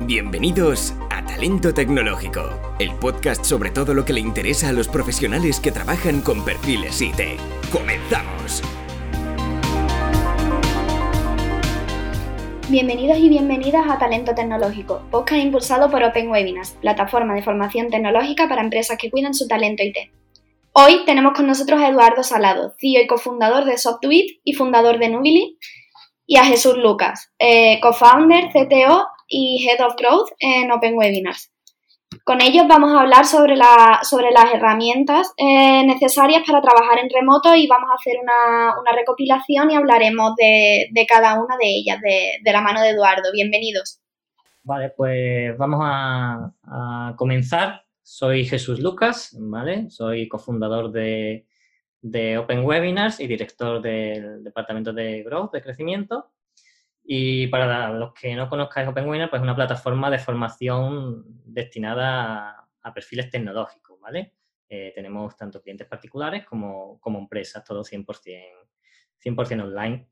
Bienvenidos 0.00 0.92
a 1.08 1.24
Talento 1.24 1.72
Tecnológico, 1.72 2.50
el 2.80 2.92
podcast 2.96 3.44
sobre 3.44 3.70
todo 3.70 3.94
lo 3.94 4.04
que 4.04 4.12
le 4.12 4.18
interesa 4.18 4.70
a 4.70 4.72
los 4.72 4.88
profesionales 4.88 5.60
que 5.60 5.70
trabajan 5.70 6.20
con 6.20 6.44
perfiles 6.44 7.00
IT. 7.00 7.38
¡Comenzamos! 7.72 8.60
Bienvenidos 12.68 13.18
y 13.18 13.28
bienvenidas 13.28 13.88
a 13.88 13.96
Talento 13.96 14.34
Tecnológico, 14.34 15.00
podcast 15.12 15.40
impulsado 15.40 15.88
por 15.88 16.02
Open 16.02 16.28
Webinars, 16.28 16.72
plataforma 16.72 17.34
de 17.34 17.44
formación 17.44 17.88
tecnológica 17.88 18.48
para 18.48 18.62
empresas 18.62 18.98
que 18.98 19.12
cuidan 19.12 19.32
su 19.32 19.46
talento 19.46 19.84
IT. 19.84 20.10
Hoy 20.72 21.04
tenemos 21.06 21.34
con 21.34 21.46
nosotros 21.46 21.80
a 21.80 21.88
Eduardo 21.88 22.24
Salado, 22.24 22.74
CEO 22.80 23.00
y 23.00 23.06
cofundador 23.06 23.64
de 23.64 23.78
Softwit 23.78 24.40
y 24.42 24.54
fundador 24.54 24.98
de 24.98 25.08
Nubili, 25.08 25.56
y 26.26 26.36
a 26.36 26.44
Jesús 26.44 26.76
Lucas, 26.76 27.30
eh, 27.38 27.78
co-founder, 27.80 28.48
CTO 28.48 29.06
y 29.34 29.66
Head 29.66 29.84
of 29.84 29.96
Growth 29.96 30.30
en 30.38 30.70
Open 30.70 30.96
Webinars. 30.96 31.50
Con 32.22 32.40
ellos 32.40 32.68
vamos 32.68 32.92
a 32.94 33.00
hablar 33.00 33.24
sobre, 33.24 33.56
la, 33.56 34.00
sobre 34.04 34.30
las 34.30 34.54
herramientas 34.54 35.32
eh, 35.36 35.84
necesarias 35.84 36.44
para 36.46 36.62
trabajar 36.62 37.00
en 37.00 37.10
remoto 37.10 37.56
y 37.56 37.66
vamos 37.66 37.90
a 37.90 37.94
hacer 37.94 38.14
una, 38.22 38.72
recopilación 38.94 39.72
y 39.72 39.74
hablaremos 39.74 40.36
de, 40.36 41.06
cada 41.08 41.34
una 41.42 41.56
de 41.56 41.66
ellas, 41.66 41.98
de, 42.00 42.52
la 42.52 42.60
mano 42.60 42.80
de 42.80 42.90
Eduardo. 42.90 43.32
Bienvenidos. 43.32 44.00
Vale, 44.62 44.90
pues 44.96 45.58
vamos 45.58 45.80
a, 45.82 47.14
comenzar. 47.16 47.82
Soy 48.02 48.44
Jesús 48.44 48.78
Lucas, 48.78 49.36
¿vale? 49.40 49.90
Soy 49.90 50.28
cofundador 50.28 50.92
de, 50.92 51.46
de 52.02 52.38
Open 52.38 52.64
Webinars 52.64 53.18
y 53.18 53.26
director 53.26 53.82
del 53.82 54.44
departamento 54.44 54.92
de 54.92 55.24
Growth, 55.24 55.52
de 55.52 55.62
crecimiento. 55.62 56.30
Y 57.04 57.48
para 57.48 57.90
los 57.90 58.14
que 58.14 58.34
no 58.34 58.48
conozcáis 58.48 58.88
OpenWinner, 58.88 59.28
pues 59.28 59.40
es 59.40 59.44
una 59.44 59.54
plataforma 59.54 60.10
de 60.10 60.18
formación 60.18 61.24
destinada 61.44 62.66
a, 62.82 62.94
perfiles 62.94 63.30
tecnológicos, 63.30 64.00
¿vale? 64.00 64.34
Eh, 64.68 64.92
tenemos 64.94 65.36
tanto 65.36 65.60
clientes 65.62 65.86
particulares 65.86 66.44
como, 66.44 66.98
como 67.00 67.18
empresas, 67.18 67.62
todo 67.62 67.82
100%, 67.82 68.06
100 69.18 69.60
online. 69.60 70.08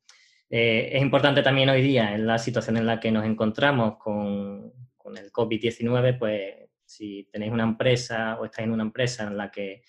Eh, 0.50 0.90
es 0.92 1.02
importante 1.02 1.42
también 1.42 1.70
hoy 1.70 1.80
día, 1.80 2.14
en 2.14 2.26
la 2.26 2.38
situación 2.38 2.76
en 2.76 2.86
la 2.86 3.00
que 3.00 3.10
nos 3.10 3.24
encontramos 3.24 3.96
con, 3.96 4.72
con 4.96 5.16
el 5.16 5.32
COVID-19, 5.32 6.18
pues 6.18 6.54
si 6.84 7.26
tenéis 7.32 7.52
una 7.52 7.64
empresa 7.64 8.38
o 8.38 8.44
estáis 8.44 8.66
en 8.66 8.72
una 8.72 8.82
empresa 8.82 9.24
en 9.24 9.36
la 9.36 9.50
que 9.50 9.82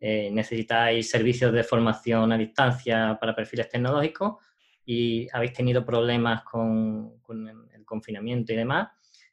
eh, 0.00 0.30
necesitáis 0.30 1.10
servicios 1.10 1.52
de 1.52 1.64
formación 1.64 2.30
a 2.32 2.38
distancia 2.38 3.16
para 3.20 3.34
perfiles 3.34 3.68
tecnológicos, 3.68 4.36
y 4.84 5.28
habéis 5.32 5.52
tenido 5.52 5.84
problemas 5.84 6.42
con, 6.44 7.20
el 7.28 7.84
confinamiento 7.84 8.52
y 8.52 8.56
demás, 8.56 8.88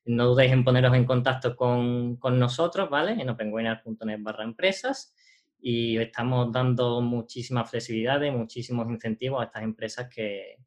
no 0.05 0.27
dudéis 0.27 0.51
en 0.51 0.63
poneros 0.63 0.95
en 0.95 1.05
contacto 1.05 1.55
con, 1.55 2.17
nosotros, 2.39 2.89
¿vale? 2.89 3.21
En 3.21 3.29
openwebinar.net 3.29 4.19
barra 4.21 4.43
empresas 4.43 5.15
y 5.59 5.97
estamos 5.97 6.51
dando 6.51 7.01
muchísima 7.01 7.65
flexibilidad 7.65 8.21
y 8.21 8.31
muchísimos 8.31 8.89
incentivos 8.89 9.41
a 9.41 9.45
estas 9.45 9.63
empresas 9.63 10.09
que, 10.09 10.57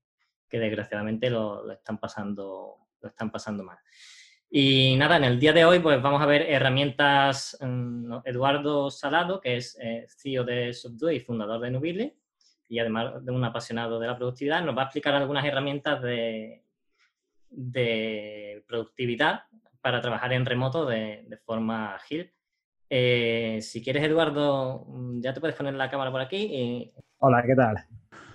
desgraciadamente 0.51 1.31
lo, 1.31 1.69
están 1.73 1.99
pasando, 1.99 2.77
lo 3.01 3.09
están 3.09 3.31
pasando 3.33 3.65
mal. 3.65 3.79
Y 4.49 4.95
nada, 4.97 5.17
en 5.17 5.25
el 5.25 5.41
día 5.41 5.53
de 5.53 5.65
hoy 5.65 5.81
pues 5.81 6.01
vamos 6.01 6.23
a 6.23 6.27
ver 6.27 6.43
herramientas, 6.43 7.59
mm, 7.61 8.19
Eduardo 8.25 8.89
Salado, 8.89 9.41
que 9.41 9.57
es 9.57 9.77
eh, 9.81 10.07
CEO 10.09 10.45
de 10.45 10.73
Subdue 10.73 11.17
y 11.17 11.21
fundador 11.21 11.61
de 11.61 11.73
Nubile, 11.73 12.17
y 12.69 12.79
además 12.79 13.25
de 13.25 13.33
un 13.33 13.45
apasionado 13.45 13.99
de 13.99 14.07
la 14.07 14.17
productividad, 14.17 14.65
nos 14.65 14.77
va 14.77 14.83
a 14.83 14.85
explicar 14.85 15.15
algunas 15.15 15.45
herramientas 15.45 16.03
de, 16.03 16.65
de 17.51 18.65
productividad 18.67 19.45
para 19.81 20.01
trabajar 20.01 20.33
en 20.33 20.47
remoto 20.47 20.87
de, 20.87 21.39
forma 21.45 21.95
ágil. 21.95 22.33
Eh, 22.89 23.59
si 23.61 23.83
quieres, 23.83 24.03
Eduardo, 24.05 24.87
ya 25.21 25.33
te 25.33 25.41
puedes 25.41 25.57
poner 25.57 25.75
la 25.75 25.91
cámara 25.91 26.11
por 26.11 26.21
aquí. 26.21 26.93
Hola, 27.19 27.43
¿qué 27.47 27.55
tal? 27.55 27.77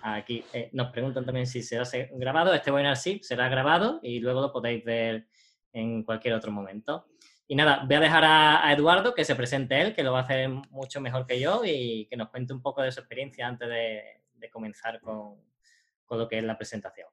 Aquí 0.02 0.44
eh, 0.53 0.70
nos 0.74 0.92
preguntan 0.92 1.26
también 1.26 1.48
si 1.48 1.62
será 1.62 1.84
grabado. 2.14 2.53
Este 2.53 2.72
webinar 2.72 2.98
sí, 2.98 3.20
será 3.24 3.50
grabado 3.50 4.00
y 4.02 4.20
luego 4.20 4.42
lo 4.42 4.52
podéis 4.52 4.84
ver 4.86 5.28
en 5.74 6.03
cualquier 6.03 6.36
otro 6.36 6.52
momento. 6.52 7.08
Y 7.48 7.56
nada, 7.56 7.84
voy 7.86 7.96
a 7.96 8.00
dejar 8.00 8.24
a, 8.26 8.72
Eduardo 8.72 9.16
que 9.16 9.26
se 9.26 9.36
presente 9.36 9.82
él, 9.82 9.96
que 9.96 10.03
lo 10.03 10.14
va 10.14 10.20
a 10.20 10.24
hacer 10.24 10.50
mucho 10.70 11.02
mejor 11.02 11.26
que 11.26 11.40
yo 11.40 11.64
y 11.66 12.06
que 12.06 12.16
nos 12.16 12.30
cuente 12.30 12.53
un 12.53 12.62
poco 12.62 12.84
de 12.84 12.92
su 12.92 13.00
experiencia 13.00 13.48
antes 13.48 13.68
de, 13.68 14.19
de 14.40 14.50
comenzar 14.50 15.00
con, 15.02 15.36
lo 16.10 16.28
que 16.28 16.40
es 16.40 16.44
la 16.44 16.58
presentación. 16.58 17.08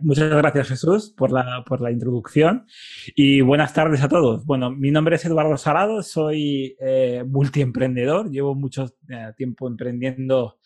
Muchas 0.00 0.28
gracias 0.28 0.68
Jesús 0.68 1.14
por 1.16 1.30
la, 1.30 1.62
por 1.64 1.80
la 1.80 1.92
introducción 1.92 2.66
y 3.14 3.42
buenas 3.42 3.72
tardes 3.72 4.02
a 4.02 4.08
todos. 4.08 4.44
Bueno, 4.44 4.72
mi 4.72 4.90
nombre 4.90 5.14
es 5.14 5.24
Eduardo 5.24 5.56
Salado, 5.56 6.02
soy 6.02 6.76
eh, 6.80 7.22
multiemprendedor, 7.24 8.28
llevo 8.28 8.56
mucho 8.56 8.96
eh, 9.08 9.32
tiempo 9.36 9.68
emprendiendo 9.68 10.58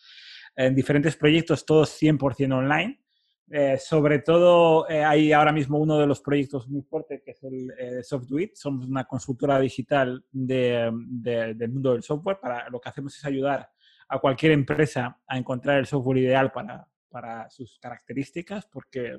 en 0.57 0.75
diferentes 0.75 1.15
proyectos, 1.17 1.67
todos 1.67 2.01
100% 2.01 2.53
online. 2.55 3.03
Eh, 3.49 3.79
sobre 3.79 4.19
todo 4.19 4.89
hay 4.89 5.33
ahora 5.33 5.53
mismo 5.53 5.79
uno 5.79 6.01
de 6.01 6.07
los 6.09 6.21
proyectos 6.21 6.67
muy 6.67 6.83
fuertes 6.83 7.23
que 7.25 7.31
es 7.31 7.45
el 7.45 7.71
eh, 7.79 8.51
Somos 8.55 8.89
una 8.89 9.05
consultora 9.05 9.61
digital 9.61 10.25
del 10.33 10.93
mundo 11.69 11.93
del 11.93 12.03
software. 12.03 12.41
Para 12.41 12.69
lo 12.71 12.81
que 12.81 12.89
hacemos 12.89 13.17
es 13.17 13.25
ayudar 13.25 13.71
a 14.09 14.19
cualquier 14.19 14.53
empresa 14.53 15.21
a 15.27 15.39
encontrar 15.39 15.79
el 15.79 15.87
software 15.87 16.19
ideal 16.19 16.53
para, 16.53 16.87
para 17.09 17.49
sus 17.51 17.79
características, 17.79 18.67
porque 18.67 19.19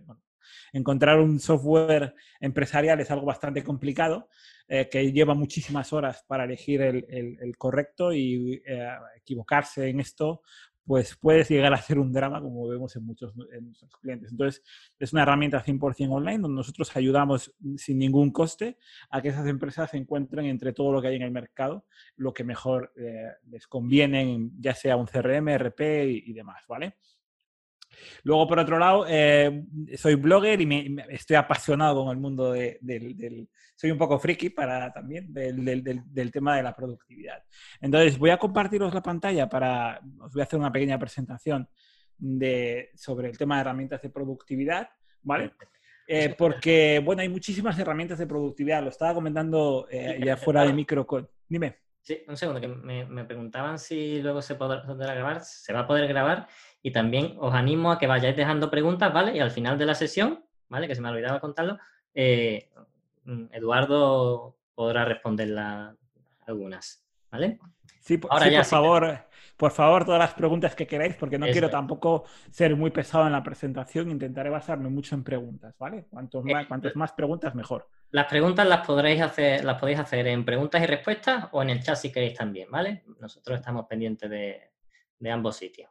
encontrar 0.71 1.19
un 1.19 1.39
software 1.39 2.13
empresarial 2.39 2.99
es 2.99 3.11
algo 3.11 3.25
bastante 3.25 3.63
complicado, 3.63 4.29
eh, 4.67 4.87
que 4.89 5.11
lleva 5.11 5.33
muchísimas 5.33 5.93
horas 5.93 6.23
para 6.27 6.45
elegir 6.45 6.81
el, 6.81 7.05
el, 7.09 7.57
correcto 7.57 8.13
y 8.13 8.61
eh, 8.65 8.89
equivocarse 9.15 9.87
en 9.89 9.99
esto 9.99 10.41
pues 10.87 11.17
puede 11.17 11.43
llegar 11.43 11.73
a 11.73 11.81
ser 11.81 11.99
un 11.99 12.13
drama, 12.13 12.41
como 12.41 12.65
vemos 12.65 12.95
en 12.95 13.05
muchos 13.05 13.33
en 13.51 13.65
nuestros 13.65 13.91
clientes. 13.97 14.31
Entonces, 14.31 14.63
es 14.97 15.11
una 15.11 15.23
herramienta 15.23 15.61
100% 15.61 16.09
online 16.09 16.39
donde 16.39 16.55
nosotros 16.55 16.95
ayudamos 16.95 17.53
sin 17.75 17.99
ningún 17.99 18.31
coste 18.31 18.77
a 19.09 19.21
que 19.21 19.27
esas 19.29 19.45
empresas 19.47 19.93
encuentren 19.93 20.45
entre 20.45 20.71
todo 20.71 20.93
lo 20.93 21.01
que 21.01 21.09
hay 21.09 21.17
en 21.17 21.23
el 21.23 21.31
mercado 21.31 21.85
lo 22.15 22.33
que 22.33 22.43
mejor 22.43 22.93
eh, 22.95 23.31
les 23.49 23.67
conviene, 23.67 24.49
ya 24.59 24.73
sea 24.73 24.95
un 24.95 25.05
CRM, 25.05 25.49
RP 25.57 25.81
y, 25.81 26.23
y 26.27 26.33
demás, 26.33 26.63
¿vale? 26.67 26.95
Luego, 28.23 28.47
por 28.47 28.59
otro 28.59 28.79
lado, 28.79 29.05
eh, 29.07 29.63
soy 29.95 30.15
blogger 30.15 30.59
y 30.61 30.65
me, 30.65 31.05
estoy 31.09 31.35
apasionado 31.35 32.03
con 32.03 32.11
el 32.11 32.17
mundo 32.17 32.51
del, 32.51 33.47
Soy 33.75 33.91
un 33.91 33.97
poco 33.97 34.17
friki 34.19 34.49
para 34.49 34.91
también 34.91 35.33
del, 35.33 36.31
tema 36.31 36.57
de 36.57 36.63
la 36.63 36.75
productividad. 36.75 37.43
Entonces, 37.79 38.17
voy 38.17 38.31
a 38.31 38.37
compartiros 38.37 38.93
la 38.93 39.01
pantalla 39.01 39.47
para... 39.47 40.01
Os 40.19 40.33
voy 40.33 40.41
a 40.41 40.45
hacer 40.45 40.59
una 40.59 40.71
pequeña 40.71 40.97
presentación 40.97 41.67
de, 42.17 42.91
sobre 42.95 43.29
el 43.29 43.37
tema 43.37 43.55
de 43.55 43.61
herramientas 43.61 44.01
de 44.01 44.09
productividad, 44.09 44.89
¿vale? 45.21 45.51
Eh, 46.07 46.33
porque, 46.37 47.01
bueno, 47.03 47.21
hay 47.21 47.29
muchísimas 47.29 47.77
herramientas 47.77 48.17
de 48.17 48.27
productividad. 48.27 48.81
Lo 48.81 48.89
estaba 48.89 49.13
comentando 49.13 49.87
eh, 49.91 50.19
ya 50.23 50.37
fuera 50.37 50.63
de 50.63 50.73
micro. 50.73 51.05
Dime. 51.47 51.79
Sí, 52.01 52.23
un 52.25 52.37
segundo, 52.37 52.61
que 52.61 52.69
me, 52.69 53.25
preguntaban 53.25 53.77
si 53.77 54.21
luego 54.21 54.41
se 54.41 54.55
podrá, 54.55 54.81
grabar. 54.85 55.41
Se 55.41 55.73
va 55.73 55.81
a 55.81 55.87
poder 55.87 56.07
grabar 56.07 56.47
y 56.81 56.91
también 56.91 57.35
os 57.39 57.53
animo 57.53 57.91
a 57.91 57.99
que 57.99 58.07
vayáis 58.07 58.35
dejando 58.35 58.69
preguntas, 58.69 59.13
¿vale? 59.13 59.35
Y 59.35 59.39
al 59.39 59.51
final 59.51 59.77
de 59.77 59.85
la 59.85 59.95
sesión, 59.95 60.45
¿vale? 60.69 60.87
Que 60.87 60.95
se 60.95 61.01
me 61.01 61.09
olvidaba 61.09 61.39
contarlo, 61.39 61.77
eh, 62.13 62.69
mm, 63.25 63.45
Eduardo 63.51 64.57
podrá 64.73 65.05
responderla 65.05 65.95
algunas, 66.45 67.05
¿vale? 67.31 67.59
Sí, 67.99 68.19
Ahora 68.29 68.47
ya, 68.47 68.59
por 68.59 68.67
favor, 68.67 69.19
por 69.57 69.71
favor, 69.71 70.05
todas 70.05 70.19
las 70.19 70.33
preguntas 70.33 70.75
que 70.75 70.87
queráis, 70.87 71.15
porque 71.15 71.37
no 71.37 71.47
quiero 71.47 71.69
tampoco 71.69 72.25
ser 72.51 72.75
muy 72.75 72.91
pesado 72.91 73.25
en 73.25 73.33
la 73.33 73.43
presentación, 73.43 74.09
intentaré 74.09 74.49
basarme 74.49 74.89
mucho 74.89 75.15
en 75.15 75.23
preguntas, 75.23 75.75
¿vale? 75.77 76.05
Cuantos 76.09 76.45
eh, 76.45 76.53
más, 76.53 76.67
cuantas 76.67 76.95
más 76.95 77.11
preguntas, 77.11 77.55
mejor. 77.55 77.89
Las 78.11 78.27
preguntas 78.27 78.65
las 78.65 78.85
podréis 78.85 79.21
hacer, 79.21 79.65
las 79.65 79.79
podéis 79.79 79.99
hacer 79.99 80.27
en 80.27 80.45
preguntas 80.45 80.81
y 80.81 80.85
respuestas 80.85 81.47
o 81.51 81.61
en 81.61 81.71
el 81.71 81.83
chat 81.83 81.97
si 81.97 82.11
queréis 82.11 82.35
también, 82.35 82.71
¿vale? 82.71 83.03
Nosotros 83.19 83.57
estamos 83.57 83.85
pendientes 83.87 84.29
de 84.29 85.31
ambos 85.31 85.57
sitios. 85.57 85.89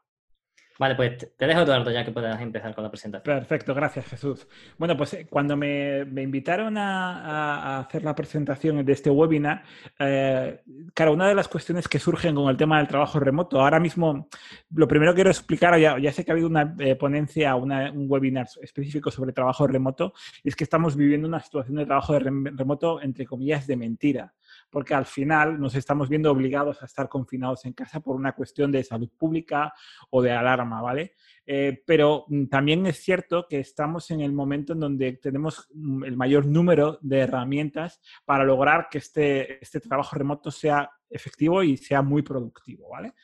Vale, 0.78 0.94
pues 0.94 1.34
te 1.36 1.46
dejo, 1.46 1.62
Eduardo, 1.62 1.90
ya 1.90 2.04
que 2.04 2.12
puedas 2.12 2.40
empezar 2.40 2.74
con 2.74 2.84
la 2.84 2.90
presentación. 2.90 3.38
Perfecto, 3.38 3.74
gracias, 3.74 4.06
Jesús. 4.06 4.46
Bueno, 4.76 4.96
pues 4.96 5.14
eh, 5.14 5.26
cuando 5.28 5.56
me, 5.56 6.00
invitaron 6.00 6.76
a, 6.76 7.78
hacer 7.78 8.04
la 8.04 8.14
presentación 8.14 8.84
de 8.84 8.92
este 8.92 9.08
webinar, 9.08 9.62
eh, 9.98 10.60
claro, 10.92 11.14
una 11.14 11.28
de 11.28 11.34
las 11.34 11.48
cuestiones 11.48 11.88
que 11.88 11.98
surgen 11.98 12.34
con 12.34 12.50
el 12.50 12.56
tema 12.56 12.78
del 12.78 12.88
trabajo 12.88 13.18
remoto, 13.18 13.60
ahora 13.60 13.80
mismo, 13.80 14.28
lo 14.74 14.86
primero 14.86 15.12
que 15.12 15.16
quiero 15.16 15.30
explicar, 15.30 15.78
ya, 15.78 15.98
ya 15.98 16.12
sé 16.12 16.24
que 16.24 16.30
ha 16.30 16.34
habido 16.34 16.48
una 16.48 16.74
eh, 16.78 16.94
ponencia, 16.94 17.54
un 17.56 18.06
webinar 18.08 18.46
específico 18.60 19.10
sobre 19.10 19.32
trabajo 19.32 19.66
remoto, 19.66 20.12
es 20.44 20.54
que 20.54 20.64
estamos 20.64 20.94
viviendo 20.94 21.26
una 21.26 21.40
situación 21.40 21.76
de 21.76 21.86
trabajo 21.86 22.18
remoto, 22.18 23.00
entre 23.00 23.24
comillas, 23.24 23.66
de 23.66 23.76
mentira. 23.76 24.34
Porque 24.70 24.94
al 24.94 25.06
final 25.06 25.60
nos 25.60 25.74
estamos 25.74 26.08
viendo 26.08 26.30
obligados 26.30 26.82
a 26.82 26.86
estar 26.86 27.08
confinados 27.08 27.64
en 27.64 27.72
casa 27.72 28.00
por 28.00 28.16
una 28.16 28.32
cuestión 28.32 28.72
de 28.72 28.84
salud 28.84 29.10
pública 29.16 29.72
o 30.10 30.22
de 30.22 30.32
alarma, 30.32 30.82
¿vale? 30.82 31.14
Eh, 31.46 31.82
pero 31.86 32.24
mm, 32.28 32.46
también 32.46 32.86
es 32.86 32.98
cierto 32.98 33.46
que 33.48 33.60
estamos 33.60 34.10
en 34.10 34.20
el 34.20 34.32
momento 34.32 34.72
en 34.72 34.80
donde 34.80 35.12
tenemos 35.14 35.68
mm, 35.72 36.04
el 36.04 36.16
mayor 36.16 36.46
número 36.46 36.98
de 37.02 37.18
herramientas 37.20 38.00
para 38.24 38.44
lograr 38.44 38.88
que 38.90 38.98
este, 38.98 39.62
este 39.62 39.80
trabajo 39.80 40.16
remoto 40.16 40.50
sea 40.50 40.90
efectivo 41.08 41.62
y 41.62 41.76
sea 41.76 42.02
muy 42.02 42.22
productivo, 42.22 42.90
¿vale? 42.90 43.14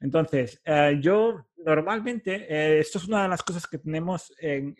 Entonces, 0.00 0.60
eh, 0.64 0.98
yo 1.00 1.46
normalmente, 1.64 2.46
eh, 2.48 2.78
esto 2.80 2.98
es 2.98 3.06
una 3.06 3.24
de 3.24 3.28
las 3.28 3.42
cosas 3.42 3.66
que 3.66 3.78
tenemos 3.78 4.32
en, 4.38 4.74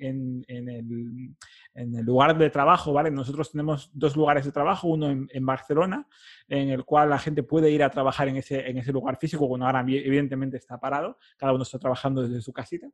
el, 0.49 2.05
lugar 2.05 2.37
de 2.38 2.49
trabajo, 2.49 2.93
¿vale? 2.93 3.11
Nosotros 3.11 3.52
tenemos 3.52 3.90
dos 3.93 4.17
lugares 4.17 4.46
de 4.46 4.52
trabajo, 4.52 4.88
uno 4.88 5.11
en, 5.11 5.46
Barcelona, 5.46 6.06
en 6.49 6.70
el 6.70 6.84
cual 6.84 7.11
la 7.11 7.19
gente 7.19 7.43
puede 7.43 7.70
ir 7.70 7.82
a 7.82 7.90
trabajar 7.90 8.28
en 8.28 8.37
ese, 8.37 8.69
en 8.69 8.78
ese 8.78 8.93
lugar 8.93 9.19
físico, 9.19 9.46
bueno, 9.46 9.67
ahora 9.67 9.81
evidentemente 9.81 10.56
está 10.56 10.81
parado, 10.81 11.19
cada 11.37 11.52
uno 11.52 11.64
está 11.64 11.78
trabajando 11.78 12.23
desde 12.23 12.40
su 12.40 12.52
casita. 12.52 12.88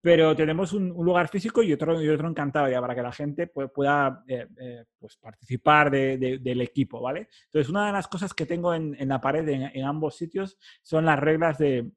Pero 0.00 0.34
tenemos 0.36 0.72
un, 0.72 0.88
lugar 0.88 1.28
físico 1.28 1.62
y 1.62 1.72
otro, 1.72 2.00
y 2.00 2.08
otro 2.08 2.28
encantado 2.28 2.68
ya 2.68 2.80
para 2.80 2.94
que 2.94 3.02
la 3.02 3.12
gente 3.12 3.48
pueda 3.48 4.22
eh, 4.28 4.46
eh, 4.60 4.84
pues 4.98 5.16
participar 5.16 5.90
del 5.90 6.60
equipo, 6.60 7.00
¿vale? 7.00 7.28
Entonces, 7.46 7.68
una 7.68 7.86
de 7.86 7.92
las 7.92 8.06
cosas 8.06 8.32
que 8.32 8.46
tengo 8.46 8.74
en, 8.74 8.96
la 9.08 9.20
pared 9.20 9.48
en, 9.48 9.84
ambos 9.84 10.16
sitios 10.16 10.56
son 10.82 11.04
las 11.04 11.18
reglas 11.18 11.58
de, 11.58 11.90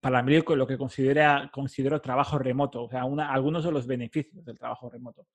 para 0.00 0.22
mí, 0.22 0.38
lo 0.46 0.66
que 0.66 0.76
considera, 0.76 1.50
considero 1.52 2.00
trabajo 2.00 2.38
remoto, 2.38 2.84
o 2.84 2.90
sea, 2.90 3.02
algunos 3.02 3.64
de 3.64 3.72
los 3.72 3.86
beneficios 3.86 4.44
del 4.44 4.58
trabajo 4.58 4.90
remoto 4.90 5.26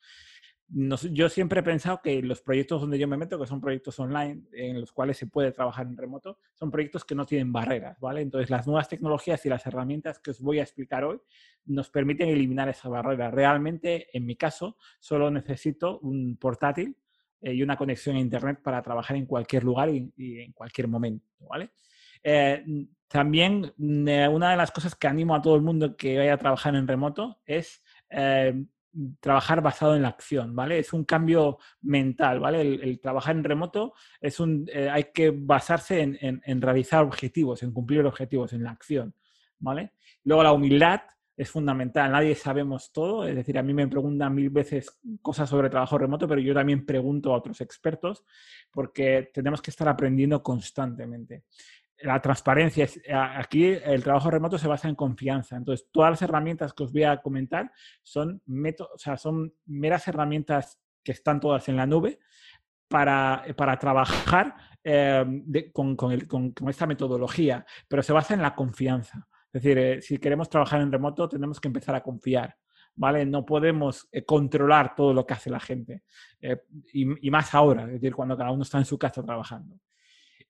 yo 0.73 1.27
siempre 1.27 1.59
he 1.59 1.63
pensado 1.63 2.01
que 2.01 2.21
los 2.21 2.41
proyectos 2.41 2.81
donde 2.81 2.97
yo 2.97 3.07
me 3.07 3.17
meto, 3.17 3.37
que 3.37 3.45
son 3.45 3.59
proyectos 3.59 3.99
online 3.99 4.43
en 4.53 4.79
los 4.79 4.91
cuales 4.93 5.17
se 5.17 5.27
puede 5.27 5.51
trabajar 5.51 5.85
en 5.85 5.97
remoto, 5.97 6.39
son 6.53 6.71
proyectos 6.71 7.03
que 7.03 7.13
no 7.13 7.25
tienen 7.25 7.51
barreras, 7.51 7.99
¿vale? 7.99 8.21
Entonces, 8.21 8.49
las 8.49 8.65
nuevas 8.67 8.87
tecnologías 8.87 9.45
y 9.45 9.49
las 9.49 9.65
herramientas 9.65 10.19
que 10.19 10.31
os 10.31 10.39
voy 10.39 10.59
a 10.59 10.63
explicar 10.63 11.03
hoy 11.03 11.19
nos 11.65 11.89
permiten 11.89 12.29
eliminar 12.29 12.69
esa 12.69 12.87
barrera. 12.87 13.29
Realmente, 13.29 14.07
en 14.15 14.25
mi 14.25 14.37
caso, 14.37 14.77
solo 14.99 15.29
necesito 15.29 15.99
un 15.99 16.37
portátil 16.37 16.95
eh, 17.41 17.53
y 17.53 17.63
una 17.63 17.75
conexión 17.75 18.15
a 18.15 18.19
Internet 18.19 18.61
para 18.63 18.81
trabajar 18.81 19.17
en 19.17 19.25
cualquier 19.25 19.65
lugar 19.65 19.89
y, 19.89 20.13
en 20.17 20.53
cualquier 20.53 20.87
momento, 20.87 21.25
¿vale? 21.49 21.71
Eh, 22.23 22.63
también, 23.09 23.73
eh, 24.07 24.27
una 24.29 24.51
de 24.51 24.57
las 24.57 24.71
cosas 24.71 24.95
que 24.95 25.07
animo 25.07 25.35
a 25.35 25.41
todo 25.41 25.55
el 25.55 25.63
mundo 25.63 25.97
que 25.97 26.17
vaya 26.17 26.35
a 26.35 26.37
trabajar 26.37 26.75
en 26.75 26.87
remoto 26.87 27.41
es 27.45 27.83
trabajar 29.19 29.61
basado 29.61 29.95
en 29.95 30.01
la 30.01 30.09
acción, 30.09 30.55
¿vale? 30.55 30.79
Es 30.79 30.93
un 30.93 31.05
cambio 31.05 31.59
mental, 31.81 32.39
¿vale? 32.39 32.61
El, 32.61 32.99
trabajar 32.99 33.35
en 33.35 33.43
remoto 33.43 33.93
es 34.19 34.39
un, 34.39 34.67
eh, 34.71 34.89
hay 34.89 35.05
que 35.13 35.31
basarse 35.31 36.01
en, 36.01 36.61
realizar 36.61 37.03
objetivos, 37.03 37.63
en 37.63 37.71
cumplir 37.71 38.05
objetivos, 38.05 38.53
en 38.53 38.63
la 38.63 38.71
acción, 38.71 39.15
¿vale? 39.59 39.93
Luego 40.23 40.43
la 40.43 40.53
humildad 40.53 41.01
es 41.37 41.49
fundamental, 41.49 42.11
nadie 42.11 42.35
sabemos 42.35 42.91
todo, 42.91 43.25
es 43.25 43.35
decir, 43.35 43.57
a 43.57 43.63
mí 43.63 43.73
me 43.73 43.87
preguntan 43.87 44.35
mil 44.35 44.49
veces 44.49 44.99
cosas 45.21 45.49
sobre 45.49 45.69
trabajo 45.69 45.97
remoto, 45.97 46.27
pero 46.27 46.41
yo 46.41 46.53
también 46.53 46.85
pregunto 46.85 47.33
a 47.33 47.37
otros 47.37 47.61
expertos 47.61 48.23
porque 48.69 49.31
tenemos 49.33 49.61
que 49.61 49.71
estar 49.71 49.87
aprendiendo 49.87 50.43
constantemente 50.43 51.45
la 52.03 52.21
transparencia, 52.21 52.85
eh, 52.85 53.13
aquí 53.13 53.65
el 53.65 54.03
trabajo 54.03 54.31
remoto 54.31 54.57
se 54.57 54.67
basa 54.67 54.87
en 54.87 54.95
confianza. 54.95 55.55
Entonces, 55.55 55.87
todas 55.91 56.11
las 56.11 56.21
herramientas 56.21 56.73
que 56.73 56.83
os 56.83 56.91
voy 56.91 57.03
a 57.03 57.17
comentar 57.17 57.71
son, 58.01 58.41
o 58.47 58.97
sea, 58.97 59.17
son 59.17 59.53
meras 59.65 60.07
herramientas 60.07 60.79
que 61.03 61.11
están 61.11 61.39
todas 61.39 61.67
en 61.69 61.77
la 61.77 61.85
nube 61.85 62.19
para, 62.87 63.43
para 63.55 63.77
trabajar 63.77 64.55
eh, 64.83 65.71
con, 65.73 65.97
esta 66.69 66.85
metodología, 66.85 67.65
pero 67.87 68.03
se 68.03 68.13
basa 68.13 68.33
en 68.33 68.41
la 68.41 68.55
confianza. 68.55 69.27
Es 69.53 69.61
decir, 69.61 69.77
eh, 69.77 70.01
si 70.01 70.17
queremos 70.17 70.49
trabajar 70.49 70.81
en 70.81 70.91
remoto, 70.91 71.27
tenemos 71.27 71.59
que 71.59 71.67
empezar 71.67 71.95
a 71.95 72.03
confiar. 72.03 72.55
¿Vale? 72.93 73.25
No 73.25 73.45
podemos 73.45 74.09
controlar 74.25 74.95
todo 74.95 75.13
lo 75.13 75.25
que 75.25 75.33
hace 75.33 75.49
la 75.49 75.61
gente. 75.61 76.03
y, 76.91 77.27
y, 77.27 77.31
más 77.31 77.55
ahora, 77.55 77.83
es 77.83 77.93
decir, 77.93 78.13
cuando 78.13 78.35
cada 78.35 78.51
uno 78.51 78.63
está 78.63 78.79
en 78.79 78.85
su 78.85 78.99
casa 78.99 79.23
trabajando. 79.23 79.79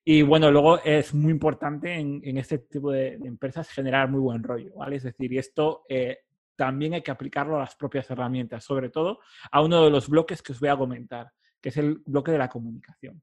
Y 0.04 0.22
bueno, 0.22 0.50
luego 0.50 0.82
es 0.82 1.14
muy 1.14 1.30
importante 1.30 1.94
en, 1.94 2.36
este 2.36 2.58
tipo 2.58 2.90
de, 2.90 3.14
empresas 3.24 3.68
generar 3.70 4.10
muy 4.10 4.20
buen 4.20 4.42
rollo, 4.42 4.74
¿vale? 4.74 4.96
Es 4.96 5.04
decir, 5.04 5.38
esto 5.38 5.84
eh, 5.88 6.18
también 6.56 6.94
hay 6.94 7.02
que 7.02 7.12
aplicarlo 7.12 7.56
a 7.56 7.60
las 7.60 7.76
propias 7.76 8.10
herramientas, 8.10 8.64
sobre 8.64 8.90
todo 8.90 9.20
a 9.50 9.62
uno 9.62 9.84
de 9.84 9.90
los 9.90 10.08
bloques 10.08 10.42
que 10.42 10.52
os 10.52 10.60
voy 10.60 10.70
a 10.70 10.76
comentar, 10.76 11.30
que 11.60 11.68
es 11.68 11.76
el 11.76 12.02
bloque 12.04 12.32
de 12.32 12.38
la 12.38 12.48
comunicación. 12.48 13.22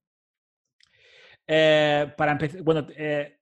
Eh, 1.45 2.13
para 2.15 2.31
empezar, 2.31 2.61
bueno, 2.61 2.87
eh, 2.95 3.39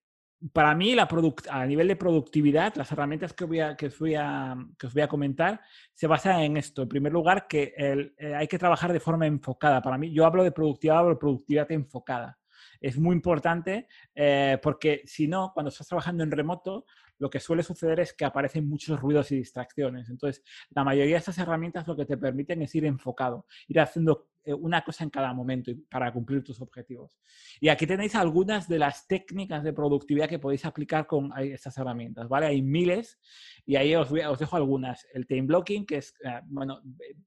para 0.51 0.73
mí 0.73 0.95
la 0.95 1.07
a 1.51 1.65
nivel 1.67 1.87
de 1.89 1.95
productividad, 1.95 2.73
las 2.75 2.91
herramientas 2.91 3.33
que, 3.33 3.45
voy 3.45 3.59
a, 3.59 3.75
que, 3.75 3.87
os 3.87 3.99
voy 3.99 4.15
a, 4.15 4.55
que 4.79 4.87
os 4.87 4.93
voy 4.95 5.03
a 5.03 5.07
comentar 5.07 5.61
se 5.93 6.07
basan 6.07 6.39
en 6.41 6.57
esto. 6.57 6.81
En 6.81 6.89
primer 6.89 7.13
lugar, 7.13 7.47
que 7.47 8.11
hay 8.35 8.47
que 8.47 8.57
trabajar 8.57 8.93
de 8.93 8.99
forma 8.99 9.27
enfocada. 9.27 9.81
Para 9.81 9.97
mí, 9.99 10.11
yo 10.11 10.25
hablo 10.25 10.43
de 10.43 10.51
productividad, 10.51 10.99
hablo 10.99 11.11
de 11.11 11.19
productividad 11.19 11.71
enfocada 11.71 12.37
es 12.81 12.97
muy 12.97 13.15
importante 13.15 13.87
eh, 14.15 14.57
porque 14.61 15.01
si 15.05 15.27
no, 15.27 15.51
cuando 15.53 15.69
estás 15.69 15.87
trabajando 15.87 16.23
en 16.23 16.31
remoto, 16.31 16.85
lo 17.19 17.29
que 17.29 17.39
suele 17.39 17.63
suceder 17.63 17.99
es 17.99 18.13
que 18.13 18.25
aparecen 18.25 18.67
muchos 18.67 18.99
ruidos 18.99 19.31
y 19.31 19.37
distracciones. 19.37 20.09
Entonces, 20.09 20.43
la 20.69 20.83
mayoría 20.83 21.15
de 21.15 21.19
estas 21.19 21.37
herramientas 21.39 21.87
lo 21.87 21.95
que 21.95 22.05
te 22.05 22.17
permiten 22.17 22.61
es 22.61 22.75
ir 22.75 22.85
enfocado, 22.85 23.45
ir 23.67 23.79
haciendo 23.79 24.29
una 24.53 24.81
cosa 24.81 25.03
en 25.03 25.09
cada 25.09 25.33
momento 25.33 25.71
para 25.89 26.11
cumplir 26.11 26.43
tus 26.43 26.61
objetivos. 26.61 27.19
Y 27.59 27.69
aquí 27.69 27.85
tenéis 27.85 28.15
algunas 28.15 28.67
de 28.67 28.79
las 28.79 29.07
técnicas 29.07 29.63
de 29.63 29.73
productividad 29.73 30.29
que 30.29 30.39
podéis 30.39 30.65
aplicar 30.65 31.07
con 31.07 31.31
estas 31.37 31.77
herramientas, 31.77 32.27
¿vale? 32.27 32.47
Hay 32.47 32.61
miles 32.61 33.19
y 33.65 33.75
ahí 33.75 33.95
os, 33.95 34.11
os 34.11 34.39
dejo 34.39 34.55
algunas. 34.55 35.05
El 35.13 35.27
time 35.27 35.43
blocking, 35.43 35.85
que 35.85 35.97
es, 35.97 36.13
eh, 36.23 36.41
bueno, 36.45 36.81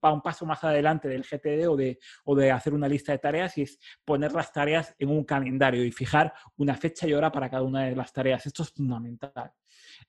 va 0.05 0.13
un 0.13 0.23
paso 0.23 0.47
más 0.47 0.63
adelante 0.65 1.09
del 1.09 1.23
GTD 1.23 1.69
o 1.69 1.77
de, 1.77 1.99
o 2.25 2.35
de 2.35 2.51
hacer 2.51 2.75
una 2.75 2.89
lista 2.89 3.13
de 3.13 3.19
tareas 3.19 3.57
y 3.59 3.63
es 3.63 3.79
poner 4.05 4.33
las 4.33 4.53
tareas 4.53 4.95
en 4.99 5.11
un 5.11 5.25
calendario 5.25 5.85
y 5.85 5.93
fijar 5.93 6.33
una 6.57 6.75
fecha 6.75 7.07
y 7.07 7.13
hora 7.13 7.31
para 7.31 7.51
cada 7.51 7.63
una 7.63 7.85
de 7.85 7.97
las 7.97 8.13
tareas. 8.13 8.47
Esto 8.47 8.63
es 8.63 8.71
fundamental. 8.71 9.53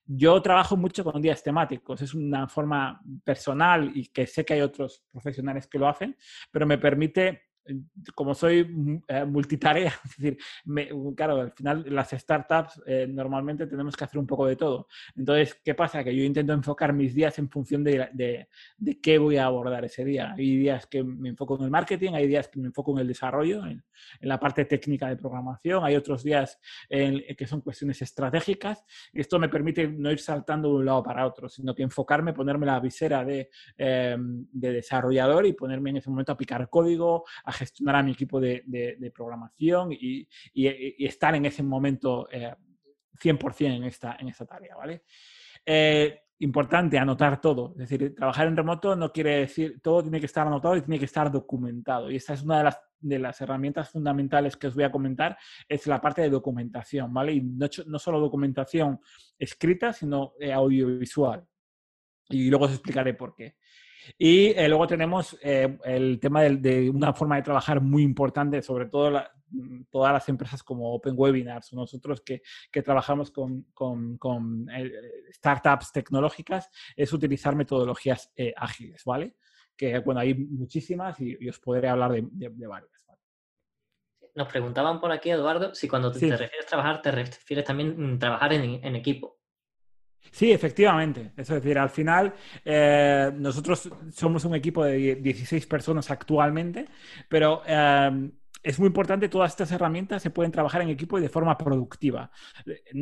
Yo 0.06 0.40
trabajo 0.42 0.76
mucho 0.76 1.04
con 1.04 1.20
días 1.20 1.42
temáticos, 1.42 2.02
es 2.02 2.14
una 2.14 2.48
forma 2.48 3.00
personal 3.24 3.92
y 3.94 4.08
que 4.08 4.26
sé 4.26 4.44
que 4.44 4.54
hay 4.54 4.60
otros 4.60 5.04
profesionales 5.10 5.66
que 5.66 5.78
lo 5.78 5.88
hacen, 5.88 6.16
pero 6.50 6.66
me 6.66 6.78
permite 6.78 7.51
como 8.14 8.34
soy 8.34 9.02
eh, 9.08 9.24
multitarea, 9.24 9.92
es 10.04 10.16
decir, 10.16 10.38
claro, 11.16 11.40
al 11.40 11.52
final 11.52 11.84
las 11.88 12.10
startups 12.10 12.82
eh, 12.86 13.06
normalmente 13.08 13.66
tenemos 13.66 13.96
que 13.96 14.04
hacer 14.04 14.18
un 14.18 14.26
poco 14.26 14.46
de 14.46 14.56
todo. 14.56 14.88
Entonces, 15.16 15.60
¿qué 15.64 15.74
pasa? 15.74 16.02
Que 16.02 16.14
yo 16.14 16.22
intento 16.22 16.52
enfocar 16.52 16.92
mis 16.92 17.14
días 17.14 17.38
en 17.38 17.48
función 17.48 17.84
de, 17.84 18.08
de, 18.12 18.48
de, 18.76 19.00
qué 19.00 19.18
voy 19.18 19.36
a 19.36 19.46
abordar 19.46 19.84
ese 19.84 20.04
día. 20.04 20.34
Hay 20.36 20.56
días 20.56 20.86
que 20.86 21.02
me 21.02 21.30
enfoco 21.30 21.56
en 21.56 21.64
el 21.64 21.70
marketing, 21.70 22.12
hay 22.14 22.26
días 22.26 22.48
que 22.48 22.58
me 22.58 22.66
enfoco 22.66 22.92
en 22.92 22.98
el 22.98 23.08
desarrollo, 23.08 23.64
en, 23.66 23.84
en 24.20 24.28
la 24.28 24.38
parte 24.38 24.64
técnica 24.64 25.08
de 25.08 25.16
programación, 25.16 25.84
hay 25.84 25.96
otros 25.96 26.22
días 26.22 26.58
en, 26.88 27.22
que 27.36 27.46
son 27.46 27.60
cuestiones 27.60 28.00
estratégicas. 28.02 28.84
Y 29.12 29.20
esto 29.20 29.38
me 29.38 29.48
permite 29.48 29.86
no 29.88 30.10
ir 30.10 30.18
saltando 30.18 30.68
de 30.68 30.74
un 30.76 30.84
lado 30.86 31.02
para 31.02 31.26
otro, 31.26 31.48
sino 31.48 31.74
que 31.74 31.82
enfocarme, 31.82 32.32
ponerme 32.32 32.66
la 32.66 32.80
visera 32.80 33.24
de, 33.24 33.50
eh, 33.78 34.16
de 34.18 34.72
desarrollador 34.72 35.46
y 35.46 35.52
ponerme 35.52 35.90
en 35.90 35.96
ese 35.98 36.10
momento 36.10 36.32
a 36.32 36.36
picar 36.36 36.68
código, 36.68 37.24
a 37.44 37.51
gestionar 37.52 37.96
a 37.96 38.02
mi 38.02 38.12
equipo 38.12 38.40
de, 38.40 39.12
programación 39.14 39.92
y, 39.92 40.28
estar 40.98 41.34
en 41.34 41.46
ese 41.46 41.62
momento 41.62 42.26
100% 42.28 43.60
eh, 43.60 43.76
en 43.76 43.84
esta, 43.84 44.16
en 44.18 44.28
esta 44.28 44.46
tarea, 44.46 44.76
¿vale? 44.76 45.04
Eh, 45.64 46.18
importante 46.42 46.98
anotar 46.98 47.40
todo. 47.40 47.72
Es 47.78 47.88
decir, 47.88 48.14
trabajar 48.14 48.48
en 48.48 48.56
remoto 48.56 48.96
no 48.96 49.12
quiere 49.12 49.38
decir, 49.38 49.80
todo 49.80 50.02
tiene 50.02 50.18
que 50.18 50.26
estar 50.26 50.46
anotado 50.46 50.76
y 50.76 50.82
tiene 50.82 50.98
que 50.98 51.04
estar 51.04 51.30
documentado. 51.30 52.10
Y 52.10 52.16
esta 52.16 52.34
es 52.34 52.42
una 52.42 52.58
de 52.58 52.64
las, 52.64 52.80
de 52.98 53.18
las 53.18 53.40
herramientas 53.40 53.90
fundamentales 53.90 54.56
que 54.56 54.66
os 54.66 54.74
voy 54.74 54.84
a 54.84 54.90
comentar, 54.90 55.38
es 55.68 55.86
la 55.86 56.00
parte 56.00 56.22
de 56.22 56.30
documentación, 56.30 57.14
¿vale? 57.14 57.34
Y 57.34 57.42
no, 57.42 57.66
no 57.86 57.98
solo 57.98 58.18
documentación 58.18 59.00
escrita, 59.38 59.92
sino 59.92 60.32
eh, 60.40 60.52
audiovisual. 60.52 61.46
Y 62.28 62.50
luego 62.50 62.64
os 62.64 62.72
explicaré 62.72 63.14
por 63.14 63.34
qué. 63.34 63.56
Y 64.18 64.50
eh, 64.50 64.68
luego 64.68 64.86
tenemos 64.86 65.36
eh, 65.42 65.78
el 65.84 66.18
tema 66.20 66.42
de, 66.42 66.90
una 66.90 67.12
forma 67.12 67.36
de 67.36 67.42
trabajar 67.42 67.80
muy 67.80 68.02
importante, 68.02 68.62
sobre 68.62 68.86
todo 68.86 69.22
mm, 69.50 69.84
todas 69.90 70.12
las 70.12 70.28
empresas 70.28 70.62
como 70.62 70.92
Open 70.94 71.14
Webinars, 71.16 71.72
nosotros 71.72 72.20
que, 72.20 72.42
que 72.70 72.82
trabajamos 72.82 73.30
con, 73.30 73.66
con, 73.74 74.18
con 74.18 74.68
eh, 74.70 74.92
startups 75.32 75.92
tecnológicas, 75.92 76.70
es 76.96 77.12
utilizar 77.12 77.54
metodologías 77.56 78.32
ágiles, 78.56 79.02
¿vale? 79.04 79.36
Que, 79.76 79.98
bueno, 80.00 80.20
hay 80.20 80.34
muchísimas 80.34 81.18
y, 81.20 81.48
os 81.48 81.58
podré 81.58 81.88
hablar 81.88 82.12
de, 82.12 82.28
de, 82.30 82.66
varias. 82.66 82.90
Nos 84.34 84.48
preguntaban 84.48 84.98
por 85.00 85.12
aquí, 85.12 85.30
Eduardo, 85.30 85.74
si 85.74 85.88
cuando 85.88 86.10
te, 86.10 86.18
refieres 86.30 86.64
a 86.64 86.68
trabajar, 86.68 87.02
te 87.02 87.10
refieres 87.10 87.64
también 87.64 87.90
a 87.90 88.06
mm, 88.14 88.18
trabajar 88.18 88.52
en, 88.54 88.84
en 88.84 88.96
equipo. 88.96 89.41
Sí, 90.32 90.50
efectivamente. 90.50 91.32
Es 91.36 91.48
decir, 91.48 91.78
al 91.78 91.90
final 91.90 92.34
eh, 92.64 93.30
nosotros 93.36 93.90
somos 94.14 94.44
un 94.46 94.54
equipo 94.54 94.82
de 94.84 95.16
16 95.16 95.66
personas 95.66 96.10
actualmente, 96.10 96.88
pero 97.28 97.62
em, 97.66 98.32
es 98.62 98.78
muy 98.78 98.86
importante, 98.86 99.28
todas 99.28 99.50
estas 99.50 99.72
herramientas 99.72 100.22
se 100.22 100.30
pueden 100.30 100.52
trabajar 100.52 100.82
en 100.82 100.88
equipo 100.88 101.18
y 101.18 101.22
de 101.22 101.28
forma 101.28 101.58
productiva. 101.58 102.30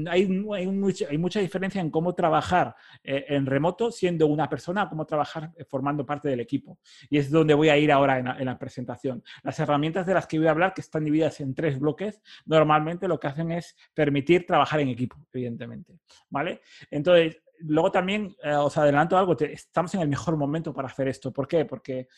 Hay, 0.09 0.45
hay, 0.55 0.67
mucha, 0.67 1.41
diferencia 1.41 1.81
en 1.81 1.91
cómo 1.91 2.15
trabajar 2.15 2.75
eh, 3.05 3.27
en 3.29 3.45
remoto 3.47 3.91
siendo 3.93 4.27
una 4.27 4.49
persona 4.49 4.89
cómo 4.89 5.05
trabajar 5.05 5.53
eh, 5.57 5.65
formando 5.65 6.07
parte 6.07 6.29
del 6.29 6.41
equipo. 6.41 6.79
Y 7.11 7.19
es 7.19 7.31
donde 7.31 7.55
voy 7.55 7.69
a 7.69 7.77
ir 7.77 7.93
ahora 7.93 8.19
en 8.19 8.25
la, 8.27 8.39
en 8.39 8.47
la, 8.47 8.59
presentación. 8.59 9.23
Las 9.43 9.59
herramientas 9.59 10.07
de 10.07 10.15
las 10.15 10.27
que 10.27 10.39
voy 10.39 10.49
a 10.49 10.53
hablar, 10.53 10.73
que 10.73 10.81
están 10.81 11.05
divididas 11.05 11.41
en 11.41 11.55
tres 11.55 11.79
bloques, 11.79 12.23
normalmente 12.47 13.07
lo 13.07 13.21
que 13.21 13.27
hacen 13.27 13.53
es 13.53 13.77
permitir 13.93 14.47
trabajar 14.47 14.81
en 14.81 14.89
equipo, 14.89 15.17
evidentemente. 15.33 15.99
¿Vale? 16.31 16.63
Entonces, 16.91 17.37
luego 17.61 17.93
también 17.93 18.35
eh, 18.43 18.55
os 18.55 18.77
adelanto 18.79 19.19
algo, 19.19 19.37
estamos 19.39 19.95
en 19.95 20.01
el 20.01 20.09
mejor 20.09 20.37
momento 20.37 20.73
para 20.73 20.89
hacer 20.89 21.09
esto. 21.09 21.33
¿Por 21.33 21.47
qué? 21.47 21.67
Porque 21.67 22.09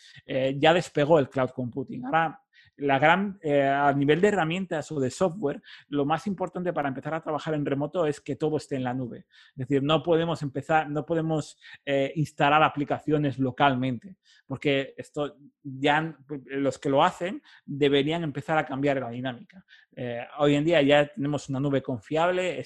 ya 0.57 0.73
despegó 0.73 1.19
el 1.19 1.29
cloud 1.29 1.51
computing. 1.51 2.05
Ahora 2.07 2.41
la 2.77 2.99
gran, 2.99 3.39
eh, 3.43 3.63
a 3.63 3.93
nivel 3.93 4.21
de 4.21 4.29
herramientas 4.29 4.91
o 4.93 5.01
de 5.01 5.11
software, 5.11 5.63
lo 5.89 6.05
más 6.05 6.27
importante 6.27 6.73
para 6.73 6.89
empezar 6.89 7.15
a 7.15 7.23
trabajar 7.23 7.55
en 7.55 7.67
remoto 7.67 8.07
es 8.07 8.21
que 8.21 8.37
todo 8.37 8.57
esté 8.57 8.77
en 8.77 8.85
la 8.85 8.95
nube. 8.95 9.27
Es 9.51 9.57
decir, 9.57 9.83
no 9.83 10.03
podemos 10.03 10.43
empezar, 10.43 10.89
no 10.91 11.05
podemos 11.05 11.59
eh, 11.85 12.13
instalar 12.17 12.63
aplicaciones 12.63 13.39
localmente, 13.39 14.17
porque 14.47 14.95
esto 14.97 15.37
ya 15.63 16.17
los 16.47 16.79
que 16.79 16.89
lo 16.89 17.05
hacen 17.05 17.43
deberían 17.65 18.25
empezar 18.25 18.59
a 18.59 18.67
cambiar 18.67 19.01
la 19.01 19.11
dinámica. 19.11 19.65
Eh, 19.95 20.21
hoy 20.39 20.55
en 20.55 20.65
día 20.65 20.81
ya 20.81 21.07
tenemos 21.07 21.49
una 21.49 21.61
nube 21.61 21.83
confiable. 21.83 22.65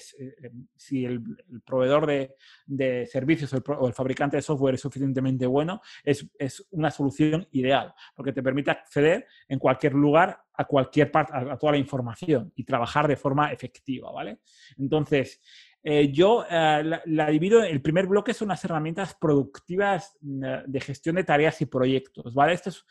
Si 0.75 1.05
el, 1.05 1.21
proveedor 1.65 2.05
de, 2.05 2.35
de 2.65 3.05
servicios 3.05 3.51
o 3.53 3.57
el, 3.57 3.63
o 3.77 3.87
el, 3.87 3.93
fabricante 3.93 4.37
de 4.37 4.41
software 4.41 4.75
es 4.75 4.81
suficientemente 4.81 5.45
bueno, 5.45 5.81
es, 6.03 6.25
es 6.39 6.65
una 6.71 6.89
solución 6.89 7.47
ideal, 7.51 7.93
porque 8.15 8.31
te 8.31 8.41
permite 8.41 8.71
acceder 8.71 9.27
en 9.47 9.59
cualquier 9.59 9.95
lugar 10.01 10.41
a 10.53 10.65
cualquier 10.65 11.11
parte, 11.11 11.33
a, 11.35 11.57
toda 11.57 11.73
la 11.73 11.77
información 11.77 12.51
y 12.55 12.63
trabajar 12.63 13.07
de 13.07 13.15
forma 13.15 13.51
efectiva, 13.51 14.11
¿vale? 14.11 14.39
Entonces, 14.77 15.41
eh, 15.83 16.11
yo 16.11 16.45
eh, 16.49 16.99
la, 17.05 17.29
divido, 17.29 17.63
el 17.63 17.81
primer 17.81 18.07
bloque 18.07 18.33
son 18.33 18.49
las 18.49 18.63
herramientas 18.65 19.15
productivas 19.15 20.17
mm, 20.21 20.43
de 20.65 20.81
gestión 20.81 21.15
de 21.15 21.23
tareas 21.23 21.61
y 21.61 21.65
proyectos, 21.65 22.33
¿vale? 22.33 22.53
Esto 22.53 22.69
es 22.69 22.85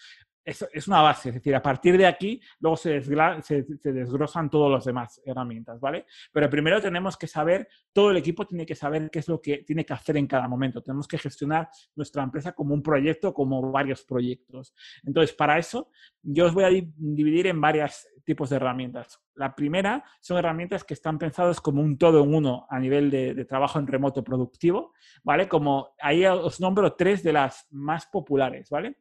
es, 0.46 0.86
una 0.86 1.02
base, 1.02 1.30
es 1.30 1.34
decir, 1.34 1.54
a 1.56 1.62
partir 1.62 1.98
de 1.98 2.06
aquí 2.06 2.40
luego 2.60 2.76
se, 2.76 3.02
se, 3.02 3.64
se, 3.64 3.92
desglosan 3.92 4.48
todas 4.48 4.70
las 4.70 4.84
demás 4.84 5.20
herramientas, 5.24 5.80
¿vale? 5.80 6.06
Pero 6.32 6.48
primero 6.48 6.80
tenemos 6.80 7.16
que 7.16 7.26
saber, 7.26 7.68
todo 7.92 8.12
el 8.12 8.16
equipo 8.16 8.46
tiene 8.46 8.64
que 8.64 8.76
saber 8.76 9.10
qué 9.10 9.18
es 9.18 9.28
lo 9.28 9.40
que 9.40 9.58
tiene 9.58 9.84
que 9.84 9.92
hacer 9.92 10.16
en 10.16 10.28
cada 10.28 10.46
momento. 10.46 10.80
Tenemos 10.82 11.08
que 11.08 11.18
gestionar 11.18 11.68
nuestra 11.96 12.22
empresa 12.22 12.52
como 12.52 12.74
un 12.74 12.82
proyecto, 12.82 13.34
como 13.34 13.72
varios 13.72 14.04
proyectos. 14.04 14.72
Entonces, 15.04 15.34
para 15.34 15.58
eso, 15.58 15.90
yo 16.22 16.46
os 16.46 16.54
voy 16.54 16.64
a 16.64 16.68
dividir 16.68 17.48
en 17.48 17.60
varios 17.60 18.06
tipos 18.24 18.50
de 18.50 18.56
herramientas. 18.56 19.20
La 19.34 19.54
primera 19.54 20.04
son 20.20 20.38
herramientas 20.38 20.84
que 20.84 20.94
están 20.94 21.18
pensadas 21.18 21.60
como 21.60 21.82
un 21.82 21.98
todo 21.98 22.22
en 22.22 22.32
uno 22.32 22.66
a 22.70 22.78
nivel 22.78 23.10
de, 23.10 23.34
de 23.34 23.44
trabajo 23.44 23.80
en 23.80 23.86
remoto 23.88 24.22
productivo, 24.22 24.92
¿vale? 25.24 25.48
Como 25.48 25.94
ahí 26.00 26.24
os 26.24 26.60
nombro 26.60 26.94
tres 26.94 27.24
de 27.24 27.32
las 27.32 27.66
más 27.70 28.06
populares, 28.06 28.70
¿vale? 28.70 28.96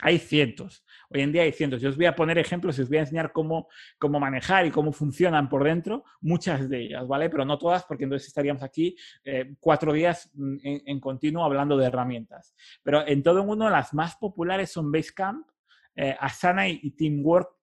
Hay 0.00 0.18
cientos. 0.18 0.84
Hoy 1.10 1.22
en 1.22 1.32
día 1.32 1.42
hay 1.42 1.52
cientos. 1.52 1.80
Yo 1.80 1.88
os 1.88 1.96
voy 1.96 2.06
a 2.06 2.14
poner 2.14 2.38
ejemplos 2.38 2.78
y 2.78 2.82
os 2.82 2.88
voy 2.88 2.98
a 2.98 3.00
enseñar 3.00 3.32
cómo, 3.32 3.68
cómo 3.98 4.20
manejar 4.20 4.64
y 4.66 4.70
cómo 4.70 4.92
funcionan 4.92 5.48
por 5.48 5.64
dentro 5.64 6.04
muchas 6.20 6.68
de 6.68 6.82
ellas, 6.82 7.06
¿vale? 7.08 7.28
Pero 7.28 7.44
no 7.44 7.58
todas, 7.58 7.84
porque 7.84 8.04
entonces 8.04 8.28
estaríamos 8.28 8.62
aquí 8.62 8.96
eh, 9.24 9.56
cuatro 9.58 9.92
días 9.92 10.30
mm, 10.34 10.56
en, 10.62 11.00
continuo 11.00 11.44
hablando 11.44 11.76
de 11.76 11.86
herramientas. 11.86 12.54
Pero 12.82 13.06
en 13.06 13.22
todo 13.22 13.40
el 13.40 13.46
mundo, 13.46 13.68
las 13.68 13.92
más 13.92 14.16
populares 14.16 14.70
son 14.70 14.92
Basecamp, 14.92 15.48
eh, 15.96 16.16
Asana 16.20 16.68
y 16.68 16.90
Teamwork 16.92 17.57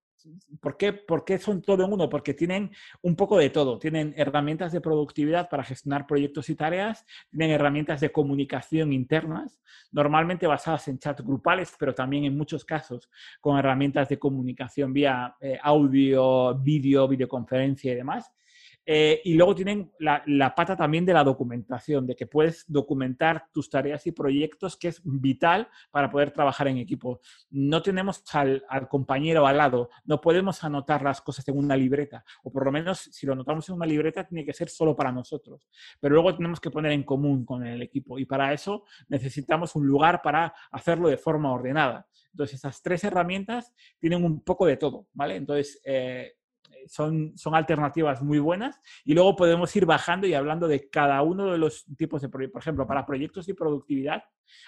¿Por 0.59 0.77
qué? 0.77 0.93
¿Por 0.93 1.23
qué 1.23 1.37
son 1.37 1.61
todo 1.61 1.85
en 1.85 1.93
uno? 1.93 2.09
Porque 2.09 2.33
tienen 2.33 2.71
un 3.01 3.15
poco 3.15 3.37
de 3.37 3.49
todo. 3.49 3.77
Tienen 3.77 4.13
herramientas 4.17 4.71
de 4.71 4.81
productividad 4.81 5.49
para 5.49 5.63
gestionar 5.63 6.07
proyectos 6.07 6.49
y 6.49 6.55
tareas, 6.55 7.05
tienen 7.29 7.51
herramientas 7.51 8.01
de 8.01 8.11
comunicación 8.11 8.93
internas, 8.93 9.61
normalmente 9.91 10.47
basadas 10.47 10.87
en 10.87 10.99
chats 10.99 11.23
grupales, 11.23 11.75
pero 11.77 11.93
también 11.93 12.25
en 12.25 12.37
muchos 12.37 12.65
casos 12.65 13.09
con 13.39 13.57
herramientas 13.57 14.09
de 14.09 14.19
comunicación 14.19 14.93
vía 14.93 15.35
eh, 15.39 15.59
audio, 15.61 16.55
vídeo, 16.55 17.07
videoconferencia 17.07 17.91
y 17.91 17.95
demás. 17.95 18.31
Eh, 18.85 19.21
y 19.23 19.33
luego 19.33 19.55
tienen 19.55 19.91
la, 19.99 20.53
pata 20.55 20.75
también 20.75 21.05
de 21.05 21.13
la 21.13 21.23
documentación, 21.23 22.05
de 22.05 22.15
que 22.15 22.27
puedes 22.27 22.65
documentar 22.67 23.47
tus 23.51 23.69
tareas 23.69 24.05
y 24.07 24.11
proyectos, 24.11 24.77
que 24.77 24.89
es 24.89 25.01
vital 25.03 25.67
para 25.91 26.09
poder 26.09 26.31
trabajar 26.31 26.67
en 26.67 26.77
equipo. 26.77 27.19
No 27.49 27.81
tenemos 27.81 28.23
al, 28.33 28.63
al, 28.69 28.87
compañero 28.87 29.47
al 29.47 29.57
lado, 29.57 29.89
no 30.05 30.21
podemos 30.21 30.63
anotar 30.63 31.01
las 31.01 31.21
cosas 31.21 31.47
en 31.47 31.57
una 31.57 31.75
libreta, 31.75 32.23
o 32.43 32.51
por 32.51 32.65
lo 32.65 32.71
menos 32.71 32.99
si 32.99 33.25
lo 33.25 33.33
anotamos 33.33 33.67
en 33.69 33.75
una 33.75 33.85
libreta 33.85 34.25
tiene 34.25 34.45
que 34.45 34.53
ser 34.53 34.69
solo 34.69 34.95
para 34.95 35.11
nosotros, 35.11 35.67
pero 35.99 36.13
luego 36.13 36.35
tenemos 36.35 36.59
que 36.59 36.71
poner 36.71 36.91
en 36.91 37.03
común 37.03 37.45
con 37.45 37.65
el 37.65 37.81
equipo 37.81 38.19
y 38.19 38.25
para 38.25 38.53
eso 38.53 38.85
necesitamos 39.07 39.75
un 39.75 39.87
lugar 39.87 40.21
para 40.21 40.53
hacerlo 40.71 41.09
de 41.09 41.17
forma 41.17 41.51
ordenada. 41.51 42.07
Entonces, 42.31 42.59
esas 42.59 42.81
tres 42.81 43.03
herramientas 43.03 43.73
tienen 43.97 44.23
un 44.23 44.41
poco 44.41 44.65
de 44.65 44.75
todo, 44.75 45.07
¿vale? 45.13 45.37
Entonces, 45.37 45.81
eh, 45.85 46.33
son, 46.87 47.37
son 47.37 47.55
alternativas 47.55 48.21
muy 48.21 48.39
buenas 48.39 48.79
y 49.03 49.13
luego 49.13 49.35
podemos 49.35 49.75
ir 49.75 49.85
bajando 49.85 50.27
y 50.27 50.33
hablando 50.33 50.67
de 50.67 50.89
cada 50.89 51.21
uno 51.21 51.51
de 51.51 51.57
los 51.57 51.85
tipos 51.97 52.21
de 52.21 52.29
proyectos. 52.29 52.53
Por 52.53 52.61
ejemplo, 52.61 52.87
para 52.87 53.05
proyectos 53.05 53.47
y 53.49 53.53
productividad, 53.53 54.23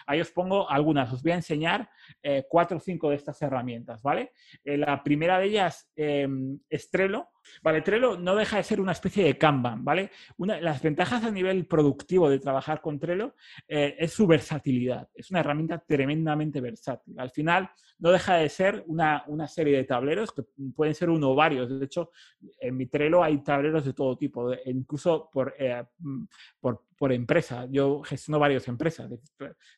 ahí 0.05 0.21
os 0.21 0.31
pongo 0.31 0.69
algunas. 0.69 1.11
Os 1.13 1.23
voy 1.23 1.31
a 1.31 1.35
enseñar 1.35 1.89
eh, 2.21 2.45
cuatro 2.49 2.77
o 2.77 2.79
cinco 2.79 3.09
de 3.09 3.15
estas 3.15 3.41
herramientas, 3.41 4.01
¿vale? 4.01 4.31
Eh, 4.63 4.77
la 4.77 5.03
primera 5.03 5.39
de 5.39 5.45
ellas 5.45 5.91
eh, 5.95 6.27
es 6.69 6.89
Trello. 6.89 7.27
Vale, 7.63 7.81
Trello 7.81 8.17
no 8.17 8.35
deja 8.35 8.57
de 8.57 8.63
ser 8.63 8.79
una 8.81 8.91
especie 8.91 9.23
de 9.23 9.37
Kanban, 9.37 9.83
¿vale? 9.83 10.11
Una, 10.37 10.59
las 10.59 10.81
ventajas 10.81 11.23
a 11.23 11.31
nivel 11.31 11.65
productivo 11.65 12.29
de 12.29 12.39
trabajar 12.39 12.81
con 12.81 12.99
Trello 12.99 13.35
eh, 13.67 13.95
es 13.99 14.13
su 14.13 14.27
versatilidad. 14.27 15.09
Es 15.13 15.31
una 15.31 15.39
herramienta 15.39 15.79
tremendamente 15.79 16.61
versátil. 16.61 17.19
Al 17.19 17.31
final, 17.31 17.69
no 17.99 18.11
deja 18.11 18.35
de 18.35 18.49
ser 18.49 18.83
una, 18.87 19.23
una, 19.27 19.47
serie 19.47 19.75
de 19.77 19.83
tableros 19.83 20.31
que 20.31 20.43
pueden 20.75 20.93
ser 20.93 21.09
uno 21.09 21.31
o 21.31 21.35
varios. 21.35 21.79
De 21.79 21.85
hecho, 21.85 22.11
en 22.59 22.77
mi 22.77 22.85
Trello 22.85 23.23
hay 23.23 23.43
tableros 23.43 23.85
de 23.85 23.93
todo 23.93 24.17
tipo, 24.17 24.49
de, 24.49 24.61
incluso 24.65 25.29
por, 25.31 25.55
eh, 25.57 25.83
por, 26.59 26.83
por, 26.97 27.11
empresa. 27.11 27.65
Yo 27.69 28.01
gestiono 28.03 28.39
varias 28.39 28.67
empresas, 28.67 29.09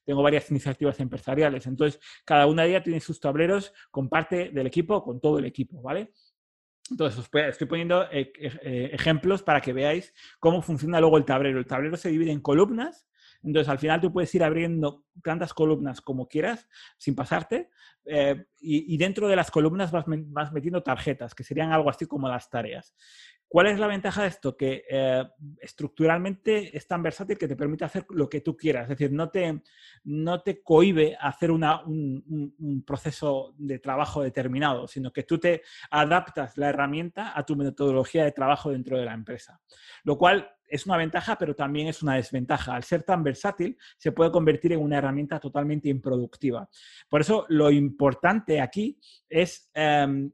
tengo 0.04 0.22
varias 0.22 0.50
iniciativas 0.52 1.00
empresariales. 1.00 1.66
Entonces, 1.68 2.00
cada 2.26 2.46
una 2.46 2.64
de 2.64 2.70
ellas 2.70 2.84
tiene 2.84 3.00
sus 3.00 3.20
tableros 3.20 3.74
con 3.90 4.10
parte 4.10 4.50
del 4.50 4.68
equipo, 4.68 5.02
con 5.04 5.20
todo 5.22 5.40
el 5.40 5.46
equipo, 5.46 5.82
¿vale? 5.82 6.12
Entonces, 6.92 7.20
os 7.20 7.30
estoy 7.34 7.68
poniendo 7.68 8.04
eh, 8.12 8.32
eh, 8.40 8.90
ejemplos 8.94 9.44
para 9.44 9.62
que 9.62 9.74
veáis 9.74 10.14
cómo 10.40 10.62
funciona 10.62 11.00
luego 11.00 11.18
el 11.18 11.26
tablero. 11.26 11.60
El 11.60 11.66
tablero 11.66 11.98
se 11.98 12.10
divide 12.10 12.32
en 12.32 12.42
columnas. 12.42 13.08
Entonces, 13.44 13.70
al 13.70 13.80
final 13.80 14.02
tú 14.02 14.12
puedes 14.12 14.34
ir 14.36 14.44
abriendo 14.44 15.06
tantas 15.24 15.54
columnas 15.54 16.02
como 16.02 16.28
quieras, 16.28 16.68
sin 16.98 17.16
pasarte, 17.16 17.70
eh, 18.06 18.46
y, 18.60 18.98
dentro 18.98 19.28
de 19.28 19.36
las 19.36 19.52
columnas 19.52 19.92
vas, 19.92 20.52
metiendo 20.52 20.84
tarjetas, 20.84 21.36
que 21.36 21.44
serían 21.44 21.72
algo 21.72 21.90
así 21.90 22.06
como 22.06 22.28
las 22.28 22.50
tareas. 22.50 22.96
¿Cuál 23.52 23.66
es 23.66 23.80
la 23.80 23.88
ventaja 23.88 24.22
de 24.22 24.28
esto? 24.28 24.56
Que 24.56 24.86
eh, 24.88 25.24
estructuralmente 25.60 26.78
es 26.78 26.86
tan 26.86 27.02
versátil 27.02 27.36
que 27.36 27.48
te 27.48 27.56
permite 27.56 27.84
hacer 27.84 28.06
lo 28.12 28.30
que 28.30 28.42
tú 28.42 28.56
quieras. 28.56 28.84
Es 28.84 28.90
decir, 28.90 29.12
no 29.12 29.30
te, 29.32 29.64
no 30.04 30.44
te 30.44 30.62
cohibe 30.62 31.18
hacer 31.20 31.50
un, 31.50 32.84
proceso 32.86 33.56
de 33.58 33.80
trabajo 33.80 34.22
determinado, 34.22 34.88
sino 34.88 35.12
que 35.12 35.24
tú 35.24 35.40
te 35.40 35.64
adaptas 35.90 36.60
la 36.60 36.70
herramienta 36.70 37.34
a 37.36 37.44
tu 37.44 37.56
metodología 37.56 38.24
de 38.24 38.34
trabajo 38.34 38.70
dentro 38.70 39.00
de 39.00 39.06
la 39.06 39.16
empresa. 39.16 39.60
Lo 40.04 40.16
cual 40.16 40.48
es 40.68 40.86
una 40.86 40.98
ventaja, 40.98 41.36
pero 41.36 41.56
también 41.56 41.88
es 41.88 42.04
una 42.04 42.16
desventaja. 42.16 42.76
Al 42.76 42.84
ser 42.84 43.02
tan 43.02 43.24
versátil, 43.24 43.76
se 43.98 44.12
puede 44.12 44.32
convertir 44.32 44.74
en 44.74 44.82
una 44.82 45.00
herramienta 45.00 45.40
totalmente 45.40 45.90
improductiva. 45.90 46.70
Por 47.10 47.22
eso, 47.22 47.48
lo 47.50 47.72
importante 47.72 48.62
aquí 48.62 49.00
es 49.28 49.72
eh, 49.74 50.30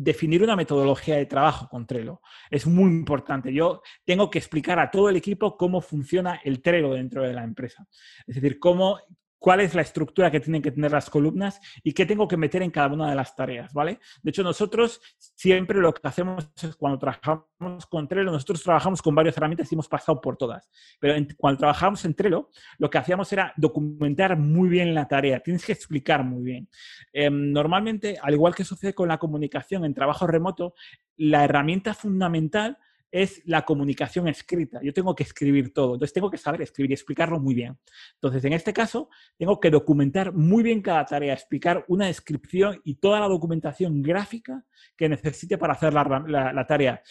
definir 0.00 0.44
una 0.44 0.54
metodología 0.54 1.16
de 1.16 1.26
trabajo 1.26 1.68
con 1.68 1.84
Trello. 1.84 2.20
Es 2.50 2.66
muy 2.68 2.88
importante. 2.88 3.52
Yo 3.52 3.82
tengo 4.04 4.30
que 4.30 4.38
explicar 4.38 4.78
a 4.78 4.92
todo 4.92 5.08
el 5.08 5.16
equipo 5.16 5.56
cómo 5.56 5.80
funciona 5.80 6.40
el 6.44 6.62
Trello 6.62 6.94
dentro 6.94 7.24
de 7.24 7.32
la 7.32 7.42
empresa. 7.42 7.84
Es 8.24 8.36
decir, 8.36 8.60
cómo, 8.60 9.00
cuál 9.38 9.60
es 9.60 9.74
la 9.74 9.82
estructura 9.82 10.30
que 10.30 10.40
tienen 10.40 10.62
que 10.62 10.70
tener 10.70 10.92
las 10.92 11.08
columnas 11.10 11.60
y 11.82 11.92
qué 11.92 12.06
tengo 12.06 12.26
que 12.26 12.36
meter 12.36 12.62
en 12.62 12.70
cada 12.70 12.88
una 12.88 13.08
de 13.08 13.14
las 13.14 13.34
tareas, 13.34 13.72
¿vale? 13.72 14.00
De 14.22 14.30
hecho, 14.30 14.42
nosotros 14.42 15.00
siempre 15.18 15.80
lo 15.80 15.94
que 15.94 16.06
hacemos 16.06 16.50
es 16.62 16.76
cuando 16.76 16.98
trabajamos 16.98 17.86
con 17.88 18.08
Trello, 18.08 18.30
nosotros 18.30 18.62
trabajamos 18.62 19.00
con 19.02 19.14
varias 19.14 19.36
herramientas 19.36 19.70
y 19.70 19.74
hemos 19.74 19.88
pasado 19.88 20.20
por 20.20 20.36
todas. 20.36 20.68
Pero 21.00 21.14
cuando 21.36 21.58
trabajamos 21.58 22.04
en 22.04 22.14
Trello, 22.14 22.50
lo 22.78 22.90
que 22.90 22.98
hacíamos 22.98 23.32
era 23.32 23.52
documentar 23.56 24.36
muy 24.36 24.68
bien 24.68 24.94
la 24.94 25.06
tarea. 25.06 25.40
Tienes 25.40 25.64
que 25.64 25.72
explicar 25.72 26.24
muy 26.24 26.42
bien. 26.42 26.68
Eh, 27.12 27.30
normalmente, 27.30 28.18
al 28.20 28.34
igual 28.34 28.54
que 28.54 28.64
sucede 28.64 28.94
con 28.94 29.08
la 29.08 29.18
comunicación 29.18 29.84
en 29.84 29.94
trabajo 29.94 30.26
remoto, 30.26 30.74
la 31.16 31.44
herramienta 31.44 31.94
fundamental 31.94 32.78
es 33.10 33.42
la 33.46 33.64
comunicación 33.64 34.28
escrita. 34.28 34.80
Yo 34.82 34.92
tengo 34.92 35.14
que 35.14 35.22
escribir 35.22 35.72
todo, 35.72 35.94
entonces 35.94 36.12
tengo 36.12 36.30
que 36.30 36.38
saber 36.38 36.62
escribir 36.62 36.90
y 36.90 36.94
explicarlo 36.94 37.40
muy 37.40 37.54
bien. 37.54 37.78
Entonces, 38.14 38.44
en 38.44 38.52
este 38.52 38.72
caso, 38.72 39.08
tengo 39.36 39.58
que 39.60 39.70
documentar 39.70 40.32
muy 40.32 40.62
bien 40.62 40.82
cada 40.82 41.04
tarea, 41.04 41.34
explicar 41.34 41.84
una 41.88 42.06
descripción 42.06 42.80
y 42.84 42.96
toda 42.96 43.20
la 43.20 43.28
documentación 43.28 44.02
gráfica 44.02 44.64
que 44.96 45.08
necesite 45.08 45.58
para 45.58 45.72
hacer 45.72 45.92
la 45.94 46.66
tarea. 46.66 47.02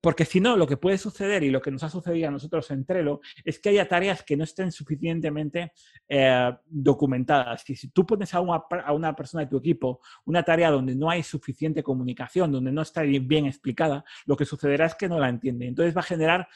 Porque 0.00 0.24
si 0.24 0.40
no, 0.40 0.56
lo 0.56 0.66
que 0.66 0.76
puede 0.76 0.96
suceder 0.96 1.42
y 1.42 1.50
lo 1.50 1.60
que 1.60 1.70
nos 1.70 1.82
ha 1.82 1.90
sucedido 1.90 2.28
a 2.28 2.30
nosotros 2.30 2.70
en 2.70 2.84
Trello 2.84 3.20
es 3.44 3.58
que 3.58 3.68
haya 3.68 3.86
tareas 3.86 4.22
que 4.22 4.36
no 4.36 4.44
estén 4.44 4.72
suficientemente 4.72 5.72
eh, 6.08 6.52
documentadas. 6.66 7.68
Y 7.68 7.76
si 7.76 7.88
tú 7.88 8.06
pones 8.06 8.32
a 8.34 8.40
una, 8.40 8.62
a 8.84 8.92
una, 8.92 9.14
persona 9.14 9.44
de 9.44 9.50
tu 9.50 9.58
equipo 9.58 10.00
una 10.24 10.42
tarea 10.42 10.70
donde 10.70 10.94
no 10.94 11.10
hay 11.10 11.22
suficiente 11.22 11.82
comunicación, 11.82 12.50
donde 12.50 12.72
no 12.72 12.82
está 12.82 13.02
bien 13.02 13.46
explicada, 13.46 14.04
lo 14.24 14.36
que 14.36 14.44
sucederá 14.44 14.86
es 14.86 14.94
que 14.94 15.08
no 15.08 15.18
la 15.18 15.28
entiende. 15.28 15.66
Entonces 15.66 15.94
va 15.94 16.00
a 16.00 16.04
generar 16.04 16.48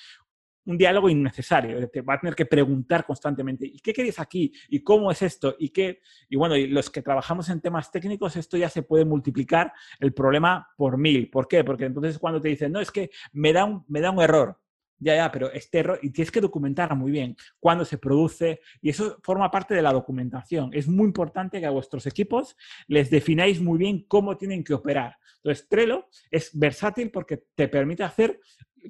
un 0.66 0.78
diálogo 0.78 1.08
innecesario. 1.08 1.88
Te 1.88 2.00
va 2.00 2.14
a 2.14 2.20
tener 2.20 2.34
que 2.34 2.46
preguntar 2.46 3.04
constantemente, 3.04 3.66
¿y 3.66 3.78
qué 3.80 3.92
queréis 3.92 4.18
aquí? 4.18 4.52
¿Y 4.68 4.82
cómo 4.82 5.10
es 5.10 5.22
esto? 5.22 5.56
¿Y 5.58 5.70
qué? 5.70 6.00
Y 6.28 6.36
bueno, 6.36 6.56
los 6.56 6.90
que 6.90 7.02
trabajamos 7.02 7.48
en 7.48 7.60
temas 7.60 7.90
técnicos, 7.90 8.36
esto 8.36 8.56
ya 8.56 8.68
se 8.68 8.82
puede 8.82 9.04
multiplicar 9.04 9.72
el 10.00 10.12
problema 10.12 10.66
por 10.76 10.98
mil. 10.98 11.30
¿Por 11.30 11.48
qué? 11.48 11.64
Porque 11.64 11.84
entonces 11.86 12.18
cuando 12.18 12.40
te 12.40 12.48
dicen, 12.48 12.72
no, 12.72 12.80
es 12.80 12.90
que 12.90 13.10
me 13.32 13.52
da 13.52 13.64
un, 13.64 13.84
me 13.88 14.00
da 14.00 14.10
un 14.10 14.22
error. 14.22 14.58
Ya, 14.98 15.16
ya, 15.16 15.30
pero 15.30 15.52
este 15.52 15.80
error, 15.80 15.98
y 16.02 16.10
tienes 16.10 16.30
que 16.30 16.40
documentar 16.40 16.94
muy 16.96 17.10
bien 17.10 17.36
cuándo 17.58 17.84
se 17.84 17.98
produce, 17.98 18.60
y 18.80 18.90
eso 18.90 19.18
forma 19.22 19.50
parte 19.50 19.74
de 19.74 19.82
la 19.82 19.92
documentación. 19.92 20.70
Es 20.72 20.88
muy 20.88 21.06
importante 21.06 21.60
que 21.60 21.66
a 21.66 21.70
vuestros 21.70 22.06
equipos 22.06 22.56
les 22.86 23.10
defináis 23.10 23.60
muy 23.60 23.76
bien 23.76 24.04
cómo 24.06 24.36
tienen 24.36 24.62
que 24.62 24.72
operar. 24.72 25.16
Entonces, 25.38 25.68
Trello 25.68 26.08
es 26.30 26.58
versátil 26.58 27.10
porque 27.10 27.44
te 27.54 27.68
permite 27.68 28.02
hacer 28.02 28.40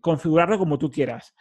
configurarlo 0.01 0.59
como 0.59 0.79
tú 0.79 0.91
quieras. 0.91 1.35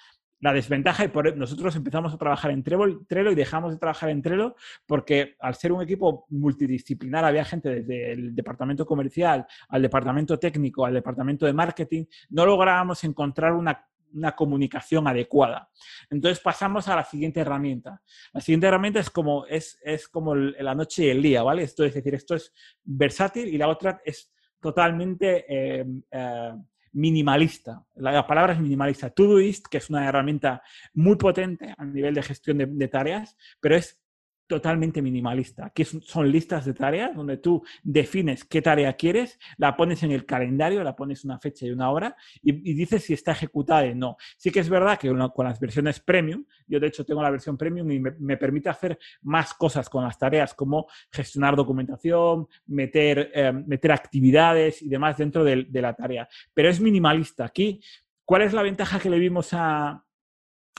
La 0.44 0.52
desventaja, 0.52 1.06
y 1.06 1.08
por, 1.08 1.26
e, 1.26 1.36
nosotros 1.38 1.74
empezamos 1.78 2.14
a 2.14 2.18
trabajar 2.18 2.52
en 2.52 2.64
Trello 2.64 3.32
y 3.32 3.36
dejamos 3.36 3.72
de 3.72 3.78
trabajar 3.78 4.10
en 4.10 4.22
Trello 4.22 4.58
porque 4.86 5.38
al 5.40 5.56
ser 5.56 5.72
un 5.72 5.82
equipo 5.82 6.26
multidisciplinar 6.32 7.24
había 7.24 7.46
gente 7.46 7.70
desde 7.70 8.12
el 8.12 8.36
departamento 8.36 8.86
comercial 8.86 9.48
al 9.70 9.82
departamento 9.82 10.38
técnico, 10.38 10.86
al 10.86 10.96
departamento 10.96 11.46
de 11.46 11.54
marketing, 11.54 12.04
no 12.32 12.46
lográbamos 12.46 13.06
encontrar 13.06 13.54
una 13.54 13.88
una 14.14 14.36
comunicación 14.36 15.08
adecuada. 15.08 15.72
Entonces 16.10 16.40
pasamos 16.40 16.88
a 16.88 16.98
la 16.98 17.04
siguiente 17.04 17.40
herramienta. 17.40 18.00
La 18.32 18.42
siguiente 18.42 18.68
herramienta 18.68 19.00
es 19.00 19.10
como, 19.10 19.48
es, 19.48 19.80
es 19.82 20.08
como 20.08 20.36
la 20.36 20.76
noche 20.76 21.06
y 21.06 21.10
el 21.10 21.22
día, 21.24 21.42
¿vale? 21.42 21.64
Esto 21.64 21.84
es 21.84 21.96
decir, 21.96 22.14
esto 22.14 22.36
es 22.36 22.54
versátil 22.84 23.48
y 23.48 23.58
la 23.58 23.70
otra 23.70 24.02
es 24.06 24.32
totalmente 24.60 25.46
eh, 25.50 25.86
eh, 26.12 26.54
minimalista. 26.94 27.84
La, 27.96 28.26
palabra 28.26 28.54
es 28.54 28.60
minimalista. 28.60 29.10
Todoist, 29.10 29.68
que 29.68 29.78
es 29.78 29.90
una 29.90 30.08
herramienta 30.08 30.62
muy 30.94 31.16
potente 31.16 31.74
a 31.78 31.86
nivel 31.86 32.14
de 32.14 32.24
gestión 32.24 32.58
de 32.58 32.88
tareas, 32.88 33.36
pero 33.60 33.76
es 33.76 34.03
totalmente 34.48 35.02
minimalista. 35.02 35.66
Aquí 35.68 35.86
son 35.86 36.32
listas 36.32 36.66
de 36.66 36.74
tareas 36.74 37.16
donde 37.16 37.38
tú 37.38 37.64
defines 37.82 38.44
qué 38.44 38.62
tarea 38.62 38.94
quieres, 38.94 39.40
la 39.58 39.76
pones 39.76 40.04
en 40.04 40.12
el 40.12 40.26
calendario, 40.26 40.84
la 40.84 40.96
pones 40.96 41.24
una 41.24 41.40
fecha 41.40 41.66
y 41.66 41.72
una 41.72 41.90
hora 41.90 42.16
y, 42.42 42.52
dices 42.74 43.04
si 43.04 43.14
está 43.14 43.32
ejecutada 43.32 43.84
o 43.90 43.96
no. 43.96 44.18
Sí 44.38 44.52
que 44.52 44.60
es 44.60 44.70
verdad 44.70 45.00
que 45.00 45.10
con 45.34 45.46
las 45.46 45.60
versiones 45.60 46.00
premium, 46.00 46.46
yo 46.68 46.80
de 46.80 46.88
hecho 46.88 47.06
tengo 47.06 47.22
la 47.22 47.30
versión 47.30 47.58
premium 47.58 47.90
y 47.92 48.00
me, 48.00 48.38
permite 48.38 48.70
hacer 48.70 49.00
más 49.22 49.54
cosas 49.54 49.90
con 49.90 50.04
las 50.04 50.18
tareas 50.18 50.54
como 50.54 50.88
gestionar 51.12 51.56
documentación, 51.56 52.48
meter, 52.66 53.32
eh, 53.34 53.54
meter 53.54 53.92
actividades 53.92 54.82
y 54.82 54.90
demás 54.90 55.18
dentro 55.18 55.44
de, 55.44 55.66
de 55.70 55.82
la 55.82 55.94
tarea. 55.94 56.28
Pero 56.54 56.70
es 56.70 56.80
minimalista. 56.80 57.46
Aquí, 57.46 57.82
¿cuál 58.26 58.42
es 58.42 58.54
la 58.54 58.64
ventaja 58.64 59.00
que 59.00 59.10
le 59.10 59.20
vimos 59.20 59.54
a, 59.54 60.04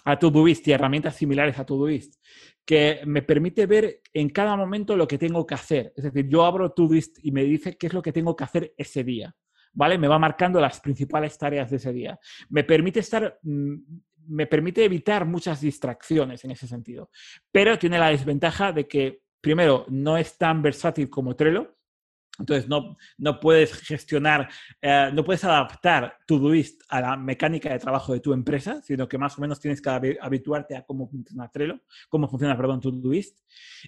a 0.04 0.18
Todoist 0.18 0.68
y 0.68 0.73
herramientas 0.73 1.16
similares 1.16 1.59
a 1.59 1.64
Todoist, 1.64 2.16
que 2.64 3.02
me 3.04 3.23
permite 3.23 3.66
ver 3.66 4.00
en 4.12 4.30
cada 4.30 4.56
momento 4.56 4.97
lo 4.97 5.06
que 5.06 5.18
tengo 5.18 5.47
que 5.47 5.54
hacer. 5.54 5.92
Es 5.97 6.04
decir, 6.04 6.28
yo 6.28 6.44
abro 6.44 6.73
Todoist 6.73 7.18
y 7.23 7.30
me 7.30 7.44
dice 7.44 7.76
qué 7.76 7.88
es 7.88 7.92
lo 7.92 8.02
que 8.02 8.12
tengo 8.12 8.35
que 8.35 8.44
hacer 8.44 8.75
ese 8.76 9.04
día. 9.04 9.35
¿Vale? 9.73 9.99
Me 9.99 10.09
va 10.09 10.18
marcando 10.18 10.61
las 10.61 10.80
principales 10.80 11.37
tareas 11.37 11.71
de 11.71 11.76
ese 11.76 11.92
día. 11.92 12.18
Me 12.49 12.64
permite 12.64 13.00
estar, 13.00 13.38
mm, 13.42 13.75
me 14.28 14.47
permite 14.47 14.85
evitar 14.85 15.26
muchas 15.26 15.61
distracciones 15.61 16.44
en 16.44 16.52
ese 16.52 16.66
sentido. 16.66 17.11
Pero 17.50 17.78
tiene 17.78 17.99
la 17.99 18.11
desventaja 18.11 18.73
de 18.73 18.87
que, 18.87 19.23
primero, 19.40 19.85
no 19.88 20.16
es 20.16 20.38
tan 20.38 20.62
versátil 20.62 21.11
como 21.11 21.35
Trello, 21.35 21.76
entonces, 22.38 22.68
no, 22.68 22.96
no 23.16 23.38
puedes 23.38 23.72
gestionar, 23.72 24.48
eh, 24.82 25.10
no 25.12 25.24
puedes 25.24 25.44
adaptar 25.44 26.18
Todoist 26.26 26.82
a 26.88 27.00
la 27.00 27.16
mecánica 27.16 27.70
de 27.70 27.78
trabajo 27.78 28.12
de 28.12 28.20
tu 28.20 28.32
empresa, 28.32 28.82
sino 28.82 29.06
que 29.06 29.18
más 29.18 29.38
o 29.38 29.40
menos 29.40 29.61
tienes 29.61 29.80
que 29.80 30.18
habituarte 30.20 30.76
a 30.76 30.82
cómo 30.82 31.09
funciona 31.09 31.48
Trello, 31.48 31.80
cómo 32.09 32.28
funciona, 32.28 32.56
perdón, 32.56 32.80
Todoist. 32.80 33.38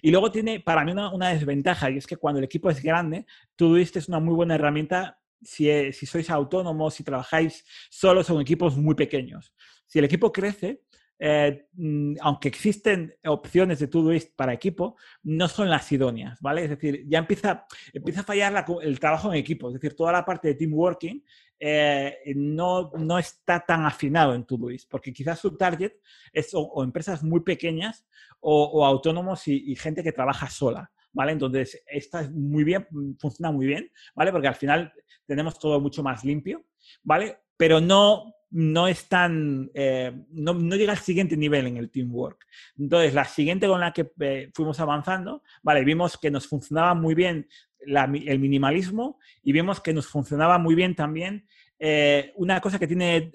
Y 0.01 0.11
luego 0.11 0.31
tiene 0.31 0.61
para 0.61 0.85
mí 0.85 0.93
una, 0.93 1.13
una 1.13 1.29
desventaja, 1.29 1.89
y 1.91 1.97
es 1.97 2.07
que 2.07 2.15
cuando 2.15 2.39
el 2.39 2.45
equipo 2.45 2.69
es 2.69 2.81
grande, 2.81 3.25
Todoist 3.57 3.97
es 3.97 4.07
una 4.07 4.19
muy 4.19 4.33
buena 4.33 4.55
herramienta 4.55 5.19
si, 5.41 5.91
si 5.91 6.05
sois 6.05 6.29
autónomos, 6.29 6.93
si 6.93 7.03
trabajáis 7.03 7.65
solos 7.89 8.29
o 8.29 8.35
en 8.35 8.41
equipos 8.41 8.77
muy 8.77 8.95
pequeños. 8.95 9.53
Si 9.85 9.99
el 9.99 10.05
equipo 10.05 10.31
crece, 10.31 10.83
eh, 11.19 11.67
mm, 11.73 12.15
aunque 12.21 12.47
existen 12.47 13.15
opciones 13.25 13.79
de 13.79 13.87
Todoist 13.87 14.35
para 14.35 14.53
equipo, 14.53 14.95
no 15.23 15.47
son 15.47 15.69
las 15.69 15.91
idóneas, 15.91 16.39
¿vale? 16.41 16.63
Es 16.63 16.69
decir, 16.69 17.05
ya 17.07 17.19
empieza, 17.19 17.65
empieza 17.93 18.21
a 18.21 18.23
fallar 18.23 18.65
el 18.83 18.99
trabajo 18.99 19.33
en 19.33 19.39
equipo, 19.39 19.69
es 19.69 19.75
decir, 19.75 19.95
toda 19.95 20.11
la 20.11 20.25
parte 20.25 20.49
de 20.49 20.55
team 20.55 20.73
working 20.73 21.23
eh, 21.59 22.17
no, 22.35 22.91
no 22.97 23.17
está 23.17 23.59
tan 23.65 23.85
afinado 23.85 24.35
en 24.35 24.45
Todoist, 24.45 24.89
porque 24.89 25.11
quizás 25.11 25.39
su 25.39 25.57
target 25.57 25.93
es 26.31 26.51
o, 26.53 26.83
empresas 26.83 27.23
muy 27.23 27.39
pequeñas 27.39 28.05
o, 28.39 28.85
autónomos 28.85 29.47
y, 29.47 29.71
y, 29.71 29.75
gente 29.75 30.03
que 30.03 30.11
trabaja 30.11 30.49
sola. 30.49 30.91
¿Vale? 31.13 31.31
Entonces, 31.31 31.81
esta 31.87 32.21
es 32.21 32.29
muy 32.29 32.63
bien, 32.63 32.85
funciona 33.17 33.51
muy 33.51 33.65
bien, 33.65 33.91
¿vale? 34.13 34.31
Porque 34.31 34.49
al 34.49 34.55
final 34.55 34.93
tenemos 35.25 35.57
todo 35.57 35.79
mucho 35.79 36.03
más 36.03 36.23
limpio, 36.23 36.63
¿vale? 37.01 37.39
Pero 37.57 37.81
no, 37.81 38.35
no 38.51 38.87
es 38.87 39.07
tan, 39.09 39.69
eh, 39.73 40.13
no, 40.31 40.53
llega 40.53 40.93
al 40.93 40.99
siguiente 40.99 41.35
nivel 41.35 41.67
en 41.67 41.77
el 41.77 41.89
teamwork. 41.89 42.45
Entonces, 42.77 43.13
la 43.13 43.25
siguiente 43.25 43.67
con 43.67 43.79
la 43.79 43.91
que 43.91 44.11
eh, 44.19 44.51
fuimos 44.53 44.79
avanzando, 44.79 45.43
vale, 45.63 45.83
vimos 45.83 46.17
que 46.17 46.31
nos 46.31 46.47
funcionaba 46.47 46.93
muy 46.93 47.15
bien 47.15 47.47
el 47.79 48.39
minimalismo 48.39 49.19
y 49.43 49.51
vimos 49.53 49.79
que 49.79 49.93
nos 49.93 50.07
funcionaba 50.07 50.57
muy 50.57 50.75
bien 50.75 50.95
también 50.95 51.45
eh, 51.79 52.33
una 52.35 52.59
cosa 52.59 52.79
que 52.79 52.87
tiene 52.87 53.31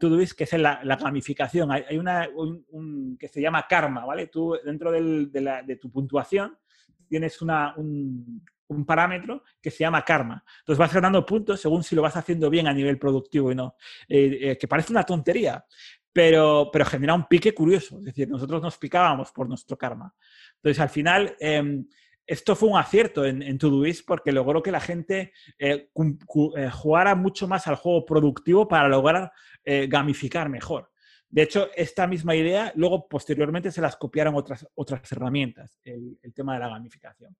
Todoist 0.00 0.36
que 0.36 0.44
es 0.44 0.52
la, 0.54 0.82
gamificación. 1.00 1.70
Hay, 1.70 1.96
una 1.96 2.28
que 3.18 3.28
se 3.28 3.40
llama 3.40 3.66
karma, 3.68 4.04
¿vale? 4.04 4.26
Tú 4.26 4.56
dentro 4.64 4.90
de, 4.90 5.26
de 5.64 5.76
tu 5.76 5.90
puntuación 5.90 6.58
tienes 7.08 7.40
una, 7.40 7.74
un, 7.76 8.42
un 8.74 8.84
parámetro 8.84 9.42
que 9.60 9.70
se 9.70 9.78
llama 9.78 10.04
karma. 10.04 10.44
Entonces 10.60 10.78
vas 10.78 10.92
ganando 10.92 11.24
puntos 11.24 11.60
según 11.60 11.82
si 11.82 11.94
lo 11.94 12.02
vas 12.02 12.16
haciendo 12.16 12.50
bien 12.50 12.66
a 12.66 12.72
nivel 12.72 12.98
productivo 12.98 13.52
y 13.52 13.54
no. 13.54 13.76
Eh, 14.08 14.38
eh, 14.40 14.58
que 14.58 14.68
parece 14.68 14.92
una 14.92 15.04
tontería, 15.04 15.64
pero, 16.12 16.70
pero 16.72 16.84
genera 16.84 17.14
un 17.14 17.26
pique 17.26 17.54
curioso. 17.54 17.98
Es 17.98 18.04
decir, 18.04 18.28
nosotros 18.28 18.62
nos 18.62 18.76
picábamos 18.78 19.32
por 19.32 19.48
nuestro 19.48 19.76
karma. 19.76 20.14
Entonces, 20.56 20.80
al 20.80 20.88
final, 20.88 21.36
em, 21.40 21.86
esto 22.26 22.56
fue 22.56 22.68
un 22.68 22.78
acierto 22.78 23.24
en, 23.24 23.42
en 23.42 23.58
Todoist 23.58 24.06
porque 24.06 24.32
logró 24.32 24.62
que 24.62 24.72
la 24.72 24.80
gente 24.80 25.32
eh, 25.58 25.90
jugara 26.72 27.14
mucho 27.14 27.46
más 27.46 27.66
al 27.66 27.76
juego 27.76 28.04
productivo 28.06 28.66
para 28.66 28.88
lograr 28.88 29.32
gamificar 29.88 30.50
mejor. 30.50 30.90
De 31.34 31.42
hecho, 31.42 31.68
esta 31.74 32.06
misma 32.06 32.36
idea 32.36 32.72
luego 32.76 33.08
posteriormente 33.08 33.72
se 33.72 33.80
las 33.80 33.96
copiaron 33.96 34.36
otras, 34.36 34.66
otras 34.76 35.10
herramientas, 35.10 35.76
el, 35.82 36.16
el 36.22 36.32
tema 36.32 36.54
de 36.54 36.60
la 36.60 36.68
gamificación. 36.68 37.36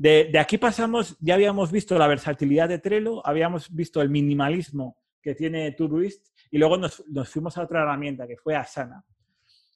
De, 0.00 0.32
aquí 0.38 0.56
pasamos, 0.56 1.14
ya 1.20 1.34
habíamos 1.34 1.70
visto 1.70 1.98
la 1.98 2.06
versatilidad 2.06 2.70
de 2.70 2.78
Trello, 2.78 3.20
habíamos 3.26 3.70
visto 3.70 4.00
el 4.00 4.08
minimalismo 4.08 4.96
que 5.20 5.34
tiene 5.34 5.72
Todoist 5.72 6.28
y 6.50 6.56
luego 6.56 6.78
nos, 6.78 7.04
fuimos 7.26 7.58
a 7.58 7.64
otra 7.64 7.82
herramienta 7.82 8.26
que 8.26 8.38
fue 8.38 8.56
Asana. 8.56 9.04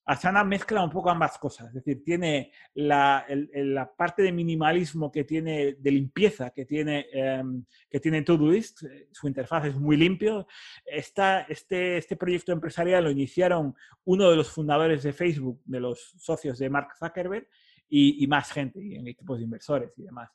Asana 0.06 0.42
mezcla 0.42 0.82
un 0.82 0.88
poco 0.88 1.10
ambas 1.10 1.36
cosas, 1.36 1.68
es 1.68 1.74
decir, 1.74 2.02
tiene 2.02 2.52
la, 2.72 3.26
parte 3.98 4.22
de 4.22 4.32
minimalismo 4.32 5.12
que 5.12 5.24
tiene, 5.24 5.74
de 5.78 5.90
limpieza 5.90 6.48
que 6.48 6.64
tiene, 6.64 7.04
em, 7.12 7.62
que 7.90 8.00
tiene 8.00 8.22
Todoist, 8.22 8.82
su 9.12 9.28
interfaz 9.28 9.66
es 9.66 9.76
muy 9.76 9.98
limpio. 9.98 10.46
Esta, 10.86 11.42
este, 11.42 11.98
este 11.98 12.16
proyecto 12.16 12.50
empresarial 12.50 13.04
lo 13.04 13.10
iniciaron 13.10 13.74
uno 14.04 14.30
de 14.30 14.36
los 14.36 14.48
fundadores 14.48 15.02
de 15.02 15.12
Facebook, 15.12 15.60
de 15.66 15.80
los 15.80 16.14
socios 16.16 16.58
de 16.58 16.70
Mark 16.70 16.96
Zuckerberg, 16.98 17.46
y, 17.88 18.26
más 18.26 18.50
gente, 18.50 18.82
y 18.82 18.96
en 18.96 19.06
equipos 19.06 19.38
de 19.38 19.44
inversores 19.44 19.92
y 19.96 20.02
demás. 20.02 20.30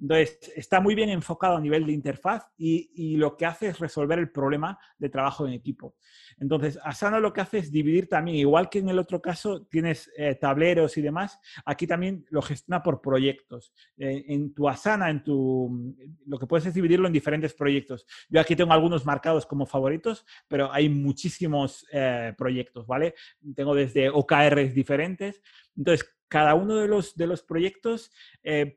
Entonces, 0.00 0.52
está 0.56 0.80
muy 0.80 0.94
bien 0.94 1.08
enfocado 1.08 1.56
a 1.56 1.60
nivel 1.60 1.86
de 1.86 1.92
interfaz 1.92 2.44
y, 2.58 3.16
lo 3.16 3.36
que 3.36 3.46
hace 3.46 3.68
es 3.68 3.78
resolver 3.78 4.18
el 4.18 4.30
problema 4.30 4.78
de 4.98 5.08
trabajo 5.08 5.46
en 5.46 5.52
equipo. 5.52 5.94
Entonces, 6.38 6.78
Asana 6.82 7.20
lo 7.20 7.32
que 7.32 7.40
hace 7.40 7.58
es 7.58 7.70
dividir 7.70 8.08
también, 8.08 8.36
igual 8.36 8.68
que 8.68 8.80
en 8.80 8.88
el 8.88 8.98
otro 8.98 9.22
caso 9.22 9.66
tienes 9.66 10.10
eh, 10.16 10.34
tableros 10.34 10.96
y 10.98 11.02
demás, 11.02 11.38
aquí 11.64 11.86
también 11.86 12.26
lo 12.30 12.42
gestiona 12.42 12.82
por 12.82 13.00
proyectos. 13.00 13.72
Eh, 13.96 14.24
en 14.28 14.52
tu 14.52 14.68
Asana, 14.68 15.10
en 15.10 15.22
tu, 15.22 15.94
lo 16.26 16.38
que 16.38 16.46
puedes 16.46 16.66
es 16.66 16.74
dividirlo 16.74 17.06
en 17.06 17.12
diferentes 17.12 17.54
proyectos. 17.54 18.04
Yo 18.28 18.40
aquí 18.40 18.56
tengo 18.56 18.72
algunos 18.72 19.06
marcados 19.06 19.46
como 19.46 19.64
favoritos, 19.64 20.26
pero 20.48 20.72
hay 20.72 20.88
muchísimos 20.88 21.86
eh, 21.92 22.34
proyectos, 22.36 22.86
¿vale? 22.86 23.14
Tengo 23.54 23.74
desde 23.74 24.10
OKRs 24.10 24.74
diferentes. 24.74 25.40
Entonces, 25.76 26.14
cada 26.34 26.56
uno 26.56 26.74
de 26.74 26.88
los, 26.88 27.14
de 27.14 27.28
los 27.28 27.44
proyectos 27.44 28.10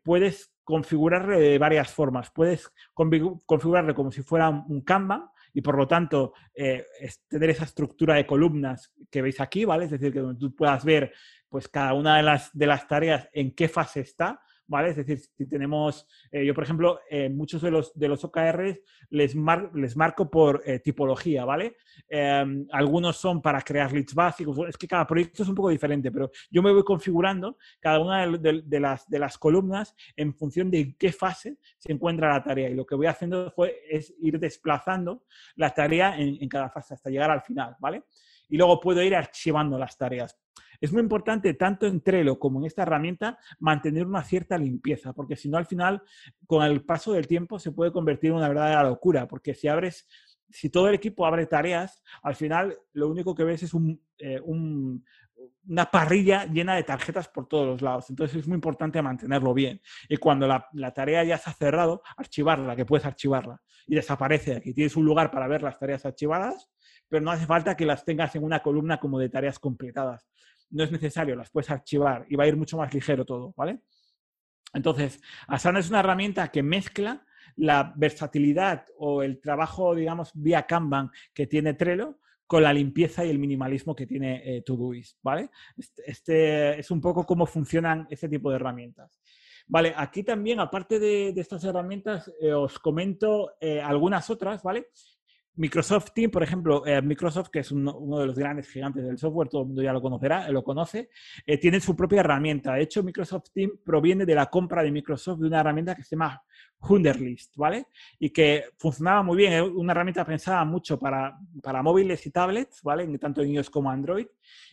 puedes 0.04 0.54
configurarle 0.64 1.40
de 1.40 1.58
varias 1.58 1.92
formas. 1.92 2.30
Puedes 2.30 2.72
configurarle 2.94 3.96
como 3.96 4.12
si 4.12 4.22
fuera 4.22 4.50
un 4.50 4.82
Kanban 4.82 5.24
y 5.56 5.62
por 5.62 5.76
lo 5.76 5.88
tanto 5.88 6.34
eh, 6.54 6.86
tener 7.28 7.50
esa 7.50 7.64
estructura 7.64 8.14
de 8.14 8.28
columnas 8.28 8.94
que 9.10 9.24
veis 9.24 9.42
aquí, 9.42 9.66
¿vale? 9.66 9.86
Es 9.86 9.90
decir, 9.90 10.14
que 10.14 10.22
tú 10.38 10.56
puedas 10.56 10.86
ver 10.86 11.12
pues 11.50 11.68
cada 11.68 11.96
una 11.96 12.18
de 12.18 12.22
las, 12.22 12.56
de 12.56 12.68
las 12.68 12.88
tareas 12.88 13.28
en 13.34 13.56
qué 13.56 13.68
fase 13.68 14.02
está 14.02 14.40
¿vale? 14.68 14.90
Es 14.90 14.98
decir, 14.98 15.20
si 15.20 15.48
tenemos, 15.48 16.08
eh, 16.32 16.46
yo 16.46 16.54
por 16.54 16.64
ejemplo, 16.64 17.00
eh, 17.10 17.30
muchos 17.30 17.62
de 17.62 17.72
los, 17.72 17.98
de 17.98 18.08
los 18.08 18.24
OKRs 18.24 18.80
les, 19.10 19.36
les 19.74 19.98
marco 19.98 20.30
por 20.30 20.62
eh, 20.66 20.80
tipología, 20.80 21.46
¿vale? 21.46 21.78
Em, 22.08 22.68
algunos 22.72 23.18
son 23.18 23.42
para 23.42 23.62
crear 23.62 23.92
leads 23.92 24.14
básicos, 24.14 24.58
es 24.68 24.78
que 24.78 24.88
cada 24.88 25.08
proyecto 25.08 25.44
es 25.44 25.50
un 25.50 25.56
poco 25.56 25.70
diferente, 25.70 26.12
pero 26.12 26.30
yo 26.52 26.62
me 26.62 26.72
voy 26.72 26.84
configurando 26.84 27.58
cada 27.80 28.00
una 28.00 28.28
de, 28.28 28.80
las, 28.80 29.08
de 29.08 29.20
las 29.20 29.38
columnas 29.38 29.96
en 30.16 30.34
función 30.36 30.70
de 30.70 30.96
qué 30.98 31.12
fase 31.12 31.58
se 31.78 31.92
encuentra 31.92 32.34
la 32.34 32.44
tarea 32.44 32.70
y 32.70 32.76
lo 32.76 32.86
que 32.86 32.96
voy 32.96 33.08
haciendo 33.08 33.52
fue, 33.52 33.80
es 33.90 34.14
ir 34.20 34.40
desplazando 34.40 35.24
la 35.56 35.74
tarea 35.74 36.18
en, 36.18 36.38
en 36.42 36.50
cada 36.50 36.70
fase 36.70 36.94
hasta 36.94 37.10
llegar 37.10 37.32
al 37.32 37.42
final, 37.42 37.76
¿vale? 37.80 38.04
Y 38.50 38.58
luego 38.58 38.80
puedo 38.80 39.02
ir 39.02 39.16
archivando 39.16 39.78
las 39.78 39.98
tareas. 39.98 40.38
Es 40.80 40.94
muy 40.94 41.02
importante, 41.02 41.54
tanto 41.54 41.88
en 41.88 42.02
Trello 42.02 42.38
como 42.38 42.60
en 42.60 42.66
esta 42.66 42.84
herramienta, 42.84 43.40
mantener 43.60 44.06
una 44.06 44.24
cierta 44.24 44.58
limpieza, 44.58 45.14
porque 45.14 45.36
si 45.36 45.50
no, 45.50 45.58
al 45.58 45.66
final, 45.66 46.04
con 46.46 46.64
el 46.64 46.84
paso 46.84 47.14
del 47.14 47.28
tiempo, 47.28 47.60
se 47.60 47.72
puede 47.72 47.92
convertir 47.92 48.30
en 48.30 48.38
una 48.38 48.48
verdadera 48.48 48.84
locura, 48.84 49.28
porque 49.28 49.56
si 49.56 49.68
abres, 49.68 50.08
si 50.50 50.70
todo 50.70 50.88
el 50.88 50.96
equipo 50.96 51.26
abre 51.26 51.48
tareas, 51.48 52.04
al 52.22 52.36
final 52.36 52.78
lo 52.94 53.10
único 53.10 53.34
que 53.34 53.44
ves 53.44 53.64
es 53.64 53.72
eh, 54.20 54.40
una 55.68 55.90
parrilla 55.90 56.46
llena 56.46 56.76
de 56.76 56.84
tarjetas 56.84 57.28
por 57.28 57.48
todos 57.48 57.68
los 57.68 57.82
lados. 57.82 58.10
Entonces 58.10 58.38
es 58.38 58.48
muy 58.48 58.56
importante 58.56 59.02
mantenerlo 59.02 59.54
bien. 59.54 59.82
Y 60.10 60.18
cuando 60.18 60.48
la, 60.48 60.68
la, 60.74 60.94
tarea 60.94 61.24
ya 61.24 61.38
se 61.38 61.50
ha 61.50 61.54
cerrado, 61.54 62.02
archivarla, 62.16 62.76
que 62.76 62.86
puedes 62.86 63.06
archivarla. 63.06 63.62
Y 63.86 63.96
desaparece. 63.96 64.58
Aquí 64.58 64.74
tienes 64.74 64.96
un 64.96 65.06
lugar 65.06 65.32
para 65.32 65.48
ver 65.48 65.62
las 65.62 65.80
tareas 65.80 66.06
archivadas, 66.06 66.70
pero 67.08 67.24
no 67.24 67.32
hace 67.32 67.46
falta 67.46 67.76
que 67.76 67.86
las 67.86 68.04
tengas 68.04 68.36
en 68.36 68.44
una 68.44 68.62
columna 68.62 69.00
como 69.00 69.20
de 69.20 69.30
tareas 69.30 69.60
completadas 69.60 70.28
no 70.70 70.84
es 70.84 70.92
necesario, 70.92 71.36
las 71.36 71.50
puedes 71.50 71.70
archivar 71.70 72.26
y 72.30 72.36
va 72.36 72.44
a 72.44 72.48
ir 72.48 72.58
mucho 72.58 72.78
más 72.78 72.94
ligero 72.94 73.26
todo, 73.26 73.54
¿vale? 73.56 73.80
Entonces, 74.74 75.22
Asana 75.48 75.80
es 75.80 75.90
una 75.90 76.02
herramienta 76.02 76.50
que 76.50 76.62
mezcla 76.62 77.26
la 77.56 77.94
versatilidad 77.96 78.86
o 78.98 79.24
el 79.24 79.40
trabajo, 79.40 79.96
digamos, 79.96 80.32
vía 80.34 80.64
Kanban 80.64 81.10
que 81.34 81.48
tiene 81.48 81.74
Trello 81.74 82.20
con 82.48 82.64
la 82.64 82.74
limpieza 82.74 83.26
y 83.26 83.30
el 83.30 83.40
minimalismo 83.40 83.96
que 83.96 84.08
tiene 84.08 84.58
eh, 84.58 84.64
¿vale? 85.22 85.50
Este, 85.78 86.10
este, 86.10 86.80
es 86.80 86.90
un 86.90 87.02
poco 87.02 87.26
cómo 87.26 87.46
funcionan 87.46 88.08
este 88.10 88.30
tipo 88.30 88.50
de 88.50 88.56
herramientas. 88.56 89.20
Vale, 89.68 89.94
aquí 89.96 90.24
también, 90.24 90.62
aparte 90.62 90.98
de, 90.98 91.34
estas 91.36 91.66
herramientas, 91.66 92.32
eh, 92.40 92.54
os 92.54 92.80
comento 92.80 93.52
eh, 93.60 93.82
algunas 93.82 94.30
otras, 94.30 94.64
¿vale? 94.64 94.88
Microsoft 95.58 96.12
Team, 96.14 96.30
por 96.30 96.44
ejemplo, 96.44 96.86
eh, 96.86 97.02
Microsoft, 97.02 97.50
que 97.50 97.60
es 97.60 97.72
uno, 97.72 98.20
de 98.20 98.28
los 98.28 98.38
grandes 98.38 98.70
gigantes 98.70 99.04
del 99.04 99.18
software, 99.18 99.50
todo 99.50 99.62
el 99.62 99.68
mundo 99.68 99.82
ya 99.82 99.92
lo 99.92 100.02
conocerá, 100.02 100.50
lo 100.50 100.64
conoce, 100.64 101.10
eh, 101.46 101.58
tiene 101.58 101.80
su 101.80 101.96
propia 101.96 102.20
herramienta. 102.20 102.74
De 102.74 102.84
hecho, 102.84 103.04
Microsoft 103.04 103.50
Team 103.54 103.72
proviene 103.84 104.26
de 104.26 104.36
la 104.36 104.46
compra 104.48 104.84
de 104.84 104.92
Microsoft 104.92 105.40
de 105.40 105.48
una 105.48 105.60
herramienta 105.60 105.96
que 105.96 106.04
se 106.04 106.16
llama 106.16 106.42
Wunderlist, 106.80 107.56
¿vale? 107.58 107.88
Y 108.20 108.30
que 108.30 108.66
funcionaba 108.78 109.24
muy 109.24 109.38
bien, 109.38 109.64
una 109.76 109.94
herramienta 109.94 110.24
pensada 110.24 110.64
mucho 110.64 111.00
para, 111.00 111.38
para 111.64 111.82
móviles 111.82 112.26
y 112.28 112.32
tablets, 112.32 112.82
¿vale? 112.84 113.18
Tanto 113.18 113.42
en 113.42 113.50
iOS 113.50 113.70
como 113.70 113.90
Android, 113.90 114.28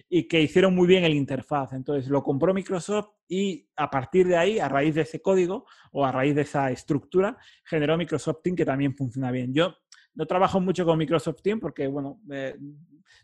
y 0.08 0.28
que 0.28 0.40
hicieron 0.42 0.74
muy 0.74 0.86
bien 0.86 1.04
el 1.04 1.14
interfaz. 1.14 1.72
Entonces, 1.72 2.10
lo 2.10 2.22
compró 2.22 2.52
Microsoft 2.52 3.08
y 3.26 3.66
a 3.76 3.90
partir 3.90 4.28
de 4.28 4.36
ahí, 4.36 4.58
a 4.58 4.68
raíz 4.68 4.94
de 4.94 5.00
ese 5.00 5.22
código 5.22 5.66
o 5.92 6.04
a 6.04 6.12
raíz 6.12 6.34
de 6.34 6.42
esa 6.42 6.70
estructura, 6.70 7.38
generó 7.64 7.96
Microsoft 7.96 8.42
Team 8.42 8.54
que 8.54 8.66
también 8.66 8.94
funciona 8.94 9.30
bien. 9.30 9.54
Yo 9.54 9.74
no 10.14 10.26
trabajo 10.26 10.60
mucho 10.60 10.84
con 10.84 10.98
Microsoft 10.98 11.42
Teams 11.42 11.60
porque, 11.60 11.86
bueno, 11.88 12.20
eh, 12.30 12.56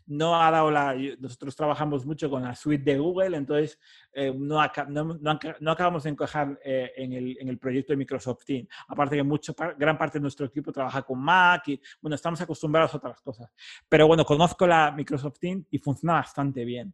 no 0.07 0.41
ha 0.41 0.51
dado 0.51 0.69
la... 0.71 0.95
Nosotros 1.19 1.55
trabajamos 1.55 2.05
mucho 2.05 2.29
con 2.29 2.43
la 2.43 2.53
suite 2.53 2.91
de 2.91 2.97
Google, 2.97 3.37
entonces 3.37 3.79
eh, 4.13 4.33
no, 4.35 4.59
acabamos 4.59 6.03
de 6.03 6.09
encajar 6.09 6.59
eh, 6.63 6.91
en, 6.97 7.13
el, 7.13 7.57
proyecto 7.57 7.93
de 7.93 7.97
Microsoft 7.97 8.43
Teams. 8.45 8.67
Aparte 8.89 9.15
que 9.15 9.23
mucho, 9.23 9.55
gran 9.77 9.97
parte 9.97 10.17
de 10.17 10.23
nuestro 10.23 10.45
equipo 10.45 10.71
trabaja 10.71 11.01
con 11.03 11.19
Mac 11.19 11.67
y, 11.67 11.81
bueno, 12.01 12.15
estamos 12.15 12.41
acostumbrados 12.41 12.93
a 12.93 12.97
otras 12.97 13.21
cosas. 13.21 13.49
Pero, 13.87 14.07
bueno, 14.07 14.25
conozco 14.25 14.67
la 14.67 14.91
Microsoft 14.91 15.39
Teams 15.39 15.65
y 15.71 15.79
funciona 15.79 16.13
bastante 16.13 16.65
bien. 16.65 16.93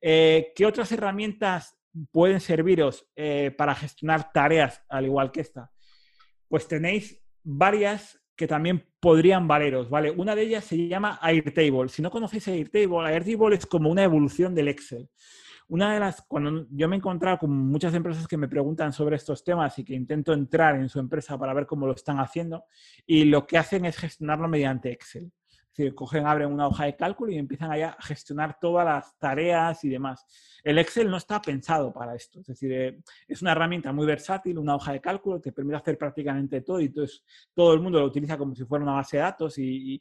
¿Qué 0.00 0.64
otras 0.66 0.90
herramientas 0.92 1.78
pueden 2.10 2.40
serviros 2.40 3.06
para 3.56 3.74
gestionar 3.74 4.32
tareas 4.32 4.82
al 4.88 5.04
igual 5.06 5.30
que 5.30 5.40
esta? 5.40 5.70
Pues 6.48 6.66
tenéis 6.66 7.22
varias 7.42 8.19
que 8.40 8.46
también 8.46 8.82
podrían 9.00 9.46
valeros, 9.46 9.90
¿vale? 9.90 10.10
Una 10.10 10.34
de 10.34 10.40
ellas 10.40 10.64
se 10.64 10.88
llama 10.88 11.18
Airtable. 11.20 11.90
Si 11.90 12.00
no 12.00 12.10
conocéis 12.10 12.48
Airtable, 12.48 13.06
Airtable 13.06 13.54
es 13.54 13.66
como 13.66 13.90
una 13.90 14.02
evolución 14.02 14.54
del 14.54 14.68
Excel. 14.68 15.10
Una 15.68 15.92
de 15.92 16.00
las, 16.00 16.22
cuando 16.22 16.66
yo 16.70 16.88
me 16.88 16.96
he 16.96 17.00
encontrado 17.00 17.36
con 17.36 17.50
muchas 17.50 17.92
empresas 17.92 18.26
que 18.26 18.38
me 18.38 18.48
preguntan 18.48 18.94
sobre 18.94 19.16
estos 19.16 19.44
temas 19.44 19.78
y 19.78 19.84
que 19.84 19.92
intento 19.92 20.32
entrar 20.32 20.76
en 20.76 20.88
su 20.88 20.98
empresa 20.98 21.36
para 21.36 21.52
ver 21.52 21.66
cómo 21.66 21.86
lo 21.86 21.92
están 21.92 22.18
haciendo, 22.18 22.64
y 23.06 23.24
lo 23.24 23.46
que 23.46 23.58
hacen 23.58 23.84
es 23.84 23.98
gestionarlo 23.98 24.48
mediante 24.48 24.90
Excel. 24.90 25.30
Cogen, 25.94 26.26
abren 26.26 26.52
una 26.52 26.68
hoja 26.68 26.84
de 26.84 26.96
cálculo 26.96 27.32
y 27.32 27.38
empiezan 27.38 27.72
a 27.72 27.96
gestionar 28.00 28.58
todas 28.60 28.84
las 28.84 29.18
tareas 29.18 29.84
y 29.84 29.88
demás. 29.88 30.26
El 30.62 30.78
Excel 30.78 31.10
no 31.10 31.16
está 31.16 31.40
pensado 31.40 31.92
para 31.92 32.14
esto. 32.14 32.40
Es 32.40 32.46
decir, 32.46 32.72
eh, 32.72 33.00
es 33.26 33.42
una 33.42 33.52
herramienta 33.52 33.92
muy 33.92 34.06
versátil, 34.06 34.58
una 34.58 34.76
hoja 34.76 34.92
de 34.92 35.00
cálculo, 35.00 35.40
te 35.40 35.52
permite 35.52 35.76
hacer 35.76 35.96
prácticamente 35.96 36.60
todo 36.60 36.80
y 36.80 36.86
entonces 36.86 37.24
todo 37.54 37.72
el 37.74 37.80
mundo 37.80 38.00
lo 38.00 38.06
utiliza 38.06 38.36
como 38.36 38.54
si 38.54 38.64
fuera 38.64 38.84
una 38.84 38.94
base 38.94 39.16
de 39.16 39.22
datos 39.22 39.58
y, 39.58 40.00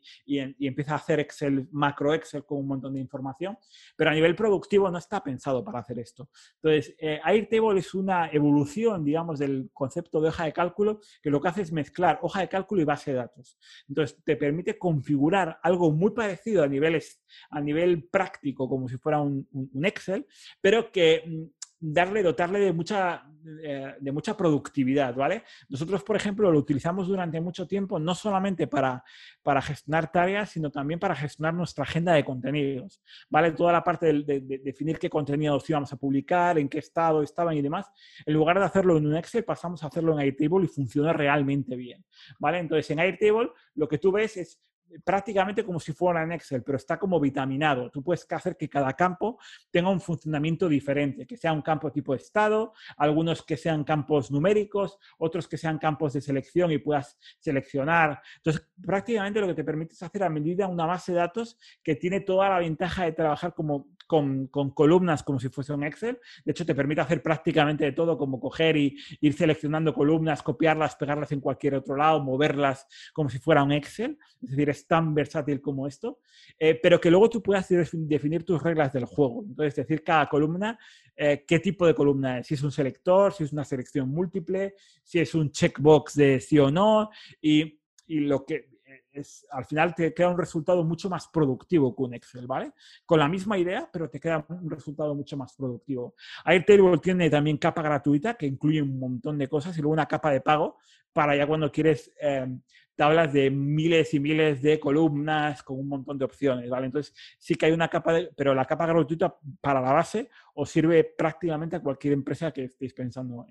empieza 0.60 0.94
a 0.94 0.98
hacer 0.98 1.20
Excel, 1.20 1.68
macro 1.72 2.13
Excel 2.13 2.46
con 2.46 2.60
un 2.60 2.68
montón 2.68 2.94
de 2.94 3.00
información. 3.00 3.58
Pero 3.96 4.10
a 4.10 4.13
nivel 4.13 4.36
productivo 4.36 4.89
no 4.89 4.98
está 4.98 5.24
pensado 5.24 5.63
para 5.63 5.80
hacer 5.80 6.00
esto. 6.00 6.30
Entonces, 6.56 6.96
eh, 7.00 7.20
Airtable 7.24 7.80
es 7.80 7.94
una 7.94 8.30
evolución, 8.32 9.04
digamos, 9.04 9.39
del 9.39 9.70
concepto 9.74 10.22
de 10.22 10.30
hoja 10.30 10.46
de 10.46 10.54
cálculo 10.54 11.00
que 11.22 11.30
lo 11.30 11.42
que 11.42 11.48
hace 11.48 11.62
es 11.62 11.72
mezclar 11.72 12.20
hoja 12.22 12.42
de 12.42 12.50
cálculo 12.50 12.82
y 12.82 12.86
base 12.86 13.12
de 13.12 13.18
datos. 13.18 13.58
Entonces, 13.88 14.22
te 14.24 14.36
permite 14.36 14.78
configurar 14.78 15.60
algo 15.69 15.91
muy 15.91 16.12
parecido 16.12 16.63
a, 16.63 16.67
niveles, 16.67 17.21
a 17.49 17.62
nivel 17.62 18.03
práctico, 18.03 18.67
como 18.67 18.88
si 18.88 18.97
fuera 18.97 19.21
un, 19.21 19.47
Excel, 19.84 20.25
pero 20.62 20.91
que 20.91 21.23
mm, 21.25 21.60
darle, 21.79 22.21
dotarle 22.21 22.60
de 22.60 22.73
mucha, 22.73 23.23
eh, 23.63 23.95
de 23.99 24.12
mucha 24.12 24.36
productividad, 24.36 25.15
¿vale? 25.15 25.43
Nosotros, 25.69 26.03
por 26.03 26.15
ejemplo, 26.15 26.51
lo 26.51 26.60
utilizamos 26.60 27.08
durante 27.08 27.39
mucho 27.39 27.67
tiempo 27.67 27.99
no 27.99 28.13
solamente 28.13 28.67
para, 28.67 29.03
para 29.41 29.62
gestionar 29.62 30.12
tareas, 30.12 30.49
sino 30.49 30.71
también 30.71 30.99
para 30.99 31.15
gestionar 31.15 31.53
nuestra 31.53 31.84
agenda 31.84 32.13
de 32.13 32.25
contenidos, 32.25 33.01
¿vale? 33.29 33.51
Toda 33.53 33.71
la 33.71 33.84
parte 33.84 34.12
de, 34.12 34.41
definir 34.41 34.99
qué 34.99 35.10
contenidos 35.10 35.69
íbamos 35.69 35.91
a 35.93 35.97
publicar, 35.97 36.60
en 36.60 36.67
qué 36.67 36.79
estado 36.79 37.23
estaban 37.23 37.55
y 37.55 37.62
demás. 37.62 37.89
En 38.25 38.34
lugar 38.34 38.60
de 38.60 38.65
hacerlo 38.65 38.97
en 38.97 39.08
un 39.08 39.15
Excel, 39.15 39.45
pasamos 39.45 39.82
a 39.84 39.88
hacerlo 39.88 40.13
en 40.13 40.19
Airtable 40.19 40.65
y 40.65 40.67
funciona 40.67 41.13
realmente 41.13 41.75
bien, 41.75 42.03
¿vale? 42.39 42.60
Entonces, 42.60 42.89
en 42.91 42.99
Airtable 42.99 43.51
lo 43.75 43.88
que 43.88 43.97
tú 43.97 44.12
ves 44.12 44.36
es 44.36 44.60
prácticamente 45.04 45.63
como 45.63 45.80
si 45.80 45.93
fuera 45.93 46.23
en 46.23 46.32
Excel, 46.32 46.63
pero 46.63 46.78
está 46.78 46.97
como 46.97 47.19
vitaminado. 47.19 47.89
Tú 47.89 48.04
puedes 48.04 48.25
hacer 48.32 48.58
que 48.58 48.69
cada 48.69 48.93
campo 48.93 49.39
tenga 49.71 49.89
un 49.89 50.02
funcionamiento 50.02 50.67
diferente, 50.67 51.25
que 51.25 51.38
sea 51.38 51.54
un 51.54 51.62
campo 51.62 51.91
tipo 51.91 52.13
estado, 52.13 52.73
algunos 52.97 53.43
que 53.43 53.58
sean 53.58 53.84
campos 53.84 54.32
numéricos, 54.32 54.97
otros 55.17 55.47
que 55.47 55.58
sean 55.58 55.78
campos 55.78 56.13
de 56.13 56.21
selección 56.21 56.71
y 56.71 56.78
puedas 56.78 57.17
seleccionar. 57.39 58.21
Entonces, 58.38 58.67
prácticamente 58.82 59.41
lo 59.41 59.47
que 59.47 59.54
te 59.54 59.63
permite 59.63 59.93
es 59.93 60.04
hacer 60.04 60.23
a 60.23 60.30
medida 60.30 60.67
una 60.67 60.86
base 60.86 61.12
de 61.12 61.19
datos 61.19 61.58
que 61.84 61.95
tiene 61.95 62.21
toda 62.21 62.49
la 62.49 62.60
ventaja 62.60 63.06
de 63.06 63.12
trabajar 63.12 63.54
como, 63.54 63.88
con, 64.08 64.47
columnas 64.47 65.21
como 65.21 65.39
si 65.39 65.49
fuese 65.49 65.71
un 65.71 65.84
Excel. 65.84 66.19
De 66.43 66.52
hecho, 66.52 66.65
te 66.65 66.73
permite 66.73 67.02
hacer 67.02 67.21
prácticamente 67.21 67.86
de 67.86 67.91
todo, 67.91 68.17
como 68.17 68.39
coger 68.39 68.75
y 68.75 68.97
ir 69.21 69.34
seleccionando 69.34 69.93
columnas, 69.93 70.41
copiarlas, 70.41 70.95
pegarlas 70.95 71.32
en 71.32 71.41
cualquier 71.41 71.75
otro 71.75 71.95
lado, 71.95 72.19
moverlas 72.23 72.88
como 73.13 73.30
si 73.30 73.38
fuera 73.38 73.62
un 73.62 73.71
Excel. 73.71 74.17
Es 74.41 74.49
decir, 74.49 74.69
es 74.69 74.79
tan 74.88 75.13
versátil 75.13 75.62
como 75.62 75.88
esto. 75.88 76.20
Eh, 76.58 76.80
pero 76.82 77.00
que 77.00 77.10
luego 77.10 77.30
tú 77.30 77.42
puedas 77.42 77.68
definir 77.70 78.44
tus 78.44 78.62
reglas 78.62 78.94
del 78.94 79.06
juego. 79.06 79.44
Entonces, 79.48 79.76
decir 79.76 80.04
cada 80.04 80.28
columna 80.28 80.78
eh, 81.22 81.44
qué 81.46 81.60
tipo 81.60 81.86
de 81.86 81.94
columna 81.94 82.39
es, 82.39 82.48
si 82.48 82.54
es 82.54 82.63
un 82.63 82.72
selector, 82.72 83.34
si 83.34 83.44
es 83.44 83.52
una 83.52 83.65
selección 83.65 84.08
múltiple, 84.08 84.76
si 85.04 85.20
es 85.20 85.36
un 85.36 85.52
checkbox 85.52 86.15
de 86.15 86.39
sí 86.39 86.58
o 86.58 86.72
no, 86.72 87.10
y, 87.42 87.78
lo 88.08 88.46
que 88.46 88.70
es, 89.12 89.46
al 89.52 89.65
final 89.65 89.94
te 89.94 90.13
queda 90.13 90.30
un 90.30 90.38
resultado 90.38 90.82
mucho 90.86 91.10
más 91.10 91.28
productivo 91.28 91.94
que 91.94 92.04
un 92.04 92.13
Excel, 92.13 92.48
¿vale? 92.48 92.72
Con 93.06 93.20
la 93.20 93.28
misma 93.28 93.58
idea, 93.58 93.89
pero 93.92 94.10
te 94.10 94.18
queda 94.18 94.46
un 94.48 94.72
resultado 94.72 95.13
mucho 95.13 95.36
más 95.36 95.54
productivo. 95.54 96.15
Airtable 96.46 96.98
tiene 97.00 97.30
también 97.30 97.58
capa 97.58 97.82
gratuita 97.82 98.36
que 98.36 98.46
incluye 98.46 98.82
un 98.82 98.98
montón 98.98 99.38
de 99.38 99.50
cosas 99.50 99.78
y 99.78 99.82
luego 99.82 99.94
una 99.94 100.08
capa 100.08 100.32
de 100.32 100.39
pago 100.39 100.78
para 101.12 101.36
ya 101.36 101.46
cuando 101.46 101.70
quieres 101.70 102.13
eh, 102.22 102.48
tablas 102.99 103.31
de 103.31 103.49
miles 103.49 104.13
y 104.13 104.19
miles 104.19 104.62
de 104.62 104.77
columnas 104.77 105.63
con 105.63 105.79
un 105.79 105.88
montón 105.88 106.17
de 106.17 106.25
opciones, 106.25 106.69
¿vale? 106.69 106.88
Entonces 106.88 107.15
sí 107.38 107.55
que 107.55 107.67
hay 107.67 107.71
una 107.71 107.88
capa, 107.88 108.12
de, 108.12 108.29
pero 108.35 108.53
la 108.53 108.65
capa 108.65 108.85
gratuita 108.85 109.38
para 109.62 109.79
la 109.79 109.93
base 109.93 110.29
os 110.55 110.69
sirve 110.69 111.05
prácticamente 111.05 111.77
a 111.77 111.79
cualquier 111.79 112.12
empresa 112.12 112.51
que 112.51 112.65
estéis 112.65 112.93
pensando 112.93 113.45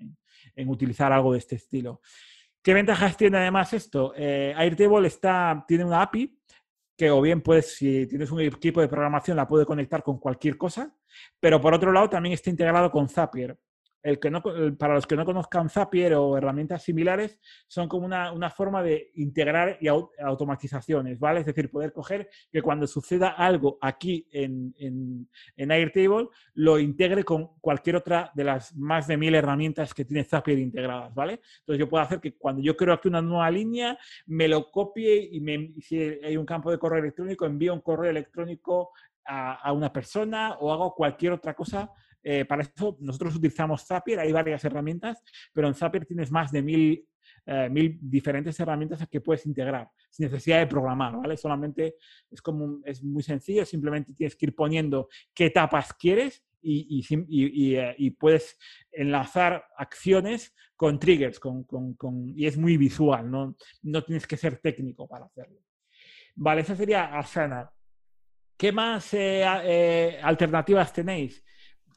en, 0.55 0.69
utilizar 0.69 1.11
algo 1.11 1.31
de 1.33 1.39
este 1.39 1.55
estilo. 1.55 1.99
¿Qué 2.61 2.75
ventajas 2.75 3.17
tiene 3.17 3.39
además 3.39 3.73
esto? 3.73 4.13
Eh, 4.15 4.53
Airtable 4.55 5.07
está, 5.07 5.65
tiene 5.67 5.83
una 5.83 6.03
API 6.03 6.39
que 6.95 7.09
o 7.09 7.19
bien 7.19 7.41
puedes, 7.41 7.75
si 7.75 8.05
tienes 8.05 8.29
un 8.29 8.41
equipo 8.41 8.81
de 8.81 8.87
programación, 8.87 9.35
la 9.35 9.47
puede 9.47 9.65
conectar 9.65 10.03
con 10.03 10.19
cualquier 10.19 10.57
cosa, 10.57 10.95
pero 11.39 11.59
por 11.59 11.73
otro 11.73 11.91
lado 11.91 12.07
también 12.07 12.33
está 12.33 12.51
integrado 12.51 12.91
con 12.91 13.09
Zapier 13.09 13.57
el 14.01 14.19
que 14.19 14.29
no, 14.29 14.41
para 14.77 14.93
los 14.93 15.05
que 15.05 15.15
no 15.15 15.25
conozcan 15.25 15.69
Zapier 15.69 16.13
o 16.13 16.37
herramientas 16.37 16.83
similares, 16.83 17.39
son 17.67 17.87
como 17.87 18.05
una, 18.05 18.49
forma 18.49 18.81
de 18.81 19.11
integrar 19.15 19.77
y 19.81 19.87
automatizaciones, 19.87 21.19
¿vale? 21.19 21.41
Es 21.41 21.45
decir, 21.45 21.69
poder 21.69 21.93
coger 21.93 22.29
que 22.51 22.61
cuando 22.61 22.87
suceda 22.87 23.29
algo 23.29 23.77
aquí 23.81 24.27
en, 24.31 24.73
en, 24.77 25.71
Airtable, 25.71 26.29
lo 26.55 26.79
integre 26.79 27.23
con 27.23 27.59
cualquier 27.59 27.97
otra 27.97 28.31
de 28.33 28.43
las 28.43 28.75
más 28.75 29.07
de 29.07 29.17
mil 29.17 29.35
herramientas 29.35 29.93
que 29.93 30.05
tiene 30.05 30.23
Zapier 30.23 30.59
integradas, 30.59 31.13
¿vale? 31.13 31.41
Entonces 31.59 31.79
yo 31.79 31.89
puedo 31.89 32.03
hacer 32.03 32.19
que 32.19 32.35
cuando 32.35 32.61
yo 32.61 32.75
creo 32.75 32.93
aquí 32.93 33.07
una 33.07 33.21
nueva 33.21 33.51
línea, 33.51 33.97
me 34.25 34.47
lo 34.47 34.71
copie 34.71 35.29
y 35.31 35.39
me, 35.41 35.73
si 35.81 35.99
hay 35.99 36.37
un 36.37 36.45
campo 36.45 36.71
de 36.71 36.79
correo 36.79 36.99
electrónico, 36.99 37.45
envío 37.45 37.73
un 37.73 37.81
correo 37.81 38.09
electrónico 38.09 38.91
a, 39.25 39.55
a 39.55 39.73
una 39.73 39.91
persona 39.93 40.55
o 40.59 40.71
hago 40.73 40.95
cualquier 40.95 41.33
otra 41.33 41.53
cosa 41.53 41.91
eh, 42.23 42.45
para 42.45 42.63
eso 42.63 42.97
nosotros 42.99 43.35
utilizamos 43.35 43.85
Zapier, 43.85 44.19
hay 44.19 44.31
varias 44.31 44.63
herramientas, 44.65 45.23
pero 45.53 45.67
en 45.67 45.73
Zapier 45.73 46.05
tienes 46.05 46.31
más 46.31 46.51
de 46.51 46.61
mil, 46.61 47.07
eh, 47.45 47.69
mil 47.69 47.97
diferentes 48.01 48.59
herramientas 48.59 49.07
que 49.09 49.21
puedes 49.21 49.45
integrar 49.45 49.89
sin 50.09 50.25
necesidad 50.25 50.59
de 50.59 50.67
programar, 50.67 51.15
¿vale? 51.15 51.37
Solamente 51.37 51.95
es, 52.29 52.41
como, 52.41 52.79
es 52.83 53.03
muy 53.03 53.23
sencillo, 53.23 53.65
simplemente 53.65 54.13
tienes 54.13 54.35
que 54.35 54.47
ir 54.47 54.55
poniendo 54.55 55.07
qué 55.33 55.45
etapas 55.45 55.93
quieres 55.93 56.43
eh, 56.61 57.95
y, 57.97 58.09
puedes 58.11 58.57
enlazar 58.91 59.63
acciones 59.77 60.53
con 60.75 60.99
triggers 60.99 61.39
con, 61.39 61.63
con, 61.63 61.93
con, 61.93 62.33
y 62.37 62.47
es 62.47 62.57
muy 62.57 62.75
visual, 62.75 63.31
¿no? 63.31 63.55
no 63.83 64.03
tienes 64.03 64.27
que 64.27 64.35
ser 64.35 64.57
técnico 64.57 65.07
para 65.07 65.25
hacerlo. 65.25 65.61
Vale, 66.35 66.61
esa 66.61 66.75
sería 66.75 67.17
Asana. 67.17 67.71
¿Qué 68.57 68.73
más 68.73 69.13
alternativas 70.21 70.91
tenéis? 70.91 71.45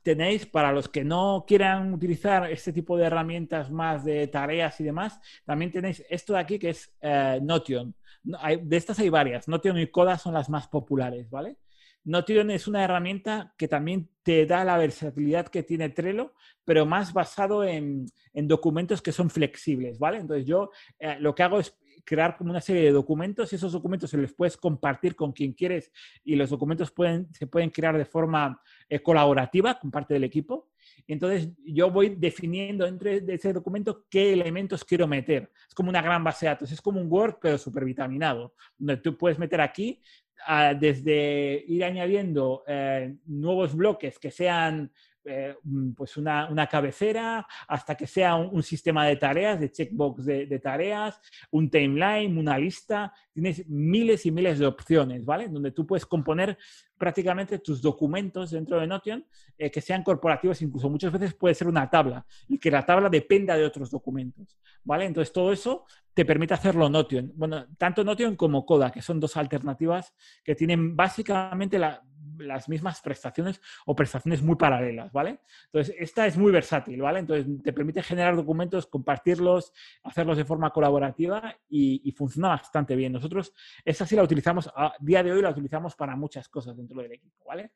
Tenéis, 0.03 0.47
para 0.47 0.73
los 0.73 0.89
que 0.89 1.05
no 1.05 1.45
quieran 1.47 1.95
utilizar 1.95 2.51
este 2.51 2.73
tipo 2.73 2.97
de 2.97 3.07
herramientas 3.07 3.71
más 3.71 4.05
de 4.05 4.27
tareas 4.29 4.81
y 4.81 4.85
demás, 4.85 5.21
también 5.45 5.71
tenéis 5.71 6.05
esto 6.11 6.35
de 6.35 6.39
aquí 6.41 6.59
que 6.59 6.71
es 6.71 6.95
eh, 7.01 7.41
Notion. 7.43 7.95
de 8.23 8.77
estas 8.77 8.99
hay 8.99 9.09
varias. 9.09 9.49
Notion 9.49 9.79
y 9.79 9.87
Coda 9.89 10.19
son 10.19 10.35
las 10.35 10.49
más 10.49 10.69
populares, 10.69 11.31
¿vale? 11.31 11.57
Notion 12.05 12.51
es 12.51 12.67
una 12.67 12.83
herramienta 12.83 13.55
que 13.57 13.69
también 13.69 14.09
te 14.23 14.45
da 14.47 14.65
la 14.65 14.77
versatilidad 14.77 15.47
que 15.47 15.63
tiene 15.63 15.89
Trello, 15.89 16.35
pero 16.65 16.85
más 16.85 17.13
basado 17.13 17.65
en, 17.65 18.07
documentos 18.35 19.03
que 19.03 19.13
son 19.13 19.31
flexibles, 19.31 19.99
¿vale? 19.99 20.19
Entonces 20.19 20.47
yo 20.47 20.71
eh, 20.99 21.17
lo 21.21 21.35
que 21.35 21.43
hago 21.43 21.61
es 21.61 21.77
crear 22.05 22.37
como 22.37 22.51
una 22.51 22.61
serie 22.61 22.83
de 22.83 22.91
documentos 22.91 23.53
y 23.53 23.57
esos 23.57 23.73
documentos 23.73 24.11
se 24.11 24.17
los 24.17 24.33
puedes 24.33 24.57
compartir 24.57 25.15
con 25.15 25.33
quien 25.33 25.53
quieres 25.53 25.93
y 26.25 26.35
los 26.37 26.51
documentos 26.51 26.91
pueden, 26.91 27.33
se 27.33 27.47
pueden 27.47 27.71
crear 27.71 27.97
de 27.97 28.05
forma 28.05 28.61
eh, 28.89 29.01
colaborativa 29.01 29.79
con 29.79 29.91
parte 29.91 30.15
del 30.15 30.25
equipo. 30.25 30.71
entonces 31.07 31.49
yo 31.65 31.91
voy 31.91 32.11
definiendo 32.11 32.85
dentro 32.85 33.11
de 33.11 33.35
ese 33.35 33.53
documento 33.53 34.05
qué 34.11 34.33
elementos 34.33 34.85
quiero 34.85 35.07
meter. 35.07 35.51
Es 35.69 35.75
como 35.75 35.91
una 35.91 36.03
gran 36.03 36.23
base 36.25 36.47
de 36.47 36.51
datos, 36.51 36.73
es 36.73 36.81
como 36.81 37.01
un 37.01 37.11
Word 37.11 37.37
pero 37.41 37.59
súper 37.59 37.85
vitaminado, 37.85 38.55
donde 38.77 38.97
tú 38.99 39.17
puedes 39.17 39.39
meter 39.39 39.61
aquí 39.61 40.03
ah, 40.47 40.75
desde 40.75 41.65
ir 41.67 41.85
añadiendo 41.85 42.65
eh, 42.67 43.15
nuevos 43.27 43.75
bloques 43.75 44.19
que 44.19 44.31
sean 44.31 44.93
eh, 45.25 45.55
mm, 45.63 45.93
pues 45.93 46.17
una, 46.17 46.67
cabecera 46.67 47.47
hasta 47.69 47.95
que 47.95 48.07
sea 48.07 48.35
un, 48.35 48.63
sistema 48.63 49.07
de 49.07 49.17
tareas, 49.17 49.61
de 49.61 49.71
checkbox 49.71 50.25
de, 50.25 50.59
tareas, 50.59 51.21
un 51.51 51.71
timeline, 51.71 52.37
una 52.37 52.59
lista. 52.59 53.13
Tienes 53.33 53.69
miles 53.69 54.27
y 54.27 54.31
miles 54.31 54.59
de 54.59 54.67
opciones, 54.67 55.25
¿vale? 55.25 55.49
Donde 55.49 55.71
tú 55.71 55.87
puedes 55.87 56.07
componer 56.07 56.59
prácticamente 56.99 57.59
tus 57.59 57.81
documentos 57.83 58.51
dentro 58.51 58.79
de 58.79 58.87
Notion 58.87 59.25
eh, 59.59 59.71
que 59.71 59.81
sean 59.81 60.03
corporativos, 60.03 60.63
incluso 60.63 60.89
muchas 60.89 61.13
veces 61.13 61.35
puede 61.35 61.55
ser 61.55 61.67
una 61.67 61.89
tabla 61.89 62.25
y 62.49 62.59
que 62.59 62.71
la 62.71 62.85
tabla 62.85 63.09
dependa 63.09 63.57
de 63.57 63.65
otros 63.65 63.91
documentos, 63.91 64.59
¿vale? 64.85 65.07
Entonces 65.07 65.33
todo 65.33 65.53
eso 65.53 65.85
te 66.15 66.25
permite 66.25 66.55
hacerlo 66.55 66.89
Notion. 66.89 67.33
Bueno, 67.35 67.67
tanto 67.79 68.05
Notion 68.05 68.37
como 68.37 68.65
Coda, 68.67 68.91
que 68.91 69.03
son 69.03 69.19
dos 69.19 69.37
alternativas 69.37 70.15
que 70.45 70.55
tienen 70.55 70.95
básicamente 70.95 71.79
la, 71.79 72.03
las 72.43 72.69
mismas 72.69 73.01
prestaciones 73.01 73.61
o 73.87 73.95
prestaciones 73.95 74.43
muy 74.43 74.57
paralelas, 74.57 75.13
¿vale? 75.13 75.41
Entonces, 75.67 75.95
esta 75.99 76.27
es 76.27 76.37
muy 76.37 76.53
versátil, 76.53 77.01
¿vale? 77.01 77.21
Entonces, 77.21 77.47
te 77.63 77.73
permite 77.73 78.03
generar 78.03 78.37
documentos, 78.37 78.87
compartirlos, 78.87 79.73
hacerlos 80.03 80.37
de 80.37 80.45
forma 80.45 80.71
colaborativa 80.71 81.57
y, 81.69 82.13
funciona 82.17 82.49
bastante 82.49 82.95
bien. 82.95 83.13
Nosotros, 83.13 83.55
esta 83.85 84.07
sí 84.07 84.15
la 84.15 84.23
utilizamos, 84.23 84.71
a 84.77 84.93
día 85.01 85.23
de 85.23 85.33
hoy 85.33 85.43
la 85.43 85.51
utilizamos 85.51 85.95
para 85.97 86.15
muchas 86.15 86.49
cosas 86.49 86.77
dentro 86.77 87.01
del 87.01 87.13
equipo, 87.13 87.45
¿vale? 87.47 87.73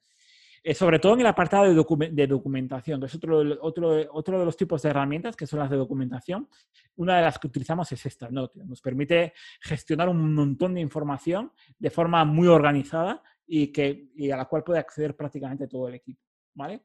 Eh, 0.62 0.74
sobre 0.74 0.98
todo 0.98 1.14
en 1.14 1.20
el 1.20 1.26
apartado 1.28 1.64
de, 1.64 2.26
documentación, 2.26 3.00
otro, 3.00 3.38
otro, 3.60 4.04
otro 4.12 4.38
de 4.40 4.44
los 4.44 4.56
tipos 4.56 4.82
de 4.82 4.90
herramientas 4.90 5.36
que 5.36 5.46
son 5.46 5.60
las 5.60 5.70
de 5.70 5.76
documentación. 5.76 6.48
Una 6.96 7.18
de 7.18 7.22
las 7.22 7.38
que 7.38 7.46
utilizamos 7.46 7.92
es 7.92 8.04
esta, 8.04 8.28
Notion. 8.30 8.68
Nos 8.68 8.80
permite 8.80 9.32
gestionar 9.60 10.08
un 10.08 10.34
montón 10.34 10.74
de 10.74 10.80
información 10.80 11.52
de 11.78 11.88
forma 11.88 12.24
muy 12.24 12.48
organizada 12.48 13.22
y, 13.46 13.68
que, 13.72 14.08
y 14.14 14.30
a 14.30 14.36
la 14.36 14.44
cual 14.46 14.64
puede 14.64 14.80
acceder 14.80 15.16
prácticamente 15.16 15.68
todo 15.68 15.88
el 15.88 15.94
equipo. 15.94 16.20
¿Vale? 16.54 16.82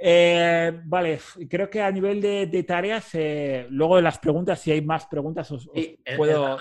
Eh, 0.00 0.80
vale, 0.84 1.18
creo 1.48 1.68
que 1.68 1.82
a 1.82 1.90
nivel 1.90 2.20
de, 2.20 2.62
tareas, 2.62 3.14
eh, 3.14 3.66
luego 3.70 3.96
de 3.96 4.02
las 4.02 4.18
preguntas, 4.18 4.60
si 4.60 4.70
hay 4.70 4.80
más 4.80 5.06
preguntas, 5.06 5.50
os, 5.50 5.68
puedo. 6.16 6.58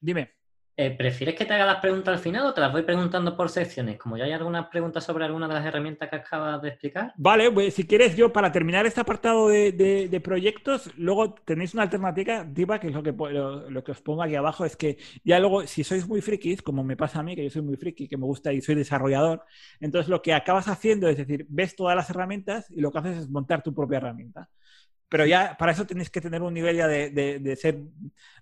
dime. 0.00 0.37
Eh, 0.80 0.92
¿Prefieres 0.92 1.34
que 1.34 1.44
te 1.44 1.52
haga 1.54 1.66
las 1.66 1.80
preguntas 1.80 2.14
al 2.14 2.20
final 2.20 2.46
o 2.46 2.54
te 2.54 2.60
las 2.60 2.70
voy 2.70 2.82
preguntando 2.82 3.36
por 3.36 3.48
secciones? 3.48 3.98
Como 3.98 4.16
ya 4.16 4.26
hay 4.26 4.30
algunas 4.30 4.68
preguntas 4.68 5.02
sobre 5.02 5.24
alguna 5.24 5.48
de 5.48 5.54
las 5.54 5.66
herramientas 5.66 6.08
que 6.08 6.14
acabas 6.14 6.62
de 6.62 6.68
explicar. 6.68 7.12
Vale, 7.16 7.50
pues 7.50 7.74
si 7.74 7.84
quieres 7.84 8.14
yo 8.14 8.32
para 8.32 8.52
terminar 8.52 8.86
este 8.86 9.00
apartado 9.00 9.48
de, 9.48 10.20
proyectos, 10.22 10.88
luego 10.96 11.34
tenéis 11.34 11.74
una 11.74 11.82
alternativa 11.82 12.78
que 12.78 12.86
es 12.86 12.94
lo 12.94 13.02
que, 13.02 13.10
lo, 13.10 13.82
que 13.82 13.90
os 13.90 14.00
pongo 14.00 14.22
aquí 14.22 14.36
abajo, 14.36 14.64
es 14.64 14.76
que 14.76 14.98
ya 15.24 15.40
luego, 15.40 15.66
si 15.66 15.82
sois 15.82 16.06
muy 16.06 16.20
frikis, 16.20 16.62
como 16.62 16.84
me 16.84 16.96
pasa 16.96 17.18
a 17.18 17.22
mí, 17.24 17.34
que 17.34 17.42
yo 17.42 17.50
soy 17.50 17.62
muy 17.62 17.76
friki, 17.76 18.06
que 18.06 18.16
me 18.16 18.26
gusta 18.26 18.52
y 18.52 18.60
soy 18.60 18.76
desarrollador, 18.76 19.44
entonces 19.80 20.08
lo 20.08 20.22
que 20.22 20.32
acabas 20.32 20.68
haciendo 20.68 21.08
es 21.08 21.16
decir, 21.16 21.44
ves 21.48 21.74
todas 21.74 21.96
las 21.96 22.08
herramientas 22.08 22.70
y 22.70 22.82
lo 22.82 22.92
que 22.92 22.98
haces 22.98 23.18
es 23.18 23.28
montar 23.28 23.64
tu 23.64 23.74
propia 23.74 23.96
herramienta 23.96 24.48
pero 25.08 25.24
ya 25.24 25.56
para 25.58 25.72
eso 25.72 25.86
tenéis 25.86 26.10
que 26.10 26.20
tener 26.20 26.42
un 26.42 26.52
nivel 26.52 26.76
ya 26.76 26.86
de, 26.86 27.56
ser, 27.56 27.80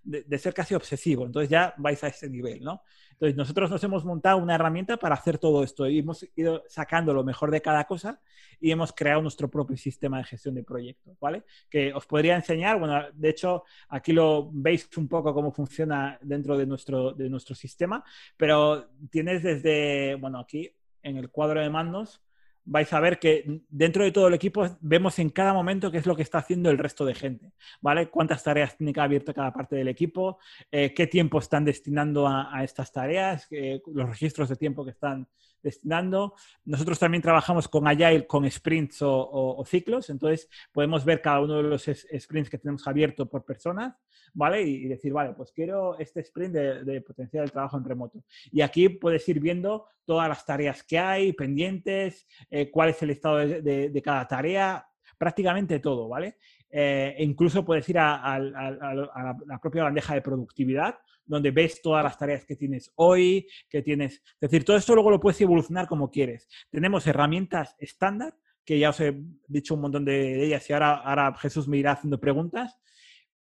de, 0.03 0.39
ser 0.39 0.53
casi 0.53 0.75
obsesivo. 0.75 1.25
Entonces 1.25 1.49
ya 1.49 1.75
vais 1.77 2.03
a 2.03 2.09
ese 2.09 2.29
nivel, 2.29 2.63
¿no? 2.63 2.83
Entonces 3.13 3.37
nosotros 3.37 3.71
nos 3.71 3.83
hemos 3.85 4.05
montado 4.05 4.39
una 4.39 4.57
herramienta 4.57 4.97
para 4.97 5.15
hacer 5.15 5.39
todo 5.39 5.63
esto 5.63 5.89
y 5.89 6.01
hemos 6.01 6.27
ido 6.35 6.65
sacando 6.69 7.15
lo 7.15 7.25
mejor 7.25 7.51
de 7.51 7.63
cada 7.63 7.85
cosa 7.85 8.21
y 8.61 8.71
hemos 8.71 8.93
creado 8.93 9.23
nuestro 9.23 9.49
propio 9.49 9.77
sistema 9.77 10.19
de 10.19 10.25
gestión 10.25 10.55
de 10.55 10.65
proyectos, 10.65 11.17
¿vale? 11.21 11.45
Que 11.71 11.95
os 11.95 12.05
podría 12.05 12.35
enseñar, 12.35 12.79
bueno, 12.79 13.01
de 13.13 13.29
hecho 13.29 13.63
aquí 13.89 14.13
lo 14.13 14.51
veis 14.53 14.89
un 14.97 15.09
poco 15.09 15.33
cómo 15.33 15.53
funciona 15.53 16.19
dentro 16.21 16.59
de 16.59 16.67
nuestro, 16.67 17.13
de 17.13 17.31
nuestro 17.31 17.55
sistema, 17.55 18.05
pero 18.37 18.91
tienes 19.09 19.43
desde, 19.43 20.17
bueno, 20.17 20.41
aquí 20.41 20.71
en 21.03 21.17
el 21.17 21.31
cuadro 21.31 21.61
de 21.61 21.71
mandos 21.71 22.21
vais 22.67 22.93
a 22.93 23.01
ver 23.01 23.19
que 23.19 23.63
dentro 23.69 24.05
de 24.05 24.13
todo 24.13 24.29
el 24.29 24.35
equipo 24.35 24.67
vemos 24.81 25.19
en 25.19 25.31
cada 25.31 25.55
momento 25.55 25.91
qué 25.91 25.99
es 25.99 26.07
lo 26.07 26.17
que 26.17 26.23
está 26.23 26.39
haciendo 26.39 26.69
el 26.69 26.79
resto 26.79 27.05
de 27.05 27.15
gente, 27.15 27.53
¿vale? 27.81 28.11
Cuántas 28.11 28.43
tareas 28.43 28.77
tiene 28.77 28.93
que 28.93 29.01
abierto 29.01 29.33
cada 29.33 29.53
parte 29.53 29.77
del 29.77 29.89
equipo, 29.89 30.39
eh, 30.71 30.93
qué 30.93 31.07
tiempo 31.07 31.39
están 31.39 31.65
destinando 31.65 32.27
a, 32.27 32.63
estas 32.65 32.93
tareas, 32.93 33.47
eh, 33.53 33.81
los 33.87 34.09
registros 34.09 34.49
de 34.49 34.57
tiempo 34.57 34.85
que 34.85 34.91
están 34.91 35.29
destinando. 35.67 36.35
Nosotros 36.65 36.99
también 36.99 37.23
trabajamos 37.23 37.67
con 37.67 37.89
Agile, 37.89 38.27
con 38.27 38.49
sprints 38.49 38.99
o, 39.01 39.65
ciclos, 39.67 40.09
entonces 40.11 40.49
podemos 40.73 41.05
ver 41.05 41.21
cada 41.21 41.41
uno 41.41 41.57
de 41.57 41.65
los 41.65 41.85
sprints 41.85 42.49
que 42.49 42.59
tenemos 42.59 42.87
abierto 42.87 43.29
por 43.29 43.45
personas, 43.45 43.97
¿vale? 44.33 44.63
Y, 44.63 44.87
decir, 44.87 45.13
vale, 45.13 45.35
pues 45.35 45.51
quiero 45.51 45.99
este 45.99 46.21
sprint 46.21 46.55
de, 46.55 47.01
potencial 47.01 47.45
el 47.45 47.51
trabajo 47.51 47.77
en 47.77 47.85
remoto. 47.85 48.23
Y 48.53 48.61
aquí 48.61 48.89
puedes 48.89 49.29
ir 49.29 49.41
viendo 49.41 49.87
todas 50.05 50.29
las 50.29 50.47
tareas 50.47 50.85
que 50.85 50.99
hay, 50.99 51.33
pendientes, 51.33 52.27
eh, 52.49 52.71
cuál 52.71 52.91
es 52.91 53.03
el 53.03 53.11
estado 53.11 53.39
de, 53.39 54.03
cada 54.05 54.29
tarea, 54.29 54.87
prácticamente 55.19 55.81
todo, 55.81 56.09
¿vale? 56.09 56.37
Eh, 56.79 57.15
e 57.17 57.25
incluso 57.25 57.65
puedes 57.65 57.89
ir 57.89 57.99
a, 57.99 58.39
la, 58.39 59.59
propia 59.63 59.85
bandeja 59.85 60.13
de 60.13 60.21
productividad, 60.21 60.99
donde 61.25 61.51
ves 61.51 61.81
todas 61.81 62.05
las 62.05 62.19
tareas 62.19 62.45
que 62.45 62.55
tienes 62.55 62.93
hoy, 62.97 63.49
que 63.71 63.81
tienes... 63.81 64.17
Es 64.17 64.41
decir, 64.41 64.63
todo 64.63 64.77
esto 64.77 64.95
luego 64.95 65.11
lo 65.11 65.19
puedes 65.19 65.41
evolucionar 65.41 65.89
como 65.89 66.11
quieres. 66.11 66.47
Tenemos 66.71 67.07
herramientas 67.07 67.75
estándar, 67.79 68.35
que 68.63 68.79
ya 68.79 68.91
os 68.91 69.01
he 69.01 69.19
dicho 69.49 69.75
un 69.75 69.81
montón 69.81 70.05
de 70.05 70.45
ellas 70.45 70.69
y 70.69 70.75
ahora, 70.75 70.97
ahora 70.97 71.35
Jesús 71.39 71.67
me 71.67 71.79
irá 71.79 71.93
haciendo 71.93 72.21
preguntas, 72.21 72.79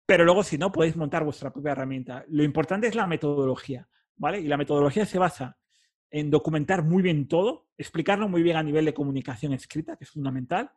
pero 0.06 0.24
luego 0.24 0.41
si 0.41 0.58
no, 0.58 0.71
podéis 0.71 0.95
montar 0.95 1.26
vuestra 1.26 1.52
propia 1.52 1.74
herramienta. 1.74 2.24
Lo 2.30 2.41
importante 2.41 2.88
es 2.88 2.95
la 2.95 3.06
metodología, 3.06 3.89
¿vale? 4.15 4.39
Y 4.39 4.48
la 4.48 4.56
metodología 4.56 5.06
se 5.06 5.19
basa 5.19 5.58
en 6.10 6.32
documentar 6.32 6.86
muy 6.86 7.04
bien 7.04 7.28
todo, 7.28 7.67
explicarlo 7.78 8.30
muy 8.30 8.43
bien 8.43 8.56
a 8.56 8.63
nivel 8.63 8.86
de 8.86 8.93
comunicación 8.93 9.52
escrita, 9.52 9.98
que 9.98 10.06
es 10.06 10.12
fundamental, 10.12 10.71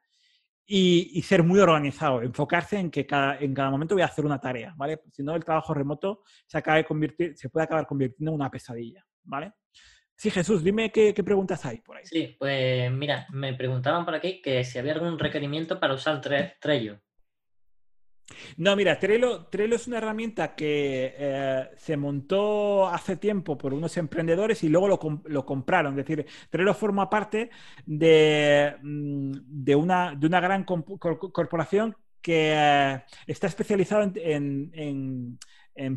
y, 0.70 1.22
ser 1.22 1.42
muy 1.42 1.58
organizado, 1.60 2.20
enfocarse 2.20 2.78
en 2.78 2.90
que 2.90 3.06
cada, 3.06 3.38
en 3.38 3.54
cada 3.54 3.70
momento 3.70 3.94
voy 3.94 4.02
a 4.02 4.06
hacer 4.06 4.26
una 4.26 4.38
tarea, 4.38 4.74
¿vale? 4.76 5.00
Si 5.10 5.22
no, 5.22 5.34
el 5.34 5.42
trabajo 5.42 5.72
remoto 5.72 6.22
se, 6.46 6.58
acaba 6.58 6.76
de 6.76 7.34
se 7.34 7.48
puede 7.48 7.64
acabar 7.64 7.86
convirtiendo 7.86 8.32
en 8.32 8.34
una 8.34 8.50
pesadilla, 8.50 9.02
¿vale? 9.22 9.54
Sí, 10.14 10.30
Jesús, 10.30 10.62
dime 10.62 10.92
qué, 10.92 11.14
qué, 11.14 11.24
preguntas 11.24 11.64
hay 11.64 11.80
por 11.80 11.96
ahí. 11.96 12.04
Sí, 12.04 12.36
pues 12.38 12.92
mira, 12.92 13.26
me 13.32 13.54
preguntaban 13.54 14.04
por 14.04 14.14
aquí 14.14 14.42
que 14.42 14.62
si 14.64 14.78
había 14.78 14.92
algún 14.92 15.18
requerimiento 15.18 15.80
para 15.80 15.94
usar 15.94 16.20
Trello. 16.60 17.00
No, 18.56 18.76
mira, 18.76 18.98
Trello, 18.98 19.46
Trello 19.46 19.76
es 19.76 19.86
una 19.86 19.98
herramienta 19.98 20.54
que 20.54 21.14
eh, 21.16 21.68
se 21.76 21.96
montó 21.96 22.86
hace 22.88 23.16
tiempo 23.16 23.56
por 23.56 23.74
unos 23.74 23.96
emprendedores 23.96 24.62
y 24.64 24.68
luego 24.68 24.88
lo, 24.88 25.46
compraron. 25.46 25.98
Es 25.98 26.06
decir, 26.06 26.26
Trello 26.50 26.74
forma 26.74 27.08
parte 27.10 27.50
de, 27.86 28.76
mm, 28.82 29.32
de, 29.44 29.74
una, 29.76 30.14
de 30.14 30.26
una, 30.26 30.40
gran 30.40 30.64
corporación 30.64 31.96
que 32.20 32.52
eh, 32.54 33.02
está 33.26 33.46
especializada 33.46 34.04
en 34.04 34.70
en 34.74 35.38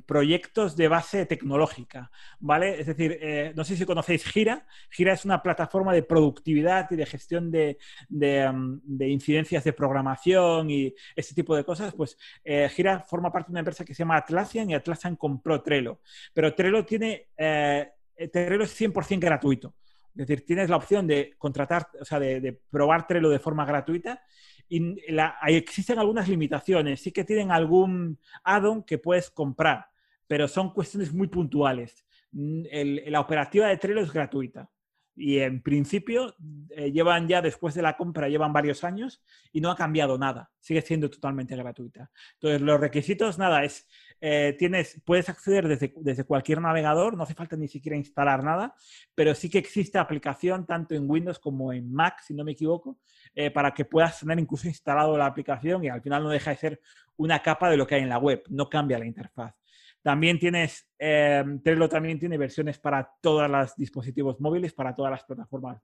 proyectos 0.05 0.75
de 0.75 0.87
base 0.87 1.25
tecnológica, 1.25 2.11
¿vale? 2.39 2.79
Es 2.79 2.87
decir, 2.87 3.17
eh, 3.21 3.53
no 3.55 3.63
sé 3.63 3.75
si 3.75 3.85
conocéis 3.85 4.23
Gira. 4.25 4.65
Gira 4.89 5.13
es 5.13 5.25
una 5.25 5.41
plataforma 5.41 5.93
de 5.93 6.03
productividad 6.03 6.89
y 6.91 6.95
de 6.95 7.05
gestión 7.05 7.51
de, 7.51 7.77
mm, 8.09 9.01
incidencias 9.01 9.63
de 9.63 9.73
programación 9.73 10.69
y 10.69 10.93
ese 11.15 11.33
tipo 11.33 11.55
de 11.55 11.63
cosas. 11.63 11.93
Pues 11.93 12.17
eh, 12.43 12.69
Gira 12.69 12.99
forma 12.99 13.31
parte 13.31 13.47
de 13.47 13.53
una 13.53 13.61
empresa 13.61 13.83
que 13.83 13.93
se 13.93 13.99
llama 13.99 14.17
Atlassian 14.17 14.69
y 14.69 14.75
Atlassian 14.75 15.15
compró 15.15 15.61
Trello. 15.61 15.99
Pero 16.33 16.53
Trello 16.53 16.85
tiene, 16.85 17.29
eh, 17.35 17.91
Trello 18.31 18.63
es 18.63 18.79
100% 18.79 19.19
gratuito. 19.19 19.75
Es 20.11 20.27
decir, 20.27 20.45
tienes 20.45 20.69
la 20.69 20.75
opción 20.75 21.07
de 21.07 21.33
contratar, 21.37 21.87
o 21.99 22.05
sea, 22.05 22.19
de, 22.19 22.41
de 22.41 22.53
probar 22.69 23.07
Trello 23.07 23.29
de 23.29 23.39
forma 23.39 23.65
gratuita 23.65 24.21
y 24.71 25.55
existen 25.55 25.99
algunas 25.99 26.29
limitaciones. 26.29 27.01
Sí 27.01 27.11
que 27.11 27.25
tienen 27.25 27.51
algún 27.51 28.17
add-on 28.43 28.83
que 28.83 28.97
puedes 28.97 29.29
comprar, 29.29 29.87
pero 30.27 30.47
son 30.47 30.73
cuestiones 30.73 31.13
muy 31.13 31.27
puntuales. 31.27 32.05
Mm, 32.31 32.63
la 33.07 33.19
operativa 33.19 33.67
de 33.67 33.77
Trello 33.77 33.99
es 34.01 34.13
gratuita. 34.13 34.69
Y 35.15 35.39
en 35.39 35.61
principio 35.61 36.35
eh, 36.69 36.91
llevan 36.91 37.27
ya 37.27 37.41
después 37.41 37.75
de 37.75 37.81
la 37.81 37.97
compra, 37.97 38.29
llevan 38.29 38.53
varios 38.53 38.83
años 38.83 39.23
y 39.51 39.61
no 39.61 39.69
ha 39.69 39.75
cambiado 39.75 40.17
nada. 40.17 40.51
Sigue 40.59 40.81
siendo 40.81 41.09
totalmente 41.09 41.55
gratuita. 41.55 42.09
Entonces, 42.33 42.61
los 42.61 42.79
requisitos, 42.79 43.37
nada, 43.37 43.63
es 43.63 43.87
eh, 44.23 44.55
tienes, 44.59 45.01
puedes 45.03 45.29
acceder 45.29 45.67
desde, 45.67 45.91
desde, 45.97 46.23
cualquier 46.25 46.61
navegador, 46.61 47.17
no 47.17 47.23
hace 47.23 47.33
falta 47.33 47.55
ni 47.55 47.67
siquiera 47.67 47.97
instalar 47.97 48.43
nada, 48.43 48.75
pero 49.15 49.33
sí 49.33 49.49
que 49.49 49.57
existe 49.57 49.97
aplicación 49.97 50.67
tanto 50.67 50.93
en 50.93 51.09
Windows 51.09 51.39
como 51.39 51.73
en 51.73 51.91
Mac, 51.91 52.21
si 52.21 52.35
no 52.35 52.43
me 52.43 52.51
equivoco, 52.51 52.99
eh, 53.33 53.49
para 53.49 53.73
que 53.73 53.83
puedas 53.83 54.19
tener 54.19 54.39
incluso 54.39 54.67
instalado 54.67 55.17
la 55.17 55.25
aplicación 55.25 55.83
y 55.83 55.89
al 55.89 56.03
final 56.03 56.21
no 56.21 56.29
deja 56.29 56.51
de 56.51 56.57
ser 56.57 56.81
una 57.17 57.41
capa 57.41 57.71
de 57.71 57.77
lo 57.77 57.87
que 57.87 57.95
hay 57.95 58.03
en 58.03 58.09
la 58.09 58.19
web, 58.19 58.43
no 58.49 58.69
cambia 58.69 58.99
la 58.99 59.07
interfaz. 59.07 59.55
También 60.01 60.39
tienes, 60.39 60.89
eh, 60.97 61.43
Trello 61.63 61.87
también 61.87 62.19
tiene 62.19 62.37
versiones 62.37 62.79
para 62.79 63.07
todos 63.21 63.49
los 63.49 63.75
dispositivos 63.75 64.39
móviles, 64.39 64.73
para 64.73 64.95
todas 64.95 65.11
las 65.11 65.23
plataformas 65.23 65.79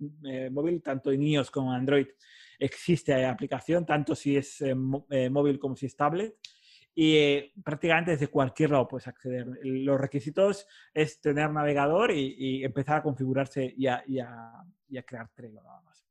móviles, 0.51 0.82
tanto 0.82 1.12
en 1.12 1.21
iOS 1.21 1.51
como 1.51 1.71
en 1.73 1.82
Android 1.82 2.08
existe 2.58 3.25
aplicación, 3.25 3.86
tanto 3.86 4.15
si 4.15 4.38
es 4.38 4.63
móvil 4.75 5.60
como 5.60 5.75
si 5.75 5.86
es 5.86 5.95
tablet 5.95 6.34
y 6.99 7.15
eh, 7.15 7.53
prácticamente 7.63 8.10
desde 8.10 8.27
cualquier 8.27 8.71
lado 8.71 8.88
puedes 8.88 9.08
acceder. 9.08 9.45
Los 9.62 10.01
requisitos 10.01 10.65
es 10.95 11.21
tener 11.21 11.51
navegador 11.51 12.10
y, 12.10 12.63
empezar 12.63 12.97
a 12.97 13.03
configurarse 13.03 13.71
y 13.77 13.86
a, 13.86 14.03
crear 15.06 15.30
Trello 15.36 15.62
nada 15.62 15.80
más. 15.82 16.03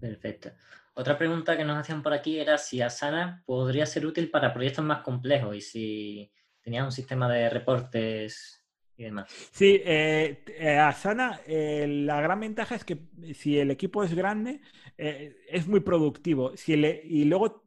Perfecto. 0.00 0.52
Otra 0.94 1.18
pregunta 1.18 1.54
que 1.54 1.66
nos 1.66 1.76
hacían 1.76 2.02
por 2.02 2.14
aquí 2.14 2.38
era 2.38 2.56
si 2.56 2.80
Asana 2.80 3.42
podría 3.44 3.84
ser 3.84 4.06
útil 4.06 4.30
para 4.30 4.54
proyectos 4.54 4.82
más 4.82 5.02
complejos 5.02 5.54
y 5.54 5.60
si 5.60 6.32
tenía 6.62 6.84
un 6.84 6.92
sistema 6.92 7.30
de 7.30 7.50
reportes 7.50 8.64
y 8.96 9.04
demás. 9.04 9.30
Sí, 9.52 9.80
eh, 9.84 10.44
eh, 10.46 10.78
Asana, 10.78 11.40
la 11.46 12.20
gran 12.20 12.40
ventaja 12.40 12.74
es 12.74 12.84
que 12.84 12.98
si 13.34 13.58
el 13.58 13.70
equipo 13.70 14.04
es 14.04 14.14
grande, 14.14 14.60
es 14.96 15.66
muy 15.66 15.80
productivo. 15.80 16.56
Si 16.56 16.72
y 16.72 17.24
luego 17.24 17.62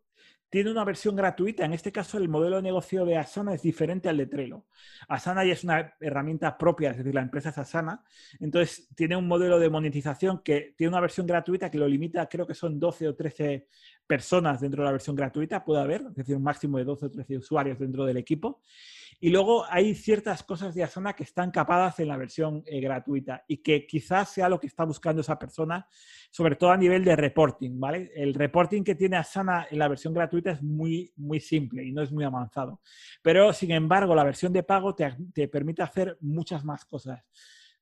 tiene 0.49 0.71
una 0.71 0.83
versión 0.83 1.15
gratuita. 1.15 1.65
En 1.65 1.73
este 1.73 1.91
caso, 1.91 2.17
el 2.17 2.29
modelo 2.29 2.57
de 2.57 2.61
negocio 2.61 3.05
de 3.05 3.17
Asana 3.17 3.53
es 3.53 3.61
diferente 3.61 4.09
al 4.09 4.17
de 4.17 4.27
Trello. 4.27 4.65
Asana 5.07 5.43
ya 5.43 5.53
es 5.53 5.63
una 5.63 5.93
herramienta 5.99 6.57
propia, 6.57 6.91
es 6.91 6.97
decir, 6.97 7.13
la 7.13 7.21
empresa 7.21 7.49
es 7.49 7.57
Asana. 7.57 8.03
Entonces, 8.39 8.87
tiene 8.95 9.15
un 9.15 9.27
modelo 9.27 9.59
de 9.59 9.69
monetización 9.69 10.41
que 10.43 10.73
tiene 10.77 10.89
una 10.89 11.01
versión 11.01 11.27
gratuita 11.27 11.69
que 11.69 11.77
lo 11.77 11.87
limita, 11.87 12.27
creo 12.27 12.47
que 12.47 12.53
son 12.53 12.79
12 12.79 13.07
o 13.09 13.15
13 13.15 13.67
personas 14.07 14.61
dentro 14.61 14.83
de 14.83 14.85
la 14.85 14.91
versión 14.91 15.15
gratuita, 15.15 15.63
puede 15.63 15.81
haber, 15.81 16.01
es 16.01 16.15
decir, 16.15 16.35
un 16.35 16.43
máximo 16.43 16.77
de 16.77 16.85
12 16.85 17.05
o 17.07 17.11
13 17.11 17.37
usuarios 17.37 17.79
dentro 17.79 18.05
del 18.05 18.17
equipo. 18.17 18.61
Y 19.19 19.29
luego 19.29 19.65
hay 19.69 19.95
ciertas 19.95 20.43
cosas 20.43 20.75
de 20.75 20.83
Asana 20.83 21.13
que 21.13 21.23
están 21.23 21.51
capadas 21.51 21.99
en 21.99 22.07
la 22.07 22.17
versión 22.17 22.63
eh, 22.65 22.79
gratuita 22.81 23.43
y 23.47 23.57
que 23.57 23.85
quizás 23.87 24.29
sea 24.29 24.49
lo 24.49 24.59
que 24.59 24.67
está 24.67 24.83
buscando 24.83 25.21
esa 25.21 25.39
persona, 25.39 25.87
sobre 26.29 26.55
todo 26.55 26.71
a 26.71 26.77
nivel 26.77 27.03
de 27.03 27.15
reporting, 27.15 27.79
¿vale? 27.79 28.11
El 28.15 28.33
reporting 28.33 28.83
que 28.83 28.95
tiene 28.95 29.17
Asana 29.17 29.67
en 29.69 29.79
la 29.79 29.87
versión 29.87 30.13
gratuita 30.13 30.51
es 30.51 30.61
muy, 30.61 31.11
muy 31.15 31.39
simple 31.39 31.83
y 31.83 31.91
no 31.91 32.01
es 32.01 32.11
muy 32.11 32.23
avanzado. 32.23 32.81
Pero, 33.21 33.53
sin 33.53 33.71
embargo, 33.71 34.15
la 34.15 34.23
versión 34.23 34.53
de 34.53 34.63
pago 34.63 34.95
te, 34.95 35.47
permite 35.47 35.83
hacer 35.83 36.17
muchas 36.21 36.63
más 36.63 36.85
cosas. 36.85 37.23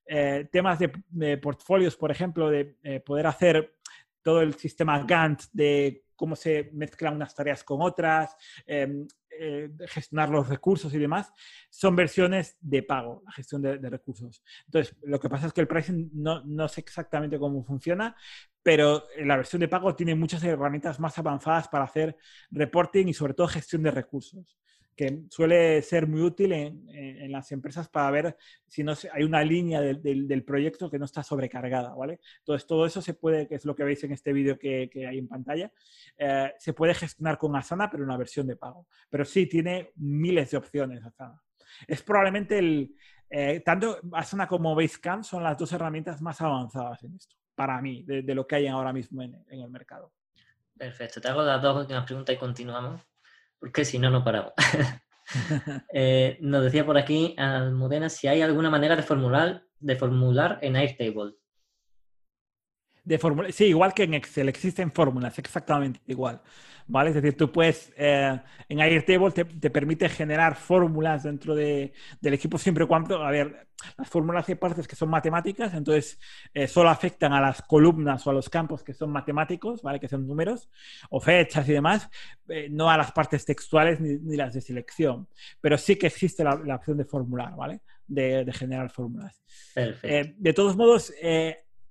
Eh, 0.06 0.48
temas 0.52 0.78
de, 0.78 1.38
portfolios, 1.38 1.96
por 1.96 2.10
ejemplo, 2.10 2.50
de 2.50 2.76
eh, 2.82 3.00
poder 3.00 3.26
hacer 3.26 3.76
todo 4.22 4.40
el 4.40 4.54
sistema 4.54 5.04
Gantt 5.04 5.44
de 5.52 6.04
cómo 6.16 6.36
se 6.36 6.70
mezclan 6.72 7.16
unas 7.16 7.34
tareas 7.34 7.64
con 7.64 7.82
otras, 7.82 8.36
em, 8.66 9.06
eh, 9.38 9.70
gestionar 9.86 10.28
los 10.30 10.48
recursos 10.48 10.92
y 10.94 10.98
demás, 10.98 11.32
son 11.70 11.96
versiones 11.96 12.56
de 12.60 12.82
pago, 12.82 13.22
la 13.24 13.32
gestión 13.32 13.62
de, 13.62 13.76
recursos. 13.90 14.42
Entonces, 14.66 14.96
lo 15.02 15.18
que 15.20 15.28
pasa 15.28 15.46
es 15.46 15.52
que 15.52 15.60
el 15.60 15.68
pricing 15.68 16.10
no, 16.14 16.44
no, 16.44 16.68
sé 16.68 16.80
exactamente 16.80 17.38
cómo 17.38 17.62
funciona, 17.64 18.16
pero 18.62 19.04
la 19.18 19.36
versión 19.36 19.60
de 19.60 19.68
pago 19.68 19.94
tiene 19.94 20.14
muchas 20.14 20.42
herramientas 20.44 20.98
más 21.00 21.18
avanzadas 21.18 21.68
para 21.68 21.84
hacer 21.84 22.16
reporting 22.50 23.06
y 23.06 23.14
sobre 23.14 23.34
todo 23.34 23.48
gestión 23.48 23.82
de 23.82 23.90
recursos 23.90 24.58
que 24.96 25.24
suele 25.28 25.82
ser 25.82 26.06
muy 26.06 26.22
útil 26.22 26.52
en, 26.52 27.32
las 27.32 27.50
empresas 27.52 27.88
para 27.88 28.10
ver 28.10 28.36
si 28.66 28.84
no 28.84 28.92
hay 29.12 29.24
una 29.24 29.42
línea 29.42 29.80
del 29.80 30.44
proyecto 30.44 30.90
que 30.90 30.98
no 30.98 31.04
está 31.04 31.22
sobrecargada, 31.22 31.94
¿vale? 31.94 32.20
Entonces, 32.38 32.66
todo 32.66 32.86
eso 32.86 33.02
se 33.02 33.14
puede, 33.14 33.48
que 33.48 33.56
es 33.56 33.64
lo 33.64 33.74
que 33.74 33.84
veis 33.84 34.02
en 34.04 34.12
este 34.12 34.32
vídeo 34.32 34.58
que, 34.58 34.90
hay 35.08 35.18
en 35.18 35.28
pantalla, 35.28 35.72
eh, 36.16 36.52
se 36.58 36.72
puede 36.72 36.94
gestionar 36.94 37.38
con 37.38 37.56
Asana, 37.56 37.90
pero 37.90 38.04
una 38.04 38.16
versión 38.16 38.46
de 38.46 38.56
pago. 38.56 38.86
Pero 39.10 39.24
sí, 39.24 39.46
tiene 39.46 39.92
miles 39.96 40.50
de 40.50 40.56
opciones 40.56 41.04
Asana. 41.04 41.40
Es 41.86 42.02
probablemente 42.02 42.58
el... 42.58 42.94
Eh, 43.28 43.60
tanto 43.64 43.98
Asana 44.12 44.46
como 44.46 44.76
Basecamp 44.76 45.24
son 45.24 45.42
las 45.42 45.58
dos 45.58 45.72
herramientas 45.72 46.22
más 46.22 46.40
avanzadas 46.40 47.02
en 47.02 47.16
esto, 47.16 47.34
para 47.54 47.80
mí, 47.80 48.04
de, 48.04 48.34
lo 48.34 48.46
que 48.46 48.56
hay 48.56 48.66
ahora 48.68 48.92
mismo 48.92 49.22
en, 49.22 49.34
en 49.48 49.60
el 49.60 49.70
mercado. 49.70 50.12
Perfecto. 50.76 51.20
Te 51.20 51.28
hago 51.28 51.42
las 51.42 51.60
dos 51.60 51.80
últimas 51.80 52.04
preguntas 52.04 52.34
y 52.34 52.38
continuamos 52.38 53.00
porque 53.64 53.86
si 53.86 53.98
no, 53.98 54.10
no 54.10 54.22
paramos. 54.22 54.52
Eh, 55.90 56.36
nos 56.42 56.62
decía 56.62 56.84
por 56.84 56.98
aquí 56.98 57.34
Almudena 57.38 58.10
si 58.10 58.28
hay 58.28 58.42
alguna 58.42 58.68
manera 58.68 58.94
de 58.94 59.02
formular, 59.02 59.64
de 59.80 59.96
formular 59.96 60.58
en 60.60 60.76
Airtable. 60.76 61.32
De 63.04 63.20
sí, 63.52 63.66
igual 63.66 63.92
que 63.92 64.04
en 64.04 64.14
Excel, 64.14 64.48
existen 64.48 64.90
fórmulas 64.90 65.38
exactamente 65.38 66.00
igual. 66.06 66.40
¿vale? 66.86 67.10
Es 67.10 67.14
decir, 67.14 67.36
tú 67.36 67.50
puedes, 67.50 67.92
eh, 67.96 68.38
en 68.68 68.80
Airtable 68.80 69.30
te, 69.30 69.44
te, 69.44 69.70
permite 69.70 70.08
generar 70.08 70.54
fórmulas 70.54 71.22
dentro 71.22 71.54
de, 71.54 71.92
del 72.20 72.34
equipo 72.34 72.58
siempre 72.58 72.84
y 72.84 72.86
cuando, 72.86 73.22
a 73.22 73.30
ver, 73.30 73.68
las 73.98 74.08
fórmulas 74.08 74.48
hay 74.48 74.54
partes 74.54 74.86
que 74.88 74.96
son 74.96 75.10
matemáticas, 75.10 75.74
entonces 75.74 76.18
eh, 76.52 76.66
solo 76.66 76.88
afectan 76.88 77.32
a 77.32 77.40
las 77.40 77.62
columnas 77.62 78.26
o 78.26 78.30
a 78.30 78.32
los 78.32 78.48
campos 78.48 78.82
que 78.82 78.94
son 78.94 79.10
matemáticos, 79.10 79.82
¿vale? 79.82 80.00
Que 80.00 80.08
son 80.08 80.26
números 80.26 80.70
o 81.10 81.20
fechas 81.20 81.68
y 81.68 81.72
demás, 81.72 82.08
eh, 82.48 82.68
no 82.70 82.90
a 82.90 82.96
las 82.96 83.12
partes 83.12 83.44
textuales 83.44 84.00
ni, 84.00 84.36
las 84.36 84.54
de 84.54 84.60
selección. 84.60 85.28
Pero 85.60 85.76
sí 85.76 85.96
que 85.96 86.06
existe 86.06 86.44
la, 86.44 86.76
opción 86.76 86.96
de 86.96 87.04
formular, 87.04 87.54
¿vale? 87.56 87.80
De, 88.06 88.50
generar 88.52 88.90
fórmulas. 88.90 89.42
de 89.74 90.52
todos 90.54 90.76
modos, 90.76 91.12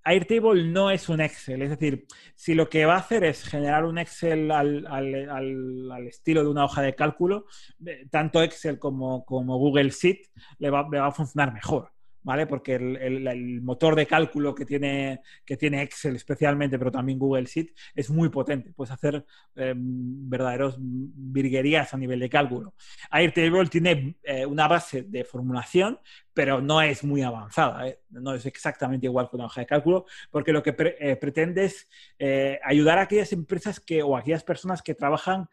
Airtable 0.04 0.66
no 0.66 0.92
es 0.92 1.08
un 1.08 1.22
Excel, 1.22 1.62
es 1.62 1.70
decir, 1.70 2.06
si 2.36 2.54
lo 2.54 2.70
que 2.70 2.86
va 2.86 2.96
a 2.96 3.00
hacer 3.00 3.24
es 3.24 3.44
generar 3.44 3.86
un 3.86 3.98
Excel 3.98 4.52
al, 4.52 6.08
estilo 6.08 6.44
de 6.44 6.50
una 6.50 6.66
hoja 6.66 6.82
de 6.82 6.96
cálculo, 6.96 7.46
eh, 7.86 8.06
tanto 8.10 8.42
Excel 8.44 8.80
como, 8.80 9.24
como 9.26 9.58
Google 9.58 9.90
Sheet 9.90 10.28
le 10.60 10.70
va, 10.70 10.88
a 11.06 11.12
funcionar 11.12 11.54
mejor. 11.54 11.92
¿Vale? 12.24 12.48
Porque 12.48 12.76
el, 12.76 13.62
motor 13.62 13.96
de 13.96 14.06
cálculo 14.06 14.56
que 14.56 14.66
tiene, 14.66 15.22
que 15.46 15.58
tiene 15.58 15.82
Excel 15.82 16.16
especialmente, 16.16 16.80
pero 16.80 16.92
también 16.92 17.20
Google 17.20 17.46
Sheet, 17.46 17.74
es 17.96 18.10
muy 18.10 18.30
potente. 18.30 18.72
Puedes 18.74 18.92
hacer 18.92 19.26
em, 19.56 20.30
verdaderos 20.30 20.78
virguerías 20.80 21.94
a 21.94 21.98
nivel 21.98 22.20
de 22.20 22.30
cálculo. 22.30 22.76
Airtable 23.10 23.68
tiene 23.68 24.16
eh, 24.24 24.46
una 24.46 24.68
base 24.68 25.04
de 25.04 25.24
formulación, 25.24 26.00
pero 26.34 26.62
no 26.62 26.82
es 26.82 27.04
muy 27.04 27.22
avanzada, 27.22 27.88
¿eh? 27.88 28.02
no 28.10 28.34
es 28.34 28.46
exactamente 28.46 29.06
igual 29.06 29.30
que 29.30 29.36
una 29.36 29.46
hoja 29.46 29.62
de 29.62 29.68
cálculo, 29.68 30.06
porque 30.32 30.52
lo 30.52 30.64
que 30.64 30.76
eh, 31.00 31.16
pretende 31.16 31.66
es 31.66 31.88
eh, 32.18 32.60
ayudar 32.64 32.98
a 32.98 33.04
aquellas 33.04 33.32
empresas 33.34 33.80
que, 33.80 34.02
o 34.02 34.16
a 34.16 34.20
aquellas 34.20 34.44
personas 34.44 34.82
que 34.82 34.96
trabajan 34.96 35.48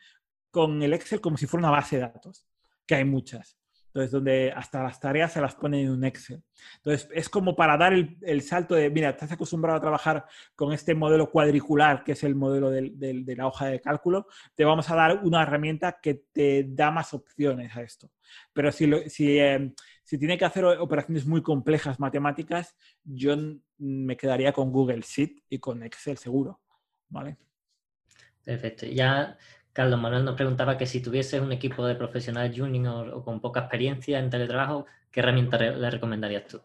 con 0.51 0.83
el 0.83 0.95
Excel 0.95 1.21
como 1.21 1.37
si 1.37 1.47
fuera 1.47 1.67
una 1.67 1.77
base 1.77 1.97
de 1.97 2.03
datos, 2.03 2.47
que 2.87 2.95
hay 2.95 3.05
muchas. 3.05 3.60
Entonces, 3.91 4.13
donde 4.13 4.53
hasta 4.55 4.85
las 4.85 5.01
tareas 5.01 5.33
se 5.33 5.41
las 5.41 5.57
ponen 5.57 5.81
en 5.81 5.91
un 5.91 6.05
Excel. 6.05 6.41
Entonces, 6.77 7.09
es 7.13 7.29
como 7.29 7.57
para 7.57 7.77
dar 7.77 7.93
el, 7.93 8.43
salto 8.43 8.77
de, 8.77 8.89
mira, 8.89 9.11
estás 9.11 9.33
acostumbrado 9.33 9.79
a 9.79 9.81
trabajar 9.81 10.27
con 10.55 10.73
este 10.73 10.95
modelo 10.95 11.29
cuadricular, 11.29 12.05
que 12.05 12.13
es 12.13 12.23
el 12.23 12.37
modelo 12.37 12.71
de 12.71 13.35
la 13.37 13.49
hoja 13.49 13.67
de 13.67 13.81
cálculo, 13.81 14.29
te 14.55 14.65
vamos 14.65 14.89
a 14.91 14.95
dar 14.95 15.25
una 15.25 15.43
herramienta 15.43 15.99
que 16.01 16.23
te 16.33 16.67
da 16.69 16.93
más 16.93 17.13
opciones 17.15 17.77
a 17.77 17.83
esto. 17.83 18.13
Pero 18.53 18.71
si, 18.71 18.89
si, 19.09 19.39
si 20.05 20.19
tiene 20.19 20.39
que 20.39 20.45
hacer 20.45 20.65
operaciones 20.65 21.27
muy 21.27 21.43
complejas 21.43 21.99
matemáticas, 21.99 22.77
yo 23.03 23.37
me 23.79 24.17
quedaría 24.17 24.53
con 24.53 24.71
Google 24.71 25.01
Sheet 25.01 25.43
y 25.49 25.59
con 25.59 25.83
Excel 25.83 26.17
seguro. 26.17 26.61
¿Vale? 27.09 27.39
Perfecto. 28.45 28.87
Ya 28.87 29.37
Carlos 29.73 30.01
Manuel 30.01 30.25
nos 30.25 30.35
preguntaba 30.35 30.77
que 30.77 30.87
si 30.87 31.01
tuvieses 31.01 31.41
un 31.41 31.53
equipo 31.53 31.87
de 31.87 31.95
profesionales 31.95 32.59
junior 32.59 33.09
o, 33.11 33.25
con 33.25 33.41
poca 33.41 33.61
experiencia 33.61 34.19
en 34.19 34.31
teletrabajo, 34.31 34.87
¿qué 35.11 35.21
herramienta 35.21 35.59
le 35.59 35.91
recomendarías 35.91 36.47
tú? 36.47 36.61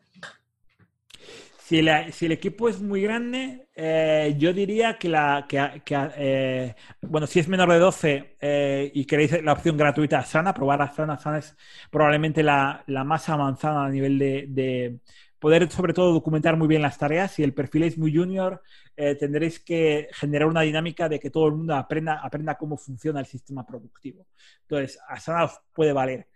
Si, 1.65 1.79
el 1.79 2.31
equipo 2.31 2.69
es 2.69 2.79
muy 2.79 3.01
grande, 3.01 3.69
eh, 3.73 4.35
yo 4.37 4.53
diría 4.53 4.99
que 4.99 5.09
la. 5.09 5.47
Que, 5.49 5.81
eh, 6.15 6.75
bueno, 7.01 7.25
si 7.25 7.39
es 7.39 7.47
menor 7.47 7.71
de 7.71 7.79
12 7.79 8.35
eh, 8.39 8.91
y 8.93 9.05
queréis 9.05 9.41
la 9.43 9.53
opción 9.53 9.75
gratuita 9.75 10.19
Asana, 10.19 10.53
probar 10.53 10.83
Asana. 10.83 11.13
Asana 11.13 11.39
es 11.39 11.57
probablemente 11.89 12.43
la, 12.43 12.83
más 12.87 13.29
avanzada 13.29 13.85
a 13.85 13.89
nivel 13.89 14.19
de, 14.19 14.99
poder, 15.39 15.69
sobre 15.71 15.93
todo, 15.93 16.13
documentar 16.13 16.57
muy 16.57 16.67
bien 16.67 16.81
las 16.81 16.97
tareas. 16.97 17.31
Si 17.31 17.43
el 17.43 17.53
perfil 17.53 17.83
es 17.83 17.97
muy 17.97 18.15
junior, 18.15 18.61
tendréis 18.95 19.59
que 19.59 20.07
generar 20.13 20.47
una 20.47 20.61
dinámica 20.61 21.09
de 21.09 21.19
que 21.19 21.29
todo 21.29 21.47
el 21.47 21.53
mundo 21.53 21.75
aprenda, 21.75 22.19
aprenda 22.21 22.55
cómo 22.55 22.77
funciona 22.77 23.19
el 23.19 23.25
sistema 23.25 23.65
productivo. 23.65 24.25
Entonces, 24.61 24.99
Asana 25.07 25.45
os 25.45 25.59
puede 25.73 25.93
valer. 25.93 26.27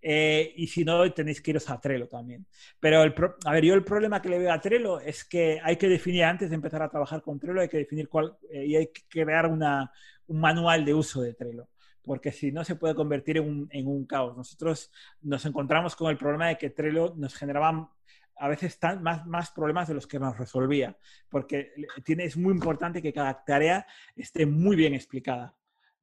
Eh, 0.00 0.52
y 0.56 0.66
si 0.68 0.84
no, 0.84 1.10
tenéis 1.12 1.40
que 1.40 1.50
iros 1.50 1.68
a 1.70 1.80
Trello 1.80 2.08
también. 2.08 2.46
Pero, 2.80 3.02
el 3.02 3.14
a 3.44 3.52
ver, 3.52 3.64
yo 3.64 3.74
el 3.74 3.84
problema 3.84 4.22
que 4.22 4.28
le 4.28 4.38
veo 4.38 4.52
a 4.52 4.60
Trello 4.60 5.00
es 5.00 5.24
que 5.24 5.60
hay 5.62 5.76
que 5.76 5.88
definir, 5.88 6.24
antes 6.24 6.50
de 6.50 6.56
empezar 6.56 6.82
a 6.82 6.88
trabajar 6.88 7.22
con 7.22 7.38
Trello, 7.38 7.60
hay 7.60 7.68
que 7.68 7.78
definir 7.78 8.08
cuál, 8.08 8.36
eh, 8.50 8.66
y 8.66 8.76
hay 8.76 8.86
que 8.88 9.02
crear 9.08 9.46
una, 9.46 9.90
un 10.26 10.40
manual 10.40 10.84
de 10.84 10.94
uso 10.94 11.22
de 11.22 11.34
Trello 11.34 11.68
porque 12.02 12.30
si 12.30 12.52
no 12.52 12.64
se 12.64 12.76
puede 12.76 12.94
convertir 12.94 13.38
en 13.38 13.48
un, 13.48 13.68
en 13.72 13.88
un, 13.88 14.06
caos. 14.06 14.36
Nosotros 14.36 14.92
nos 15.22 15.44
encontramos 15.44 15.96
con 15.96 16.08
el 16.08 16.16
problema 16.16 16.46
de 16.46 16.56
que 16.56 16.70
Trello 16.70 17.12
nos 17.16 17.34
generaba 17.34 17.92
a 18.38 18.48
veces 18.48 18.78
más, 19.00 19.26
más 19.26 19.50
problemas 19.50 19.88
de 19.88 19.94
los 19.94 20.06
que 20.06 20.18
nos 20.18 20.36
resolvía, 20.36 20.96
porque 21.28 21.72
tiene, 22.04 22.24
es 22.24 22.36
muy 22.36 22.52
importante 22.52 23.02
que 23.02 23.12
cada 23.12 23.44
tarea 23.44 23.86
esté 24.14 24.46
muy 24.46 24.76
bien 24.76 24.94
explicada 24.94 25.54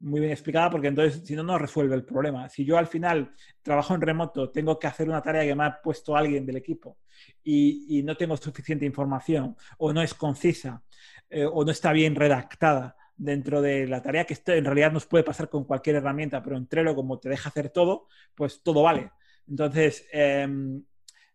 muy 0.03 0.19
bien 0.19 0.33
explicada 0.33 0.69
porque 0.69 0.87
entonces 0.87 1.25
si 1.25 1.33
no, 1.35 1.43
no 1.43 1.57
resuelve 1.57 1.95
el 1.95 2.03
problema. 2.03 2.49
Si 2.49 2.65
yo 2.65 2.77
al 2.77 2.87
final 2.87 3.33
trabajo 3.61 3.95
en 3.95 4.01
remoto, 4.01 4.51
tengo 4.51 4.77
que 4.77 4.87
hacer 4.87 5.07
una 5.07 5.21
tarea 5.21 5.45
que 5.45 5.55
me 5.55 5.63
ha 5.63 5.81
puesto 5.81 6.15
alguien 6.15 6.45
del 6.45 6.57
equipo 6.57 6.97
y, 7.43 8.03
no 8.03 8.17
tengo 8.17 8.35
suficiente 8.35 8.85
información 8.85 9.55
o 9.77 9.93
no 9.93 10.01
es 10.01 10.13
concisa 10.13 10.83
eh, 11.29 11.45
o 11.45 11.63
no 11.63 11.71
está 11.71 11.93
bien 11.93 12.15
redactada 12.15 12.97
dentro 13.15 13.61
de 13.61 13.87
la 13.87 14.01
tarea, 14.01 14.25
que 14.25 14.37
en 14.47 14.65
realidad 14.65 14.91
nos 14.91 15.05
puede 15.05 15.23
pasar 15.23 15.47
con 15.47 15.63
cualquier 15.63 15.97
herramienta, 15.97 16.43
pero 16.43 16.57
en 16.57 16.67
Trello 16.67 16.95
como 16.95 17.19
te 17.19 17.29
deja 17.29 17.49
hacer 17.49 17.69
todo, 17.69 18.07
pues 18.35 18.61
todo 18.61 18.83
vale. 18.83 19.11
Entonces, 19.47 20.05
em, 20.11 20.83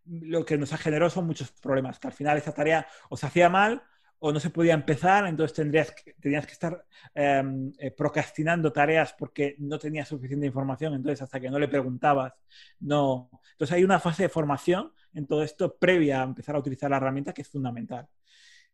lo 0.08 0.44
que 0.44 0.58
nos 0.58 0.72
ha 0.72 0.78
generado 0.78 1.10
son 1.10 1.26
muchos 1.26 1.50
problemas, 1.52 1.98
que 1.98 2.06
al 2.08 2.12
final 2.12 2.38
esa 2.38 2.52
tarea 2.52 2.86
os 3.10 3.22
hacía 3.24 3.48
mal 3.48 3.82
o 4.20 4.32
no 4.32 4.40
se 4.40 4.50
podía 4.50 4.74
empezar, 4.74 5.26
entonces 5.26 5.54
tendrías 5.54 5.92
que, 5.92 6.14
tenías 6.14 6.44
que 6.44 6.52
estar 6.52 6.84
em, 7.14 7.72
eh, 7.78 7.90
procrastinando 7.92 8.72
tareas 8.72 9.14
porque 9.16 9.54
no 9.58 9.78
tenías 9.78 10.08
suficiente 10.08 10.46
información, 10.46 10.94
entonces 10.94 11.22
hasta 11.22 11.38
que 11.38 11.50
no 11.50 11.58
le 11.58 11.68
preguntabas, 11.68 12.34
no. 12.80 13.30
Entonces 13.52 13.76
hay 13.76 13.84
una 13.84 14.00
fase 14.00 14.24
de 14.24 14.28
formación 14.28 14.92
en 15.14 15.26
todo 15.26 15.42
esto 15.42 15.76
previa 15.78 16.20
a 16.20 16.24
empezar 16.24 16.56
a 16.56 16.58
utilizar 16.58 16.90
la 16.90 16.96
herramienta 16.96 17.32
que 17.32 17.42
es 17.42 17.48
fundamental. 17.48 18.08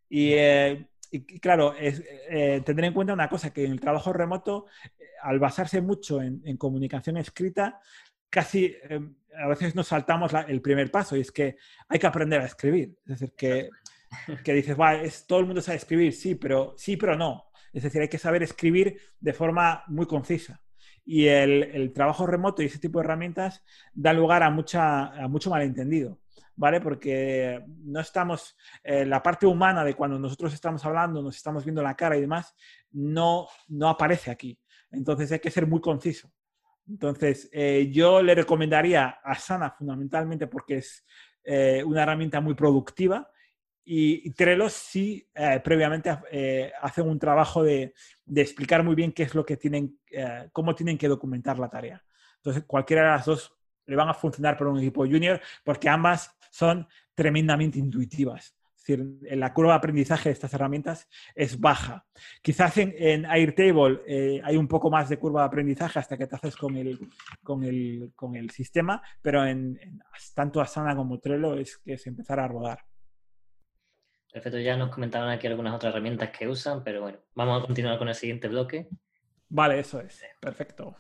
Y, 0.09 0.33
eh, 0.33 0.87
claro, 1.41 1.75
es, 1.75 2.03
eh, 2.29 2.63
tener 2.65 2.87
en 2.87 2.95
cuenta 2.95 3.13
una 3.13 3.29
cosa, 3.29 3.53
que 3.53 3.65
en 3.65 3.73
el 3.73 3.81
trabajo 3.81 4.13
remoto, 4.13 4.67
al 5.23 5.39
basarse 5.39 5.81
mucho 5.81 6.23
en, 6.23 6.57
comunicación 6.57 7.17
escrita, 7.17 7.81
casi 8.31 8.75
em, 8.89 9.15
a 9.43 9.49
veces 9.49 9.75
nos 9.75 9.89
saltamos 9.89 10.33
el 10.49 10.61
primer 10.61 10.91
paso 10.91 11.17
y 11.17 11.21
es 11.21 11.33
que 11.33 11.57
hay 11.89 11.99
que 11.99 12.07
aprender 12.07 12.41
a 12.41 12.47
escribir. 12.47 12.97
Es 13.05 13.21
decir, 13.21 13.35
que 13.37 13.71
que 14.45 14.55
dices, 14.55 14.79
va, 14.79 14.95
es, 14.95 15.27
todo 15.27 15.41
el 15.41 15.47
mundo 15.47 15.61
sabe 15.61 15.77
escribir, 15.77 16.13
sí, 16.13 16.35
pero 16.35 16.75
sí, 16.77 16.97
pero 16.97 17.17
no. 17.17 17.47
Es 17.73 17.83
decir, 17.83 18.01
hay 18.01 18.09
que 18.09 18.19
saber 18.19 18.43
escribir 18.43 19.01
de 19.19 19.33
forma 19.33 19.85
muy 19.89 20.07
concisa. 20.07 20.61
Y 21.05 21.27
el, 21.27 21.93
trabajo 21.93 22.27
remoto 22.27 22.63
y 22.63 22.67
ese 22.67 22.79
tipo 22.79 22.99
de 22.99 23.05
herramientas 23.05 23.63
da 23.93 24.13
lugar 24.13 24.43
a, 24.43 24.51
mucha, 24.51 25.07
a 25.07 25.29
mucho 25.29 25.51
malentendido. 25.51 26.21
¿Vale? 26.57 26.81
Porque 26.81 27.65
no 27.67 27.99
estamos, 27.99 28.57
eh, 28.85 29.05
la 29.05 29.21
parte 29.21 29.45
humana 29.45 29.83
de 29.85 29.95
cuando 29.95 30.21
nosotros 30.21 30.55
estamos 30.55 30.85
hablando, 30.85 31.21
nos 31.21 31.35
estamos 31.35 31.65
viendo 31.65 31.83
la 31.83 31.97
cara 31.97 32.17
y 32.17 32.21
demás, 32.21 32.55
no, 32.93 33.49
no 33.67 33.89
aparece 33.89 34.31
aquí. 34.31 34.57
Entonces 34.93 35.33
hay 35.33 35.41
que 35.41 35.51
ser 35.51 35.67
muy 35.67 35.81
conciso. 35.81 36.31
Entonces, 36.89 37.49
eh, 37.53 37.91
yo 37.91 38.23
le 38.23 38.35
recomendaría 38.35 39.19
a 39.23 39.35
Sana 39.37 39.71
fundamentalmente 39.71 40.47
porque 40.47 40.79
es 40.79 41.05
eh, 41.43 41.83
una 41.85 42.03
herramienta 42.03 42.41
muy 42.41 42.55
productiva 42.55 43.31
y, 43.87 44.31
Trello 44.33 44.69
sí, 44.69 45.29
eh, 45.35 45.61
previamente 45.63 46.11
hacen 46.81 47.07
un 47.07 47.19
trabajo 47.19 47.63
de, 47.63 47.95
explicar 48.35 48.83
muy 48.83 48.95
bien 48.95 49.13
qué 49.13 49.25
es 49.25 49.35
lo 49.35 49.45
que 49.45 49.59
tienen, 49.59 49.99
cómo 50.53 50.75
tienen 50.75 50.97
que 50.97 51.09
documentar 51.09 51.59
la 51.59 51.69
tarea. 51.69 52.03
Entonces, 52.37 52.65
cualquiera 52.67 53.03
de 53.03 53.09
las 53.09 53.27
dos 53.27 53.55
le 53.87 53.97
van 53.97 54.09
a 54.09 54.15
funcionar 54.15 54.57
para 54.57 54.71
un 54.71 54.79
equipo 54.79 55.05
junior 55.05 55.41
porque 55.63 55.91
ambas 55.91 56.35
son 56.51 56.89
tremendamente 57.15 57.79
intuitivas. 57.79 58.57
Es 58.87 58.99
decir, 58.99 59.39
la 59.39 59.55
curva 59.55 59.73
de 59.73 59.79
aprendizaje 59.79 60.29
de 60.29 60.35
estas 60.35 60.53
herramientas 60.53 61.09
es 61.35 61.59
baja. 61.59 62.05
Quizás 62.43 62.77
en, 62.77 63.25
Airtable 63.25 64.43
hay 64.45 64.57
un 64.59 64.69
poco 64.69 64.91
más 64.91 65.09
de 65.09 65.19
curva 65.19 65.41
de 65.41 65.47
aprendizaje 65.47 65.99
hasta 65.99 66.19
que 66.19 66.27
te 66.27 66.37
haces 66.37 66.55
con 66.55 66.77
el, 66.77 66.99
con 67.43 67.65
el, 67.65 68.13
con 68.15 68.37
el 68.37 68.51
sistema, 68.51 69.03
pero 69.23 69.47
en, 69.47 69.79
en, 69.81 70.03
tanto 70.35 70.61
Asana 70.61 70.95
como 70.95 71.19
Trello 71.19 71.55
es 71.55 71.79
que 71.79 71.95
es 71.95 72.07
empezar 72.07 72.39
a 72.41 72.49
rodar. 72.49 72.85
Perfecto, 74.31 74.59
ya 74.59 74.77
nos 74.77 74.91
comentaron 74.91 75.31
aquí 75.31 75.47
algunas 75.47 75.75
otras 75.75 75.95
herramientas 75.95 76.31
que 76.31 76.47
usan, 76.47 76.85
pero 76.85 77.03
bueno, 77.03 77.19
vamos 77.35 77.63
a 77.63 77.67
continuar 77.67 77.97
con 77.97 78.09
el 78.09 78.15
siguiente 78.15 78.49
bloque. 78.49 78.89
Vale, 79.49 79.79
eso 79.79 80.01
es. 80.01 80.23
Perfecto. 80.41 80.95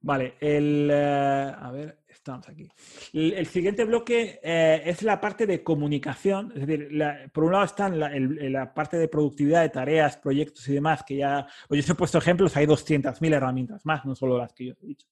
Vale, 0.00 0.34
el, 0.40 0.88
eh, 0.92 1.52
a 1.58 1.70
ver, 1.72 1.98
estamos 2.08 2.48
aquí. 2.48 2.68
El, 3.12 3.46
siguiente 3.46 3.84
bloque 3.84 4.38
eh, 4.42 4.82
es 4.84 5.02
la 5.02 5.20
parte 5.20 5.44
de 5.44 5.64
comunicación. 5.64 6.52
Es 6.54 6.66
decir, 6.66 6.88
por 7.32 7.44
un 7.44 7.52
lado 7.52 7.64
está 7.64 7.88
la, 7.88 8.10
la, 8.14 8.72
parte 8.72 8.96
de 8.96 9.08
productividad 9.08 9.62
de 9.62 9.70
tareas, 9.70 10.16
proyectos 10.16 10.68
y 10.68 10.74
demás, 10.74 11.02
que 11.02 11.16
ya, 11.16 11.46
oye, 11.68 11.80
os 11.80 11.90
he 11.90 11.94
puesto 11.96 12.18
ejemplos, 12.18 12.56
hay 12.56 12.66
200.000 12.66 13.34
herramientas 13.34 13.84
más, 13.84 14.04
no 14.04 14.14
solo 14.14 14.38
las 14.38 14.52
que 14.52 14.66
yo 14.66 14.74
he 14.80 14.86
dicho. 14.86 15.08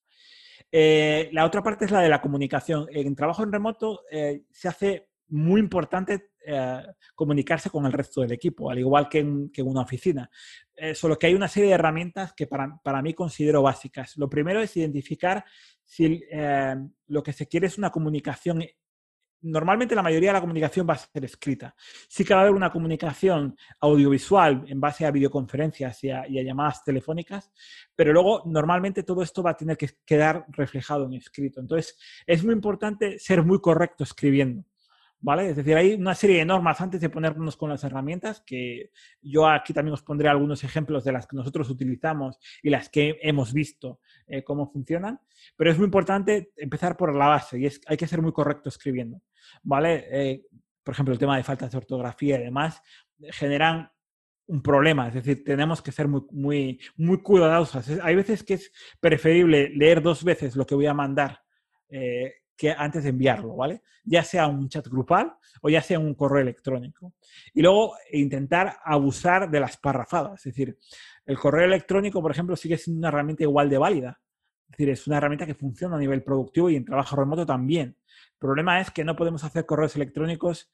Eh, 0.70 1.30
la 1.32 1.44
otra 1.44 1.62
parte 1.62 1.86
es 1.86 1.90
la 1.90 2.00
de 2.00 2.08
la 2.08 2.20
comunicación. 2.20 2.86
En 2.90 3.16
trabajo 3.16 3.42
en 3.42 3.52
remoto 3.52 4.02
se 4.50 4.68
hace 4.68 5.08
muy 5.28 5.60
importante 5.60 6.30
eh, 6.46 6.82
comunicarse 7.14 7.70
con 7.70 7.84
el 7.86 7.92
resto 7.92 8.20
del 8.20 8.32
equipo, 8.32 8.70
al 8.70 8.78
igual 8.78 9.08
que 9.08 9.18
en, 9.18 9.50
una 9.58 9.82
oficina. 9.82 10.30
Eh, 10.74 10.94
solo 10.94 11.18
que 11.18 11.26
hay 11.26 11.34
una 11.34 11.48
serie 11.48 11.70
de 11.70 11.74
herramientas 11.74 12.32
que 12.34 12.46
para, 12.46 12.80
para 12.82 13.02
mí 13.02 13.14
considero 13.14 13.62
básicas. 13.62 14.16
Lo 14.16 14.28
primero 14.28 14.60
es 14.60 14.76
identificar 14.76 15.44
si 15.84 16.22
lo 17.06 17.22
que 17.22 17.32
se 17.32 17.46
quiere 17.46 17.68
es 17.68 17.78
una 17.78 17.90
comunicación 17.90 18.62
normalmente 19.46 19.94
la 19.94 20.02
mayoría 20.02 20.30
de 20.30 20.34
la 20.34 20.40
comunicación 20.40 20.86
va 20.88 20.94
a 20.94 20.98
ser 20.98 21.24
escrita. 21.24 21.74
Sí 22.08 22.24
que 22.24 22.34
va 22.34 22.40
a 22.40 22.42
haber 22.42 22.54
una 22.54 22.70
comunicación 22.70 23.56
audiovisual 23.80 24.64
en 24.66 24.80
base 24.80 25.06
a 25.06 25.10
videoconferencias 25.10 26.02
y 26.04 26.10
a, 26.10 26.26
llamadas 26.28 26.84
telefónicas, 26.84 27.50
pero 27.94 28.12
luego 28.12 28.42
normalmente 28.46 29.02
todo 29.02 29.22
esto 29.22 29.42
va 29.42 29.50
a 29.50 29.56
tener 29.56 29.76
que 29.76 29.90
quedar 30.04 30.46
reflejado 30.48 31.06
en 31.06 31.14
escrito. 31.14 31.60
Entonces, 31.60 31.98
es 32.26 32.44
muy 32.44 32.54
importante 32.54 33.18
ser 33.18 33.42
muy 33.42 33.60
correcto 33.60 34.04
escribiendo. 34.04 34.64
¿Vale? 35.18 35.50
Es 35.50 35.56
decir, 35.56 35.74
hay 35.76 35.94
una 35.94 36.14
serie 36.14 36.38
de 36.38 36.44
normas 36.44 36.80
antes 36.80 37.00
de 37.00 37.08
ponernos 37.08 37.56
con 37.56 37.70
las 37.70 37.82
herramientas, 37.84 38.42
que 38.46 38.90
yo 39.22 39.48
aquí 39.48 39.72
también 39.72 39.94
os 39.94 40.02
pondré 40.02 40.28
algunos 40.28 40.62
ejemplos 40.62 41.04
de 41.04 41.12
las 41.12 41.26
que 41.26 41.36
nosotros 41.36 41.70
utilizamos 41.70 42.38
y 42.62 42.70
las 42.70 42.90
que 42.90 43.18
hemos 43.22 43.52
visto 43.52 44.00
eh, 44.26 44.44
cómo 44.44 44.70
funcionan, 44.70 45.18
pero 45.56 45.70
es 45.70 45.78
muy 45.78 45.86
importante 45.86 46.52
empezar 46.56 46.96
por 46.96 47.14
la 47.14 47.28
base 47.28 47.58
y 47.58 47.66
es, 47.66 47.80
hay 47.86 47.96
que 47.96 48.06
ser 48.06 48.20
muy 48.20 48.32
correcto 48.32 48.68
escribiendo, 48.68 49.22
¿vale? 49.62 50.04
Eh, 50.10 50.42
por 50.84 50.92
ejemplo, 50.92 51.12
el 51.12 51.18
tema 51.18 51.36
de 51.36 51.42
faltas 51.42 51.72
de 51.72 51.78
ortografía 51.78 52.38
y 52.38 52.44
demás 52.44 52.80
generan 53.30 53.90
un 54.46 54.62
problema, 54.62 55.08
es 55.08 55.14
decir, 55.14 55.42
tenemos 55.42 55.82
que 55.82 55.90
ser 55.92 56.06
muy, 56.06 56.22
muy, 56.30 56.80
muy 56.96 57.20
cuidadosos. 57.20 57.88
Hay 58.02 58.14
veces 58.14 58.44
que 58.44 58.54
es 58.54 58.70
preferible 59.00 59.70
leer 59.70 60.02
dos 60.02 60.22
veces 60.22 60.54
lo 60.54 60.66
que 60.66 60.76
voy 60.76 60.86
a 60.86 60.94
mandar 60.94 61.40
eh, 61.88 62.34
que 62.56 62.70
antes 62.70 63.04
de 63.04 63.10
enviarlo, 63.10 63.54
¿vale? 63.54 63.82
Ya 64.04 64.24
sea 64.24 64.46
un 64.46 64.68
chat 64.68 64.86
grupal 64.88 65.36
o 65.60 65.68
ya 65.68 65.82
sea 65.82 65.98
un 65.98 66.14
correo 66.14 66.40
electrónico. 66.40 67.14
Y 67.52 67.62
luego 67.62 67.94
intentar 68.12 68.78
abusar 68.84 69.50
de 69.50 69.60
las 69.60 69.76
parrafadas, 69.76 70.46
es 70.46 70.54
decir, 70.54 70.78
el 71.26 71.38
correo 71.38 71.66
electrónico, 71.66 72.22
por 72.22 72.30
ejemplo, 72.30 72.56
sigue 72.56 72.78
siendo 72.78 73.00
una 73.00 73.08
herramienta 73.08 73.42
igual 73.42 73.68
de 73.68 73.78
válida. 73.78 74.20
Es 74.64 74.70
decir, 74.70 74.90
es 74.90 75.06
una 75.06 75.18
herramienta 75.18 75.46
que 75.46 75.54
funciona 75.54 75.96
a 75.96 75.98
nivel 75.98 76.22
productivo 76.22 76.70
y 76.70 76.76
en 76.76 76.84
trabajo 76.84 77.16
remoto 77.16 77.44
también. 77.44 77.96
El 78.32 78.38
problema 78.38 78.80
es 78.80 78.90
que 78.90 79.04
no 79.04 79.16
podemos 79.16 79.44
hacer 79.44 79.66
correos 79.66 79.96
electrónicos 79.96 80.70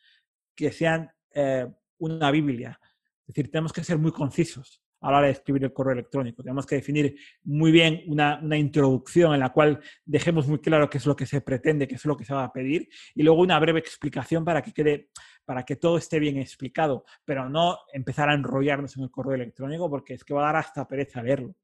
que 0.54 0.72
sean 0.72 1.10
eh, 1.34 1.66
una 1.98 2.30
Biblia. 2.30 2.78
Es 3.20 3.34
decir, 3.34 3.50
tenemos 3.50 3.72
que 3.72 3.84
ser 3.84 3.98
muy 3.98 4.12
concisos 4.12 4.82
a 5.03 5.11
la 5.11 5.18
hora 5.18 5.26
de 5.26 5.32
escribir 5.32 5.64
el 5.64 5.72
correo 5.72 5.92
electrónico. 5.92 6.42
Tenemos 6.42 6.64
que 6.64 6.76
definir 6.76 7.16
muy 7.42 7.72
bien 7.72 8.03
una, 8.07 8.40
introducción 8.57 9.34
en 9.34 9.40
la 9.40 9.50
cual 9.50 9.80
dejemos 10.05 10.46
muy 10.46 10.61
claro 10.61 10.88
qué 10.88 10.98
es 10.98 11.07
lo 11.07 11.16
que 11.16 11.26
se 11.26 11.40
pretende, 11.40 11.88
qué 11.88 11.96
es 11.96 12.05
lo 12.05 12.16
que 12.16 12.24
se 12.24 12.32
va 12.32 12.44
a 12.44 12.53
pedir, 12.53 12.88
y 13.14 13.22
luego 13.22 13.42
una 13.42 13.59
breve 13.59 13.80
explicación 13.80 14.44
para 14.44 14.62
que 14.62 14.72
quede, 14.72 15.11
para 15.44 15.64
que 15.64 15.76
todo 15.76 15.98
esté 15.98 16.20
bien 16.20 16.38
explicado, 16.38 17.05
pero 17.24 17.48
no 17.48 17.78
empezar 17.92 18.28
a 18.28 18.34
enrollarnos 18.34 18.96
en 18.96 19.03
el 19.03 19.11
correo 19.11 19.34
electrónico 19.34 19.90
porque 19.90 20.14
es 20.14 20.24
que 20.24 20.34
va 20.34 20.42
a 20.42 20.53
dar 20.53 20.57
hasta 20.57 20.86
pereza 20.86 21.22
leerlo. 21.22 21.55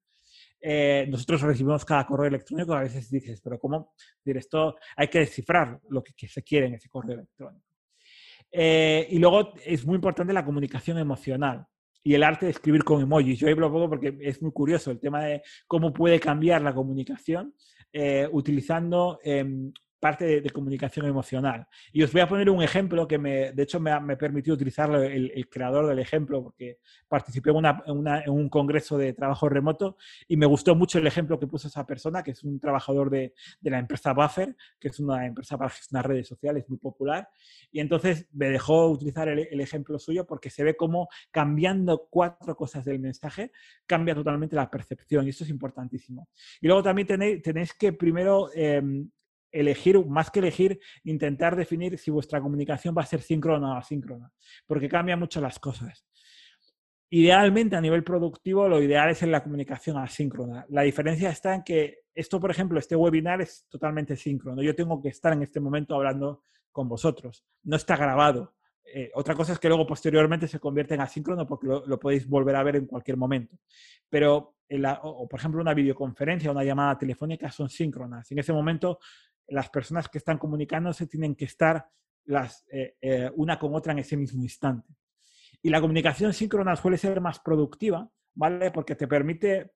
Eh, 0.60 1.06
nosotros 1.08 1.40
recibimos 1.42 1.84
cada 1.84 2.04
correo 2.04 2.26
electrónico, 2.26 2.74
a 2.74 2.80
veces 2.80 3.08
dices, 3.08 3.40
pero 3.40 3.58
¿cómo? 3.58 3.92
Decir, 4.24 4.38
esto 4.38 4.76
hay 4.96 5.06
que 5.06 5.20
descifrar 5.20 5.80
lo 5.88 6.02
que, 6.02 6.26
se 6.26 6.42
quiere 6.42 6.66
en 6.66 6.74
ese 6.74 6.88
correo 6.88 7.14
electrónico. 7.14 7.64
Eh, 8.50 9.06
y 9.10 9.18
luego 9.18 9.52
es 9.64 9.84
muy 9.86 9.96
importante 9.96 10.32
la 10.32 10.44
comunicación 10.44 10.98
emocional 10.98 11.66
y 12.02 12.14
el 12.14 12.22
arte 12.22 12.46
de 12.46 12.52
escribir 12.52 12.84
con 12.84 13.02
emojis. 13.02 13.38
Yo 13.38 13.48
hablo 13.48 13.72
poco 13.72 13.88
porque 13.88 14.16
es 14.20 14.40
muy 14.42 14.52
curioso 14.52 14.90
el 14.90 15.00
tema 15.00 15.24
de 15.24 15.42
cómo 15.66 15.92
puede 15.92 16.20
cambiar 16.20 16.62
la 16.62 16.74
comunicación 16.74 17.54
eh, 17.92 18.28
utilizando 18.30 19.18
em, 19.22 19.72
parte 20.00 20.40
de, 20.40 20.50
comunicación 20.50 21.06
emocional. 21.06 21.66
Y 21.92 22.02
os 22.02 22.12
voy 22.12 22.20
a 22.20 22.28
poner 22.28 22.50
un 22.50 22.62
ejemplo 22.62 23.06
que 23.06 23.18
de 23.18 23.62
hecho 23.62 23.80
me 23.80 23.90
ha, 23.90 24.00
me 24.00 24.16
permitido 24.16 24.54
utilizar 24.54 24.92
el, 24.94 25.48
creador 25.48 25.86
del 25.86 25.98
ejemplo 25.98 26.42
porque 26.42 26.78
participé 27.06 27.50
en, 27.50 27.66
en, 27.66 28.30
un 28.30 28.48
congreso 28.48 28.96
de 28.98 29.12
trabajo 29.12 29.48
remoto 29.48 29.96
y 30.26 30.36
me 30.36 30.46
gustó 30.46 30.74
mucho 30.74 30.98
el 30.98 31.06
ejemplo 31.06 31.38
que 31.38 31.46
puso 31.46 31.68
esa 31.68 31.86
persona, 31.86 32.22
que 32.22 32.32
es 32.32 32.42
un 32.44 32.58
trabajador 32.60 33.10
de, 33.10 33.34
de 33.60 33.70
la 33.70 33.78
empresa 33.78 34.12
Buffer, 34.12 34.56
que 34.78 34.88
es 34.88 35.00
una 35.00 35.26
empresa 35.26 35.56
para 35.56 35.70
gestionar 35.70 36.08
redes 36.08 36.28
sociales 36.28 36.64
muy 36.68 36.78
popular. 36.78 37.28
Y 37.70 37.80
entonces 37.80 38.26
me 38.32 38.50
dejó 38.50 38.88
utilizar 38.88 39.28
el, 39.28 39.60
ejemplo 39.60 39.98
suyo 39.98 40.26
porque 40.26 40.50
se 40.50 40.64
ve 40.64 40.76
cómo 40.76 41.08
cambiando 41.30 42.06
cuatro 42.10 42.56
cosas 42.56 42.84
del 42.84 43.00
mensaje 43.00 43.52
cambia 43.86 44.14
totalmente 44.14 44.56
la 44.56 44.70
percepción 44.70 45.26
y 45.26 45.30
esto 45.30 45.44
es 45.44 45.50
importantísimo. 45.50 46.28
Y 46.60 46.66
luego 46.66 46.82
también 46.82 47.08
tenéis, 47.08 47.42
tenéis 47.42 47.74
que 47.74 47.92
primero 47.92 48.50
em, 48.54 49.10
elegir, 49.50 50.04
más 50.06 50.30
que 50.30 50.40
elegir, 50.40 50.78
intentar 51.04 51.56
definir 51.56 51.98
si 51.98 52.10
vuestra 52.10 52.40
comunicación 52.40 52.94
va 52.96 53.02
a 53.02 53.06
ser 53.06 53.20
síncrona 53.22 53.74
o 53.74 53.76
asíncrona, 53.76 54.30
porque 54.66 54.88
cambia 54.88 55.16
mucho 55.16 55.40
las 55.40 55.58
cosas. 55.58 56.06
Idealmente, 57.10 57.74
a 57.74 57.80
nivel 57.80 58.04
productivo, 58.04 58.68
lo 58.68 58.82
ideal 58.82 59.10
es 59.10 59.22
en 59.22 59.32
la 59.32 59.42
comunicación 59.42 59.96
asíncrona. 59.96 60.66
La 60.68 60.82
diferencia 60.82 61.30
está 61.30 61.54
en 61.54 61.62
que 61.62 62.00
esto, 62.14 62.38
por 62.38 62.50
ejemplo, 62.50 62.78
este 62.78 62.96
webinar 62.96 63.40
es 63.40 63.66
totalmente 63.70 64.14
síncrono. 64.14 64.62
Yo 64.62 64.74
tengo 64.74 65.00
que 65.00 65.08
estar 65.08 65.32
en 65.32 65.42
este 65.42 65.58
momento 65.58 65.94
hablando 65.94 66.42
con 66.70 66.86
vosotros. 66.86 67.46
No 67.62 67.76
está 67.76 67.96
grabado. 67.96 68.54
Eh, 68.84 69.10
otra 69.14 69.34
cosa 69.34 69.54
es 69.54 69.58
que 69.58 69.68
luego 69.68 69.86
posteriormente 69.86 70.48
se 70.48 70.60
convierte 70.60 70.94
en 70.94 71.00
asíncrono 71.00 71.46
porque 71.46 71.66
lo, 71.66 71.98
podéis 71.98 72.26
volver 72.26 72.56
a 72.56 72.62
ver 72.62 72.76
en 72.76 72.86
cualquier 72.86 73.16
momento. 73.16 73.56
Pero, 74.08 74.56
o, 75.02 75.28
por 75.28 75.40
ejemplo, 75.40 75.60
una 75.62 75.74
videoconferencia 75.74 76.50
una 76.50 76.64
llamada 76.64 76.98
telefónica 76.98 77.50
son 77.50 77.70
síncronas. 77.70 78.30
En 78.32 78.38
ese 78.38 78.52
momento 78.52 78.98
las 79.48 79.70
personas 79.70 80.08
que 80.08 80.18
están 80.18 80.38
comunicándose 80.38 81.06
tienen 81.06 81.34
que 81.34 81.46
estar 81.46 81.86
las, 82.26 82.64
eh, 82.70 82.96
eh, 83.00 83.30
una 83.36 83.58
con 83.58 83.74
otra 83.74 83.92
en 83.92 84.00
ese 84.00 84.16
mismo 84.16 84.42
instante. 84.42 84.94
Y 85.62 85.70
la 85.70 85.80
comunicación 85.80 86.32
síncrona 86.32 86.76
suele 86.76 86.98
ser 86.98 87.20
más 87.20 87.40
productiva, 87.40 88.08
¿vale? 88.34 88.70
Porque 88.70 88.94
te 88.94 89.08
permite 89.08 89.72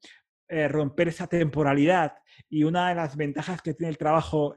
eh, 0.49 0.69
romper 0.69 1.09
esa 1.09 1.27
temporalidad. 1.27 2.15
Y 2.49 2.65
una 2.65 2.91
de 2.91 2.95
las 2.95 3.17
ventajas 3.17 3.63
que 3.63 3.75
tiene 3.75 3.91
el 3.91 3.99
trabajo 3.99 4.57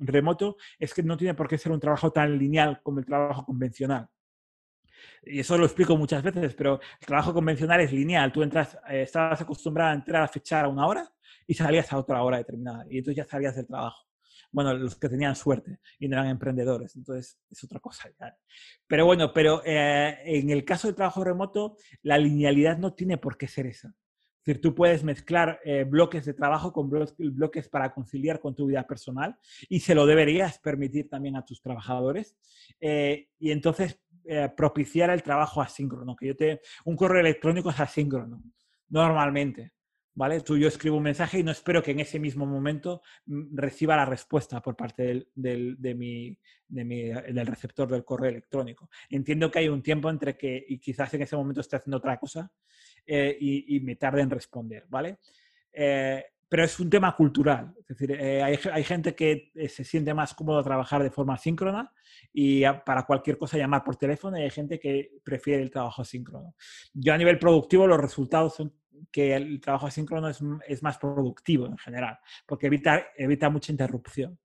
remoto 0.00 0.56
es 0.78 0.92
que 0.92 1.02
no 1.02 1.16
tiene 1.16 1.34
por 1.34 1.48
qué 1.48 1.56
ser 1.56 1.72
un 1.72 1.80
trabajo 1.80 2.10
tan 2.10 2.36
lineal 2.36 2.82
como 2.82 2.98
el 2.98 3.06
trabajo 3.06 3.44
convencional. 3.44 4.08
Y 5.22 5.40
eso 5.40 5.56
lo 5.56 5.64
explico 5.64 5.96
muchas 5.96 6.22
veces, 6.22 6.54
pero 6.54 6.80
el 7.00 7.06
trabajo 7.06 7.32
convencional 7.32 7.80
es 7.80 7.92
lineal. 7.92 8.32
Tú 8.32 8.42
entras, 8.42 8.76
estabas 8.88 9.40
acostumbrado 9.40 9.92
a 9.92 9.94
entrar 9.94 10.22
a 10.22 10.28
fechar 10.28 10.64
a 10.64 10.68
una 10.68 10.86
hora 10.86 11.08
y 11.46 11.54
salías 11.54 11.92
a 11.92 11.98
otra 11.98 12.22
hora 12.22 12.38
determinada. 12.38 12.84
Y 12.90 12.98
entonces 12.98 13.16
ya 13.16 13.24
salías 13.24 13.54
del 13.54 13.66
trabajo 13.66 14.07
bueno, 14.50 14.74
los 14.74 14.96
que 14.96 15.08
tenían 15.08 15.36
suerte 15.36 15.78
y 15.98 16.08
no 16.08 16.16
eran 16.16 16.28
emprendedores, 16.28 16.96
entonces 16.96 17.38
es 17.50 17.64
otra 17.64 17.80
cosa. 17.80 18.10
Pero 18.86 19.04
bueno, 19.04 19.32
pero 19.32 19.62
eh, 19.64 20.18
en 20.24 20.50
el 20.50 20.64
caso 20.64 20.88
del 20.88 20.94
trabajo 20.94 21.22
remoto, 21.22 21.76
la 22.02 22.18
linealidad 22.18 22.78
no 22.78 22.94
tiene 22.94 23.18
por 23.18 23.36
qué 23.36 23.48
ser 23.48 23.66
esa. 23.66 23.88
Es 23.88 24.54
decir, 24.54 24.62
tú 24.62 24.74
puedes 24.74 25.04
mezclar 25.04 25.60
eh, 25.62 25.84
bloques 25.84 26.24
de 26.24 26.32
trabajo 26.32 26.72
con 26.72 26.88
bloques 26.88 27.68
para 27.68 27.92
conciliar 27.92 28.40
con 28.40 28.54
tu 28.54 28.66
vida 28.66 28.86
personal 28.86 29.36
y 29.68 29.80
se 29.80 29.94
lo 29.94 30.06
deberías 30.06 30.58
permitir 30.58 31.10
también 31.10 31.36
a 31.36 31.44
tus 31.44 31.60
trabajadores. 31.60 32.34
Eh, 32.80 33.28
y 33.38 33.50
entonces 33.50 34.00
propiciar 34.58 35.08
el 35.08 35.22
trabajo 35.22 35.62
asíncrono, 35.62 36.14
que 36.14 36.26
yo 36.26 36.36
te... 36.36 36.60
Un 36.84 36.96
correo 36.96 37.20
electrónico 37.20 37.70
es 37.70 37.80
asíncrono, 37.80 38.42
normalmente. 38.90 39.72
¿Vale? 40.18 40.40
Tú 40.40 40.58
yo 40.58 40.66
escribo 40.66 40.96
un 40.96 41.04
mensaje 41.04 41.38
y 41.38 41.44
no 41.44 41.52
espero 41.52 41.80
que 41.80 41.92
en 41.92 42.00
ese 42.00 42.18
mismo 42.18 42.44
momento 42.44 43.02
mm, 43.26 43.56
reciba 43.56 43.94
la 43.96 44.04
respuesta 44.04 44.60
por 44.60 44.74
parte 44.74 45.28
del, 45.32 45.76
de, 45.78 45.94
mi, 45.94 46.36
del 46.66 47.46
receptor 47.46 47.88
del 47.88 48.04
correo 48.04 48.30
electrónico. 48.30 48.90
Entiendo 49.08 49.48
que 49.48 49.60
hay 49.60 49.68
un 49.68 49.80
tiempo 49.80 50.10
entre 50.10 50.36
que, 50.36 50.66
y 50.68 50.80
quizás 50.80 51.14
en 51.14 51.22
ese 51.22 51.36
momento 51.36 51.60
esté 51.60 51.76
haciendo 51.76 51.98
otra 51.98 52.18
cosa 52.18 52.50
eh, 53.06 53.36
y, 53.40 53.78
me 53.78 53.94
tarde 53.94 54.22
en 54.22 54.30
responder, 54.30 54.86
¿vale? 54.88 55.18
Eh, 55.72 56.24
pero 56.48 56.64
es 56.64 56.80
un 56.80 56.90
tema 56.90 57.14
cultural. 57.14 57.72
Es 57.78 57.86
decir, 57.86 58.10
eh, 58.10 58.42
hay, 58.42 58.58
hay, 58.72 58.82
gente 58.82 59.14
que 59.14 59.52
se 59.68 59.84
siente 59.84 60.14
más 60.14 60.34
cómodo 60.34 60.64
trabajar 60.64 61.00
de 61.00 61.12
forma 61.12 61.38
síncrona 61.38 61.92
y 62.32 62.64
para 62.84 63.04
cualquier 63.04 63.38
cosa 63.38 63.56
llamar 63.56 63.84
por 63.84 63.94
teléfono 63.94 64.36
hay 64.36 64.50
gente 64.50 64.80
que 64.80 65.12
prefiere 65.22 65.62
el 65.62 65.70
trabajo 65.70 66.04
síncrono. 66.04 66.56
Yo 66.92 67.14
a 67.14 67.18
nivel 67.18 67.38
productivo 67.38 67.86
los 67.86 68.00
resultados 68.00 68.56
son 68.56 68.77
que 69.10 69.34
el 69.34 69.60
trabajo 69.60 69.86
asíncrono 69.86 70.28
es, 70.28 70.40
es 70.66 70.82
más 70.82 70.98
productivo 70.98 71.66
en 71.66 71.78
general, 71.78 72.18
porque 72.46 72.66
evita, 72.66 73.06
evita 73.16 73.50
mucha 73.50 73.72
interrupción. 73.72 74.38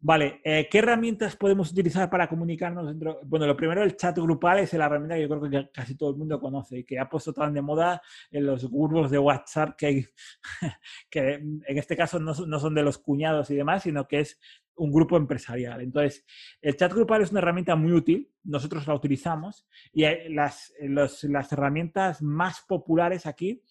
Vale, 0.00 0.40
eh, 0.44 0.68
¿qué 0.70 0.78
herramientas 0.78 1.34
podemos 1.34 1.72
utilizar 1.72 2.08
para 2.08 2.28
comunicarnos 2.28 2.86
dentro? 2.86 3.18
Bueno, 3.24 3.46
lo 3.46 3.56
primero, 3.56 3.82
el 3.82 3.96
chat 3.96 4.16
grupal 4.16 4.60
es 4.60 4.72
la 4.74 4.86
herramienta 4.86 5.16
que 5.16 5.22
yo 5.22 5.28
creo 5.28 5.50
que 5.50 5.70
casi 5.72 5.96
todo 5.96 6.10
el 6.10 6.16
mundo 6.16 6.38
conoce 6.38 6.78
y 6.78 6.84
que 6.84 7.00
ha 7.00 7.08
puesto 7.08 7.32
tan 7.32 7.52
de 7.52 7.62
moda 7.62 8.00
en 8.30 8.46
los 8.46 8.70
grupos 8.70 9.10
de 9.10 9.18
WhatsApp 9.18 9.74
que, 9.76 10.06
que 11.10 11.34
en 11.34 11.62
este 11.66 11.96
caso 11.96 12.20
no, 12.20 12.32
no, 12.32 12.60
son 12.60 12.74
de 12.76 12.84
los 12.84 12.98
cuñados 12.98 13.50
y 13.50 13.56
demás, 13.56 13.82
sino 13.82 14.06
que 14.06 14.20
es 14.20 14.38
un 14.78 14.92
grupo 14.92 15.16
empresarial. 15.16 15.80
Entonces, 15.80 16.24
el 16.60 16.76
chat 16.76 16.92
grupal 16.92 17.22
es 17.22 17.30
una 17.30 17.40
herramienta 17.40 17.76
muy 17.76 17.92
útil, 17.92 18.30
nosotros 18.44 18.86
la 18.86 18.94
utilizamos 18.94 19.66
y 19.92 20.04
las, 20.30 20.72
las 20.80 21.52
herramientas 21.52 22.22
más 22.22 22.62
populares 22.66 23.26
aquí, 23.26 23.62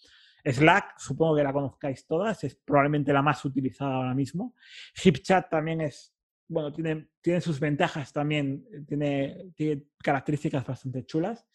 Slack, 0.45 0.97
supongo 0.97 1.35
que 1.35 1.43
la 1.43 1.51
conozcáis 1.51 2.05
todas, 2.05 2.43
es 2.43 2.55
probablemente 2.55 3.11
la 3.11 3.21
más 3.21 3.43
utilizada 3.43 3.95
ahora 3.95 4.13
mismo. 4.13 4.55
HipChat 4.95 5.49
también 5.49 5.81
es 5.81 6.17
bueno, 6.49 6.71
tiene, 6.71 7.09
tiene 7.21 7.41
sus 7.41 7.59
ventajas 7.59 8.13
también, 8.13 8.65
tiene, 8.87 9.51
tiene 9.55 9.83
características 10.01 10.65
bastante 10.65 11.05
chulas. 11.05 11.45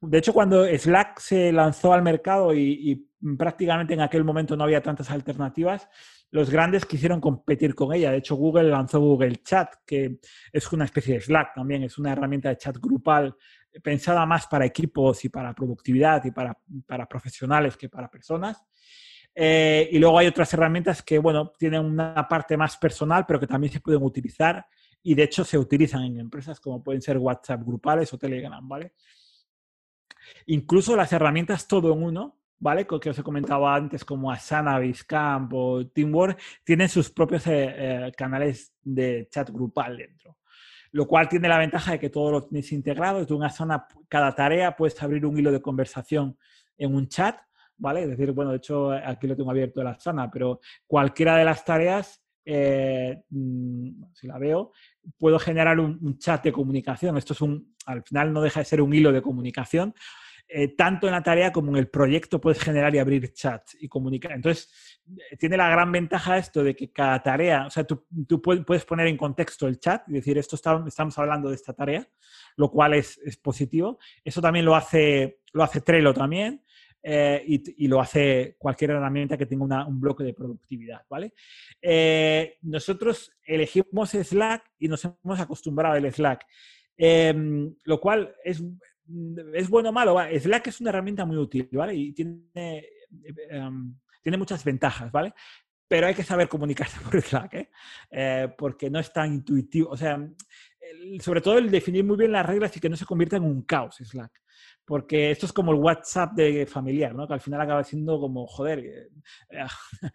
De 0.00 0.18
hecho, 0.18 0.34
cuando 0.34 0.66
Slack 0.66 1.18
se 1.18 1.50
lanzó 1.50 1.92
al 1.92 2.02
mercado 2.02 2.54
y, 2.54 3.08
prácticamente 3.38 3.94
en 3.94 4.02
aquel 4.02 4.22
momento 4.22 4.54
no 4.54 4.64
había 4.64 4.82
tantas 4.82 5.10
alternativas, 5.10 5.88
los 6.34 6.50
grandes 6.50 6.84
quisieron 6.84 7.20
competir 7.20 7.76
con 7.76 7.94
ella. 7.94 8.10
De 8.10 8.16
hecho, 8.16 8.34
Google 8.34 8.64
lanzó 8.64 8.98
Google 8.98 9.36
Chat, 9.44 9.72
que 9.86 10.18
es 10.52 10.72
una 10.72 10.84
especie 10.84 11.14
de 11.14 11.20
Slack 11.20 11.54
también, 11.54 11.84
es 11.84 11.96
una 11.96 12.10
herramienta 12.10 12.48
de 12.48 12.56
chat 12.56 12.76
grupal 12.78 13.36
pensada 13.80 14.26
más 14.26 14.48
para 14.48 14.64
equipos 14.64 15.24
y 15.24 15.28
para 15.28 15.54
productividad 15.54 16.24
y 16.24 16.32
para, 16.32 16.58
para 16.88 17.06
profesionales 17.06 17.76
que 17.76 17.88
para 17.88 18.10
personas. 18.10 18.64
Eh, 19.32 19.88
y 19.92 19.98
luego 20.00 20.18
hay 20.18 20.26
otras 20.26 20.52
herramientas 20.52 21.04
que, 21.04 21.20
bueno, 21.20 21.52
tienen 21.56 21.84
una 21.84 22.26
parte 22.28 22.56
más 22.56 22.76
personal, 22.78 23.24
pero 23.28 23.38
que 23.38 23.46
también 23.46 23.72
se 23.72 23.78
pueden 23.78 24.02
utilizar 24.02 24.66
y 25.04 25.14
de 25.14 25.22
hecho 25.22 25.44
se 25.44 25.56
utilizan 25.56 26.02
en 26.02 26.18
empresas 26.18 26.58
como 26.58 26.82
pueden 26.82 27.00
ser 27.00 27.16
WhatsApp 27.16 27.62
grupales 27.64 28.12
o 28.12 28.18
Telegram, 28.18 28.68
¿vale? 28.68 28.94
Incluso 30.46 30.96
las 30.96 31.12
herramientas 31.12 31.68
todo 31.68 31.92
en 31.92 32.02
uno, 32.02 32.40
¿vale? 32.58 32.86
Que 32.86 33.10
os 33.10 33.18
he 33.18 33.22
comentado 33.22 33.68
antes, 33.68 34.04
como 34.04 34.30
Asana, 34.30 34.78
Basecamp 34.78 35.52
o 35.54 35.86
Teamwork, 35.86 36.40
tienen 36.64 36.88
sus 36.88 37.10
propios 37.10 37.46
eh, 37.46 37.74
eh, 37.76 38.12
canales 38.16 38.72
de 38.82 39.28
chat 39.30 39.50
grupal 39.50 39.96
dentro. 39.96 40.38
Lo 40.92 41.06
cual 41.06 41.28
tiene 41.28 41.48
la 41.48 41.58
ventaja 41.58 41.92
de 41.92 41.98
que 41.98 42.10
todo 42.10 42.30
lo 42.30 42.42
tenéis 42.44 42.72
integrado. 42.72 43.20
Desde 43.20 43.34
una 43.34 43.50
zona, 43.50 43.86
cada 44.08 44.34
tarea 44.34 44.76
puedes 44.76 45.02
abrir 45.02 45.26
un 45.26 45.36
hilo 45.36 45.50
de 45.50 45.60
conversación 45.60 46.38
en 46.78 46.94
un 46.94 47.08
chat 47.08 47.36
¿vale? 47.76 48.02
Es 48.02 48.10
decir, 48.10 48.32
bueno, 48.32 48.50
de 48.50 48.58
hecho 48.58 48.92
aquí 48.92 49.26
lo 49.26 49.36
tengo 49.36 49.50
abierto 49.50 49.80
de 49.80 49.84
la 49.84 49.98
zona, 49.98 50.30
pero 50.30 50.60
cualquiera 50.86 51.36
de 51.36 51.44
las 51.44 51.64
tareas, 51.64 52.22
eh, 52.44 53.22
mm, 53.30 54.04
si 54.12 54.26
la 54.26 54.38
veo, 54.38 54.72
puedo 55.18 55.38
generar 55.38 55.78
un, 55.80 56.18
chat 56.18 56.44
de 56.44 56.52
comunicación. 56.52 57.16
Esto 57.16 57.32
es 57.32 57.40
un, 57.40 57.74
al 57.86 58.02
final 58.02 58.32
no 58.32 58.40
deja 58.40 58.60
de 58.60 58.66
ser 58.66 58.80
un 58.80 58.94
hilo 58.94 59.12
de 59.12 59.22
comunicación. 59.22 59.94
Eh, 60.46 60.68
tanto 60.76 61.06
en 61.06 61.12
la 61.12 61.22
tarea 61.22 61.50
como 61.50 61.70
en 61.70 61.78
el 61.78 61.88
proyecto 61.88 62.40
puedes 62.40 62.62
generar 62.62 62.94
y 62.94 62.98
abrir 62.98 63.32
chats 63.32 63.76
y 63.80 63.88
comunicar. 63.88 64.32
Entonces, 64.32 65.00
eh, 65.30 65.36
tiene 65.38 65.56
la 65.56 65.70
gran 65.70 65.90
ventaja 65.90 66.36
esto 66.36 66.62
de 66.62 66.76
que 66.76 66.92
cada 66.92 67.22
tarea, 67.22 67.66
o 67.66 67.70
sea, 67.70 67.84
tú, 67.84 68.06
puedes 68.40 68.84
poner 68.84 69.06
en 69.06 69.16
contexto 69.16 69.66
el 69.66 69.80
chat 69.80 70.06
y 70.08 70.12
decir, 70.12 70.36
esto 70.36 70.56
estamos 70.56 71.18
hablando 71.18 71.48
de 71.48 71.56
esta 71.56 71.72
tarea, 71.72 72.06
lo 72.56 72.70
cual 72.70 72.94
es, 72.94 73.18
es, 73.24 73.38
positivo. 73.38 73.98
Eso 74.22 74.42
también 74.42 74.66
lo 74.66 74.76
hace, 74.76 75.40
lo 75.52 75.62
hace 75.62 75.80
Trello 75.80 76.12
también. 76.12 76.62
Eh, 77.06 77.44
y, 77.46 77.86
lo 77.86 78.00
hace 78.00 78.56
cualquier 78.58 78.92
herramienta 78.92 79.36
que 79.36 79.44
tenga 79.44 79.86
un 79.86 80.00
bloque 80.00 80.24
de 80.24 80.32
productividad, 80.32 81.02
¿vale? 81.10 81.34
Nosotros 82.62 83.32
elegimos 83.44 84.12
Slack 84.12 84.72
y 84.78 84.88
nos 84.88 85.04
hemos 85.04 85.38
acostumbrado 85.38 85.96
al 85.96 86.10
Slack, 86.10 86.46
em, 86.96 87.74
lo 87.84 88.00
cual 88.00 88.34
es, 88.42 88.62
es 89.54 89.68
bueno 89.68 89.90
o 89.90 89.92
malo. 89.92 90.16
Slack 90.38 90.68
es 90.68 90.80
una 90.80 90.90
herramienta 90.90 91.24
muy 91.24 91.36
útil, 91.36 91.68
¿vale? 91.72 91.94
Y 91.94 92.12
tiene, 92.12 92.86
em, 93.50 93.94
tiene 94.22 94.38
muchas 94.38 94.64
ventajas, 94.64 95.10
¿vale? 95.12 95.32
Pero 95.86 96.06
hay 96.06 96.14
que 96.14 96.24
saber 96.24 96.48
comunicarse 96.48 96.98
por 97.10 97.20
Slack, 97.20 97.68
¿eh? 98.10 98.54
porque 98.56 98.90
no 98.90 98.98
es 98.98 99.12
tan 99.12 99.34
intuitivo. 99.34 99.90
O 99.90 99.96
sea, 99.96 100.18
sobre 101.20 101.40
todo 101.40 101.58
el 101.58 101.70
definir 101.70 102.04
muy 102.04 102.16
bien 102.16 102.32
las 102.32 102.46
reglas 102.46 102.76
y 102.76 102.80
que 102.80 102.88
no 102.88 102.96
se 102.96 103.06
convierta 103.06 103.36
en 103.36 103.44
un 103.44 103.62
caos 103.62 103.96
Slack 103.96 104.44
porque 104.84 105.30
esto 105.30 105.46
es 105.46 105.52
como 105.52 105.72
el 105.72 105.78
WhatsApp 105.78 106.34
de 106.34 106.66
familiar, 106.66 107.14
¿no? 107.14 107.26
Que 107.26 107.34
al 107.34 107.40
final 107.40 107.60
acaba 107.60 107.82
siendo 107.84 108.20
como, 108.20 108.46
joder, 108.46 109.10
eh, 109.50 109.66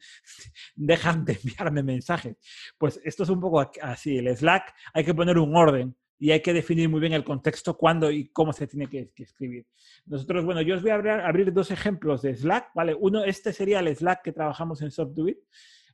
dejan 0.76 1.26
de 1.26 1.34
enviarme 1.34 1.84
mensajes. 1.84 2.38
Pues 2.78 3.00
esto 3.04 3.24
es 3.24 3.30
un 3.30 3.40
poco 3.40 3.60
así, 3.82 4.18
el 4.18 4.36
Slack 4.36 4.74
hay 4.94 5.04
que 5.04 5.14
poner 5.14 5.38
un 5.38 5.56
orden 5.56 5.96
y 6.20 6.32
hay 6.32 6.42
que 6.42 6.54
definir 6.54 6.90
muy 6.90 7.00
bien 7.00 7.14
el 7.14 7.24
contexto, 7.24 7.78
cuándo 7.78 8.12
y 8.12 8.28
cómo 8.28 8.52
se 8.52 8.68
tiene 8.68 8.88
que, 8.88 9.10
escribir. 9.16 9.66
Nosotros, 10.06 10.44
bueno, 10.44 10.62
yo 10.62 10.76
os 10.76 10.82
voy 10.82 10.92
a 10.92 11.26
abrir, 11.26 11.54
dos 11.54 11.72
ejemplos 11.72 12.22
de 12.22 12.36
Slack, 12.36 12.72
¿vale? 12.76 12.94
Uno, 12.94 13.24
este 13.24 13.54
sería 13.54 13.80
el 13.80 13.96
Slack 13.96 14.22
que 14.22 14.34
trabajamos 14.34 14.82
en 14.82 14.92
SoftDoIt. 14.92 15.38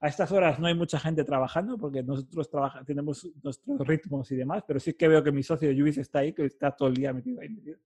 A 0.01 0.07
estas 0.07 0.32
horas 0.32 0.59
no 0.59 0.67
hay 0.67 0.73
mucha 0.73 0.99
gente 0.99 1.23
trabajando 1.23 1.78
porque 1.78 2.03
nosotros 2.03 2.49
tenemos 2.86 3.30
nuestros 3.41 3.88
ritmos 3.88 4.30
y 4.32 4.36
demás, 4.36 4.63
pero 4.67 4.80
sí 4.80 4.93
que 4.93 5.07
veo 5.07 5.23
que 5.23 5.32
mi 5.32 5.43
socio 5.43 5.71
Luis 5.71 5.97
está 5.99 6.19
ahí, 6.19 6.34
que 6.34 6.45
está 6.45 6.71
todo 6.71 6.89
el 6.89 6.95
día 6.95 7.13
metido 7.13 7.39
ahí. 7.39 7.49
Metido. 7.49 7.78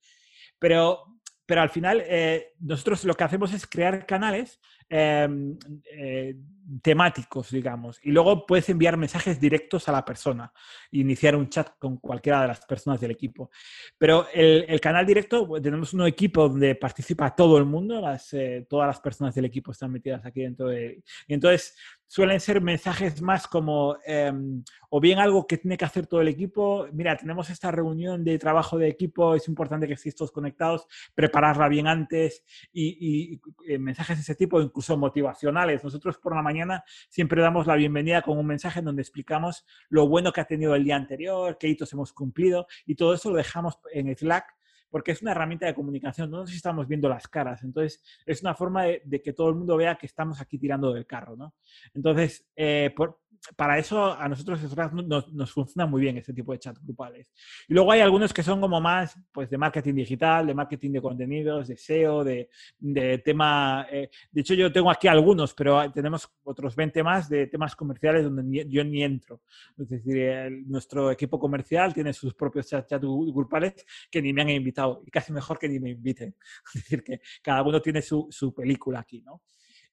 Pero, 0.58 1.20
pero 1.46 1.62
al 1.62 1.70
final, 1.70 2.02
eh, 2.06 2.54
nosotros 2.60 3.04
lo 3.04 3.16
que 3.16 3.26
hacemos 3.26 3.54
es 3.54 3.68
crear 3.68 4.06
canales 4.06 4.60
eh, 4.90 6.36
temáticos, 6.82 7.50
digamos, 7.52 8.00
y 8.04 8.12
luego 8.12 8.46
puedes 8.46 8.70
enviar 8.70 8.96
mensajes 8.96 9.40
directos 9.40 9.90
a 9.90 9.92
la 9.92 10.06
persona, 10.06 10.52
iniciar 10.92 11.36
un 11.36 11.50
chat 11.50 11.78
con 11.80 11.98
cualquiera 11.98 12.42
de 12.42 12.48
las 12.50 12.66
personas 12.66 13.00
del 13.00 13.12
equipo. 13.12 13.50
Pero 13.98 14.28
el, 14.34 14.80
canal 14.80 15.06
directo, 15.06 15.48
tenemos 15.62 15.94
un 15.94 16.06
equipo 16.06 16.48
donde 16.48 16.76
participa 16.76 17.36
todo 17.36 17.58
el 17.58 17.66
mundo, 17.66 18.02
eh, 18.34 18.66
todas 18.70 18.88
las 18.88 19.00
personas 19.00 19.34
del 19.36 19.46
equipo 19.46 19.72
están 19.72 19.92
metidas 19.92 20.26
aquí 20.26 20.42
dentro 20.42 20.68
de... 20.68 21.02
Entonces, 21.28 21.76
suelen 22.10 22.40
ser 22.40 22.60
mensajes 22.60 23.22
más 23.22 23.48
como 23.48 23.98
em, 24.04 24.64
o 24.90 25.00
bien 25.00 25.20
algo 25.20 25.46
que 25.46 25.58
tiene 25.58 25.78
que 25.78 25.86
hacer 25.86 26.08
todo 26.08 26.22
el 26.22 26.28
equipo, 26.28 26.88
mira, 26.92 27.16
tenemos 27.16 27.52
esta 27.52 27.70
reunión 27.70 28.24
de 28.24 28.40
trabajo 28.40 28.80
de 28.80 28.88
equipo, 28.88 29.36
es 29.36 29.48
importante 29.48 29.86
que 29.86 29.94
estéis 29.94 30.16
todos 30.16 30.32
conectados, 30.32 30.88
prepararla 31.14 31.68
bien 31.68 31.86
antes 31.86 32.44
y, 32.74 32.98
y, 33.00 33.42
eh, 33.72 33.78
mensajes 33.78 34.18
de 34.18 34.22
ese 34.22 34.34
tipo, 34.34 34.60
incluso 34.60 34.79
motivacionales. 34.98 35.84
Nosotros 35.84 36.18
por 36.18 36.36
la 36.36 36.42
mañana 36.42 36.84
siempre 37.10 37.42
damos 37.42 37.68
la 37.68 37.76
bienvenida 37.76 38.22
con 38.22 38.38
un 38.38 38.46
mensaje 38.46 38.80
en 38.80 38.86
donde 38.86 39.02
explicamos 39.02 39.66
lo 39.90 40.08
bueno 40.08 40.32
que 40.32 40.42
ha 40.42 40.46
tenido 40.46 40.76
el 40.76 40.84
día 40.84 40.96
anterior, 40.96 41.58
qué 41.60 41.68
hitos 41.68 41.92
hemos 41.94 42.14
cumplido 42.14 42.68
y 42.86 42.96
todo 42.96 43.14
eso 43.14 43.30
lo 43.30 43.38
dejamos 43.38 43.80
en 43.92 44.16
Slack 44.16 44.46
porque 44.90 45.12
es 45.12 45.22
una 45.22 45.32
herramienta 45.32 45.66
de 45.66 45.76
comunicación, 45.76 46.32
no 46.32 46.38
nos 46.38 46.54
estamos 46.54 46.88
viendo 46.88 47.08
las 47.10 47.28
caras, 47.28 47.64
entonces 47.64 48.02
es 48.26 48.42
una 48.42 48.56
forma 48.56 48.86
de, 48.86 49.22
que 49.22 49.34
todo 49.34 49.50
el 49.50 49.56
mundo 49.56 49.78
vea 49.78 49.96
que 49.96 50.08
estamos 50.08 50.42
aquí 50.42 50.58
tirando 50.58 50.94
del 50.94 51.06
carro, 51.06 51.36
¿no? 51.36 51.54
Entonces, 51.94 52.48
eh, 52.56 52.92
por, 52.96 53.20
para 53.56 53.78
eso 53.78 54.14
a 54.14 54.28
nosotros 54.28 54.62
nos, 54.94 55.32
nos, 55.34 55.52
funciona 55.52 55.86
muy 55.86 56.02
bien 56.02 56.18
este 56.18 56.34
tipo 56.34 56.52
de 56.52 56.60
chats 56.60 56.82
grupales. 56.84 57.34
Y 57.68 57.74
luego 57.74 57.92
hay 57.92 58.02
algunos 58.02 58.34
que 58.34 58.44
son 58.44 58.60
como 58.60 58.82
más 58.82 59.18
pues, 59.32 59.50
de 59.50 59.58
marketing 59.58 59.96
digital, 59.96 60.48
de 60.48 60.54
marketing 60.54 60.92
de 60.92 61.02
contenidos, 61.02 61.68
de 61.68 61.78
SEO, 61.78 62.24
de, 62.24 62.50
de 62.78 63.18
tema... 63.20 63.88
Eh, 63.92 64.10
de 64.32 64.42
hecho, 64.42 64.54
yo 64.54 64.72
tengo 64.72 64.92
aquí 64.92 65.08
algunos, 65.08 65.54
pero 65.54 65.92
tenemos 65.92 66.30
otros 66.44 66.76
20 66.76 67.04
más 67.04 67.30
de 67.30 67.48
temas 67.48 67.76
comerciales 67.76 68.24
donde 68.24 68.68
yo 68.68 68.84
ni 68.84 69.04
entro. 69.04 69.42
Es 69.78 69.90
decir, 69.90 70.52
nuestro 70.68 71.12
equipo 71.12 71.40
comercial 71.40 71.94
tiene 71.94 72.14
sus 72.14 72.34
propios 72.34 72.68
chats 72.68 73.00
grupales 73.00 73.86
que 74.12 74.22
ni 74.22 74.34
me 74.34 74.42
han 74.42 74.50
invitado 74.50 75.02
y 75.06 75.12
casi 75.12 75.32
mejor 75.32 75.58
que 75.58 75.70
ni 75.70 75.80
me 75.80 75.92
inviten. 75.92 76.36
Es 76.80 76.84
decir, 76.84 77.04
que 77.04 77.22
cada 77.42 77.64
uno 77.64 77.82
tiene 77.82 78.02
su, 78.02 78.28
su 78.30 78.54
película 78.54 79.00
aquí, 79.00 79.22
¿no? 79.22 79.42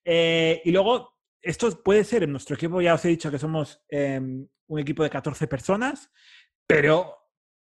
Eh, 0.09 0.62
y 0.64 0.70
luego 0.70 1.16
esto 1.47 1.70
puede 1.82 2.03
ser, 2.03 2.24
en 2.24 2.32
nuestro 2.32 2.57
equipo 2.57 2.80
ya 2.80 2.94
os 2.94 3.05
he 3.05 3.09
dicho 3.09 3.30
que 3.30 3.38
somos 3.38 3.80
em, 3.88 4.47
un 4.66 4.78
equipo 4.80 5.05
de 5.05 5.11
14 5.11 5.47
personas, 5.47 6.11
pero 6.66 7.14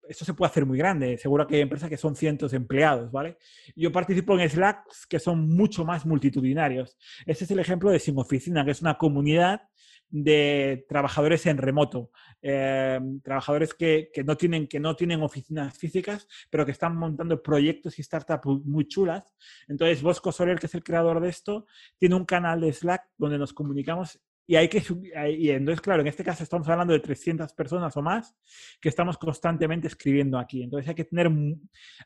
esto 0.08 0.26
se 0.26 0.34
puede 0.34 0.50
hacer 0.50 0.66
muy 0.66 0.78
grande. 0.78 1.18
Seguro 1.20 1.46
que 1.46 1.56
hay 1.56 1.62
empresas 1.62 1.90
que 1.90 1.98
son 1.98 2.16
cientos 2.16 2.52
de 2.52 2.58
empleados, 2.58 3.12
¿vale? 3.12 3.38
Yo 3.76 3.92
participo 3.92 4.38
en 4.40 4.50
Slacks 4.50 5.06
que 5.06 5.20
son 5.20 5.48
mucho 5.50 5.86
más 5.86 6.06
multitudinarios. 6.06 6.98
Este 7.28 7.44
es 7.44 7.52
el 7.52 7.60
ejemplo 7.60 7.92
de 7.92 8.00
Sin 8.00 8.18
Oficina, 8.18 8.66
que 8.66 8.72
es 8.72 8.82
una 8.82 8.98
comunidad 8.98 9.62
de 10.10 10.86
trabajadores 10.88 11.46
en 11.46 11.58
remoto, 11.58 12.12
eh, 12.42 13.00
trabajadores 13.24 13.74
que, 13.74 14.12
no 14.26 14.38
tienen, 14.38 14.68
que 14.68 14.80
no 14.80 14.96
tienen 14.96 15.22
oficinas 15.22 15.78
físicas, 15.78 16.28
pero 16.50 16.66
que 16.66 16.72
están 16.72 16.96
montando 16.96 17.42
proyectos 17.42 18.00
y 18.00 18.04
startups 18.04 18.66
muy 18.66 18.88
chulas. 18.88 19.36
Entonces, 19.68 20.02
Bosco 20.02 20.32
Soler, 20.32 20.60
que 20.60 20.68
es 20.68 20.76
el 20.76 20.84
creador 20.84 21.20
de 21.20 21.30
esto, 21.30 21.66
tiene 21.98 22.16
un 22.16 22.26
canal 22.26 22.62
de 22.62 22.72
Slack 22.72 23.10
donde 23.18 23.38
nos 23.38 23.54
comunicamos 23.54 24.20
y 24.48 24.56
hay 24.56 24.70
que 24.70 24.84
y 25.30 25.50
entonces, 25.50 25.82
claro, 25.82 26.02
en 26.02 26.08
este 26.08 26.24
caso 26.24 26.44
estamos 26.44 26.68
hablando 26.70 26.94
de 26.94 27.00
300 27.00 27.52
personas 27.54 27.96
o 27.98 28.02
más 28.02 28.36
que 28.80 28.90
estamos 28.90 29.18
constantemente 29.18 29.88
escribiendo 29.88 30.38
aquí. 30.38 30.62
Entonces 30.62 30.88
hay 30.90 30.96
que 30.96 31.06
tener, 31.06 31.32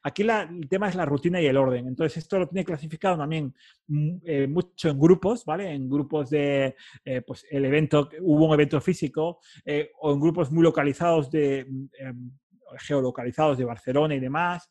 aquí 0.03 0.23
el 0.23 0.69
tema 0.69 0.87
es 0.87 0.95
la 0.95 1.05
rutina 1.05 1.41
y 1.41 1.47
el 1.47 1.57
orden. 1.57 1.87
Entonces 1.87 2.17
esto 2.17 2.39
lo 2.39 2.47
tiene 2.47 2.63
clasificado 2.63 3.17
también 3.17 3.53
mm, 3.87 4.09
eh, 4.25 4.47
mucho 4.47 4.89
en 4.89 4.99
grupos, 4.99 5.43
¿vale? 5.43 5.71
En 5.71 5.89
grupos 5.89 6.29
de, 6.29 6.75
eh, 7.03 7.21
pues 7.21 7.45
el 7.49 7.65
evento, 7.65 8.09
hubo 8.21 8.47
un 8.47 8.53
evento 8.53 8.79
físico 8.79 9.39
eh, 9.65 9.91
o 9.99 10.13
en 10.13 10.19
grupos 10.19 10.51
muy 10.51 10.63
localizados 10.63 11.29
de 11.29 11.65
mm, 11.67 11.85
em, 11.99 12.31
geolocalizados 12.77 13.57
de 13.57 13.65
Barcelona 13.65 14.13
y 14.13 14.19
demás, 14.19 14.69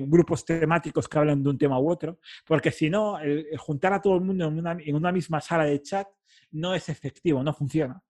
grupos 0.00 0.44
temáticos 0.44 1.08
que 1.08 1.18
hablan 1.18 1.40
de 1.40 1.50
un 1.50 1.56
tema 1.56 1.78
u 1.78 1.88
otro, 1.88 2.18
porque 2.44 2.72
si 2.72 2.90
no, 2.90 3.16
juntar 3.58 3.92
a 3.92 4.02
todo 4.02 4.16
el 4.16 4.22
mundo 4.22 4.48
en 4.48 4.58
una, 4.58 4.72
en 4.72 4.96
una 4.96 5.12
misma 5.12 5.40
sala 5.40 5.64
de 5.64 5.80
chat 5.80 6.08
no 6.52 6.74
es 6.74 6.88
efectivo, 6.88 7.42
no 7.42 7.52
funciona. 7.52 8.02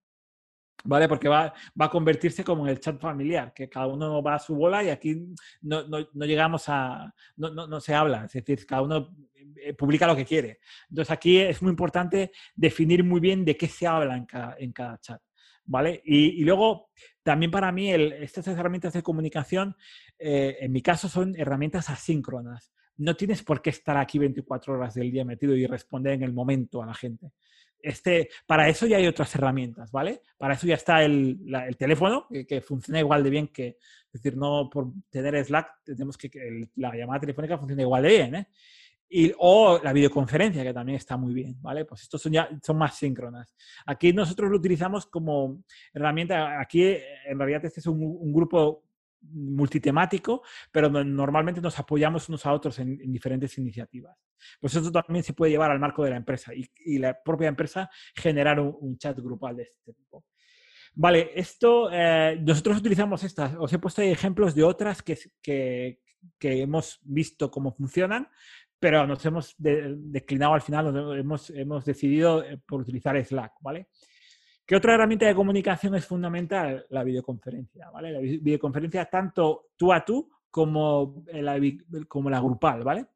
¿Vale? 0.85 1.09
Porque 1.09 1.29
va, 1.29 1.53
va, 1.81 1.87
a 1.87 1.91
convertirse 1.91 2.45
como 2.45 2.65
en 2.65 2.71
el 2.71 2.79
chat 2.79 3.01
familiar, 3.01 3.53
que 3.53 3.69
cada 3.69 3.89
uno 3.89 4.23
va 4.23 4.37
a 4.37 4.39
su 4.39 4.55
bola 4.55 4.85
y 4.85 4.91
aquí 4.91 5.35
no, 5.63 5.83
no, 5.89 6.25
llegamos 6.25 6.69
a. 6.69 7.13
No, 7.37 7.51
no, 7.51 7.81
se 7.81 7.95
habla, 7.95 8.27
es 8.27 8.33
decir, 8.33 8.65
cada 8.65 8.83
uno 8.83 9.13
eh, 9.57 9.75
publica 9.75 10.07
lo 10.07 10.15
que 10.15 10.25
quiere. 10.25 10.61
Entonces 10.89 11.11
aquí 11.11 11.39
es 11.39 11.61
muy 11.63 11.71
importante 11.71 12.31
definir 12.55 13.03
muy 13.03 13.19
bien 13.19 13.45
de 13.45 13.57
qué 13.57 13.67
se 13.67 13.89
habla 13.89 14.17
en 14.17 14.25
cada, 14.25 14.57
en 14.57 14.73
cada 14.73 14.99
chat. 14.99 15.21
¿Vale? 15.65 16.01
Y, 16.05 16.41
y 16.41 16.45
luego 16.45 16.91
también 17.29 17.51
para 17.51 17.71
mí 17.73 17.91
estas 17.93 18.47
herramientas 18.47 18.95
de 18.95 19.03
comunicación, 19.03 19.77
eh, 20.19 20.57
en 20.61 20.73
mi 20.73 20.81
caso, 20.81 21.11
son 21.11 21.39
herramientas 21.39 21.91
asíncronas. 21.91 22.73
No 22.97 23.15
tienes 23.17 23.43
por 23.43 23.61
qué 23.61 23.69
estar 23.69 23.99
aquí 23.99 24.19
24 24.19 24.73
horas 24.73 24.95
del 24.95 25.11
día 25.11 25.27
metido 25.27 25.55
y 25.55 25.67
responder 25.67 26.15
en 26.15 26.23
el 26.23 26.33
momento 26.33 26.83
a 26.83 26.87
la 26.87 26.95
gente. 26.95 27.33
Este, 27.81 28.29
para 28.47 28.69
eso 28.69 28.87
ya 28.87 28.97
hay 28.97 29.07
otras 29.07 29.35
herramientas, 29.35 29.93
¿vale? 29.93 30.23
Para 30.37 30.55
eso 30.55 30.67
ya 30.67 30.75
está 30.75 31.03
el, 31.03 31.39
teléfono, 31.79 32.27
que, 32.29 32.61
funciona 32.61 33.01
igual 33.01 33.23
de 33.23 33.31
bien 33.31 33.49
que, 33.49 33.79
es 34.13 34.13
decir, 34.13 34.37
no 34.37 34.69
por 34.69 34.89
tener 35.11 35.45
Slack, 35.45 35.85
tenemos 35.85 36.17
que, 36.17 36.29
que 36.29 36.69
la 36.77 36.95
llamada 36.95 37.21
telefónica 37.21 37.59
funcione 37.59 37.83
igual 37.83 38.03
de 38.03 38.09
bien, 38.09 38.35
¿eh? 38.35 38.49
Y, 39.11 39.33
o 39.39 39.81
la 39.83 39.95
videoconferencia, 39.95 40.63
que 40.63 40.75
también 40.75 40.97
está 40.97 41.17
muy 41.17 41.33
bien, 41.33 41.57
¿vale? 41.63 41.87
Pues 41.87 42.03
estos 42.03 42.21
son 42.21 42.33
ya 42.33 42.49
son 42.63 42.77
más 42.77 42.97
síncronas. 42.97 43.55
Aquí 43.87 44.13
nosotros 44.13 44.51
lo 44.51 44.59
utilizamos 44.59 45.07
como 45.07 45.63
herramienta, 45.95 46.61
aquí 46.61 46.85
en 46.85 47.39
realidad 47.39 47.65
este 47.65 47.81
es 47.81 47.87
un, 47.87 48.33
grupo 48.33 48.85
multitemático, 49.23 50.43
pero 50.71 50.89
normalmente 50.89 51.61
nos 51.61 51.79
apoyamos 51.79 52.29
unos 52.29 52.47
a 52.47 52.53
otros 52.53 52.79
en, 52.79 52.99
diferentes 53.13 53.57
iniciativas. 53.59 54.17
Pues 54.61 54.75
esto 54.75 54.93
también 54.93 55.25
se 55.25 55.33
puede 55.33 55.53
llevar 55.53 55.71
al 55.71 55.81
marco 55.81 56.05
de 56.05 56.11
la 56.11 56.17
empresa 56.17 56.53
y, 56.55 56.99
la 56.99 57.21
propia 57.23 57.49
empresa 57.49 57.91
generar 58.15 58.61
un, 58.61 58.97
chat 58.99 59.19
grupal 59.19 59.57
de 59.57 59.65
este 59.65 59.93
tipo. 59.93 60.25
Vale, 60.95 61.31
esto, 61.35 61.91
eh, 61.93 62.39
nosotros 62.41 62.79
utilizamos 62.79 63.23
estas, 63.23 63.55
os 63.59 63.73
he 63.73 63.79
puesto 63.79 64.03
ejemplos 64.03 64.55
de 64.55 64.65
otras 64.65 65.03
que, 65.03 65.19
que, 65.43 66.01
que 66.39 66.63
hemos 66.63 66.99
visto 67.03 67.51
cómo 67.51 67.73
funcionan, 67.73 68.29
pero 68.81 69.07
nos 69.07 69.25
hemos 69.27 69.55
declinado 69.59 70.55
al 70.55 70.63
final, 70.63 71.19
hemos, 71.19 71.51
hemos 71.51 71.85
decidido 71.85 72.45
eh, 72.45 72.59
por 72.65 72.81
utilizar 72.81 73.23
Slack, 73.25 73.55
¿vale? 73.61 73.89
¿Qué 74.69 74.77
otra 74.77 74.93
herramienta 74.93 75.25
de 75.25 75.35
comunicación 75.35 75.95
es 75.95 76.05
fundamental? 76.05 76.85
La 76.91 77.03
videoconferencia, 77.03 77.89
¿vale? 77.89 78.13
La 78.13 78.19
videoconferencia 78.19 79.07
tanto 79.07 79.71
tú 79.79 79.91
a 79.95 80.05
tú 80.05 80.31
como 80.51 81.25
la, 81.33 81.59
como 82.07 82.29
la 82.29 82.39
grupal, 82.39 82.85
¿vale? 82.85 83.07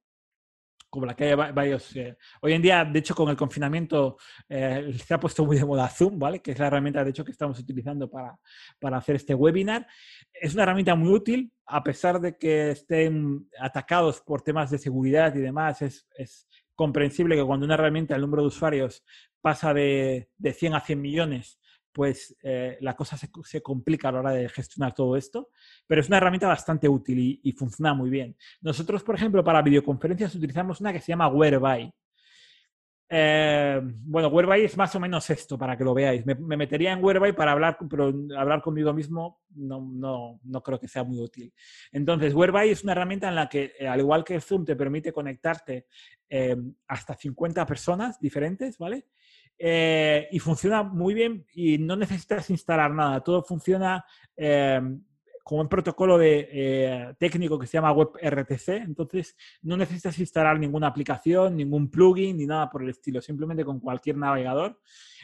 como 0.89 1.07
la 1.07 1.15
que 1.15 1.25
hay 1.25 1.35
varios. 1.35 1.97
Eh, 1.97 2.19
hoy 2.43 2.53
en 2.53 2.61
día, 2.61 2.85
de 2.85 2.99
hecho, 2.99 3.15
con 3.15 3.31
el 3.31 3.37
confinamiento 3.37 4.19
eh, 4.47 4.95
se 5.03 5.15
ha 5.15 5.21
puesto 5.21 5.45
muy 5.45 5.57
de 5.57 5.65
moda 5.65 5.89
Zoom, 5.89 6.19
¿vale? 6.19 6.41
Que 6.41 6.53
es 6.53 6.59
la 6.59 6.67
herramienta, 6.67 7.03
de 7.03 7.11
hecho, 7.11 7.25
que 7.25 7.33
estamos 7.33 7.59
utilizando 7.59 8.11
para, 8.11 8.39
para 8.79 8.99
hacer 8.99 9.17
este 9.17 9.35
webinar. 9.35 9.87
Es 10.33 10.53
una 10.53 10.65
herramienta 10.65 10.95
muy 10.95 11.11
útil, 11.13 11.51
a 11.65 11.83
pesar 11.83 12.21
de 12.21 12.37
que 12.37 12.73
estén 12.73 13.49
atacados 13.59 14.21
por 14.21 14.43
temas 14.43 14.71
de 14.71 14.77
seguridad 14.77 15.35
y 15.35 15.41
demás, 15.41 15.81
es, 15.81 16.07
es 16.15 16.47
comprensible 16.83 17.37
que 17.37 17.45
cuando 17.45 17.65
una 17.65 17.75
herramienta, 17.75 18.17
el 18.17 18.23
número 18.23 18.43
de 18.43 18.49
usuarios 18.49 19.05
pasa 19.41 19.73
de, 19.73 20.31
de 20.37 20.53
100 20.53 20.75
a 20.75 20.81
100 20.81 21.01
millones, 21.01 21.61
pues 21.93 22.37
eh, 22.43 22.77
la 22.81 22.97
cosa 22.97 23.17
se, 23.17 23.31
se, 23.45 23.63
complica 23.63 24.09
a 24.09 24.13
la 24.13 24.19
hora 24.19 24.31
de 24.33 24.49
gestionar 24.49 24.93
todo 24.93 25.17
esto, 25.17 25.51
pero 25.87 26.01
es 26.01 26.09
una 26.09 26.17
herramienta 26.17 26.49
bastante 26.49 26.89
útil 26.89 27.41
y, 27.41 27.53
funciona 27.53 27.95
muy 27.95 28.11
bien. 28.11 28.37
Nosotros, 28.61 29.05
por 29.05 29.15
ejemplo, 29.15 29.45
para 29.45 29.63
videoconferencias 29.63 30.35
utilizamos 30.35 30.81
una 30.81 30.93
que 30.93 31.01
se 31.01 31.13
llama 31.13 31.29
Whereby. 31.29 31.93
Eh, 33.15 33.79
bueno, 33.83 34.29
Whereby 34.29 34.65
es 34.65 34.75
más 34.79 34.95
o 34.95 35.01
menos 35.01 35.29
esto, 35.29 35.59
para 35.59 35.77
que 35.77 35.85
lo 35.85 35.93
veáis. 35.93 36.25
Me, 36.25 36.35
metería 36.35 36.93
en 36.93 37.05
Whereby 37.05 37.35
para 37.35 37.53
hablar, 37.53 37.77
pero 37.91 38.11
hablar 38.39 38.63
conmigo 38.63 38.95
mismo 38.95 39.43
no, 39.55 39.83
no, 39.83 40.41
no 40.43 40.63
creo 40.63 40.81
que 40.81 40.89
sea 40.89 41.05
muy 41.05 41.21
útil. 41.21 41.53
Entonces, 41.93 42.35
Whereby 42.35 42.71
es 42.71 42.83
una 42.83 42.93
herramienta 42.93 43.29
en 43.29 43.35
la 43.35 43.51
que, 43.51 43.75
eh, 43.79 43.87
al 43.87 44.01
igual 44.01 44.25
que 44.25 44.41
Zoom, 44.41 44.65
te 44.65 44.77
permite 44.77 45.13
conectarte 45.13 45.87
hasta 46.87 47.15
50 47.15 47.67
personas 47.67 48.19
diferentes, 48.19 48.79
¿vale? 48.79 49.05
Eh, 49.59 50.29
y 50.33 50.39
funciona 50.39 50.83
muy 50.83 51.13
bien 51.13 51.47
y 51.55 51.77
no 51.77 51.95
necesitas 51.95 52.49
instalar 52.49 52.91
nada. 52.93 53.21
Todo 53.21 53.43
funciona 53.43 54.05
eh, 54.35 54.81
con 55.43 55.61
un 55.61 55.69
protocolo 55.69 56.19
de, 56.19 56.49
eh, 56.51 57.15
técnico 57.19 57.59
que 57.59 57.67
se 57.67 57.79
llama 57.79 57.93
WebRTC. 57.93 58.69
Entonces, 58.69 59.37
no 59.63 59.77
necesitas 59.77 60.19
instalar 60.19 60.59
ninguna 60.59 60.89
aplicación, 60.89 61.57
ningún 61.57 61.91
plugin 61.91 62.37
ni 62.37 62.47
nada 62.47 62.71
por 62.71 62.83
el 62.83 62.91
estilo. 62.91 63.21
Simplemente 63.21 63.65
con 63.65 63.81
cualquier 63.81 64.17
navegador 64.17 64.79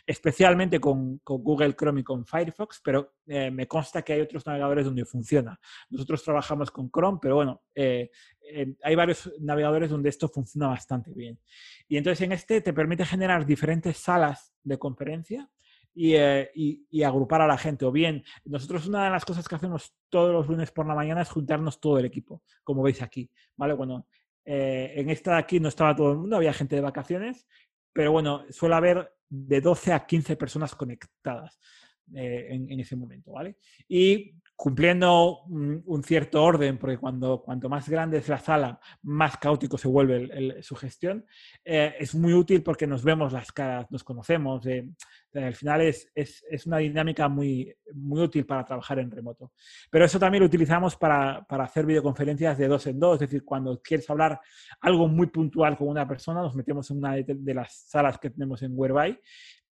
especialmente 0.08 0.80
con, 0.80 1.20
Google 1.22 1.74
Chrome 1.74 2.00
y 2.00 2.02
con 2.02 2.24
Firefox, 2.24 2.80
pero 2.82 3.16
eh, 3.26 3.50
me 3.50 3.68
consta 3.68 4.00
que 4.00 4.14
hay 4.14 4.22
otros 4.22 4.46
navegadores 4.46 4.86
donde 4.86 5.04
funciona. 5.04 5.60
Nosotros 5.90 6.24
trabajamos 6.24 6.70
con 6.70 6.90
Chrome, 6.90 7.18
pero 7.20 7.34
bueno, 7.34 7.60
eh, 7.74 8.10
hay 8.82 8.94
varios 8.94 9.30
navegadores 9.38 9.90
donde 9.90 10.08
esto 10.08 10.26
funciona 10.30 10.68
bastante 10.68 11.12
bien. 11.12 11.38
Y 11.88 11.98
entonces 11.98 12.24
en 12.24 12.32
este 12.32 12.62
te 12.62 12.72
permite 12.72 13.04
generar 13.04 13.44
diferentes 13.44 13.98
salas 13.98 14.54
de 14.62 14.78
conferencia 14.78 15.50
eh, 15.94 16.50
y, 16.54 17.02
agrupar 17.02 17.42
a 17.42 17.46
la 17.46 17.58
gente. 17.58 17.84
O 17.84 17.92
bien, 17.92 18.22
nosotros 18.44 18.86
una 18.86 19.04
de 19.04 19.10
las 19.10 19.24
cosas 19.24 19.48
que 19.48 19.54
hacemos 19.54 19.94
todos 20.08 20.32
los 20.32 20.48
lunes 20.48 20.70
por 20.70 20.86
la 20.86 20.94
mañana 20.94 21.22
es 21.22 21.30
juntarnos 21.30 21.80
todo 21.80 21.98
el 21.98 22.04
equipo, 22.04 22.42
como 22.64 22.82
veis 22.82 23.02
aquí, 23.02 23.30
¿vale? 23.56 23.74
Bueno, 23.74 24.06
en 24.44 25.10
esta 25.10 25.32
de 25.32 25.38
aquí 25.38 25.60
no 25.60 25.68
estaba 25.68 25.94
todo 25.94 26.12
el 26.12 26.18
mundo, 26.18 26.36
había 26.36 26.54
gente 26.54 26.74
de 26.74 26.80
vacaciones, 26.80 27.46
pero 27.92 28.12
bueno, 28.12 28.44
suele 28.50 28.76
haber 28.76 29.12
de 29.28 29.60
12 29.60 29.92
a 29.92 30.06
15 30.06 30.36
personas 30.36 30.74
conectadas 30.74 31.58
eh, 32.14 32.46
en, 32.50 32.80
ese 32.80 32.96
momento, 32.96 33.32
¿vale? 33.32 33.58
Y 33.86 34.34
cumpliendo 34.58 35.44
un, 35.44 36.02
cierto 36.02 36.42
orden, 36.42 36.78
porque 36.78 36.98
cuando 36.98 37.40
cuanto 37.42 37.68
más 37.68 37.88
grande 37.88 38.18
es 38.18 38.28
la 38.28 38.40
sala, 38.40 38.80
más 39.02 39.36
caótico 39.36 39.78
se 39.78 39.86
vuelve 39.86 40.60
su 40.62 40.74
gestión, 40.74 41.24
eh, 41.64 41.94
es 42.00 42.12
muy 42.16 42.34
útil 42.34 42.64
porque 42.64 42.84
nos 42.84 43.04
vemos 43.04 43.32
las 43.32 43.52
caras, 43.52 43.88
nos 43.92 44.02
conocemos. 44.02 44.66
Eh, 44.66 44.90
al 45.34 45.54
final 45.54 45.82
es, 45.82 46.10
es, 46.12 46.44
es, 46.50 46.66
una 46.66 46.78
dinámica 46.78 47.28
muy, 47.28 47.72
muy 47.94 48.22
útil 48.22 48.46
para 48.46 48.64
trabajar 48.64 48.98
en 48.98 49.12
remoto. 49.12 49.52
Pero 49.92 50.04
eso 50.04 50.18
también 50.18 50.42
lo 50.42 50.48
utilizamos 50.48 50.96
para, 50.96 51.46
para, 51.48 51.62
hacer 51.62 51.86
videoconferencias 51.86 52.58
de 52.58 52.66
dos 52.66 52.84
en 52.88 52.98
dos, 52.98 53.14
es 53.14 53.30
decir, 53.30 53.44
cuando 53.44 53.80
quieres 53.80 54.10
hablar 54.10 54.40
algo 54.80 55.06
muy 55.06 55.28
puntual 55.28 55.76
con 55.76 55.86
una 55.86 56.08
persona, 56.08 56.42
nos 56.42 56.56
metemos 56.56 56.90
en 56.90 56.98
una 56.98 57.14
de, 57.14 57.24
de 57.28 57.54
las 57.54 57.84
salas 57.86 58.18
que 58.18 58.30
tenemos 58.30 58.60
en 58.64 58.72
Whereby 58.74 59.20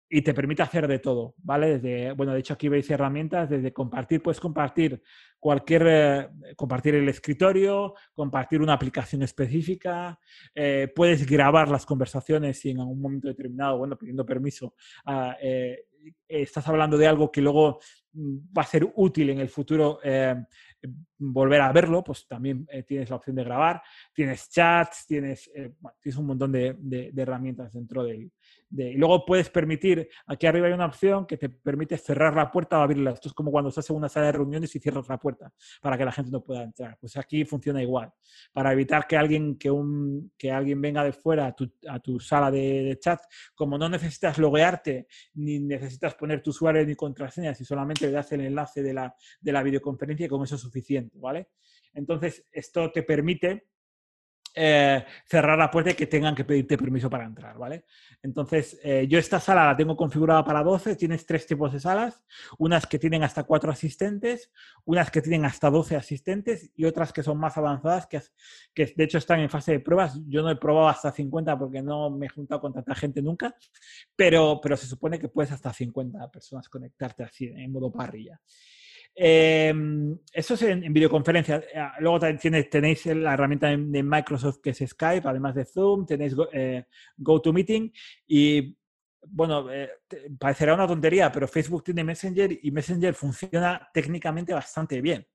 y 0.09 0.23
te 0.23 0.35
permite 0.35 0.63
hacer 0.63 0.87
de 0.87 0.99
todo, 0.99 1.35
¿vale? 1.39 1.79
Desde, 1.79 2.13
bueno, 2.13 2.33
de 2.33 2.41
hecho 2.41 2.55
aquí 2.55 2.69
veis 2.69 2.91
herramientas, 2.91 3.49
desde 3.49 3.73
compartir, 3.73 4.23
puedes 4.23 4.41
compartir 4.41 5.03
cualquier, 5.39 5.87
eh, 5.87 6.29
compartir 6.57 6.95
el 6.95 7.09
escritorio, 7.09 7.95
compartir 8.13 8.61
una 8.61 8.75
aplicación 8.75 9.23
específica, 9.23 10.19
eh, 10.55 10.93
puedes 10.95 11.27
grabar 11.27 11.69
las 11.69 11.87
conversaciones 11.87 12.65
y 12.65 12.71
en 12.71 12.81
algún 12.81 13.01
momento 13.01 13.29
determinado, 13.29 13.79
bueno, 13.79 13.97
pidiendo 13.97 14.25
permiso, 14.25 14.75
ah, 15.07 15.37
eh, 15.41 15.87
estás 16.29 16.69
hablando 16.69 16.99
de 16.99 17.07
algo 17.07 17.33
que 17.33 17.41
luego 17.41 17.79
mm, 18.13 18.37
va 18.57 18.63
a 18.63 18.67
ser 18.67 18.87
útil 18.97 19.31
en 19.31 19.41
el 19.41 19.49
futuro 19.49 20.01
volver 21.19 21.61
a 21.61 21.73
verlo, 21.73 22.03
pues 22.03 22.27
también 22.27 22.67
tienes 22.87 23.11
la 23.11 23.17
opción 23.17 23.37
de 23.37 23.45
grabar, 23.45 23.83
tienes 24.13 24.51
chats, 24.51 25.07
tienes, 25.07 25.51
tienes 25.53 26.19
un 26.19 26.27
montón 26.27 26.53
de, 26.53 26.75
de 26.79 27.23
herramientas 27.23 27.73
dentro 27.73 28.05
del, 28.05 28.31
y 28.77 28.97
luego 28.97 29.25
puedes 29.25 29.51
permitir, 29.51 30.09
aquí 30.27 30.47
arriba 30.47 30.67
hay 30.67 30.73
una 30.73 30.87
opción 30.87 31.27
que 31.27 31.37
te 31.37 31.49
permite 31.49 31.97
cerrar 31.97 32.35
la 32.35 32.51
puerta 32.51 32.79
o 32.79 32.83
abrirla. 32.83 33.13
Esto 33.13 33.29
es 33.29 33.35
como 33.35 33.51
cuando 33.51 33.69
estás 33.69 33.89
en 33.91 33.97
una 33.97 34.09
sala 34.09 34.27
de 34.27 34.33
reuniones 34.33 34.75
y 34.75 34.81
cierras 34.81 35.09
la 35.09 35.19
puerta 35.19 35.53
para 35.81 35.97
que 35.97 36.05
la 36.05 36.13
gente 36.13 36.31
no 36.31 36.43
pueda 36.43 36.63
entrar. 36.63 36.97
Pues 37.01 37.17
aquí 37.17 37.45
funciona 37.45 37.83
igual. 37.83 38.11
Para 38.53 38.73
evitar 38.73 39.07
que 39.07 39.17
alguien, 39.17 39.57
que 39.57 39.71
un, 39.71 40.33
que 40.37 40.51
alguien 40.51 40.81
venga 40.81 41.05
de 41.05 41.13
fuera 41.13 41.47
a 41.47 41.53
tu, 41.53 41.73
a 41.89 42.01
tu 42.01 42.19
sala 42.19 42.51
de, 42.51 42.99
chat, 43.01 43.21
como 43.55 43.79
no 43.79 43.89
necesitas 43.89 44.39
loguearte, 44.39 45.07
ni 45.35 45.61
necesitas 45.61 46.15
poner 46.15 46.43
tu 46.43 46.51
usuario 46.51 46.85
ni 46.85 46.95
contraseña, 46.95 47.55
si 47.55 47.65
solamente 47.65 48.07
le 48.07 48.13
das 48.13 48.33
el 48.33 48.41
enlace 48.41 48.83
de 48.83 48.95
la, 48.95 49.15
de 49.41 49.53
la 49.53 49.63
videoconferencia, 49.63 50.29
con 50.29 50.43
eso 50.43 50.57
es 50.57 50.61
suficiente, 50.61 51.04
¿vale? 51.15 51.49
Entonces, 51.93 52.45
esto 52.53 52.91
te 52.91 53.03
permite 53.03 53.69
eh, 54.57 55.05
cerrar 55.27 55.59
la 55.59 55.69
puerta 55.69 55.91
y 55.91 55.95
que 55.95 56.07
tengan 56.07 56.33
que 56.33 56.45
pedirte 56.45 56.79
permiso 56.79 57.11
para 57.11 57.25
entrar, 57.25 57.59
¿vale? 57.59 57.87
Entonces, 58.23 58.79
eh, 58.85 59.05
yo 59.09 59.19
esta 59.19 59.41
sala 59.41 59.67
la 59.67 59.77
tengo 59.77 59.97
configurada 59.97 60.45
para 60.45 60.63
12, 60.63 60.95
tienes 60.95 61.27
tres 61.27 61.45
tipos 61.45 61.73
de 61.73 61.81
salas, 61.81 62.23
unas 62.59 62.87
que 62.87 63.01
tienen 63.01 63.25
hasta 63.25 63.43
cuatro 63.43 63.73
asistentes, 63.73 64.53
unas 64.85 65.11
que 65.11 65.23
tienen 65.23 65.45
hasta 65.45 65.71
12 65.71 65.97
asistentes 65.97 66.71
y 66.77 66.85
otras 66.85 67.13
que 67.13 67.25
son 67.25 67.37
más 67.37 67.59
avanzadas, 67.59 68.07
que, 68.07 68.23
que 68.73 68.95
de 68.97 69.05
hecho 69.05 69.19
están 69.19 69.41
en 69.41 69.51
fase 69.51 69.73
de 69.73 69.81
pruebas. 69.81 70.21
Yo 70.29 70.43
no 70.43 70.51
he 70.51 70.57
probado 70.57 70.89
hasta 70.89 71.11
50 71.11 71.59
porque 71.59 71.83
no 71.83 72.11
me 72.11 72.27
he 72.27 72.29
juntado 72.29 72.61
con 72.61 72.73
tanta 72.73 72.95
gente 72.95 73.21
nunca, 73.23 73.57
pero, 74.15 74.61
pero 74.63 74.77
se 74.77 74.87
supone 74.87 75.19
que 75.19 75.29
puedes 75.29 75.51
hasta 75.51 75.73
50 75.73 76.31
personas 76.31 76.69
conectarte 76.69 77.25
así, 77.25 77.47
en 77.47 77.73
modo 77.73 77.91
parrilla. 77.91 78.41
Em, 79.17 80.19
eso 80.33 80.55
es 80.55 80.63
en, 80.63 80.93
videoconferencia. 80.93 81.57
Eh, 81.73 81.89
luego 82.01 82.19
también 82.19 82.69
tenéis 82.69 83.07
la 83.07 83.35
herramienta 83.35 83.69
de 83.69 84.03
Microsoft 84.03 84.59
que 84.61 84.71
es 84.71 84.79
Skype, 84.79 85.29
además 85.29 85.55
de 85.55 85.65
Zoom, 85.65 86.05
tenéis 86.05 86.35
eh, 86.53 86.85
GoToMeeting 87.17 87.93
y 88.27 88.77
bueno, 89.27 89.73
eh, 89.73 89.91
parecerá 90.39 90.75
una 90.75 90.87
tontería, 90.87 91.31
pero 91.33 91.49
Facebook 91.49 91.85
tiene 91.85 92.05
Messenger 92.05 92.59
y 92.61 92.71
Messenger 92.73 93.15
funciona 93.15 93.89
técnicamente 93.93 94.53
bastante 94.53 95.01
bien. 95.01 95.27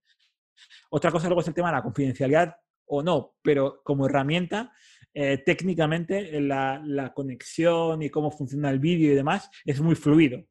Otra 0.90 1.10
cosa 1.10 1.28
luego 1.28 1.42
es 1.42 1.48
el 1.48 1.54
tema 1.54 1.70
de 1.70 1.78
la 1.78 1.84
confidencialidad 1.84 2.56
o 2.86 3.02
no, 3.02 3.38
pero 3.42 3.82
como 3.84 4.08
herramienta, 4.08 4.74
técnicamente 5.14 6.40
la, 6.42 6.82
la, 6.86 7.14
conexión 7.14 8.02
y 8.02 8.10
cómo 8.10 8.32
funciona 8.32 8.70
el 8.70 8.80
vídeo 8.80 9.12
y 9.12 9.16
demás 9.16 9.50
es 9.66 9.80
muy 9.80 9.96
fluido. 9.96 10.44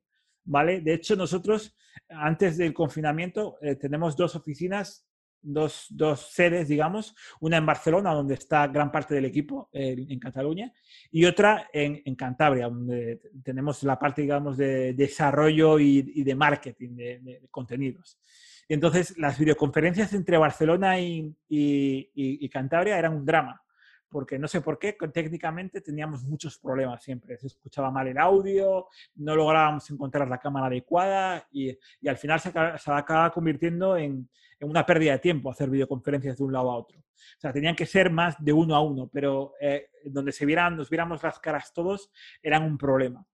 ¿Vale? 0.48 0.80
De 0.80 0.94
hecho, 0.94 1.14
nosotros, 1.14 1.76
antes 2.08 2.56
del 2.56 2.74
confinamiento, 2.74 3.58
eh, 3.60 3.76
tenemos 3.76 4.16
dos 4.16 4.34
oficinas 4.34 5.04
dos, 5.40 5.88
sedes, 6.32 6.68
digamos, 6.68 7.14
una 7.40 7.58
en 7.58 7.66
Barcelona, 7.66 8.12
donde 8.12 8.34
está 8.34 8.66
gran 8.66 8.90
parte 8.90 9.14
del 9.14 9.24
equipo, 9.24 9.68
en 9.72 10.18
Cataluña, 10.18 10.72
y 11.12 11.24
otra 11.24 11.68
en, 11.72 12.14
Cantabria, 12.16 12.68
donde 12.68 13.20
tenemos 13.44 13.82
la 13.84 13.98
parte, 13.98 14.22
digamos, 14.22 14.56
de 14.56 14.94
desarrollo 14.94 15.78
y, 15.78 16.22
de 16.22 16.34
marketing 16.34 16.96
de, 16.96 17.42
contenidos. 17.50 18.18
Entonces, 18.68 19.16
las 19.16 19.38
videoconferencias 19.38 20.12
entre 20.12 20.36
Barcelona 20.36 21.00
y, 21.00 21.34
y, 21.48 22.10
y 22.14 22.48
Cantabria 22.48 22.98
eran 22.98 23.14
un 23.14 23.24
drama 23.24 23.62
porque 24.10 24.38
no 24.38 24.48
sé 24.48 24.60
por 24.60 24.78
qué, 24.78 24.96
técnicamente 25.12 25.80
teníamos 25.80 26.24
muchos 26.24 26.58
problemas 26.58 27.02
siempre. 27.02 27.36
Se 27.38 27.48
escuchaba 27.48 27.90
mal 27.90 28.06
el 28.08 28.18
audio, 28.18 28.88
no 29.16 29.36
lográbamos 29.36 29.90
encontrar 29.90 30.28
la 30.28 30.38
cámara 30.38 30.66
adecuada 30.66 31.46
y, 31.50 31.76
y 32.00 32.08
al 32.08 32.16
final 32.16 32.40
se, 32.40 32.48
acaba 32.48 33.30
convirtiendo 33.30 33.96
en, 33.96 34.28
en, 34.58 34.68
una 34.68 34.84
pérdida 34.86 35.12
de 35.12 35.18
tiempo 35.18 35.50
hacer 35.50 35.70
videoconferencias 35.70 36.36
de 36.38 36.44
un 36.44 36.52
lado 36.52 36.70
a 36.70 36.76
otro. 36.76 36.98
O 36.98 37.40
sea, 37.40 37.52
tenían 37.52 37.76
que 37.76 37.86
ser 37.86 38.10
más 38.10 38.36
de 38.42 38.52
uno 38.52 38.74
a 38.74 38.80
uno, 38.80 39.08
pero 39.12 39.54
eh, 39.60 39.90
donde 40.04 40.32
se 40.32 40.46
vieran, 40.46 40.76
nos 40.76 40.88
viéramos 40.88 41.22
las 41.22 41.38
caras 41.38 41.72
todos 41.72 42.10
eran 42.42 42.62
un 42.62 42.78
problema. 42.78 43.26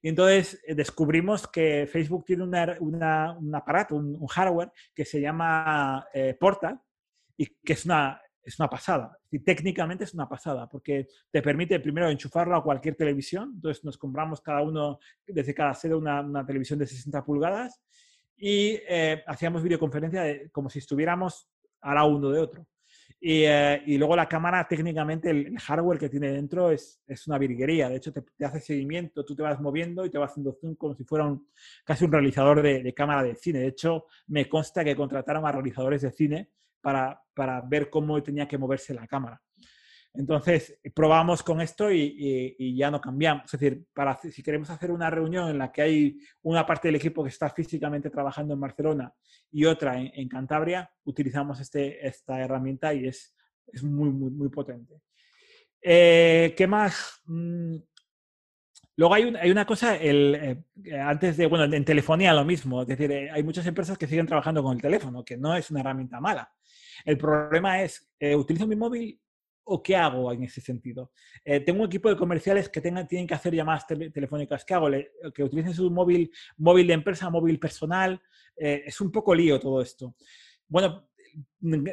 Y 0.00 0.08
entonces 0.08 0.60
eh, 0.66 0.74
descubrimos 0.74 1.46
que 1.46 1.88
Facebook 1.90 2.24
tiene 2.24 2.42
una, 2.42 2.76
una, 2.80 3.32
un 3.38 3.54
aparato, 3.54 3.94
un, 3.94 4.16
un, 4.18 4.26
hardware 4.26 4.72
que 4.94 5.04
se 5.04 5.20
llama 5.20 6.06
eh, 6.12 6.36
Portal 6.38 6.80
y 7.36 7.46
que 7.46 7.72
es 7.72 7.84
una, 7.86 8.20
es 8.44 8.58
una 8.58 8.68
pasada. 8.68 9.18
Y 9.30 9.40
técnicamente 9.40 10.04
es 10.04 10.14
una 10.14 10.28
pasada, 10.28 10.68
porque 10.68 11.08
te 11.30 11.42
permite 11.42 11.80
primero 11.80 12.08
enchufarlo 12.08 12.56
a 12.56 12.62
cualquier 12.62 12.94
televisión. 12.94 13.52
Entonces 13.54 13.84
nos 13.84 13.98
compramos 13.98 14.40
cada 14.40 14.62
uno, 14.62 14.98
desde 15.26 15.54
cada 15.54 15.74
sede, 15.74 15.94
una, 15.94 16.20
una 16.20 16.44
televisión 16.44 16.78
de 16.78 16.86
60 16.86 17.24
pulgadas 17.24 17.80
y 18.36 18.80
eh, 18.88 19.22
hacíamos 19.26 19.62
videoconferencia 19.62 20.22
de, 20.22 20.50
como 20.50 20.68
si 20.68 20.80
estuviéramos 20.80 21.48
a 21.80 21.94
la 21.94 22.04
uno 22.04 22.30
de 22.30 22.40
otro. 22.40 22.66
Y, 23.20 23.44
eh, 23.44 23.80
y, 23.86 23.96
luego 23.98 24.16
la 24.16 24.28
cámara, 24.28 24.66
técnicamente, 24.66 25.30
el, 25.30 25.56
hardware 25.56 26.00
que 26.00 26.08
tiene 26.08 26.32
dentro 26.32 26.72
es, 26.72 27.00
es 27.06 27.28
una 27.28 27.38
virguería. 27.38 27.88
De 27.88 27.96
hecho, 27.96 28.12
te, 28.12 28.22
te, 28.22 28.44
hace 28.44 28.58
seguimiento, 28.58 29.24
tú 29.24 29.36
te 29.36 29.44
vas 29.44 29.60
moviendo 29.60 30.04
y 30.04 30.10
te 30.10 30.18
vas 30.18 30.32
haciendo 30.32 30.54
zoom 30.60 30.74
como 30.74 30.96
si 30.96 31.04
fuera 31.04 31.24
un, 31.24 31.46
casi 31.84 32.04
un 32.04 32.10
realizador 32.10 32.62
de, 32.62 32.82
de 32.82 32.92
cámara 32.94 33.22
de 33.22 33.36
cine. 33.36 33.60
De 33.60 33.68
hecho, 33.68 34.06
me 34.26 34.48
consta 34.48 34.82
que 34.82 34.96
contrataron 34.96 35.46
a 35.46 35.52
realizadores 35.52 36.02
de 36.02 36.10
cine 36.10 36.50
para, 36.82 37.22
para, 37.34 37.60
ver 37.62 37.88
cómo 37.88 38.22
tenía 38.22 38.46
que 38.46 38.58
moverse 38.58 38.92
la 38.92 39.06
cámara. 39.06 39.40
Entonces, 40.14 40.78
probamos 40.94 41.42
con 41.42 41.62
esto 41.62 41.90
y, 41.90 42.76
ya 42.76 42.90
no 42.90 43.00
cambiamos. 43.00 43.46
Es 43.46 43.58
decir, 43.58 43.86
para, 43.94 44.18
si 44.18 44.42
queremos 44.42 44.68
hacer 44.68 44.90
una 44.90 45.08
reunión 45.08 45.48
en 45.48 45.58
la 45.58 45.72
que 45.72 45.82
hay 45.82 46.18
una 46.42 46.66
parte 46.66 46.88
del 46.88 46.96
equipo 46.96 47.22
que 47.22 47.30
está 47.30 47.48
físicamente 47.48 48.10
trabajando 48.10 48.52
en 48.52 48.60
Barcelona 48.60 49.14
y 49.50 49.64
otra 49.64 49.98
en, 49.98 50.28
Cantabria, 50.28 50.90
utilizamos 51.04 51.60
este, 51.60 52.06
esta 52.06 52.40
herramienta 52.40 52.92
y 52.92 53.06
es, 53.06 53.34
es 53.66 53.82
muy, 53.82 54.10
muy, 54.10 54.30
muy 54.30 54.50
potente. 54.50 55.00
Eh, 55.80 56.54
¿Qué 56.56 56.66
más? 56.66 57.22
Mm, 57.24 57.76
Luego 58.96 59.14
hay, 59.14 59.34
hay, 59.40 59.50
una 59.50 59.64
cosa, 59.64 59.96
el, 59.96 60.64
eh, 60.84 61.00
antes 61.00 61.36
de, 61.38 61.46
bueno, 61.46 61.64
en 61.74 61.84
telefonía 61.84 62.34
lo 62.34 62.44
mismo, 62.44 62.82
es 62.82 62.88
decir, 62.88 63.10
eh, 63.10 63.30
hay 63.30 63.42
muchas 63.42 63.66
empresas 63.66 63.96
que 63.96 64.06
siguen 64.06 64.26
trabajando 64.26 64.62
con 64.62 64.76
el 64.76 64.82
teléfono, 64.82 65.24
que 65.24 65.38
no 65.38 65.56
es 65.56 65.70
una 65.70 65.80
herramienta 65.80 66.20
mala. 66.20 66.52
El 67.04 67.18
problema 67.18 67.82
es, 67.82 68.12
eh, 68.18 68.34
¿utilizo 68.36 68.66
mi 68.66 68.76
móvil 68.76 69.20
o 69.64 69.82
qué 69.82 69.96
hago 69.96 70.32
en 70.32 70.42
ese 70.44 70.60
sentido? 70.60 71.12
Eh, 71.44 71.60
tengo 71.60 71.80
un 71.80 71.86
equipo 71.86 72.08
de 72.08 72.16
comerciales 72.16 72.68
que 72.68 72.80
tienen 72.80 73.26
que 73.26 73.34
hacer 73.34 73.54
llamadas 73.54 73.86
te 73.86 74.10
telefónicas. 74.10 74.64
¿Qué 74.64 74.74
hago? 74.74 74.88
Le, 74.88 75.12
que 75.34 75.44
utilicen 75.44 75.74
su 75.74 75.90
móvil, 75.90 76.30
móvil 76.56 76.86
de 76.86 76.94
empresa, 76.94 77.30
móvil 77.30 77.58
personal. 77.58 78.20
Eh, 78.56 78.82
es 78.86 79.00
un 79.00 79.10
poco 79.10 79.34
lío 79.34 79.58
todo 79.60 79.80
esto. 79.80 80.14
Bueno, 80.68 81.08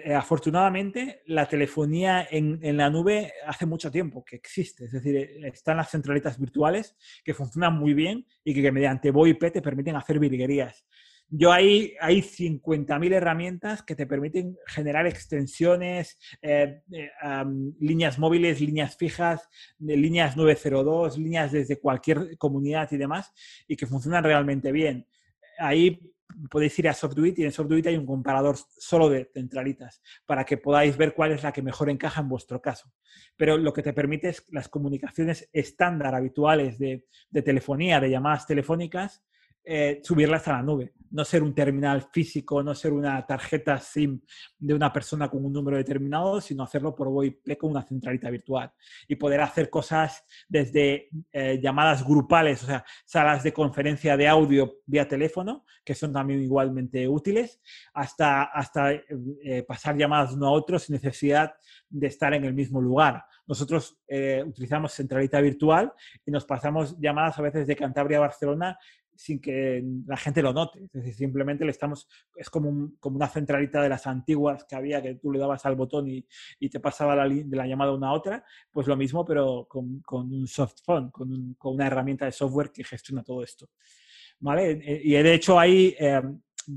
eh, 0.03 0.13
afortunadamente 0.13 1.21
la 1.27 1.47
telefonía 1.47 2.27
en, 2.29 2.59
en, 2.61 2.75
la 2.75 2.89
nube 2.89 3.31
hace 3.45 3.65
mucho 3.65 3.89
tiempo 3.89 4.23
que 4.25 4.35
existe. 4.35 4.85
Es 4.85 4.91
decir, 4.91 5.15
están 5.45 5.77
las 5.77 5.89
centralitas 5.91 6.39
virtuales 6.39 6.97
que 7.23 7.33
funcionan 7.33 7.77
muy 7.77 7.93
bien 7.93 8.25
y 8.43 8.53
que, 8.53 8.61
que 8.61 8.71
mediante 8.71 9.11
VoIP 9.11 9.51
te 9.53 9.61
permiten 9.61 9.95
hacer 9.95 10.19
virguerías. 10.19 10.85
Yo 11.31 11.51
ahí 11.51 11.93
hay 12.01 12.21
50.000 12.21 13.13
herramientas 13.13 13.83
que 13.83 13.95
te 13.95 14.07
permiten 14.07 14.57
generar 14.65 15.05
extensiones, 15.05 16.17
eh, 16.41 16.81
eh, 16.91 17.11
líneas 17.79 18.17
móviles, 18.17 18.59
líneas 18.59 18.97
fijas, 18.97 19.47
líneas 19.77 20.35
902, 20.35 21.19
líneas 21.19 21.51
desde 21.51 21.79
cualquier 21.79 22.35
comunidad 22.37 22.91
y 22.91 22.97
demás, 22.97 23.31
y 23.67 23.75
que 23.75 23.85
funcionan 23.85 24.23
realmente 24.23 24.71
bien. 24.71 25.07
Ahí 25.59 25.99
podéis 26.49 26.77
ir 26.79 26.89
a 26.89 26.93
SoftDuit 26.93 27.37
y 27.39 27.43
en 27.43 27.51
SoftDuit 27.51 27.85
hay 27.87 27.97
un 27.97 28.05
comparador 28.05 28.55
solo 28.57 29.09
de 29.09 29.29
centralitas 29.31 30.01
para 30.25 30.45
que 30.45 30.57
podáis 30.57 30.97
ver 30.97 31.13
cuál 31.13 31.31
es 31.31 31.43
la 31.43 31.51
que 31.51 31.61
mejor 31.61 31.89
encaja 31.89 32.21
en 32.21 32.29
vuestro 32.29 32.61
caso. 32.61 32.91
Pero 33.37 33.57
lo 33.57 33.73
que 33.73 33.83
te 33.83 33.93
permite 33.93 34.29
es 34.29 34.45
las 34.49 34.67
comunicaciones 34.67 35.47
estándar 35.53 36.15
habituales 36.15 36.79
de, 36.79 37.05
de 37.29 37.41
telefonía, 37.43 37.99
de 37.99 38.09
llamadas 38.09 38.47
telefónicas, 38.47 39.23
eh, 39.63 39.99
subirlas 40.03 40.47
a 40.47 40.53
la 40.53 40.63
nube, 40.63 40.93
no 41.11 41.23
ser 41.25 41.43
un 41.43 41.53
terminal 41.53 42.01
físico, 42.11 42.63
no 42.63 42.73
ser 42.73 42.93
una 42.93 43.23
tarjeta 43.25 43.77
SIM 43.77 44.21
de 44.57 44.73
una 44.73 44.91
persona 44.91 45.29
con 45.29 45.45
un 45.45 45.53
número 45.53 45.77
determinado, 45.77 46.39
sino 46.39 46.63
hacerlo 46.63 46.95
por 46.95 47.09
VoIP 47.09 47.57
con 47.57 47.71
una 47.71 47.83
centralita 47.83 48.29
virtual 48.29 48.71
y 49.07 49.15
poder 49.15 49.41
hacer 49.41 49.69
cosas 49.69 50.23
desde 50.47 51.09
eh, 51.31 51.59
llamadas 51.61 52.03
grupales, 52.05 52.63
o 52.63 52.67
sea, 52.67 52.85
salas 53.05 53.43
de 53.43 53.53
conferencia 53.53 54.15
de 54.15 54.27
audio 54.27 54.77
vía 54.85 55.07
teléfono, 55.07 55.65
que 55.83 55.93
son 55.93 56.13
también 56.13 56.41
igualmente 56.41 57.07
útiles, 57.07 57.59
hasta, 57.93 58.43
hasta 58.43 58.93
eh, 58.93 59.63
pasar 59.67 59.97
llamadas 59.97 60.33
uno 60.33 60.47
a 60.47 60.51
otro 60.51 60.79
sin 60.79 60.93
necesidad 60.93 61.53
de 61.89 62.07
estar 62.07 62.33
en 62.33 62.45
el 62.45 62.53
mismo 62.53 62.81
lugar. 62.81 63.23
Nosotros 63.45 63.99
utilizamos 64.45 64.93
centralita 64.93 65.41
virtual 65.41 65.91
y 66.23 66.29
nos 66.29 66.45
pasamos 66.45 66.99
llamadas 66.99 67.39
a 67.39 67.41
veces 67.41 67.65
de 67.65 67.75
Cantabria 67.75 68.17
a 68.17 68.21
Barcelona 68.21 68.77
sin 69.19 69.41
que 69.41 69.83
la 70.07 70.15
gente 70.15 70.41
lo 70.41 70.53
note. 70.53 70.79
Es 70.85 70.91
decir, 70.93 71.13
simplemente 71.13 71.65
le 71.65 71.71
estamos, 71.71 72.07
es 72.37 72.49
como, 72.49 72.69
un, 72.69 72.95
como 73.01 73.17
una 73.17 73.27
centralita 73.27 73.81
de 73.81 73.89
las 73.89 74.07
antiguas 74.07 74.63
que 74.63 74.77
había, 74.77 75.01
que 75.01 75.15
tú 75.15 75.29
le 75.29 75.39
dabas 75.39 75.65
al 75.65 75.75
botón 75.75 76.07
y, 76.07 76.25
te 76.69 76.79
pasaba 76.79 77.17
la, 77.17 77.27
de 77.27 77.57
la 77.57 77.67
llamada 77.67 77.91
a 77.91 77.95
una 77.95 78.07
a 78.07 78.13
otra, 78.13 78.45
pues 78.71 78.87
lo 78.87 78.95
mismo, 78.95 79.25
pero 79.25 79.67
con, 79.67 80.01
un 80.09 80.47
soft 80.47 80.77
phone, 80.85 81.11
con, 81.11 81.33
un, 81.33 81.57
una 81.63 81.87
herramienta 81.87 82.23
de 82.23 82.31
software 82.31 82.71
que 82.71 82.85
gestiona 82.85 83.21
todo 83.21 83.43
esto. 83.43 83.67
¿Vale? 84.39 84.79
Y 85.03 85.11
de 85.11 85.33
hecho 85.33 85.61
eh, 85.61 86.21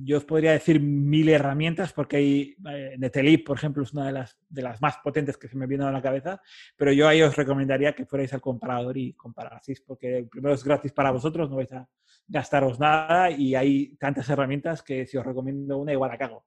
yo 0.04 0.16
os 0.16 0.24
podría 0.24 0.52
decir 0.52 0.80
mil 0.80 1.28
herramientas, 1.28 1.92
porque 1.92 2.16
hay, 2.16 2.56
eh, 2.70 2.96
Netelip, 2.98 3.46
por 3.46 3.56
ejemplo, 3.56 3.82
es 3.82 3.92
una 3.92 4.06
de 4.06 4.12
las, 4.12 4.38
de 4.48 4.62
las 4.62 4.80
más 4.80 4.96
potentes 4.98 5.36
que 5.36 5.48
se 5.48 5.56
me 5.56 5.66
viene 5.66 5.84
a 5.84 5.90
la 5.90 6.00
cabeza, 6.00 6.40
pero 6.76 6.92
yo 6.92 7.06
ahí 7.06 7.20
os 7.20 7.36
recomendaría 7.36 7.94
que 7.94 8.06
fuerais 8.06 8.32
al 8.32 8.40
comparador 8.40 8.96
y 8.96 9.12
comparaseis, 9.12 9.80
porque 9.82 10.26
primero 10.30 10.54
es 10.54 10.64
gratis 10.64 10.92
para 10.92 11.10
vosotros, 11.10 11.50
no 11.50 11.56
vais 11.56 11.72
a 11.72 11.86
gastaros 12.26 12.80
nada 12.80 13.30
y 13.30 13.54
hay 13.54 13.96
tantas 13.96 14.28
herramientas 14.30 14.82
que 14.82 15.06
si 15.06 15.18
os 15.18 15.26
recomiendo 15.26 15.76
una 15.76 15.92
igual 15.92 16.10
la 16.10 16.18
cago. 16.18 16.46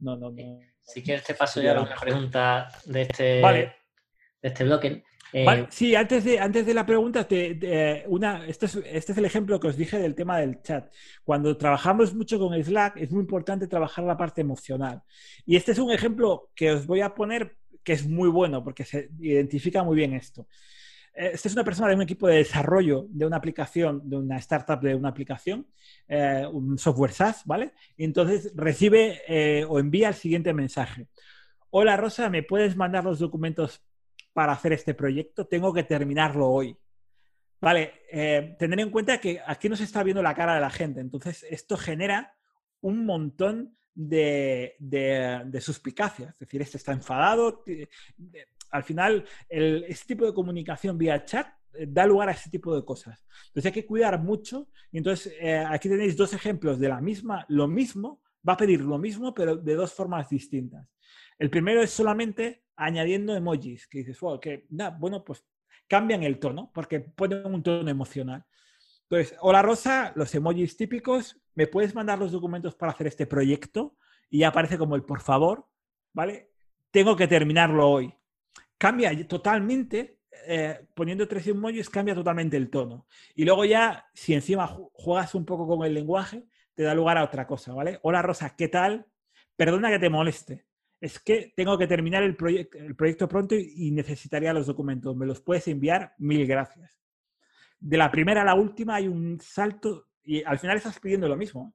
No, 0.00 0.16
no, 0.16 0.30
no. 0.30 0.58
Si 0.80 1.02
quieres 1.02 1.24
te 1.24 1.34
paso 1.34 1.62
ya 1.62 1.74
la 1.74 1.94
pregunta 1.94 2.68
de 2.86 3.02
este, 3.02 3.40
vale. 3.40 3.74
de 4.42 4.48
este 4.48 4.64
bloque. 4.64 5.04
Eh... 5.32 5.66
Sí, 5.70 5.94
antes 5.94 6.24
de, 6.24 6.38
antes 6.38 6.66
de 6.66 6.74
la 6.74 6.84
pregunta, 6.86 7.26
te, 7.26 8.04
una, 8.08 8.46
este, 8.46 8.66
es, 8.66 8.76
este 8.76 9.12
es 9.12 9.18
el 9.18 9.24
ejemplo 9.24 9.60
que 9.60 9.68
os 9.68 9.76
dije 9.76 9.98
del 9.98 10.14
tema 10.14 10.38
del 10.38 10.62
chat. 10.62 10.92
Cuando 11.24 11.56
trabajamos 11.56 12.14
mucho 12.14 12.38
con 12.38 12.60
Slack, 12.62 12.96
es 12.96 13.10
muy 13.10 13.20
importante 13.20 13.66
trabajar 13.68 14.04
la 14.04 14.16
parte 14.16 14.40
emocional. 14.40 15.02
Y 15.46 15.56
este 15.56 15.72
es 15.72 15.78
un 15.78 15.90
ejemplo 15.90 16.50
que 16.54 16.72
os 16.72 16.86
voy 16.86 17.00
a 17.00 17.14
poner 17.14 17.56
que 17.82 17.92
es 17.92 18.06
muy 18.06 18.28
bueno 18.28 18.62
porque 18.62 18.84
se 18.84 19.10
identifica 19.20 19.82
muy 19.82 19.96
bien 19.96 20.14
esto. 20.14 20.46
Esta 21.12 21.48
es 21.48 21.54
una 21.54 21.64
persona 21.64 21.88
de 21.88 21.96
un 21.96 22.02
equipo 22.02 22.28
de 22.28 22.36
desarrollo 22.36 23.06
de 23.08 23.26
una 23.26 23.36
aplicación, 23.36 24.08
de 24.08 24.16
una 24.16 24.38
startup 24.38 24.80
de 24.80 24.94
una 24.94 25.08
aplicación, 25.08 25.66
eh, 26.08 26.46
un 26.50 26.78
software 26.78 27.12
SaaS, 27.12 27.42
¿vale? 27.44 27.72
Y 27.96 28.04
entonces 28.04 28.52
recibe 28.54 29.20
eh, 29.26 29.64
o 29.68 29.78
envía 29.80 30.08
el 30.08 30.14
siguiente 30.14 30.54
mensaje. 30.54 31.08
Hola 31.70 31.96
Rosa, 31.96 32.30
¿me 32.30 32.42
puedes 32.42 32.76
mandar 32.76 33.04
los 33.04 33.18
documentos 33.18 33.82
para 34.32 34.52
hacer 34.52 34.72
este 34.72 34.94
proyecto? 34.94 35.46
Tengo 35.46 35.72
que 35.72 35.84
terminarlo 35.84 36.48
hoy. 36.48 36.76
Vale, 37.60 38.02
eh, 38.10 38.56
tener 38.58 38.80
en 38.80 38.90
cuenta 38.90 39.20
que 39.20 39.40
aquí 39.46 39.68
no 39.68 39.76
se 39.76 39.84
está 39.84 40.02
viendo 40.02 40.22
la 40.22 40.34
cara 40.34 40.54
de 40.54 40.60
la 40.60 40.70
gente, 40.70 41.00
entonces 41.00 41.44
esto 41.50 41.76
genera 41.76 42.34
un 42.80 43.04
montón 43.04 43.76
de, 43.94 44.76
de, 44.78 45.42
de 45.44 45.60
suspicacias. 45.60 46.32
Es 46.32 46.38
decir, 46.38 46.62
este 46.62 46.78
está 46.78 46.92
enfadado, 46.92 47.62
al 48.70 48.84
final, 48.84 49.24
el, 49.48 49.84
este 49.88 50.14
tipo 50.14 50.24
de 50.24 50.32
comunicación 50.32 50.96
vía 50.96 51.24
chat 51.24 51.48
eh, 51.74 51.86
da 51.88 52.06
lugar 52.06 52.28
a 52.28 52.32
este 52.32 52.50
tipo 52.50 52.74
de 52.74 52.84
cosas. 52.84 53.24
Entonces 53.48 53.66
hay 53.66 53.72
que 53.72 53.86
cuidar 53.86 54.18
mucho. 54.20 54.68
Y 54.92 54.98
entonces 54.98 55.34
eh, 55.40 55.58
aquí 55.58 55.88
tenéis 55.88 56.16
dos 56.16 56.32
ejemplos 56.32 56.78
de 56.78 56.88
la 56.88 57.00
misma, 57.00 57.44
lo 57.48 57.68
mismo, 57.68 58.22
va 58.48 58.54
a 58.54 58.56
pedir 58.56 58.80
lo 58.80 58.98
mismo, 58.98 59.34
pero 59.34 59.56
de 59.56 59.74
dos 59.74 59.92
formas 59.92 60.28
distintas. 60.28 60.86
El 61.38 61.50
primero 61.50 61.82
es 61.82 61.90
solamente 61.90 62.64
añadiendo 62.80 63.36
emojis, 63.36 63.86
que 63.86 63.98
dices, 63.98 64.18
wow, 64.20 64.40
que, 64.40 64.66
bueno, 64.98 65.22
pues 65.22 65.44
cambian 65.86 66.22
el 66.22 66.38
tono, 66.38 66.70
porque 66.72 67.00
ponen 67.00 67.46
un 67.46 67.62
tono 67.62 67.90
emocional. 67.90 68.44
Entonces, 69.02 69.36
hola 69.40 69.60
Rosa, 69.60 70.12
los 70.16 70.34
emojis 70.34 70.76
típicos, 70.76 71.38
¿me 71.54 71.66
puedes 71.66 71.94
mandar 71.94 72.18
los 72.18 72.32
documentos 72.32 72.74
para 72.74 72.92
hacer 72.92 73.06
este 73.06 73.26
proyecto? 73.26 73.96
Y 74.30 74.44
aparece 74.44 74.78
como 74.78 74.96
el 74.96 75.02
por 75.02 75.20
favor, 75.20 75.66
¿vale? 76.12 76.52
Tengo 76.90 77.16
que 77.16 77.28
terminarlo 77.28 77.88
hoy. 77.88 78.14
Cambia 78.78 79.26
totalmente, 79.28 80.20
eh, 80.46 80.86
poniendo 80.94 81.28
tres 81.28 81.46
emojis, 81.48 81.90
cambia 81.90 82.14
totalmente 82.14 82.56
el 82.56 82.70
tono. 82.70 83.06
Y 83.34 83.44
luego 83.44 83.66
ya, 83.66 84.06
si 84.14 84.32
encima 84.32 84.66
juegas 84.94 85.34
un 85.34 85.44
poco 85.44 85.66
con 85.66 85.84
el 85.84 85.92
lenguaje, 85.92 86.44
te 86.74 86.84
da 86.84 86.94
lugar 86.94 87.18
a 87.18 87.24
otra 87.24 87.46
cosa, 87.46 87.74
¿vale? 87.74 87.98
Hola 88.02 88.22
Rosa, 88.22 88.54
¿qué 88.56 88.68
tal? 88.68 89.06
Perdona 89.54 89.90
que 89.90 89.98
te 89.98 90.08
moleste. 90.08 90.69
Es 91.00 91.18
que 91.18 91.52
tengo 91.56 91.78
que 91.78 91.86
terminar 91.86 92.22
el, 92.22 92.36
proyecto 92.36 93.28
pronto 93.28 93.54
y 93.54 93.90
necesitaría 93.90 94.52
los 94.52 94.66
documentos. 94.66 95.16
¿Me 95.16 95.26
los 95.26 95.40
puedes 95.40 95.66
enviar? 95.68 96.14
Mil 96.18 96.46
gracias 96.46 97.00
de 97.80 97.96
la 97.96 98.10
primera 98.10 98.42
a 98.42 98.44
la 98.44 98.54
última 98.54 98.96
hay 98.96 99.08
un 99.08 99.40
salto 99.40 100.08
y 100.22 100.44
al 100.44 100.58
final 100.58 100.76
estás 100.76 101.00
pidiendo 101.00 101.26
lo 101.26 101.36
mismo. 101.36 101.74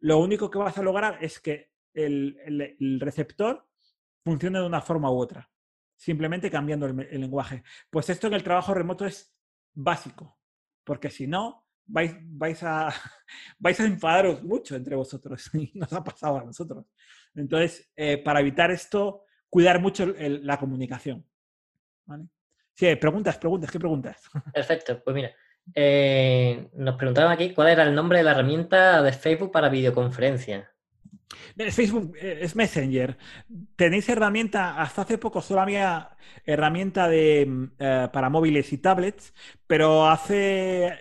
Lo 0.00 0.18
único 0.18 0.50
que 0.50 0.58
vas 0.58 0.76
a 0.76 0.82
lograr 0.82 1.18
es 1.22 1.40
que 1.40 1.70
el, 1.94 2.98
receptor 3.00 3.66
funcione 4.24 4.58
de 4.58 4.66
una 4.66 4.82
forma 4.82 5.10
u 5.10 5.16
otra, 5.16 5.48
simplemente 5.96 6.50
cambiando 6.50 6.86
el, 6.86 7.20
lenguaje. 7.20 7.62
Pues 7.88 8.10
esto 8.10 8.26
en 8.26 8.34
el 8.34 8.42
trabajo 8.42 8.74
remoto 8.74 9.06
es 9.06 9.32
básico, 9.72 10.38
porque 10.82 11.08
si 11.08 11.28
no, 11.28 11.66
vais, 11.86 12.16
vais, 12.20 12.62
a, 12.64 12.88
vais 13.58 13.78
a 13.78 13.86
enfadaros 13.86 14.42
mucho 14.42 14.74
entre 14.74 14.96
vosotros 14.96 15.48
y 15.54 15.70
nos 15.74 15.92
ha 15.92 16.02
pasado 16.02 16.38
a 16.38 16.44
nosotros. 16.44 16.84
Entonces, 17.34 17.90
eh, 17.96 18.18
para 18.18 18.40
evitar 18.40 18.70
esto, 18.70 19.24
cuidar 19.48 19.80
mucho 19.80 20.14
la 20.18 20.58
comunicación. 20.58 21.26
Sí, 22.74 22.94
preguntas, 22.96 23.38
preguntas, 23.38 23.70
¿qué 23.70 23.78
preguntas? 23.78 24.22
Perfecto, 24.52 25.00
pues 25.02 25.14
mira, 25.14 25.30
eh, 25.74 26.68
nos 26.74 26.96
preguntaban 26.96 27.32
aquí 27.32 27.54
cuál 27.54 27.68
era 27.68 27.84
el 27.84 27.94
nombre 27.94 28.18
de 28.18 28.24
la 28.24 28.32
herramienta 28.32 29.02
de 29.02 29.12
Facebook 29.12 29.52
para 29.52 29.68
videoconferencia. 29.68 30.70
Facebook 31.70 32.16
eh, 32.20 32.38
es 32.42 32.56
Messenger. 32.56 33.16
Tenéis 33.76 34.08
herramienta, 34.08 34.80
hasta 34.80 35.02
hace 35.02 35.18
poco 35.18 35.40
solo 35.40 35.60
había 35.60 36.16
herramienta 36.44 37.08
de, 37.08 37.68
eh, 37.78 38.08
para 38.12 38.28
móviles 38.28 38.72
y 38.72 38.78
tablets, 38.78 39.32
pero 39.66 40.08
hace 40.08 40.98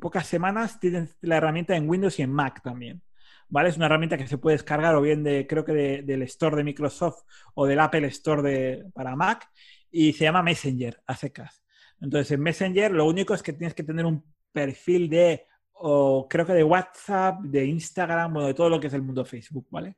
pocas 0.00 0.26
semanas 0.26 0.78
tienen 0.78 1.08
la 1.20 1.38
herramienta 1.38 1.76
en 1.76 1.88
Windows 1.88 2.18
y 2.18 2.22
en 2.22 2.32
Mac 2.32 2.62
también. 2.62 3.02
¿Vale? 3.48 3.68
Es 3.68 3.76
una 3.76 3.86
herramienta 3.86 4.18
que 4.18 4.26
se 4.26 4.38
puede 4.38 4.56
descargar 4.56 4.94
o 4.94 5.00
bien 5.00 5.22
de, 5.22 5.46
creo 5.46 5.64
que 5.64 6.02
del 6.02 6.22
Store 6.22 6.56
de 6.56 6.64
Microsoft 6.64 7.22
o 7.54 7.66
del 7.66 7.78
Apple 7.80 8.06
Store 8.08 8.42
de, 8.42 8.84
para 8.92 9.14
Mac 9.14 9.48
y 9.90 10.12
se 10.12 10.24
llama 10.24 10.42
Messenger, 10.42 11.00
a 11.06 11.16
secas. 11.16 11.62
Entonces, 12.00 12.32
en 12.32 12.40
Messenger 12.40 12.92
lo 12.92 13.06
único 13.06 13.34
es 13.34 13.42
que 13.42 13.52
tienes 13.52 13.74
que 13.74 13.84
tener 13.84 14.04
un 14.04 14.22
perfil 14.52 15.08
de, 15.08 15.46
o 15.72 16.26
creo 16.28 16.46
que 16.46 16.54
de 16.54 16.64
WhatsApp, 16.64 17.40
de 17.40 17.66
Instagram, 17.66 18.36
o 18.36 18.46
de 18.46 18.54
todo 18.54 18.68
lo 18.68 18.80
que 18.80 18.88
es 18.88 18.94
el 18.94 19.02
mundo 19.02 19.24
Facebook, 19.24 19.66
¿vale? 19.70 19.96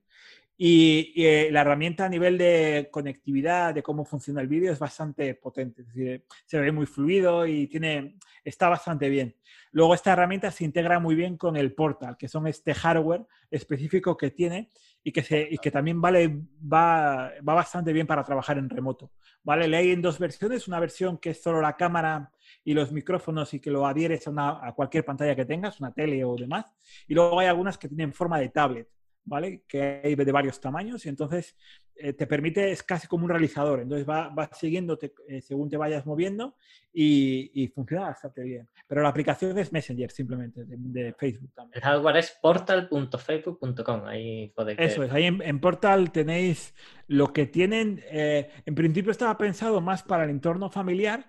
Y, 0.61 1.13
eh, 1.25 1.51
la 1.53 1.61
herramienta 1.61 2.05
a 2.05 2.09
nivel 2.09 2.37
de 2.37 2.89
conectividad, 2.91 3.73
de 3.73 3.83
cómo 3.83 4.05
funciona 4.05 4.41
el 4.41 4.49
vídeo, 4.49 4.73
es 4.73 4.81
bastante 4.81 5.35
potente. 5.37 5.83
Es 5.83 6.23
se 6.47 6.61
ve 6.61 6.73
muy 6.73 6.85
fluido 6.85 7.47
y 7.47 7.69
tiene, 7.69 8.17
está 8.45 8.69
bastante 8.69 9.09
bien. 9.09 9.37
Luego, 9.71 9.95
esta 9.95 10.13
herramienta 10.13 10.51
se 10.51 10.65
integra 10.65 10.99
muy 10.99 11.15
bien 11.15 11.37
con 11.37 11.57
el 11.57 11.75
portal, 11.75 12.17
que 12.17 12.27
son 12.27 12.49
este 12.49 12.75
hardware 12.75 13.25
específico 13.53 14.17
que 14.17 14.33
tiene 14.33 14.73
y 15.05 15.13
que, 15.13 15.71
también 15.71 16.01
vale, 16.01 16.43
va, 16.61 17.33
bastante 17.41 17.93
bien 17.93 18.09
para 18.09 18.25
trabajar 18.25 18.59
en 18.59 18.69
remoto. 18.69 19.13
¿vale? 19.45 19.69
Le 19.69 19.77
hay 19.77 19.93
en 19.93 20.03
dos 20.03 20.19
versiones, 20.19 20.67
una 20.67 20.81
versión 20.81 21.19
que 21.19 21.31
es 21.31 21.41
solo 21.41 21.61
la 21.61 21.77
cámara 21.77 22.33
y 22.65 22.75
los 22.75 22.91
micrófonos 22.91 23.55
y 23.55 23.61
que 23.61 23.71
lo 23.71 23.87
adhieres 23.87 24.27
a, 24.27 24.67
a, 24.67 24.75
cualquier 24.75 25.05
pantalla 25.05 25.37
que 25.37 25.45
tengas, 25.45 25.79
una 25.79 25.93
tele 25.93 26.25
o 26.25 26.35
demás. 26.35 26.75
Y 27.07 27.15
luego 27.15 27.39
hay 27.39 27.47
algunas 27.47 27.79
que 27.79 27.89
tienen 27.89 28.13
forma 28.13 28.41
de 28.41 28.49
tablet. 28.49 28.89
¿Vale? 29.29 29.63
Que 29.69 30.01
hay 30.03 30.15
de 30.15 30.33
varios 30.33 30.61
tamaños 30.61 31.05
y 31.07 31.09
entonces 31.09 31.57
eh, 32.01 32.13
te 32.13 32.29
permite, 32.29 32.71
es 32.71 32.85
casi 32.85 33.09
como 33.09 33.25
un 33.25 33.31
realizador, 33.31 33.81
entonces 33.81 34.09
va, 34.09 34.29
va 34.29 34.49
siguiéndote 34.53 35.13
eh, 35.27 35.41
según 35.41 35.69
te 35.69 35.77
vayas 35.77 36.07
moviendo 36.07 36.55
y, 36.93 37.73
funciona 37.75 38.07
bastante 38.07 38.43
bien. 38.43 38.69
Pero 38.87 39.03
la 39.03 39.09
aplicación 39.09 39.59
es 39.59 39.73
Messenger 39.73 40.11
simplemente, 40.11 40.65
de, 40.65 41.13
Facebook 41.15 41.53
también. 41.55 41.77
El 41.77 41.83
hardware 41.83 42.17
es 42.19 42.39
portal.facebook.com, 42.41 44.05
ahí 44.07 44.53
Eso 44.77 45.03
es, 45.03 45.13
ahí 45.13 45.27
en, 45.27 45.61
Portal 45.61 46.13
tenéis 46.13 46.73
lo 47.09 47.33
que 47.33 47.47
tienen, 47.47 48.01
eh, 48.11 48.49
en 48.65 48.75
principio 48.77 49.11
estaba 49.11 49.37
pensado 49.37 49.81
más 49.81 50.05
para 50.05 50.23
el 50.23 50.31
entorno 50.31 50.71
familiar, 50.71 51.27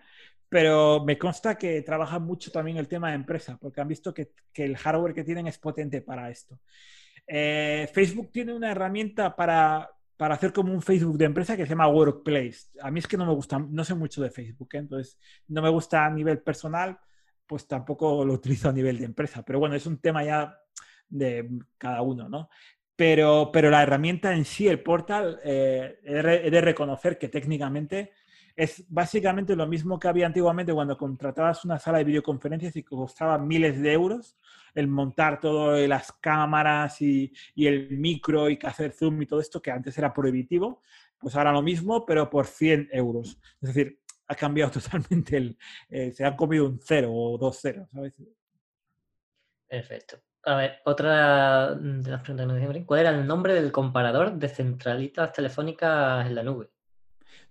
pero 0.50 1.04
me 1.04 1.18
consta 1.18 1.58
que 1.58 1.82
trabajan 1.82 2.24
mucho 2.24 2.52
también 2.52 2.78
el 2.78 2.88
tema 2.88 3.10
de 3.10 3.16
empresa, 3.16 3.58
porque 3.60 3.82
han 3.82 3.88
visto 3.88 4.14
que, 4.14 4.34
que 4.54 4.66
el 4.66 4.78
hardware 4.78 5.16
que 5.16 5.24
tienen 5.24 5.48
es 5.48 5.58
potente 5.58 6.02
para 6.02 6.30
esto. 6.30 6.60
Eh, 7.32 7.88
Facebook 7.94 8.32
tiene 8.32 8.56
una 8.56 8.72
herramienta 8.72 9.36
para, 9.36 9.88
hacer 10.18 10.52
como 10.52 10.74
un 10.74 10.82
Facebook 10.82 11.16
de 11.16 11.26
empresa 11.26 11.56
que 11.56 11.64
se 11.64 11.70
llama 11.70 11.88
Workplace. 11.88 12.70
A 12.82 12.90
mí 12.90 13.00
es 13.00 13.08
que 13.08 13.18
no 13.18 13.28
me 13.28 13.34
gusta, 13.34 13.60
no 13.60 13.84
sé 13.84 13.94
mucho 13.94 14.24
de 14.24 14.32
Facebook, 14.32 14.70
¿eh? 14.74 14.80
entonces 14.80 15.20
no 15.48 15.62
me 15.62 15.70
gusta 15.70 16.06
a 16.06 16.10
nivel 16.10 16.42
personal, 16.42 16.98
pues 17.46 17.68
tampoco 17.68 18.26
lo 18.26 18.34
utilizo 18.34 18.70
a 18.70 18.74
nivel 18.74 18.98
de 18.98 19.06
empresa. 19.06 19.44
Pero 19.44 19.60
bueno, 19.60 19.76
es 19.76 19.86
un 19.86 20.00
tema 20.00 20.24
ya 20.24 20.58
de 21.08 21.48
cada 21.78 22.02
uno, 22.02 22.28
¿no? 22.28 22.50
Pero, 22.96 23.52
pero 23.54 23.70
la 23.70 23.84
herramienta 23.84 24.34
en 24.34 24.44
sí, 24.44 24.68
el 24.68 24.82
portal, 24.82 25.40
eh, 25.44 26.00
he 26.04 26.52
de 26.52 26.62
reconocer 26.62 27.18
que 27.20 27.30
técnicamente 27.30 28.12
es 28.60 28.84
básicamente 28.90 29.56
lo 29.56 29.66
mismo 29.68 29.98
que 29.98 30.10
había 30.10 30.26
antiguamente 30.26 30.74
cuando 30.74 30.98
contratabas 30.98 31.64
una 31.64 31.80
sala 31.80 32.00
de 32.00 32.04
videoconferencias 32.04 32.76
y 32.76 32.84
costaba 32.84 33.38
miles 33.38 33.82
de 33.82 33.94
euros 33.94 34.36
el 34.76 34.90
montar 34.90 35.40
todas 35.40 35.88
las 35.88 36.12
cámaras 36.12 37.02
y, 37.02 37.32
el 37.56 37.98
micro 37.98 38.50
y 38.50 38.58
que 38.58 38.68
hacer 38.68 38.92
zoom 38.92 39.22
y 39.22 39.28
todo 39.28 39.40
esto, 39.40 39.62
que 39.62 39.72
antes 39.72 39.98
era 39.98 40.14
prohibitivo, 40.14 40.82
pues 41.18 41.38
ahora 41.38 41.54
lo 41.54 41.62
mismo, 41.62 42.06
pero 42.06 42.30
por 42.30 42.48
100 42.48 42.90
euros. 42.92 43.40
Es 43.62 43.74
decir, 43.74 44.02
ha 44.28 44.36
cambiado 44.36 44.72
totalmente 44.82 45.38
el... 45.38 45.58
Eh, 45.90 46.12
se 46.12 46.26
han 46.26 46.36
comido 46.36 46.66
un 46.66 46.82
cero 46.84 47.14
o 47.14 47.38
dos 47.38 47.62
ceros, 47.62 47.90
¿sabes? 47.90 48.14
Perfecto. 49.70 50.18
A 50.44 50.56
ver, 50.56 50.80
otra 50.84 51.76
de 51.76 52.12
las 52.12 52.22
preguntas 52.24 52.86
¿Cuál 52.86 53.00
era 53.00 53.12
el 53.12 53.26
nombre 53.26 53.54
del 53.54 53.72
comparador 53.72 54.34
de 54.34 54.50
centralitas 54.50 55.32
telefónicas 55.32 56.28
en 56.28 56.36
la 56.36 56.44
nube? 56.44 56.70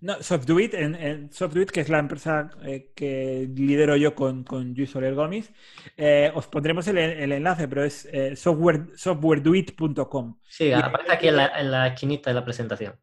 No, 0.01 0.21
Softduit, 0.23 0.73
en, 0.75 0.95
en 0.95 1.31
Softduit, 1.31 1.69
que 1.71 1.81
es 1.81 1.89
la 1.89 1.99
empresa 1.99 2.49
eh, 2.63 2.91
que 2.95 3.49
lidero 3.53 3.97
yo 3.97 4.15
con, 4.15 4.45
con 4.45 4.73
Luis 4.73 4.91
Soler 4.91 5.13
Gómez, 5.13 5.51
eh, 5.97 6.31
os 6.33 6.47
pondremos 6.47 6.87
el, 6.87 6.97
enlace, 6.97 7.67
pero 7.67 7.83
es 7.83 8.07
eh, 8.11 8.35
software, 8.37 8.87
softwareduit.com. 8.95 10.39
Sí, 10.47 10.71
aparece 10.71 11.11
aquí 11.11 11.27
en 11.27 11.35
la, 11.35 11.47
en 11.59 11.71
la 11.71 11.87
esquinita 11.87 12.29
de 12.29 12.33
la 12.33 12.45
presentación. 12.45 12.95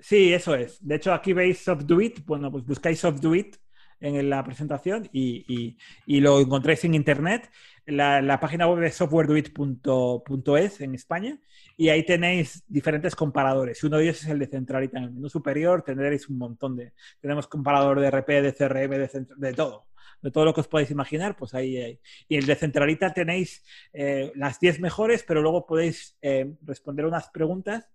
Sí, 0.00 0.32
eso 0.32 0.54
es. 0.54 0.84
De 0.84 0.96
hecho, 0.96 1.12
aquí 1.12 1.32
veis 1.32 1.62
Softduit. 1.62 2.24
Bueno, 2.24 2.50
pues 2.50 2.64
buscáis 2.64 2.98
Softduit 2.98 3.56
en 4.00 4.30
la 4.30 4.42
presentación 4.44 5.08
y, 5.12 5.76
lo 6.06 6.40
encontráis 6.40 6.84
en 6.84 6.94
internet. 6.94 7.50
La, 7.86 8.38
página 8.40 8.68
web 8.68 8.82
es 8.84 8.94
softwareduit.es 8.94 10.80
en 10.80 10.94
España 10.94 11.38
y 11.76 11.88
ahí 11.88 12.04
tenéis 12.04 12.64
diferentes 12.68 13.16
comparadores. 13.16 13.82
Uno 13.84 13.96
de 13.96 14.04
ellos 14.04 14.22
es 14.22 14.28
el 14.28 14.38
de 14.38 14.46
Centralita. 14.46 14.98
En 14.98 15.04
el 15.04 15.12
menú 15.12 15.28
superior 15.28 15.82
tendréis 15.82 16.28
un 16.28 16.38
montón 16.38 16.76
de... 16.76 16.92
Tenemos 17.20 17.46
comparador 17.46 18.00
de 18.00 18.10
RP, 18.10 18.28
de 18.42 18.54
CRM, 18.54 18.90
de, 18.90 19.26
de 19.36 19.52
todo. 19.54 19.86
De 20.22 20.30
todo 20.30 20.44
lo 20.44 20.52
que 20.52 20.60
os 20.60 20.68
podéis 20.68 20.90
imaginar, 20.90 21.34
pues 21.36 21.54
ahí 21.54 21.78
hay. 21.78 22.00
Y 22.28 22.36
el 22.36 22.44
de 22.44 22.54
Centralita 22.54 23.12
tenéis 23.14 23.64
eh, 23.92 24.32
las 24.34 24.60
10 24.60 24.80
mejores, 24.80 25.24
pero 25.26 25.40
luego 25.40 25.66
podéis 25.66 26.18
eh, 26.20 26.52
responder 26.62 27.06
unas 27.06 27.30
preguntas 27.30 27.88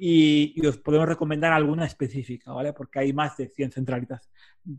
y, 0.00 0.64
os 0.64 0.78
podemos 0.78 1.08
recomendar 1.08 1.52
alguna 1.52 1.84
específica, 1.84 2.52
¿vale? 2.52 2.72
Porque 2.72 3.00
hay 3.00 3.12
más 3.12 3.36
de 3.36 3.48
100 3.48 3.72
centralitas, 3.72 4.30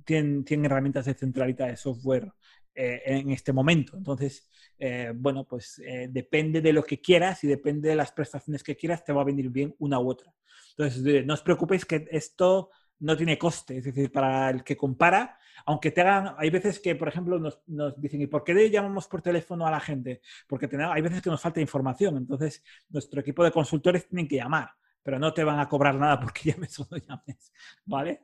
100, 0.06 0.46
herramientas 0.66 1.06
de 1.06 1.14
centralita 1.14 1.66
de 1.68 1.76
software 1.76 2.32
eh, 2.74 3.02
en 3.06 3.30
este 3.32 3.52
momento. 3.52 3.98
Entonces, 3.98 4.50
eh, 4.78 5.12
bueno, 5.14 5.46
pues 5.46 5.82
eh, 5.86 6.08
depende 6.10 6.62
de 6.62 6.72
lo 6.72 6.84
que 6.84 7.02
quieras 7.02 7.44
y 7.44 7.48
depende 7.48 7.90
de 7.90 7.98
las 7.98 8.14
prestaciones 8.14 8.64
que 8.64 8.78
quieras, 8.78 9.04
te 9.04 9.12
va 9.12 9.22
a 9.22 9.26
venir 9.26 9.50
bien 9.50 9.76
una 9.80 10.00
u 10.00 10.10
otra. 10.10 10.34
Entonces, 10.78 11.26
no 11.26 11.34
os 11.34 11.42
preocupéis 11.42 11.84
que 11.84 12.08
esto 12.12 12.70
no 13.00 13.18
tiene 13.18 13.38
coste, 13.38 13.78
es 13.78 13.84
decir, 13.84 14.12
para 14.12 14.50
el 14.50 14.64
que 14.64 14.78
compara, 14.78 15.38
aunque 15.66 15.92
te 15.92 16.02
hagan, 16.02 16.36
hay 16.38 16.50
veces 16.50 16.80
que, 16.80 16.96
por 16.96 17.10
ejemplo, 17.10 17.40
nos, 17.40 17.62
nos 17.68 18.00
dicen, 18.00 18.22
¿y 18.22 18.28
por 18.28 18.46
qué 18.46 18.70
llamamos 18.70 19.08
por 19.08 19.22
teléfono 19.22 19.68
a 19.68 19.72
la 19.72 19.80
gente? 19.82 20.22
Porque 20.48 20.70
hay 20.74 21.02
veces 21.02 21.22
que 21.22 21.30
nos 21.30 21.42
falta 21.42 21.60
información, 21.60 22.18
entonces 22.18 22.64
nuestro 22.90 23.20
equipo 23.20 23.44
de 23.44 23.52
consultores 23.52 24.08
tienen 24.08 24.28
que 24.28 24.38
llamar 24.38 24.70
pero 25.04 25.20
no 25.20 25.34
te 25.34 25.44
van 25.44 25.60
a 25.60 25.68
cobrar 25.68 25.96
nada 25.96 26.20
porque 26.20 26.52
llames 26.52 26.80
o 26.80 26.88
no 26.90 26.98
llames, 26.98 27.52
¿vale? 27.86 28.22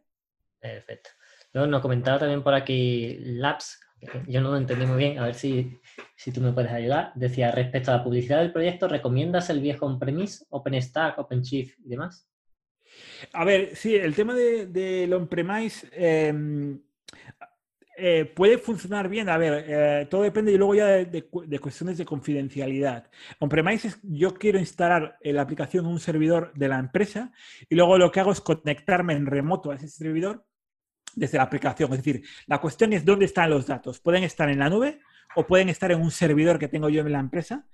Perfecto. 0.60 1.10
Luego 1.54 1.70
nos 1.70 1.82
comentaba 1.82 2.20
también 2.20 2.44
por 2.44 2.54
aquí 2.54 3.18
Labs, 3.20 3.80
yo 4.28 4.42
no 4.42 4.52
lo 4.52 4.58
entendí 4.58 4.86
muy 4.86 4.98
bien, 4.98 5.20
a 5.20 5.26
ver 5.26 5.36
si, 5.36 5.80
si 6.16 6.32
tú 6.32 6.42
me 6.42 6.52
puedes 6.52 6.72
ayudar. 6.72 7.12
Decía, 7.16 7.52
respecto 7.52 7.92
a 7.92 7.98
la 7.98 8.04
publicidad 8.04 8.40
del 8.40 8.52
proyecto, 8.52 8.88
¿recomiendas 8.88 9.50
el 9.50 9.62
viejo 9.62 9.86
on-premise, 9.86 10.46
OpenStack, 10.50 11.18
OpenShift 11.18 11.80
y 11.80 11.90
demás? 11.90 12.30
A 13.34 13.46
ver, 13.46 13.76
sí, 13.76 13.96
el 13.96 14.16
tema 14.16 14.34
del 14.34 14.72
de, 14.72 15.10
on-premise, 15.14 15.90
em, 15.92 16.82
eh, 17.98 18.26
puede 18.26 18.58
funcionar 18.58 19.10
bien. 19.10 19.30
A 19.30 19.38
ver, 19.38 19.66
eh, 19.68 20.08
todo 20.10 20.24
depende 20.24 20.52
y 20.52 20.58
luego 20.58 20.76
ya 20.76 20.88
de, 20.88 21.24
cuestiones 21.60 21.98
de 21.98 22.06
confidencialidad. 22.06 23.10
On-premise 23.40 23.96
yo 24.04 24.34
quiero 24.34 24.60
instalar 24.60 25.18
la 25.22 25.42
aplicación 25.42 25.86
en 25.86 25.92
un 25.92 26.00
servidor 26.00 26.54
de 26.56 26.68
la 26.68 26.80
empresa 26.80 27.32
y 27.70 27.76
luego 27.76 27.98
lo 27.98 28.12
que 28.12 28.20
hago 28.20 28.32
es 28.32 28.42
conectarme 28.42 29.14
en 29.14 29.26
remoto 29.26 29.72
a 29.72 29.76
ese 29.76 29.88
servidor 29.88 30.46
desde 31.16 31.38
la 31.38 31.44
aplicación. 31.44 31.92
Es 31.94 32.04
decir, 32.04 32.24
la 32.48 32.60
cuestión 32.60 32.94
es 32.94 33.06
dónde 33.06 33.26
están 33.26 33.50
los 33.50 33.66
datos. 33.66 34.00
Pueden 34.00 34.24
estar 34.24 34.50
en 34.50 34.60
la 34.60 34.70
nube 34.70 35.00
o 35.36 35.46
pueden 35.46 35.70
estar 35.70 35.92
en 35.92 36.02
un 36.02 36.12
servidor 36.12 36.60
que 36.60 36.68
tengo 36.68 36.90
yo 36.90 37.02
en 37.02 37.12
la 37.12 37.20
empresa. 37.20 37.66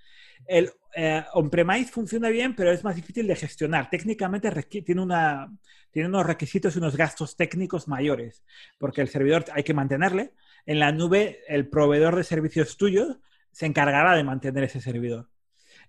El 0.47 0.71
eh, 0.95 1.23
on-premise 1.33 1.91
funciona 1.91 2.29
bien, 2.29 2.55
pero 2.55 2.71
es 2.71 2.83
más 2.83 2.95
difícil 2.95 3.27
de 3.27 3.35
gestionar. 3.35 3.89
Técnicamente 3.89 4.51
tiene, 4.83 5.01
unos 5.01 6.25
requisitos 6.25 6.75
y 6.75 6.79
unos 6.79 6.97
gastos 6.97 7.35
técnicos 7.35 7.87
mayores, 7.87 8.43
porque 8.77 9.01
el 9.01 9.07
servidor 9.07 9.45
hay 9.53 9.63
que 9.63 9.73
mantenerle. 9.73 10.33
En 10.65 10.79
la 10.79 10.91
nube, 10.91 11.39
el 11.47 11.69
proveedor 11.69 12.15
de 12.15 12.23
servicios 12.23 12.77
tuyos 12.77 13.17
se 13.51 13.65
encargará 13.65 14.15
de 14.15 14.23
mantener 14.23 14.65
ese 14.65 14.81
servidor. 14.81 15.29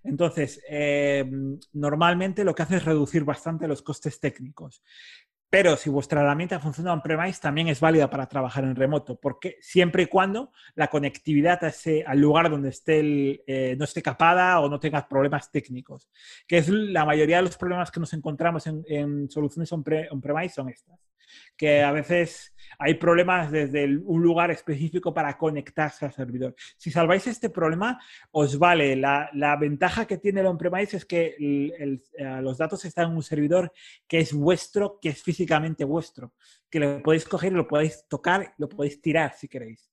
Entonces, 0.03 0.61
eh, 0.67 1.23
normalmente 1.71 2.43
lo 2.43 2.53
que 2.53 2.63
hace 2.63 2.77
es 2.77 2.85
reducir 2.85 3.23
bastante 3.23 3.67
los 3.67 3.81
costes 3.81 4.19
técnicos. 4.19 4.83
Pero 5.53 5.77
si 5.77 5.87
vuestra 5.91 6.21
herramienta 6.21 6.59
funciona 6.59 6.93
on-premise, 6.93 7.39
también 7.39 7.67
es 7.67 7.79
válida 7.79 8.09
para 8.09 8.25
trabajar 8.25 8.63
en 8.63 8.75
remoto, 8.75 9.19
porque 9.19 9.57
siempre 9.61 10.01
y 10.01 10.05
cuando 10.07 10.51
la 10.73 10.87
conectividad 10.87 11.63
a 11.63 11.71
al 12.07 12.19
lugar 12.19 12.49
donde 12.49 12.69
esté 12.69 13.43
eh, 13.45 13.75
no 13.77 13.85
esté 13.85 14.01
capada 14.01 14.59
o 14.61 14.67
no 14.67 14.79
tengas 14.79 15.05
problemas 15.05 15.51
técnicos, 15.51 16.09
que 16.47 16.57
es 16.57 16.69
la 16.69 17.05
mayoría 17.05 17.37
de 17.37 17.43
los 17.43 17.55
problemas 17.55 17.91
que 17.91 17.99
nos 17.99 18.13
encontramos 18.13 18.65
en, 18.65 18.83
en 18.87 19.29
soluciones 19.29 19.71
on-premise 19.71 20.55
son 20.55 20.69
estas 20.69 20.99
que 21.57 21.81
a 21.81 21.91
veces 21.91 22.53
hay 22.79 22.95
problemas 22.95 23.51
desde 23.51 23.85
un 23.97 24.21
lugar 24.21 24.51
específico 24.51 25.13
para 25.13 25.37
conectarse 25.37 26.05
al 26.05 26.13
servidor. 26.13 26.55
Si 26.77 26.91
salváis 26.91 27.27
este 27.27 27.49
problema, 27.49 27.99
os 28.31 28.57
vale. 28.57 28.95
La, 28.95 29.57
ventaja 29.59 30.05
que 30.05 30.17
tiene 30.17 30.41
el 30.41 30.47
on-premise 30.47 30.97
es 30.97 31.05
que 31.05 31.35
eh, 31.39 32.41
los 32.41 32.57
datos 32.57 32.83
están 32.85 33.11
en 33.11 33.17
un 33.17 33.23
servidor 33.23 33.71
que 34.07 34.19
es 34.19 34.33
vuestro, 34.33 34.99
que 35.01 35.09
es 35.09 35.21
físicamente 35.21 35.85
vuestro, 35.85 36.33
que 36.69 36.79
lo 36.79 37.01
podéis 37.01 37.25
coger 37.25 37.53
lo 37.53 37.67
podéis 37.67 38.05
tocar, 38.07 38.53
lo 38.57 38.67
podéis 38.67 39.01
tirar 39.01 39.33
si 39.35 39.47
queréis. 39.47 39.91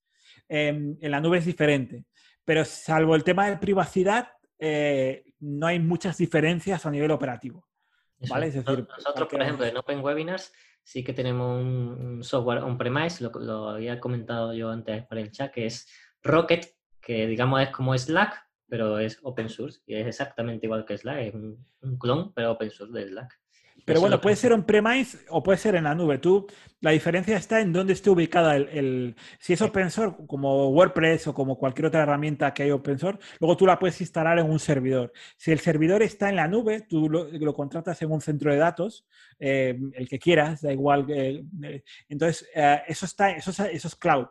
Em, 0.48 0.96
en 1.00 1.10
la 1.10 1.20
nube 1.20 1.38
es 1.38 1.44
diferente, 1.44 2.04
pero 2.44 2.64
salvo 2.64 3.14
el 3.14 3.22
tema 3.22 3.48
de 3.48 3.56
privacidad, 3.56 4.28
eh, 4.58 5.24
no 5.40 5.66
hay 5.66 5.78
muchas 5.78 6.18
diferencias 6.18 6.84
a 6.86 6.90
nivel 6.90 7.10
operativo. 7.10 7.69
¿Vale? 8.28 8.46
Es 8.48 8.54
decir, 8.54 8.86
nosotros, 8.88 9.28
por 9.28 9.42
ejemplo, 9.42 9.66
en 9.66 9.76
Open 9.76 10.00
Webinars 10.00 10.52
sí 10.82 11.04
que 11.04 11.12
tenemos 11.12 11.62
un, 11.62 12.22
software 12.22 12.62
on-premise, 12.62 13.22
lo, 13.22 13.30
lo, 13.40 13.68
había 13.70 14.00
comentado 14.00 14.52
yo 14.52 14.70
antes 14.70 15.04
por 15.06 15.18
el 15.18 15.30
chat, 15.30 15.52
que 15.52 15.66
es 15.66 15.88
Rocket, 16.22 16.74
que 17.00 17.26
digamos 17.26 17.62
es 17.62 17.70
como 17.70 17.96
Slack, 17.96 18.46
pero 18.68 18.98
es 18.98 19.18
open 19.22 19.48
source 19.48 19.80
y 19.86 19.94
es 19.94 20.06
exactamente 20.06 20.66
igual 20.66 20.84
que 20.84 20.96
Slack, 20.96 21.18
es 21.18 21.34
un, 21.34 21.64
un 21.82 21.98
clon, 21.98 22.32
pero 22.32 22.52
open 22.52 22.70
source 22.70 22.92
de 22.92 23.08
Slack. 23.08 23.40
Pero 23.84 24.00
bueno, 24.00 24.20
puede 24.20 24.36
ser 24.36 24.52
on-premise 24.52 25.18
o 25.28 25.42
puede 25.42 25.58
ser 25.58 25.74
en 25.74 25.84
la 25.84 25.94
nube. 25.94 26.18
Tú, 26.18 26.46
la 26.80 26.90
diferencia 26.90 27.36
está 27.36 27.60
en 27.60 27.72
dónde 27.72 27.92
esté 27.92 28.10
ubicada 28.10 28.56
el, 28.56 29.14
Si 29.38 29.52
es 29.52 29.62
open 29.62 29.90
source, 29.90 30.16
como 30.26 30.68
WordPress 30.70 31.28
o 31.28 31.34
como 31.34 31.58
cualquier 31.58 31.86
otra 31.86 32.02
herramienta 32.02 32.52
que 32.54 32.64
hay 32.64 32.70
open 32.70 32.98
source, 32.98 33.20
luego 33.38 33.56
tú 33.56 33.66
la 33.66 33.78
puedes 33.78 34.00
instalar 34.00 34.38
en 34.38 34.50
un 34.50 34.58
servidor. 34.58 35.12
Si 35.36 35.50
el 35.50 35.60
servidor 35.60 36.02
está 36.02 36.28
en 36.28 36.36
la 36.36 36.48
nube, 36.48 36.82
tú 36.88 37.08
lo, 37.08 37.54
contratas 37.54 38.00
en 38.02 38.10
un 38.10 38.20
centro 38.20 38.52
de 38.52 38.58
datos, 38.58 39.06
eh, 39.38 39.78
el 39.94 40.08
que 40.08 40.18
quieras, 40.18 40.62
da 40.62 40.72
igual. 40.72 41.06
Eh, 41.10 41.44
entonces, 42.08 42.48
eh, 42.54 42.82
eso, 42.88 43.06
está, 43.06 43.30
eso, 43.32 43.50
eso 43.50 43.88
es 43.88 43.96
cloud 43.96 44.26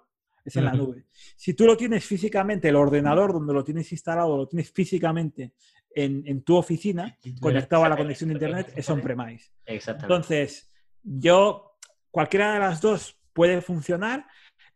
es 0.45 0.55
en 0.55 0.65
la 0.65 0.73
nube. 0.73 1.05
Si 1.35 1.53
tú 1.53 1.65
lo 1.65 1.75
tienes 1.77 2.05
físicamente, 2.05 2.69
el 2.69 2.75
ordenador 2.75 3.33
donde 3.33 3.53
lo 3.53 3.63
tienes 3.63 3.91
instalado, 3.91 4.37
lo 4.37 4.47
tienes 4.47 4.71
físicamente 4.71 5.53
en, 5.95 6.43
tu 6.43 6.55
oficina, 6.55 7.17
conectado 7.41 7.83
a 7.83 7.89
la 7.89 7.97
conexión 7.97 8.29
de 8.29 8.35
Internet, 8.35 8.73
es 8.75 8.89
on-premise. 8.89 9.51
Entonces, 9.65 10.71
yo, 11.03 11.77
cualquiera 12.11 12.53
de 12.53 12.59
las 12.59 12.81
dos 12.81 13.17
puede 13.33 13.61
funcionar. 13.61 14.25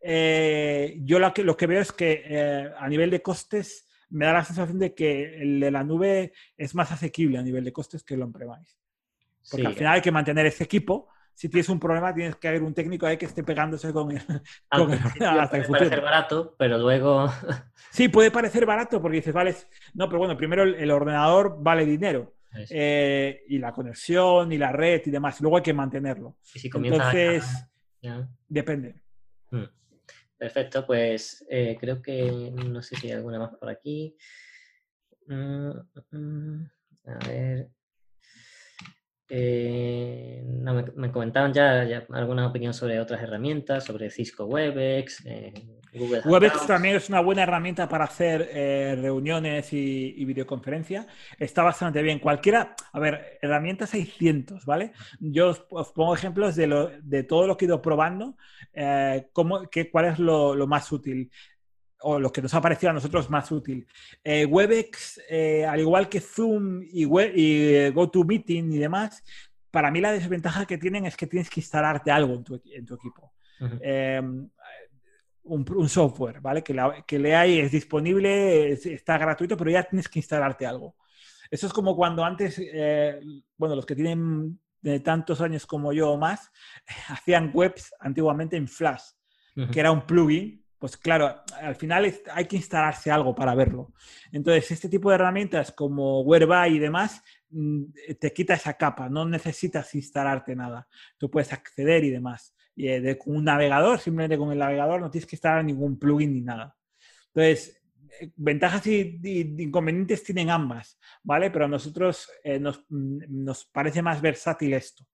Eh, 0.02 1.00
yo 1.02 1.20
lo 1.20 1.34
que, 1.34 1.44
lo 1.44 1.56
que 1.56 1.68
veo 1.68 1.82
es 1.82 1.92
que 1.92 2.24
eh, 2.26 2.70
a 2.78 2.90
nivel 2.90 3.10
de 3.10 3.22
costes 3.22 3.88
me 4.10 4.26
da 4.26 4.34
la 4.34 4.46
sensación 4.46 4.80
de 4.80 4.94
que 4.94 5.42
el 5.42 5.60
de 5.60 5.72
la 5.72 5.84
nube 5.84 6.34
es 6.58 6.76
más 6.76 6.92
asequible 6.92 7.38
a 7.38 7.42
nivel 7.42 7.64
de 7.64 7.74
costes 7.74 8.04
que 8.04 8.16
el 8.16 8.22
on-premise. 8.22 8.76
Porque 9.50 9.68
al 9.68 9.74
final 9.74 9.96
hay 9.96 10.02
que 10.02 10.12
mantener 10.12 10.46
ese 10.46 10.64
equipo 10.64 11.10
si 11.34 11.50
tienes 11.50 11.70
un 11.70 11.80
problema, 11.80 12.14
tienes 12.14 12.36
que 12.36 12.48
haber 12.48 12.64
un 12.64 12.74
técnico 12.74 13.06
ahí 13.06 13.18
que 13.18 13.26
esté 13.26 13.44
pegándose 13.44 13.92
con 13.92 14.12
el, 14.12 14.22
con 14.70 14.92
hasta 14.92 15.58
el 15.58 15.64
futuro. 15.64 15.68
Puede 15.68 15.80
parecer 15.80 16.02
barato, 16.02 16.56
pero 16.58 16.78
luego. 16.78 17.28
Sí, 17.92 18.08
puede 18.08 18.32
parecer 18.32 18.66
barato 18.66 19.00
porque 19.00 19.18
dices, 19.18 19.34
vale, 19.34 19.56
no, 19.94 20.08
pero 20.08 20.18
bueno, 20.18 20.36
primero 20.36 20.64
el, 20.64 20.90
ordenador 20.90 21.58
vale 21.60 21.86
dinero. 21.86 22.34
Eh, 22.70 23.44
y 23.48 23.60
la 23.60 23.72
conexión 23.72 24.52
y 24.52 24.58
la 24.58 24.72
red 24.72 25.02
y 25.06 25.12
demás. 25.12 25.40
Luego 25.42 25.58
hay 25.58 25.64
que 25.64 25.74
mantenerlo. 25.74 26.38
Entonces, 26.74 27.46
depende. 28.48 28.96
Hmm. 29.52 29.66
Perfecto, 30.38 30.86
pues 30.88 31.46
eh, 31.50 31.78
creo 31.80 32.02
que 32.02 32.52
no 32.52 32.82
sé 32.82 32.96
si 32.96 33.08
hay 33.08 33.14
alguna 33.14 33.38
más 33.38 33.56
por 33.56 33.70
aquí. 33.70 34.18
Mm, 35.28 35.70
mm, 36.12 36.18
mm. 36.18 36.70
a 37.06 37.28
ver. 37.28 37.70
Eh, 39.30 40.44
me, 40.96 41.12
comentaban 41.12 41.54
ya, 41.54 42.06
alguna 42.12 42.48
opinión 42.48 42.74
sobre 42.74 43.00
otras 43.00 43.22
herramientas, 43.22 43.86
sobre 43.86 44.10
Cisco 44.10 44.46
Webex, 44.46 45.26
eh, 45.26 45.54
Google 45.94 46.22
Webex 46.26 46.68
también 46.68 46.96
es 46.96 47.08
una 47.08 47.22
buena 47.22 47.44
herramienta 47.44 47.88
para 47.88 48.06
hacer 48.06 48.50
eh, 48.52 48.98
reuniones 49.00 49.72
y, 49.72 50.26
videoconferencias. 50.26 51.08
Está 51.38 51.64
bastante 51.64 52.02
bien. 52.02 52.20
Cualquiera, 52.20 52.76
a 52.92 53.00
ver, 53.00 53.38
herramientas 53.42 53.94
hay 53.94 54.06
cientos, 54.06 54.66
¿vale? 54.66 54.92
Yo 55.20 55.56
os, 55.70 55.92
pongo 55.92 56.16
ejemplos 56.16 56.56
de, 56.56 56.68
lo, 56.68 56.90
de, 57.02 57.24
todo 57.24 57.46
lo 57.48 57.56
que 57.56 57.66
he 57.66 57.68
ido 57.68 57.82
probando, 57.82 58.36
cómo, 59.34 59.70
qué, 59.70 59.92
cuál 59.92 60.06
es 60.06 60.20
lo 60.20 60.68
más 60.68 60.92
útil 60.92 61.30
o 62.04 62.20
lo 62.20 62.32
que 62.32 62.42
nos 62.42 62.54
ha 62.54 62.62
parecido 62.62 62.92
a 62.92 62.94
nosotros 62.94 63.30
más 63.30 63.52
útil. 63.52 63.88
Eh, 64.24 64.46
Webex, 64.46 65.22
eh, 65.30 65.66
al 65.66 65.80
igual 65.80 66.10
que 66.10 66.20
Zoom 66.20 66.82
y, 66.84 67.06
y 67.06 67.90
GoToMeeting 67.90 68.74
y 68.74 68.78
demás, 68.78 69.24
para 69.72 69.90
mí 69.90 70.02
la 70.02 70.12
desventaja 70.12 70.66
que 70.66 70.78
tienen 70.78 71.06
es 71.06 71.16
que 71.16 71.28
tienes 71.28 71.50
que 71.50 71.62
instalarte 71.62 72.12
algo 72.12 72.34
en 72.34 72.44
tu, 72.44 72.56
equipo. 72.96 73.34
Em, 73.82 74.50
un, 75.44 75.90
software, 75.90 76.42
¿vale? 76.42 76.62
Que, 76.62 76.74
la, 76.74 77.04
que 77.08 77.18
leáis, 77.18 77.66
es 77.66 77.72
disponible, 77.72 78.74
está 78.74 79.18
gratuito, 79.18 79.56
pero 79.56 79.72
ya 79.72 79.84
tienes 79.84 80.10
que 80.10 80.20
instalarte 80.20 80.66
algo. 80.66 80.96
Eso 81.50 81.68
es 81.68 81.74
como 81.74 81.96
cuando 81.96 82.24
antes, 82.24 82.60
eh, 82.60 83.20
bueno, 83.58 83.76
los 83.76 83.86
que 83.86 83.96
tienen 83.96 84.60
tantos 85.04 85.40
años 85.40 85.66
como 85.66 85.94
yo 85.94 86.12
o 86.12 86.18
más, 86.18 86.52
hacían 87.08 87.52
webs 87.54 87.94
antiguamente 88.00 88.58
en 88.58 88.68
Flash, 88.68 89.04
que 89.72 89.80
era 89.80 89.92
un 89.92 90.06
plugin 90.06 90.63
pues 90.84 90.98
claro, 90.98 91.34
al 91.62 91.78
final 91.78 92.14
hay 92.34 92.46
que 92.46 92.58
instalarse 92.58 93.10
algo 93.10 93.34
para 93.34 93.56
verlo. 93.56 93.94
Entonces, 94.34 94.70
este 94.70 94.90
tipo 94.90 95.08
de 95.08 95.16
herramientas 95.16 95.72
como 95.72 96.24
Whereby 96.24 96.76
y 96.76 96.80
demás 96.80 97.24
mm, 97.52 97.84
te 98.20 98.34
quita 98.34 98.56
esa 98.56 98.74
capa, 98.74 99.08
no 99.08 99.26
necesitas 99.26 99.96
instalarte 99.96 100.58
nada. 100.58 100.86
Tú 101.18 101.32
puedes 101.32 101.54
acceder 101.54 102.04
y 102.04 102.10
demás. 102.10 102.54
Y 102.76 102.90
eh, 102.90 103.18
con 103.18 103.38
un 103.38 103.46
navegador, 103.46 103.98
simplemente 103.98 104.38
con 104.38 104.52
el 104.52 104.58
navegador, 104.58 105.00
no 105.00 105.10
tienes 105.10 105.26
que 105.26 105.38
instalar 105.38 105.64
ningún 105.64 105.98
plugin 105.98 106.34
ni 106.34 106.42
nada. 106.42 106.76
Entonces, 107.28 107.82
eh, 108.20 108.34
ventajas 108.36 108.86
y, 108.86 109.22
inconvenientes 109.60 110.22
tienen 110.22 110.50
ambas, 110.50 111.00
¿vale? 111.24 111.50
Pero 111.50 111.64
a 111.64 111.70
nosotros 111.70 112.30
eh, 112.44 112.60
nos, 112.60 112.84
mm, 112.90 113.20
nos 113.30 113.64
parece 113.64 114.02
más 114.02 114.22
versátil 114.22 114.74
esto. 114.74 115.08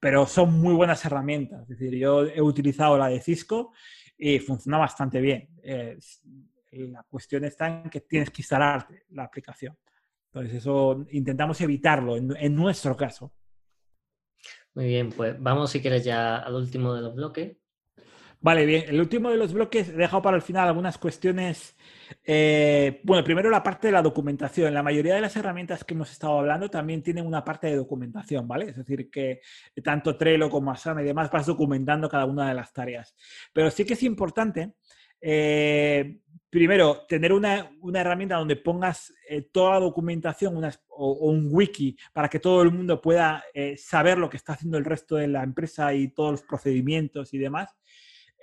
Pero 0.00 0.26
son 0.26 0.60
muy 0.60 0.74
buenas 0.74 1.04
herramientas. 1.04 1.62
Es 1.62 1.78
decir, 1.78 1.96
yo 1.96 2.26
he 2.26 2.42
utilizado 2.42 2.98
la 2.98 3.06
de 3.06 3.20
Cisco 3.20 3.72
y 4.24 4.38
funciona 4.38 4.78
bastante 4.78 5.20
bien. 5.20 5.48
la 6.70 7.02
cuestión 7.02 7.44
está 7.44 7.66
en 7.66 7.90
que 7.90 8.02
tienes 8.02 8.30
que 8.30 8.40
instalarte 8.42 9.04
la 9.10 9.24
aplicación. 9.24 9.76
Entonces, 10.26 10.58
eso 10.58 11.04
intentamos 11.10 11.60
evitarlo 11.60 12.16
en, 12.16 12.54
nuestro 12.54 12.96
caso. 12.96 13.32
Muy 14.74 14.86
bien, 14.86 15.10
pues 15.10 15.42
vamos 15.42 15.72
si 15.72 15.80
quieres 15.80 16.04
ya 16.04 16.36
al 16.36 16.54
último 16.54 16.94
de 16.94 17.02
los 17.02 17.16
bloques. 17.16 17.56
Vale, 18.42 18.66
bien. 18.66 18.84
El 18.88 19.00
último 19.00 19.30
de 19.30 19.36
los 19.36 19.52
bloques 19.52 19.88
he 19.88 19.92
dejado 19.92 20.20
para 20.20 20.36
el 20.36 20.42
final 20.42 20.66
algunas 20.66 20.98
cuestiones. 20.98 21.76
Eh, 22.24 23.00
bueno, 23.04 23.22
primero 23.22 23.48
la 23.48 23.62
parte 23.62 23.86
de 23.86 23.92
la 23.92 24.02
documentación. 24.02 24.74
La 24.74 24.82
mayoría 24.82 25.14
de 25.14 25.20
las 25.20 25.36
herramientas 25.36 25.84
que 25.84 25.94
hemos 25.94 26.10
estado 26.10 26.40
hablando 26.40 26.68
también 26.68 27.04
tienen 27.04 27.24
una 27.24 27.44
parte 27.44 27.68
de 27.68 27.76
documentación, 27.76 28.48
¿vale? 28.48 28.70
Es 28.70 28.76
decir, 28.76 29.08
que 29.10 29.42
tanto 29.84 30.16
Trello 30.16 30.50
como 30.50 30.72
Asana 30.72 31.02
y 31.02 31.04
demás 31.04 31.30
vas 31.30 31.46
documentando 31.46 32.08
cada 32.08 32.24
una 32.24 32.48
de 32.48 32.54
las 32.54 32.72
tareas. 32.72 33.14
Pero 33.52 33.70
sí 33.70 33.84
que 33.84 33.94
es 33.94 34.02
importante, 34.02 34.72
eh, 35.20 36.18
primero, 36.50 37.06
tener 37.06 37.32
una, 37.32 37.70
herramienta 37.94 38.34
donde 38.38 38.56
pongas 38.56 39.14
eh, 39.28 39.42
toda 39.52 39.74
la 39.74 39.80
documentación 39.80 40.60
o, 40.88 41.12
un 41.30 41.48
wiki 41.52 41.96
para 42.12 42.28
que 42.28 42.40
todo 42.40 42.62
el 42.62 42.72
mundo 42.72 43.00
pueda 43.00 43.44
saber 43.76 44.18
lo 44.18 44.28
que 44.28 44.36
está 44.36 44.54
haciendo 44.54 44.78
el 44.78 44.84
resto 44.84 45.14
de 45.14 45.28
la 45.28 45.44
empresa 45.44 45.94
y 45.94 46.08
todos 46.08 46.32
los 46.32 46.42
procedimientos 46.42 47.32
y 47.34 47.38
demás 47.38 47.76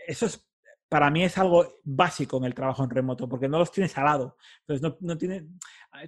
eso 0.07 0.25
es 0.25 0.49
para 0.89 1.11
mí 1.11 1.23
es 1.23 1.37
algo 1.37 1.75
básico 1.83 2.37
en 2.37 2.45
el 2.45 2.55
trabajo 2.55 2.83
en 2.83 2.89
remoto, 2.89 3.29
porque 3.29 3.47
no 3.47 3.59
los 3.59 3.71
tienes 3.71 3.95
al 3.99 4.05
lado. 4.05 4.37
Entonces, 4.61 4.81
no, 4.81 4.97
no 5.01 5.17
tiene, 5.17 5.45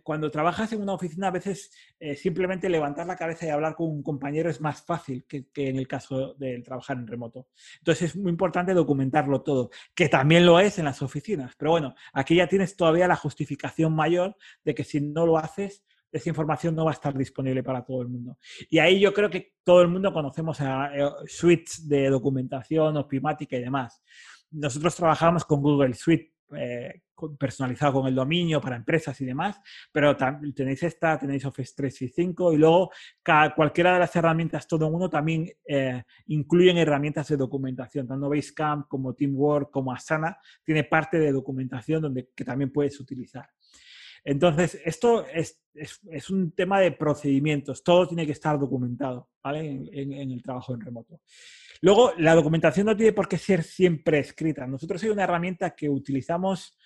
cuando 0.02 0.32
trabajas 0.32 0.74
en 0.74 0.82
una 0.82 0.94
oficina, 0.94 1.28
a 1.28 1.32
veces 1.32 1.72
eh, 2.00 2.16
simplemente 2.16 2.68
levantar 2.68 3.06
la 3.06 3.16
cabeza 3.16 3.46
y 3.46 3.50
hablar 3.50 3.76
con 3.76 3.90
un 3.90 4.02
compañero 4.02 4.50
es 4.50 4.60
más 4.60 4.84
fácil 4.84 5.24
que, 5.28 5.46
en 5.56 5.78
el 5.78 5.88
caso 5.88 6.34
del 6.34 6.64
trabajar 6.64 6.98
en 6.98 7.06
remoto. 7.06 7.48
Entonces, 7.78 8.10
es 8.10 8.16
muy 8.16 8.32
importante 8.32 8.74
documentarlo 8.74 9.44
todo, 9.44 9.70
que 9.94 10.10
también 10.10 10.48
lo 10.48 10.60
es 10.60 10.80
en 10.80 10.86
las 10.86 11.04
oficinas. 11.04 11.54
Pero 11.56 11.72
bueno, 11.72 11.94
aquí 12.12 12.36
ya 12.36 12.48
tienes 12.48 12.76
todavía 12.76 13.08
la 13.08 13.16
justificación 13.16 13.94
mayor 13.94 14.36
de 14.66 14.74
que 14.74 14.84
si 14.84 15.00
no 15.00 15.28
lo 15.28 15.38
haces, 15.38 15.84
esa 16.12 16.30
información 16.30 16.76
no 16.76 16.86
va 16.86 16.92
a 16.92 16.94
estar 16.94 17.18
disponible 17.18 17.64
para 17.64 17.84
todo 17.84 18.02
el 18.02 18.10
mundo. 18.10 18.38
Y 18.70 18.80
ahí 18.80 19.00
yo 19.00 19.14
creo 19.14 19.30
que 19.30 19.54
todo 19.64 19.82
el 19.82 19.88
mundo 19.88 20.12
conocemos 20.12 20.60
a, 20.62 20.96
eh, 20.96 21.10
suites 21.28 21.88
de 21.88 22.10
documentación, 22.10 22.98
ofimática 22.98 23.56
y 23.56 23.62
demás. 23.62 24.02
Nosotros 24.52 24.96
trabajamos 24.96 25.46
con 25.46 25.62
Google 25.62 25.94
Suite 25.94 26.34
eh, 26.56 27.02
personalizado 27.38 27.94
con 27.94 28.08
el 28.08 28.16
dominio 28.16 28.60
para 28.60 28.76
empresas 28.76 29.20
y 29.22 29.26
demás, 29.26 29.60
pero 29.92 30.18
tenéis 30.56 30.82
esta, 30.84 31.20
tenéis 31.20 31.46
Office 31.46 31.74
365 31.78 32.54
y 32.54 32.58
luego 32.58 32.90
cada, 33.22 33.54
cualquiera 33.54 33.94
de 33.94 34.00
las 34.00 34.16
herramientas 34.16 34.68
todo 34.68 34.88
en 34.88 34.96
uno 34.96 35.08
también 35.08 35.48
eh, 35.66 36.04
incluyen 36.28 36.78
herramientas 36.78 37.28
de 37.28 37.38
documentación, 37.38 38.08
tanto 38.08 38.28
Basecamp 38.28 38.88
como 38.88 39.14
Teamwork 39.14 39.70
como 39.70 39.94
Asana 39.94 40.36
tiene 40.64 40.84
parte 40.84 41.20
de 41.20 41.32
documentación 41.32 42.02
donde, 42.02 42.30
que 42.36 42.44
también 42.44 42.72
puedes 42.72 43.00
utilizar. 43.00 43.48
Entonces, 44.23 44.80
esto 44.85 45.26
es, 45.27 45.61
es, 45.73 46.30
un 46.30 46.52
tema 46.52 46.80
de 46.80 46.91
procedimientos, 46.91 47.84
todo 47.84 48.07
tiene 48.07 48.26
que 48.26 48.34
estar 48.34 48.60
documentado 48.60 49.30
¿vale? 49.43 49.65
en, 49.91 50.31
el 50.31 50.41
trabajo 50.43 50.73
en 50.73 50.81
remoto. 50.81 51.22
Luego, 51.81 52.14
la 52.18 52.35
documentación 52.35 52.85
no 52.85 52.95
tiene 52.95 53.14
por 53.14 53.27
qué 53.27 53.38
ser 53.38 53.64
siempre 53.64 54.19
escrita. 54.19 54.68
Nosotros 54.68 55.02
hay 55.03 55.10
una 55.10 55.23
herramienta 55.23 55.76
que 55.76 55.89
utilizamos, 55.89 56.77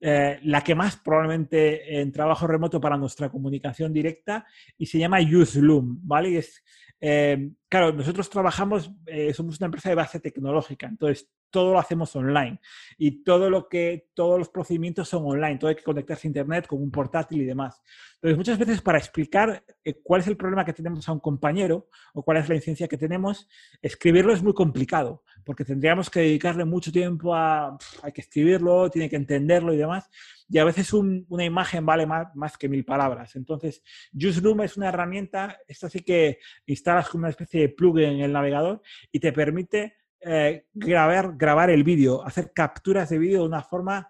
eh, 0.00 0.38
la 0.44 0.62
que 0.62 0.74
más 0.74 0.96
probablemente 0.96 2.00
en 2.00 2.10
trabajo 2.12 2.46
remoto 2.46 2.80
para 2.80 2.96
nuestra 2.96 3.28
comunicación 3.28 3.92
directa, 3.92 4.46
y 4.78 4.86
se 4.86 4.98
llama 4.98 5.18
UseLoom, 5.20 5.98
¿vale? 6.02 6.38
es, 6.38 6.64
eh, 7.00 7.50
claro, 7.68 7.92
nosotros 7.92 8.30
trabajamos, 8.30 8.90
eh, 9.06 9.34
somos 9.34 9.58
una 9.60 9.66
empresa 9.66 9.90
de 9.90 9.94
base 9.94 10.20
tecnológica, 10.20 10.86
entonces 10.86 11.28
todo 11.50 11.72
lo 11.72 11.78
hacemos 11.78 12.14
online 12.16 12.60
y 12.96 13.22
todo 13.22 13.50
lo 13.50 13.68
que, 13.68 14.08
todos 14.14 14.38
los 14.38 14.48
procedimientos 14.48 15.08
son 15.08 15.24
online, 15.24 15.58
todo 15.58 15.68
hay 15.68 15.76
que 15.76 15.82
conectarse 15.82 16.26
a 16.26 16.30
internet 16.30 16.66
con 16.66 16.82
un 16.82 16.90
portátil 16.90 17.42
y 17.42 17.44
demás. 17.44 17.82
Entonces, 18.14 18.36
muchas 18.36 18.58
veces 18.58 18.82
para 18.82 18.98
explicar 18.98 19.64
eh, 19.84 20.00
cuál 20.02 20.20
es 20.20 20.26
el 20.26 20.36
problema 20.36 20.64
que 20.64 20.72
tenemos 20.72 21.08
a 21.08 21.12
un 21.12 21.20
compañero 21.20 21.88
o 22.14 22.22
cuál 22.22 22.38
es 22.38 22.48
la 22.48 22.56
licencia 22.56 22.88
que 22.88 22.98
tenemos, 22.98 23.48
escribirlo 23.80 24.32
es 24.32 24.42
muy 24.42 24.54
complicado, 24.54 25.22
porque 25.44 25.64
tendríamos 25.64 26.10
que 26.10 26.20
dedicarle 26.20 26.64
mucho 26.64 26.90
tiempo 26.90 27.34
a, 27.34 27.78
hay 28.02 28.12
que 28.12 28.20
escribirlo, 28.20 28.90
tiene 28.90 29.08
que 29.08 29.16
entenderlo 29.16 29.72
y 29.72 29.76
demás, 29.76 30.10
y 30.50 30.58
a 30.58 30.64
veces 30.64 30.92
una 30.92 31.44
imagen 31.44 31.84
vale 31.86 32.06
más, 32.06 32.34
más, 32.34 32.56
que 32.56 32.68
mil 32.68 32.84
palabras. 32.84 33.36
Entonces, 33.36 33.82
JuiceRoom 34.12 34.62
es 34.62 34.76
una 34.76 34.88
herramienta, 34.88 35.58
esta 35.68 35.88
sí 35.88 36.00
que 36.00 36.38
instalas 36.66 37.08
como 37.08 37.22
una 37.22 37.30
especie 37.30 37.60
de 37.60 37.68
plugin 37.68 38.04
en 38.04 38.20
el 38.20 38.32
navegador 38.32 38.82
y 39.12 39.20
te 39.20 39.32
permite 39.32 39.94
eh, 40.20 40.66
grabar, 40.72 41.36
grabar 41.36 41.70
el 41.70 41.84
vídeo, 41.84 42.24
hacer 42.24 42.52
capturas 42.52 43.08
de 43.08 43.18
vídeo 43.18 43.40
de 43.40 43.48
una 43.48 43.62
forma 43.62 44.08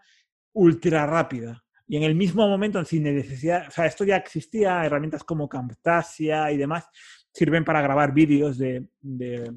ultra 0.52 1.06
rápida. 1.06 1.64
Y 1.86 1.96
en 1.96 2.02
el 2.02 2.14
mismo 2.14 2.46
momento, 2.46 2.84
sin 2.84 3.04
necesidad, 3.04 3.66
o 3.68 3.70
sea, 3.70 3.86
esto 3.86 4.04
ya 4.04 4.16
existía, 4.16 4.84
herramientas 4.84 5.24
como 5.24 5.48
Camtasia 5.48 6.50
y 6.52 6.56
demás 6.58 6.88
sirven 7.32 7.64
para 7.64 7.80
grabar 7.80 8.12
vídeos 8.12 8.58
de, 8.58 8.88
de, 9.00 9.52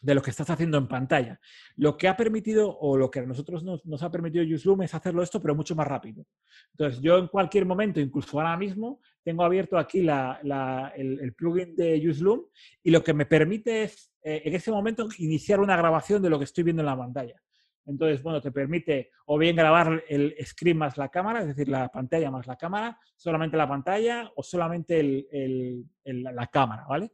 de, 0.00 0.14
lo 0.14 0.22
que 0.22 0.30
estás 0.30 0.50
haciendo 0.50 0.78
en 0.78 0.88
pantalla. 0.88 1.40
Lo 1.76 1.96
que 1.96 2.08
ha 2.08 2.16
permitido, 2.16 2.76
o 2.78 2.96
lo 2.96 3.10
que 3.10 3.20
a 3.20 3.26
nosotros 3.26 3.62
nos, 3.62 4.02
ha 4.02 4.10
permitido 4.10 4.44
Zoom 4.58 4.82
es 4.82 4.94
hacerlo 4.94 5.22
esto, 5.22 5.40
pero 5.40 5.54
mucho 5.54 5.74
más 5.74 5.86
rápido. 5.86 6.24
Entonces, 6.72 7.00
yo 7.00 7.18
en 7.18 7.28
cualquier 7.28 7.66
momento, 7.66 8.00
incluso 8.00 8.38
ahora 8.38 8.56
mismo, 8.56 9.00
tengo 9.22 9.44
abierto 9.44 9.78
aquí 9.78 10.00
el, 10.00 11.34
plugin 11.36 11.76
de 11.76 12.08
UseLoom 12.08 12.42
y 12.82 12.90
lo 12.90 13.02
que 13.02 13.14
me 13.14 13.26
permite 13.26 13.84
es 13.84 14.12
eh, 14.22 14.42
en 14.44 14.54
ese 14.54 14.70
momento 14.70 15.08
iniciar 15.18 15.60
una 15.60 15.76
grabación 15.76 16.22
de 16.22 16.30
lo 16.30 16.38
que 16.38 16.44
estoy 16.44 16.64
viendo 16.64 16.82
en 16.82 16.86
la 16.86 16.96
pantalla. 16.96 17.40
Entonces, 17.86 18.22
bueno, 18.22 18.40
te 18.40 18.52
permite 18.52 19.10
o 19.26 19.38
bien 19.38 19.56
grabar 19.56 20.04
el 20.08 20.34
screen 20.44 20.78
más 20.78 20.96
la 20.96 21.08
cámara, 21.08 21.40
es 21.40 21.48
decir, 21.48 21.68
la 21.68 21.88
pantalla 21.88 22.30
más 22.30 22.46
la 22.46 22.56
cámara, 22.56 22.98
solamente 23.16 23.56
la 23.56 23.68
pantalla 23.68 24.30
o 24.36 24.42
solamente 24.42 25.26
la 26.04 26.46
cámara, 26.46 26.86
¿vale? 26.88 27.12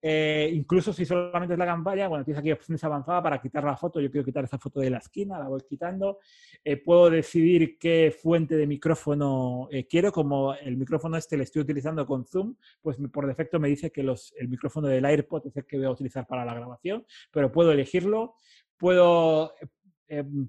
Eh, 0.00 0.50
incluso 0.54 0.92
si 0.92 1.04
solamente 1.04 1.54
es 1.54 1.58
la 1.58 1.66
campaña, 1.66 2.06
bueno, 2.06 2.24
tienes 2.24 2.38
aquí 2.38 2.52
opciones 2.52 2.82
avanzadas 2.84 3.22
para 3.22 3.40
quitar 3.40 3.64
la 3.64 3.76
foto. 3.76 4.00
Yo 4.00 4.10
quiero 4.10 4.24
quitar 4.24 4.44
esa 4.44 4.58
foto 4.58 4.80
de 4.80 4.90
la 4.90 4.98
esquina, 4.98 5.38
la 5.38 5.48
voy 5.48 5.60
quitando. 5.68 6.18
Eh, 6.64 6.76
puedo 6.76 7.10
decidir 7.10 7.78
qué 7.78 8.14
fuente 8.16 8.56
de 8.56 8.66
micrófono 8.66 9.68
eh, 9.70 9.86
quiero. 9.86 10.12
Como 10.12 10.54
el 10.54 10.76
micrófono 10.76 11.16
este 11.16 11.36
lo 11.36 11.42
estoy 11.42 11.62
utilizando 11.62 12.06
con 12.06 12.24
Zoom, 12.24 12.54
pues 12.80 12.96
por 13.12 13.26
defecto 13.26 13.58
me 13.58 13.68
dice 13.68 13.90
que 13.90 14.02
el 14.02 14.48
micrófono 14.48 14.88
del 14.88 15.04
AirPod 15.04 15.46
es 15.46 15.56
el 15.56 15.66
que 15.66 15.78
voy 15.78 15.86
a 15.86 15.90
utilizar 15.90 16.26
para 16.26 16.44
la 16.44 16.54
grabación, 16.54 17.04
pero 17.30 17.50
puedo 17.50 17.72
elegirlo. 17.72 18.34
Puedo, 18.76 19.54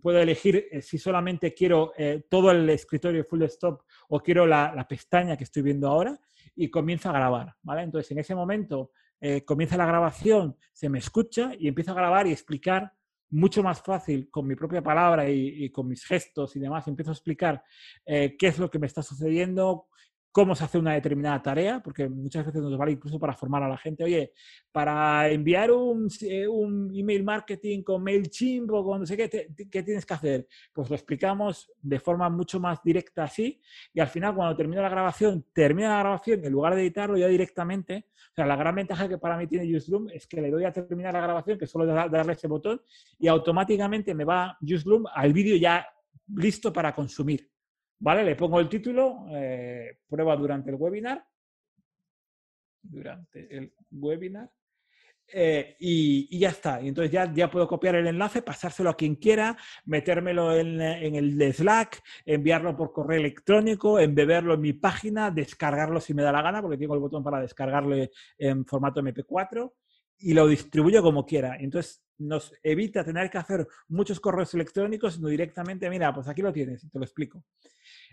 puedo 0.03 0.19
elegir 0.19 0.67
si 0.83 0.99
solamente 0.99 1.55
quiero 1.55 1.93
todo 2.29 2.51
el 2.51 2.69
escritorio 2.69 3.25
full 3.25 3.41
stop 3.41 3.81
o 4.09 4.19
quiero 4.19 4.45
la, 4.45 4.71
la 4.75 4.87
pestaña 4.87 5.35
que 5.35 5.45
estoy 5.45 5.63
viendo 5.63 5.87
ahora 5.87 6.19
y 6.55 6.69
comienzo 6.69 7.09
a 7.09 7.13
grabar, 7.13 7.55
¿vale? 7.63 7.81
Entonces, 7.81 8.11
en 8.11 8.19
ese 8.19 8.35
momento 8.35 8.91
eh, 9.21 9.43
comienza 9.43 9.77
la 9.77 9.85
grabación, 9.85 10.57
se 10.71 10.89
me 10.89 10.99
escucha 10.99 11.51
y 11.57 11.67
empiezo 11.67 11.91
a 11.91 11.95
grabar 11.95 12.27
y 12.27 12.31
explicar 12.31 12.93
mucho 13.31 13.61
más 13.61 13.81
fácil 13.81 14.29
con 14.29 14.47
mi 14.47 14.55
propia 14.55 14.81
palabra 14.81 15.29
y, 15.29 15.69
con 15.71 15.87
mis 15.87 16.03
gestos 16.03 16.55
y 16.55 16.59
demás, 16.59 16.87
empiezo 16.87 17.11
a 17.11 17.13
explicar 17.13 17.63
eh, 18.05 18.35
qué 18.37 18.47
es 18.47 18.57
lo 18.57 18.69
que 18.69 18.79
me 18.79 18.87
está 18.87 19.03
sucediendo, 19.03 19.87
cómo 20.39 20.55
se 20.55 20.63
hace 20.63 20.77
una 20.77 20.93
determinada 20.93 21.41
tarea, 21.41 21.81
porque 21.83 22.07
muchas 22.07 22.45
veces 22.45 22.61
nos 22.61 22.77
vale 22.77 22.93
incluso 22.93 23.19
para 23.19 23.33
formar 23.33 23.61
a 23.61 23.67
la 23.67 23.77
gente, 23.77 24.05
oye, 24.05 24.31
para 24.71 25.29
enviar 25.29 25.69
un, 25.69 26.07
eh, 26.21 26.47
un 26.47 26.89
email 26.95 27.25
marketing 27.25 27.83
con 27.83 28.01
MailChimp 28.01 28.71
o 28.71 28.85
con 28.85 29.01
no 29.01 29.05
sé 29.05 29.17
qué, 29.17 29.49
¿qué 29.69 29.83
tienes 29.83 30.05
que 30.05 30.13
hacer? 30.13 30.47
Pues 30.71 30.89
lo 30.89 30.95
explicamos 30.95 31.69
de 31.81 31.99
forma 31.99 32.29
mucho 32.29 32.57
más 32.57 32.81
directa 32.81 33.25
así, 33.25 33.59
y 33.93 33.99
al 33.99 34.07
final 34.07 34.33
cuando 34.33 34.55
termina 34.55 34.81
la 34.81 34.87
grabación, 34.87 35.45
termina 35.51 35.89
la 35.89 35.99
grabación, 35.99 36.45
en 36.45 36.53
lugar 36.53 36.73
de 36.73 36.83
editarlo 36.83 37.17
ya 37.17 37.27
directamente, 37.27 38.05
o 38.31 38.35
sea, 38.35 38.45
la 38.45 38.55
gran 38.55 38.75
ventaja 38.75 39.09
que 39.09 39.17
para 39.17 39.35
mí 39.35 39.45
tiene 39.45 39.75
UseLoom 39.75 40.07
es 40.09 40.25
que 40.25 40.39
le 40.39 40.51
doy 40.51 40.63
a 40.63 40.71
terminar 40.71 41.11
la 41.11 41.19
grabación, 41.19 41.59
que 41.59 41.67
solo 41.67 41.85
darle 41.85 42.31
ese 42.31 42.47
botón, 42.47 42.81
y 43.19 43.27
automáticamente 43.27 44.15
me 44.15 44.23
va 44.23 44.57
UseLoom 44.61 45.03
al 45.13 45.33
vídeo 45.33 45.57
ya 45.57 45.85
listo 46.33 46.71
para 46.71 46.95
consumir. 46.95 47.49
¿Vale? 47.99 48.23
Le 48.23 48.35
pongo 48.35 48.59
el 48.59 48.69
título, 48.69 49.25
eh, 49.31 49.99
prueba 50.07 50.35
durante 50.35 50.69
el 50.69 50.77
webinar. 50.77 51.25
Durante 52.81 53.57
el 53.57 53.73
webinar. 53.91 54.49
Eh, 55.31 55.75
y, 55.79 56.39
ya 56.39 56.49
está. 56.49 56.81
Y 56.81 56.87
entonces 56.87 57.11
ya, 57.11 57.31
ya 57.31 57.51
puedo 57.51 57.67
copiar 57.67 57.95
el 57.95 58.07
enlace, 58.07 58.41
pasárselo 58.41 58.89
a 58.89 58.97
quien 58.97 59.15
quiera, 59.15 59.55
metérmelo 59.85 60.55
en, 60.55 60.81
en, 60.81 61.15
el 61.15 61.37
de 61.37 61.53
Slack, 61.53 62.01
enviarlo 62.25 62.75
por 62.75 62.91
correo 62.91 63.19
electrónico, 63.19 63.99
embeberlo 63.99 64.55
en 64.55 64.61
mi 64.61 64.73
página, 64.73 65.29
descargarlo 65.29 66.01
si 66.01 66.13
me 66.13 66.23
da 66.23 66.31
la 66.31 66.41
gana, 66.41 66.61
porque 66.61 66.77
tengo 66.77 66.95
el 66.95 67.01
botón 67.01 67.23
para 67.23 67.41
descargarlo 67.41 67.95
en 68.37 68.65
formato 68.65 69.01
MP4 69.01 69.71
y 70.19 70.33
lo 70.33 70.47
distribuyo 70.47 71.01
como 71.01 71.25
quiera. 71.25 71.57
Entonces 71.59 72.03
nos 72.17 72.53
evita 72.63 73.03
tener 73.03 73.29
que 73.29 73.37
hacer 73.37 73.67
muchos 73.87 74.19
correos 74.19 74.53
electrónicos, 74.53 75.15
sino 75.15 75.29
directamente, 75.29 75.89
mira, 75.89 76.13
pues 76.13 76.27
aquí 76.27 76.41
lo 76.41 76.51
tienes 76.51 76.83
y 76.83 76.89
te 76.89 76.99
lo 76.99 77.05
explico. 77.05 77.43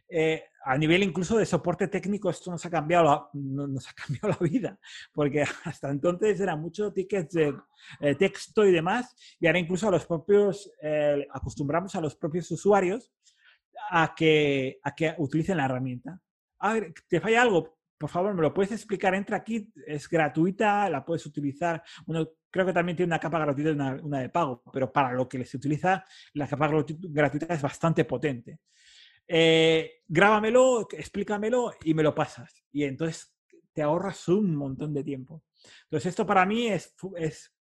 Eh, 0.08 0.44
a 0.64 0.76
nivel 0.76 1.02
incluso 1.02 1.36
de 1.38 1.46
soporte 1.46 1.88
técnico, 1.88 2.30
esto 2.30 2.50
nos 2.50 2.64
ha, 2.66 2.70
cambiado 2.70 3.04
la, 3.04 3.28
nos 3.32 3.88
ha 3.88 3.92
cambiado 4.06 4.28
la 4.28 4.48
vida, 4.48 4.78
porque 5.12 5.44
hasta 5.64 5.90
entonces 5.90 6.40
eran 6.40 6.60
muchos 6.60 6.92
tickets 6.92 7.34
de 7.34 7.54
eh, 8.00 8.14
texto 8.14 8.64
y 8.64 8.72
demás, 8.72 9.16
y 9.38 9.46
ahora 9.46 9.58
incluso 9.58 9.88
a 9.88 9.92
los 9.92 10.06
propios, 10.06 10.70
eh, 10.82 11.26
acostumbramos 11.32 11.94
a 11.94 12.00
los 12.00 12.16
propios 12.16 12.50
usuarios 12.50 13.12
a 13.90 14.14
que, 14.14 14.80
a 14.82 14.94
que 14.94 15.14
utilicen 15.18 15.56
la 15.56 15.66
herramienta. 15.66 16.20
A 16.58 16.72
ver, 16.72 16.94
¿te 17.08 17.20
falla 17.20 17.42
algo? 17.42 17.78
Por 17.98 18.10
favor, 18.10 18.34
me 18.34 18.42
lo 18.42 18.52
puedes 18.52 18.72
explicar. 18.72 19.14
Entra 19.14 19.38
aquí, 19.38 19.70
es 19.86 20.08
gratuita, 20.08 20.90
la 20.90 21.04
puedes 21.04 21.24
utilizar. 21.26 21.82
Bueno, 22.04 22.28
creo 22.50 22.66
que 22.66 22.72
también 22.72 22.96
tiene 22.96 23.10
una 23.10 23.20
capa 23.20 23.38
gratuita 23.38 23.70
y 23.70 23.72
una, 23.72 23.94
una 24.02 24.20
de 24.20 24.28
pago, 24.30 24.62
pero 24.72 24.92
para 24.92 25.12
lo 25.12 25.28
que 25.28 25.44
se 25.44 25.56
utiliza, 25.56 26.04
la 26.34 26.46
capa 26.46 26.68
gratuita 26.68 27.54
es 27.54 27.62
bastante 27.62 28.04
potente 28.04 28.58
eh, 29.28 30.02
grábamelo, 30.06 30.86
explícamelo 30.90 31.72
y 31.84 31.94
me 31.94 32.02
lo 32.02 32.14
pasas. 32.14 32.64
Y 32.72 32.84
entonces 32.84 33.34
te 33.72 33.82
ahorras 33.82 34.28
un 34.28 34.54
montón 34.54 34.94
de 34.94 35.04
tiempo. 35.04 35.42
Entonces 35.84 36.10
esto 36.10 36.26
para 36.26 36.46
mí 36.46 36.68
es, 36.68 36.94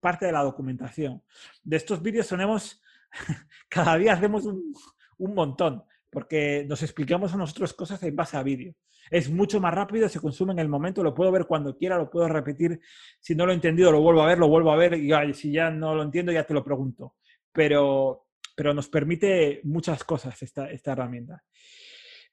parte 0.01 0.27
de 0.27 0.33
la 0.33 0.43
documentación. 0.43 1.23
De 1.65 1.77
estos 1.77 2.03
vídeos 2.03 2.29
tenemos, 2.29 2.81
cada 3.69 3.97
día 3.97 4.13
hacemos 4.13 4.45
un, 4.45 5.35
montón, 5.35 5.83
porque 6.11 6.65
nos 6.69 6.83
explicamos 6.83 7.35
a 7.35 7.37
nosotros 7.37 7.73
cosas 7.73 8.03
en 8.03 8.15
base 8.15 8.37
a 8.37 8.43
vídeo. 8.43 8.75
Es 9.11 9.31
mucho 9.31 9.61
más 9.61 9.73
rápido, 9.73 10.09
se 10.09 10.21
consume 10.21 10.53
en 10.53 10.59
el 10.59 10.69
momento, 10.69 11.03
lo 11.03 11.15
puedo 11.15 11.33
ver 11.33 11.47
cuando 11.47 11.77
quiera, 11.77 11.97
lo 11.97 12.11
puedo 12.11 12.29
repetir. 12.29 12.81
Si 13.19 13.35
no 13.35 13.47
lo 13.47 13.53
he 13.53 13.55
entendido, 13.55 13.91
lo 13.91 14.01
vuelvo 14.01 14.23
a 14.23 14.27
ver, 14.27 14.39
lo 14.39 14.49
vuelvo 14.49 14.71
a 14.73 14.77
ver 14.77 14.95
y 14.95 15.35
si 15.35 15.51
ya 15.53 15.71
no 15.71 15.95
lo 15.95 16.03
entiendo, 16.03 16.31
ya 16.33 16.45
te 16.45 16.55
lo 16.55 16.63
pregunto. 16.63 17.15
Pero 17.53 18.26
pero 18.57 18.75
nos 18.75 18.89
permite 18.89 19.61
muchas 19.65 20.03
cosas 20.03 20.43
esta, 20.43 20.69
esta 20.71 20.93
herramienta. 20.93 21.45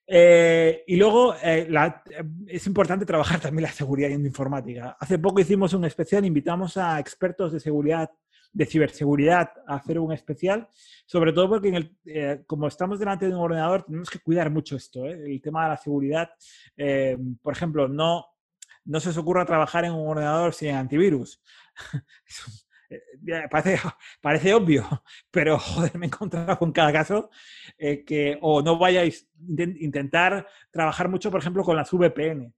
Eh, 0.07 0.83
y 0.87 0.95
luego 0.95 1.35
eh, 1.41 1.69
es 2.47 2.65
importante 2.65 3.05
trabajar 3.05 3.39
también 3.39 3.63
la 3.63 3.71
seguridad 3.71 4.09
en 4.09 4.25
informática. 4.25 4.97
Hace 4.99 5.19
poco 5.19 5.41
hicimos 5.41 5.73
un 5.73 5.85
especial, 5.85 6.25
invitamos 6.25 6.77
a 6.77 6.99
expertos 6.99 7.51
de 7.51 7.59
seguridad, 7.59 8.09
de 8.51 8.65
ciberseguridad, 8.65 9.51
a 9.67 9.75
hacer 9.75 9.99
un 9.99 10.13
especial, 10.13 10.67
sobre 11.05 11.33
todo 11.33 11.49
porque 11.49 11.69
en 11.69 11.75
el, 11.75 12.45
como 12.45 12.67
estamos 12.67 12.99
delante 12.99 13.27
de 13.27 13.33
un 13.33 13.41
ordenador, 13.41 13.83
tenemos 13.83 14.09
que 14.09 14.19
cuidar 14.19 14.49
mucho 14.49 14.75
esto, 14.77 15.05
el 15.05 15.41
tema 15.41 15.63
de 15.63 15.69
la 15.69 15.77
seguridad. 15.77 16.29
por 17.41 17.53
ejemplo, 17.53 17.87
no, 17.87 18.25
no 18.85 18.99
se 18.99 19.09
os 19.09 19.17
ocurra 19.17 19.45
trabajar 19.45 19.85
en 19.85 19.93
un 19.93 20.07
ordenador 20.07 20.53
sin 20.53 20.75
antivirus. 20.75 21.41
Eh, 22.93 23.47
parece, 23.49 23.79
parece 24.21 24.53
obvio, 24.53 24.85
pero 25.31 25.59
joder, 25.59 25.97
me 25.97 26.05
he 26.05 26.07
encontrado 26.07 26.57
con 26.57 26.71
cada 26.71 26.91
caso 26.91 27.29
eh, 27.77 28.03
que 28.03 28.37
o 28.41 28.61
no 28.61 28.77
vayáis 28.77 29.29
a 29.39 29.63
intentar 29.63 30.47
trabajar 30.71 31.09
mucho, 31.09 31.31
por 31.31 31.39
ejemplo, 31.39 31.63
con 31.63 31.75
las 31.75 31.91
VPN. 31.91 32.53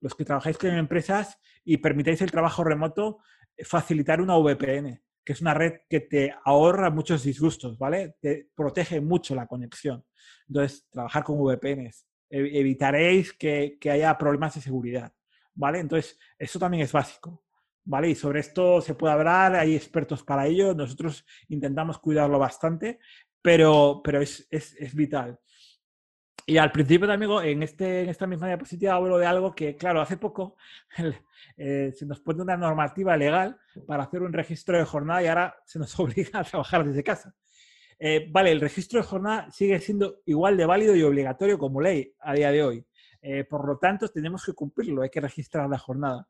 Los 0.00 0.14
que 0.14 0.24
trabajáis 0.24 0.58
con 0.58 0.70
empresas 0.70 1.38
y 1.64 1.78
permitáis 1.78 2.20
el 2.22 2.30
trabajo 2.30 2.64
remoto, 2.64 3.18
eh, 3.56 3.64
facilitar 3.64 4.20
una 4.20 4.36
VPN, 4.36 5.02
que 5.24 5.32
es 5.32 5.40
una 5.40 5.54
red 5.54 5.80
que 5.88 6.00
te 6.00 6.34
ahorra 6.44 6.90
muchos 6.90 7.22
disgustos, 7.22 7.78
¿vale? 7.78 8.16
Te 8.20 8.48
protege 8.54 9.00
mucho 9.00 9.34
la 9.34 9.46
conexión. 9.46 10.04
Entonces, 10.46 10.86
trabajar 10.90 11.24
con 11.24 11.38
VPNs. 11.38 12.06
Evitaréis 12.28 13.32
que 13.32 13.78
haya 13.90 14.18
problemas 14.18 14.54
de 14.54 14.60
seguridad. 14.60 15.12
¿vale? 15.54 15.78
Entonces, 15.78 16.18
eso 16.38 16.58
también 16.58 16.82
es 16.82 16.92
básico, 16.92 17.43
¿vale? 17.84 18.10
Y 18.10 18.14
sobre 18.14 18.40
esto 18.40 18.80
se 18.80 18.94
puede 18.94 19.14
hablar, 19.14 19.54
hay 19.54 19.74
expertos 19.74 20.22
para 20.22 20.46
ello, 20.46 20.74
nosotros 20.74 21.24
intentamos 21.48 21.98
cuidarlo 21.98 22.38
bastante, 22.38 22.98
pero, 23.42 24.00
pero 24.02 24.20
es, 24.20 24.46
es, 24.50 24.74
es 24.78 24.94
vital. 24.94 25.38
Y 26.46 26.58
al 26.58 26.72
principio 26.72 27.06
también 27.06 27.30
en, 27.42 27.62
este, 27.62 28.02
en 28.02 28.10
esta 28.10 28.26
misma 28.26 28.48
diapositiva 28.48 28.94
hablo 28.94 29.16
de 29.16 29.24
algo 29.26 29.54
que, 29.54 29.76
claro, 29.76 30.02
hace 30.02 30.18
poco 30.18 30.56
eh, 31.56 31.92
se 31.96 32.04
nos 32.04 32.20
pone 32.20 32.42
una 32.42 32.56
normativa 32.56 33.16
legal 33.16 33.58
para 33.86 34.02
hacer 34.02 34.22
un 34.22 34.32
registro 34.32 34.76
de 34.76 34.84
jornada 34.84 35.22
y 35.22 35.26
ahora 35.26 35.56
se 35.64 35.78
nos 35.78 35.98
obliga 35.98 36.40
a 36.40 36.44
trabajar 36.44 36.84
desde 36.84 37.02
casa. 37.02 37.34
Eh, 37.98 38.28
vale, 38.30 38.52
el 38.52 38.60
registro 38.60 39.00
de 39.00 39.06
jornada 39.06 39.50
sigue 39.50 39.80
siendo 39.80 40.20
igual 40.26 40.56
de 40.56 40.66
válido 40.66 40.94
y 40.94 41.02
obligatorio 41.02 41.58
como 41.58 41.80
ley 41.80 42.14
a 42.20 42.34
día 42.34 42.50
de 42.50 42.62
hoy. 42.62 42.86
Eh, 43.22 43.44
por 43.44 43.66
lo 43.66 43.78
tanto, 43.78 44.08
tenemos 44.08 44.44
que 44.44 44.52
cumplirlo, 44.52 45.00
hay 45.00 45.08
que 45.08 45.20
registrar 45.20 45.68
la 45.70 45.78
jornada. 45.78 46.28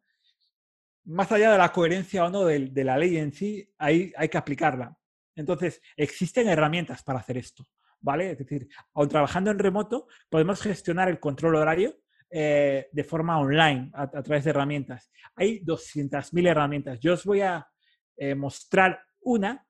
Más 1.05 1.31
allá 1.33 1.53
de 1.53 1.59
la 1.59 1.73
coherencia 1.73 2.25
o 2.25 2.31
no 2.31 2.45
de, 2.45 2.85
la 2.85 2.97
ley 2.97 3.19
en 3.19 3.33
sí, 3.33 3.69
hay, 3.79 4.13
hay 4.17 4.29
que 4.29 4.39
aplicarla. 4.39 4.97
Entonces, 5.37 5.83
existen 5.97 6.49
herramientas 6.49 7.03
para 7.03 7.19
hacer 7.19 7.37
esto, 7.37 7.67
¿vale? 8.01 8.33
Es 8.33 8.39
decir, 8.39 8.69
aun 8.95 9.09
trabajando 9.09 9.51
en 9.51 9.59
remoto, 9.59 10.07
podemos 10.29 10.63
gestionar 10.63 11.09
el 11.09 11.21
control 11.21 11.57
horario 11.57 11.97
eh, 12.31 12.89
de 12.91 13.05
forma 13.05 13.39
online 13.39 13.91
a, 13.93 14.09
través 14.09 14.45
de 14.45 14.51
herramientas. 14.51 15.11
Hay 15.37 15.61
200.000 15.61 16.49
herramientas. 16.49 17.01
Yo 17.01 17.15
os 17.15 17.25
voy 17.25 17.43
a 17.43 17.67
eh, 18.17 18.35
mostrar 18.35 19.01
una, 19.21 19.67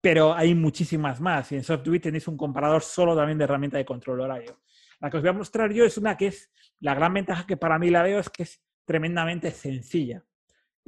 pero 0.00 0.34
hay 0.34 0.54
muchísimas 0.54 1.20
más. 1.20 1.50
Y 1.52 1.56
en 1.56 1.64
SoftWare 1.64 2.00
tenéis 2.00 2.28
un 2.28 2.36
comparador 2.36 2.82
solo 2.82 3.16
también 3.16 3.38
de 3.38 3.44
herramientas 3.44 3.78
de 3.78 3.84
control 3.84 4.20
horario. 4.20 4.62
La 5.00 5.10
que 5.10 5.16
os 5.16 5.22
voy 5.22 5.30
a 5.30 5.34
mostrar 5.34 5.72
yo 5.72 5.84
es 5.84 5.96
una 5.98 6.16
que 6.16 6.28
es, 6.28 6.52
la 6.80 6.94
gran 6.94 7.12
ventaja 7.14 7.46
que 7.46 7.56
para 7.56 7.78
mí 7.78 7.90
la 7.90 8.02
veo 8.02 8.20
es 8.20 8.30
que 8.30 8.44
es 8.44 8.62
tremendamente 8.84 9.50
sencilla 9.50 10.24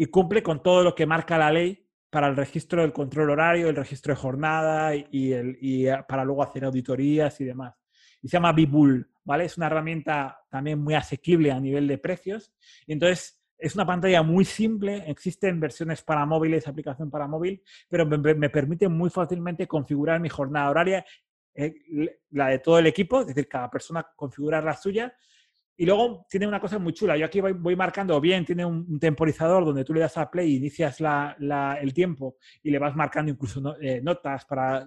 y 0.01 0.07
cumple 0.07 0.43
con 0.43 0.63
todo 0.63 0.83
lo 0.83 0.95
que 0.95 1.05
marca 1.05 1.37
la 1.37 1.53
ley 1.53 1.87
para 2.09 2.27
el 2.27 2.35
registro 2.35 2.81
del 2.81 2.91
control 2.91 3.29
horario, 3.29 3.69
el 3.69 3.77
registro 3.77 4.15
de 4.15 4.19
jornada 4.19 4.95
y, 4.95 5.35
el, 5.35 5.59
y 5.61 5.89
eh, 5.89 5.99
para 6.09 6.25
luego 6.25 6.43
hacer 6.43 6.65
auditorías 6.65 7.39
y 7.43 7.45
demás. 7.45 7.75
Y 8.23 8.29
se 8.29 8.39
llama 8.39 8.55
Bibull, 8.55 9.11
¿vale? 9.25 9.45
Es 9.45 9.59
una 9.59 9.67
herramienta 9.67 10.41
también 10.49 10.79
muy 10.79 10.95
asequible 10.95 11.53
a 11.53 11.61
nivel 11.61 11.87
de 11.87 11.99
precios. 11.99 12.51
Y 12.87 12.95
entonces 12.95 13.43
es 13.59 13.75
una 13.75 13.85
pantalla 13.85 14.23
muy 14.23 14.47
simple, 14.47 15.05
existen 15.07 15.61
versiones 15.61 16.01
para 16.01 16.25
móviles, 16.25 16.67
aplicación 16.67 17.11
para 17.11 17.27
móvil, 17.27 17.63
pero 17.87 18.07
me, 18.07 18.17
me, 18.17 18.49
permite 18.49 18.89
muy 18.89 19.11
fácilmente 19.11 19.67
configurar 19.67 20.19
mi 20.19 20.31
jornada 20.31 20.71
horaria 20.71 21.05
eh, 21.55 21.75
la 22.31 22.49
de 22.49 22.59
todo 22.61 22.79
el 22.79 22.87
equipo, 22.87 23.21
es 23.21 23.27
decir, 23.27 23.47
cada 23.47 23.71
persona 23.71 24.07
configurar 24.17 24.65
la 24.65 24.77
suya. 24.79 25.15
Y 25.81 25.87
luego 25.87 26.27
tiene 26.29 26.47
una 26.47 26.61
cosa 26.61 26.79
muy 26.79 26.93
chula. 26.93 27.17
Yo 27.17 27.25
aquí 27.25 27.41
voy, 27.41 27.75
marcando 27.75 28.21
bien, 28.21 28.45
tiene 28.45 28.67
un, 28.67 29.01
temporizador 29.01 29.65
donde 29.65 29.83
tú 29.83 29.95
le 29.95 30.01
das 30.01 30.19
a 30.19 30.31
play, 30.31 30.57
inicias 30.57 30.99
el 31.01 31.95
tiempo 31.95 32.37
y 32.63 32.71
le 32.71 32.79
vas 32.79 32.95
marcando 32.95 33.33
incluso 33.33 33.81
eh, 33.81 33.99
notas 34.03 34.45
para 34.45 34.87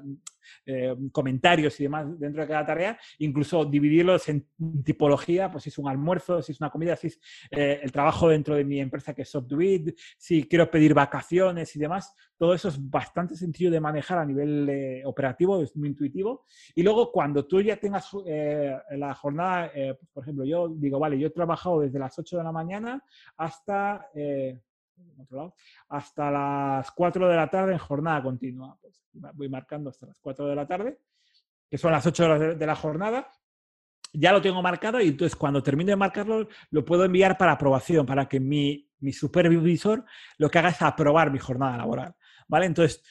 eh, 0.66 0.96
comentarios 1.12 1.80
y 1.80 1.84
demás 1.84 2.20
dentro 2.20 2.42
de 2.42 2.48
cada 2.48 2.66
tarea, 2.66 3.00
incluso 3.20 3.66
dividirlos 3.66 4.28
en 4.30 4.48
tipología, 4.84 5.52
pues 5.52 5.64
si 5.64 5.70
es 5.70 5.78
un 5.78 5.88
almuerzo, 5.90 6.42
si 6.42 6.52
es 6.52 6.60
una 6.60 6.70
comida, 6.70 6.96
si 6.96 7.08
es 7.08 7.20
eh, 7.52 7.80
el 7.82 7.92
trabajo 7.92 8.30
dentro 8.30 8.56
de 8.56 8.64
mi 8.64 8.80
empresa 8.80 9.14
que 9.14 9.24
es 9.24 9.30
SoftDuit, 9.30 9.98
si 10.18 10.48
quiero 10.48 10.70
pedir 10.70 10.94
vacaciones 10.94 11.76
y 11.76 11.80
demás, 11.80 12.14
todo 12.38 12.54
eso 12.54 12.70
es 12.70 12.90
bastante 12.90 13.36
sencillo 13.36 13.72
de 13.72 13.80
manejar 13.80 14.18
a 14.18 14.26
nivel 14.26 14.68
eh, 14.70 15.02
operativo, 15.06 15.62
es 15.62 15.76
muy 15.76 15.90
intuitivo. 15.90 16.46
Y 16.76 16.84
luego 16.84 17.12
cuando 17.12 17.46
tú 17.46 17.62
ya 17.62 17.78
tengas 17.78 18.12
la 18.92 19.14
jornada, 19.14 19.72
por 20.14 20.24
ejemplo, 20.24 20.46
yo 20.46 20.70
digo, 20.70 21.00
vale, 21.00 21.18
yo 21.18 21.28
he 21.28 21.32
trabajado 21.32 21.82
desde 21.82 22.00
las 22.00 22.18
8 22.18 22.38
de 22.38 22.44
la 22.44 22.52
mañana 22.52 23.04
hasta 23.38 24.10
hasta 25.90 26.32
las 26.32 26.92
4 26.92 27.28
de 27.28 27.36
la 27.36 27.50
tarde 27.50 27.74
en 27.74 27.78
jornada 27.80 28.24
continua. 28.24 28.78
Pues 28.82 29.02
voy 29.12 29.50
marcando 29.50 29.90
hasta 29.90 30.08
las 30.08 30.20
4 30.20 30.48
de 30.48 30.56
la 30.56 30.68
tarde, 30.68 31.00
que 31.70 31.78
son 31.78 31.92
las 31.92 32.06
8 32.06 32.26
horas 32.26 32.60
de, 32.60 32.66
la 32.66 32.76
jornada. 32.76 33.32
Ya 34.14 34.32
lo 34.32 34.42
tengo 34.42 34.62
marcado 34.62 35.02
y 35.02 35.08
entonces 35.08 35.36
cuando 35.36 35.64
termine 35.64 35.92
de 35.92 35.96
marcarlo 35.96 36.48
lo 36.70 36.86
puedo 36.86 37.04
enviar 37.06 37.38
para 37.38 37.54
aprobación, 37.54 38.06
para 38.06 38.28
que 38.28 38.40
mi, 38.40 38.88
mi 39.00 39.12
supervisor 39.12 40.06
lo 40.38 40.50
que 40.50 40.60
haga 40.60 40.70
es 40.70 40.82
aprobar 40.82 41.32
mi 41.32 41.40
jornada 41.40 41.78
laboral. 41.78 42.16
¿Vale? 42.48 42.68
Entonces, 42.68 43.02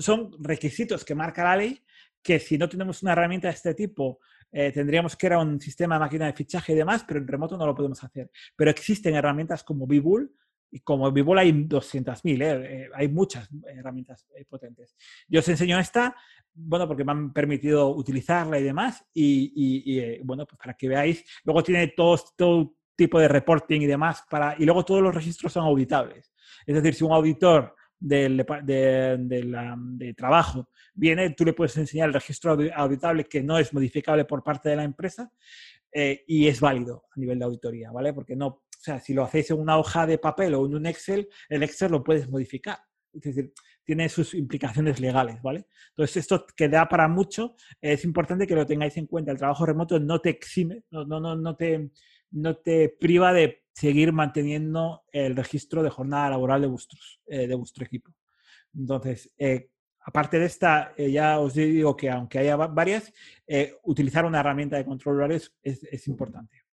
son 0.00 0.30
requisitos 0.40 1.04
que 1.04 1.14
marca 1.14 1.44
la 1.44 1.56
ley 1.56 1.84
que 2.22 2.38
si 2.38 2.58
no 2.58 2.68
tenemos 2.68 3.02
una 3.02 3.12
herramienta 3.12 3.48
de 3.48 3.54
este 3.54 3.74
tipo, 3.74 4.20
eh, 4.52 4.72
tendríamos 4.72 5.16
que 5.16 5.26
era 5.26 5.38
un 5.38 5.60
sistema 5.60 5.94
de 5.94 6.00
máquina 6.00 6.26
de 6.26 6.32
fichaje 6.32 6.72
y 6.72 6.76
demás, 6.76 7.04
pero 7.06 7.20
en 7.20 7.28
remoto 7.28 7.56
no 7.56 7.66
lo 7.66 7.74
podemos 7.74 8.02
hacer. 8.02 8.30
Pero 8.56 8.70
existen 8.70 9.14
herramientas 9.14 9.62
como 9.62 9.86
Bibull 9.86 10.34
y 10.70 10.80
como 10.80 11.08
en 11.08 11.14
Bibol 11.14 11.38
hay 11.38 11.52
200.000, 11.52 12.42
¿eh? 12.42 12.82
¿eh? 12.82 12.90
hay 12.94 13.08
muchas 13.08 13.48
herramientas 13.66 14.26
eh, 14.36 14.44
potentes. 14.48 14.96
Yo 15.28 15.40
os 15.40 15.48
enseño 15.48 15.78
esta, 15.78 16.14
bueno, 16.54 16.86
porque 16.86 17.04
me 17.04 17.12
han 17.12 17.32
permitido 17.32 17.88
utilizarla 17.88 18.58
y 18.58 18.62
demás, 18.62 19.04
y, 19.12 19.98
eh, 19.98 20.20
bueno, 20.24 20.46
pues 20.46 20.58
para 20.58 20.74
que 20.74 20.88
veáis, 20.88 21.24
luego 21.44 21.62
tiene 21.62 21.88
todo, 21.88 22.18
todo 22.36 22.74
tipo 22.94 23.18
de 23.18 23.28
reporting 23.28 23.80
y 23.80 23.86
demás, 23.86 24.24
para, 24.30 24.54
y 24.58 24.64
luego 24.64 24.84
todos 24.84 25.02
los 25.02 25.14
registros 25.14 25.52
son 25.52 25.64
auditables. 25.64 26.32
Es 26.66 26.74
decir, 26.74 26.94
si 26.94 27.04
un 27.04 27.12
auditor 27.12 27.74
del, 27.98 28.36
de, 28.36 29.18
de, 29.18 29.74
de, 29.76 30.14
trabajo 30.14 30.68
viene, 30.94 31.30
tú 31.30 31.44
le 31.44 31.52
puedes 31.52 31.76
enseñar 31.76 32.08
el 32.08 32.14
registro 32.14 32.56
auditable 32.74 33.24
que 33.24 33.42
no 33.42 33.58
es 33.58 33.74
modificable 33.74 34.24
por 34.24 34.42
parte 34.42 34.70
de 34.70 34.76
la 34.76 34.84
empresa 34.84 35.30
y 35.92 36.46
es 36.46 36.60
válido 36.60 37.04
a 37.14 37.20
nivel 37.20 37.38
de 37.38 37.44
auditoría, 37.44 37.90
¿vale? 37.90 38.14
Porque 38.14 38.36
no 38.36 38.62
o 38.80 38.82
sea, 38.82 38.98
si 38.98 39.12
lo 39.12 39.24
hacéis 39.24 39.50
en 39.50 39.60
una 39.60 39.76
hoja 39.76 40.06
de 40.06 40.16
papel 40.16 40.54
o 40.54 40.64
en 40.64 40.74
un 40.74 40.86
Excel, 40.86 41.28
el 41.50 41.62
Excel 41.62 41.92
lo 41.92 42.02
puedes 42.02 42.30
modificar. 42.30 42.78
Es 43.12 43.20
decir, 43.20 43.52
tiene 43.84 44.08
sus 44.08 44.32
implicaciones 44.32 45.00
legales, 45.00 45.42
¿vale? 45.42 45.66
Entonces, 45.90 46.16
esto 46.16 46.46
que 46.56 46.70
da 46.70 46.88
para 46.88 47.06
mucho, 47.06 47.56
es 47.78 48.04
importante 48.04 48.46
que 48.46 48.54
lo 48.54 48.64
tengáis 48.64 48.96
en 48.96 49.06
cuenta. 49.06 49.32
El 49.32 49.36
trabajo 49.36 49.66
remoto 49.66 50.00
no 50.00 50.18
te 50.20 50.30
exime, 50.30 50.84
no, 50.90 51.04
no, 51.04 51.20
no, 51.20 51.56
te, 51.56 51.90
no 52.30 52.56
te 52.56 52.88
priva 52.88 53.34
de 53.34 53.64
seguir 53.74 54.14
manteniendo 54.14 55.02
el 55.12 55.36
registro 55.36 55.82
de 55.82 55.90
jornada 55.90 56.30
laboral 56.30 56.62
de, 56.62 56.68
vuestros, 56.68 57.20
eh, 57.26 57.46
de 57.46 57.54
vuestro 57.54 57.84
equipo. 57.84 58.14
Entonces, 58.74 59.30
eh, 59.36 59.68
aparte 60.06 60.38
de 60.38 60.46
esta, 60.46 60.94
eh, 60.96 61.10
ya 61.10 61.38
os 61.38 61.52
digo 61.52 61.94
que 61.94 62.08
aunque 62.08 62.38
haya 62.38 62.56
varias, 62.56 63.12
utilizar 63.82 64.24
una 64.24 64.40
herramienta 64.40 64.78
de 64.78 64.86
control 64.86 65.16
horario 65.16 65.36
es, 65.36 65.52
es 65.62 66.08
importante. 66.08 66.69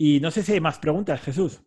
Y 0.00 0.20
no 0.20 0.30
sé 0.30 0.44
si 0.44 0.52
hay 0.52 0.60
más 0.60 0.78
preguntas, 0.78 1.20
Jesús. 1.20 1.60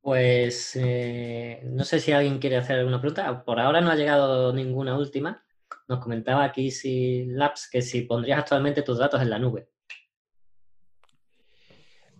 Pues 0.00 0.74
eh, 0.76 1.60
no 1.64 1.84
sé 1.84 2.00
si 2.00 2.12
alguien 2.12 2.38
quiere 2.38 2.56
hacer 2.56 2.78
alguna 2.78 2.98
pregunta. 2.98 3.44
Por 3.44 3.60
ahora 3.60 3.82
no 3.82 3.90
ha 3.90 3.94
llegado 3.94 4.54
ninguna 4.54 4.96
última. 4.96 5.44
Nos 5.86 6.00
comentaba 6.00 6.44
aquí 6.44 6.70
si 6.70 7.26
Labs 7.26 7.68
que 7.70 7.82
si 7.82 8.02
pondrías 8.02 8.38
actualmente 8.38 8.82
tus 8.82 8.98
datos 8.98 9.20
en 9.20 9.28
la 9.30 9.38
nube. 9.38 9.68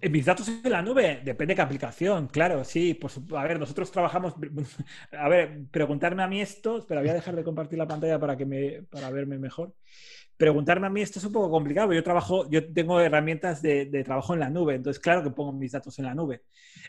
Eh, 0.03 0.11
mis 0.11 0.27
datos 0.27 0.47
en 0.49 0.70
la 0.70 0.82
nube, 0.82 1.23
depende 1.24 1.53
de 1.53 1.57
qué 1.57 1.62
aplicación, 1.62 2.28
claro, 2.28 2.62
sí. 2.62 2.93
Pues, 2.93 3.19
a 3.35 3.43
ver, 3.45 3.59
nosotros 3.59 3.91
trabajamos. 3.91 4.35
A 5.12 5.28
ver, 5.31 5.66
preguntarme 5.70 6.23
a 6.23 6.28
mí 6.28 6.43
esto, 6.43 6.85
pero 6.86 7.01
voy 7.01 7.09
a 7.09 7.15
dejar 7.15 7.35
de 7.35 7.43
compartir 7.45 7.78
la 7.78 7.86
pantalla 7.86 8.19
para, 8.19 8.36
que 8.36 8.45
me, 8.45 8.82
para 8.91 9.09
verme 9.09 9.39
mejor. 9.39 9.74
Preguntarme 10.36 10.86
a 10.86 10.90
mí 10.90 11.01
esto 11.01 11.19
es 11.19 11.24
un 11.24 11.32
poco 11.32 11.51
complicado. 11.51 11.93
Yo 11.93 12.02
trabajo, 12.02 12.48
yo 12.51 12.73
tengo 12.73 13.01
herramientas 13.01 13.62
de, 13.62 13.86
trabajo 14.05 14.35
en 14.35 14.40
la 14.40 14.51
nube, 14.51 14.74
entonces 14.74 15.01
claro 15.01 15.23
que 15.23 15.31
pongo 15.31 15.52
mis 15.52 15.73
datos 15.73 15.98
en 15.98 16.06
la 16.06 16.15
nube. 16.15 16.43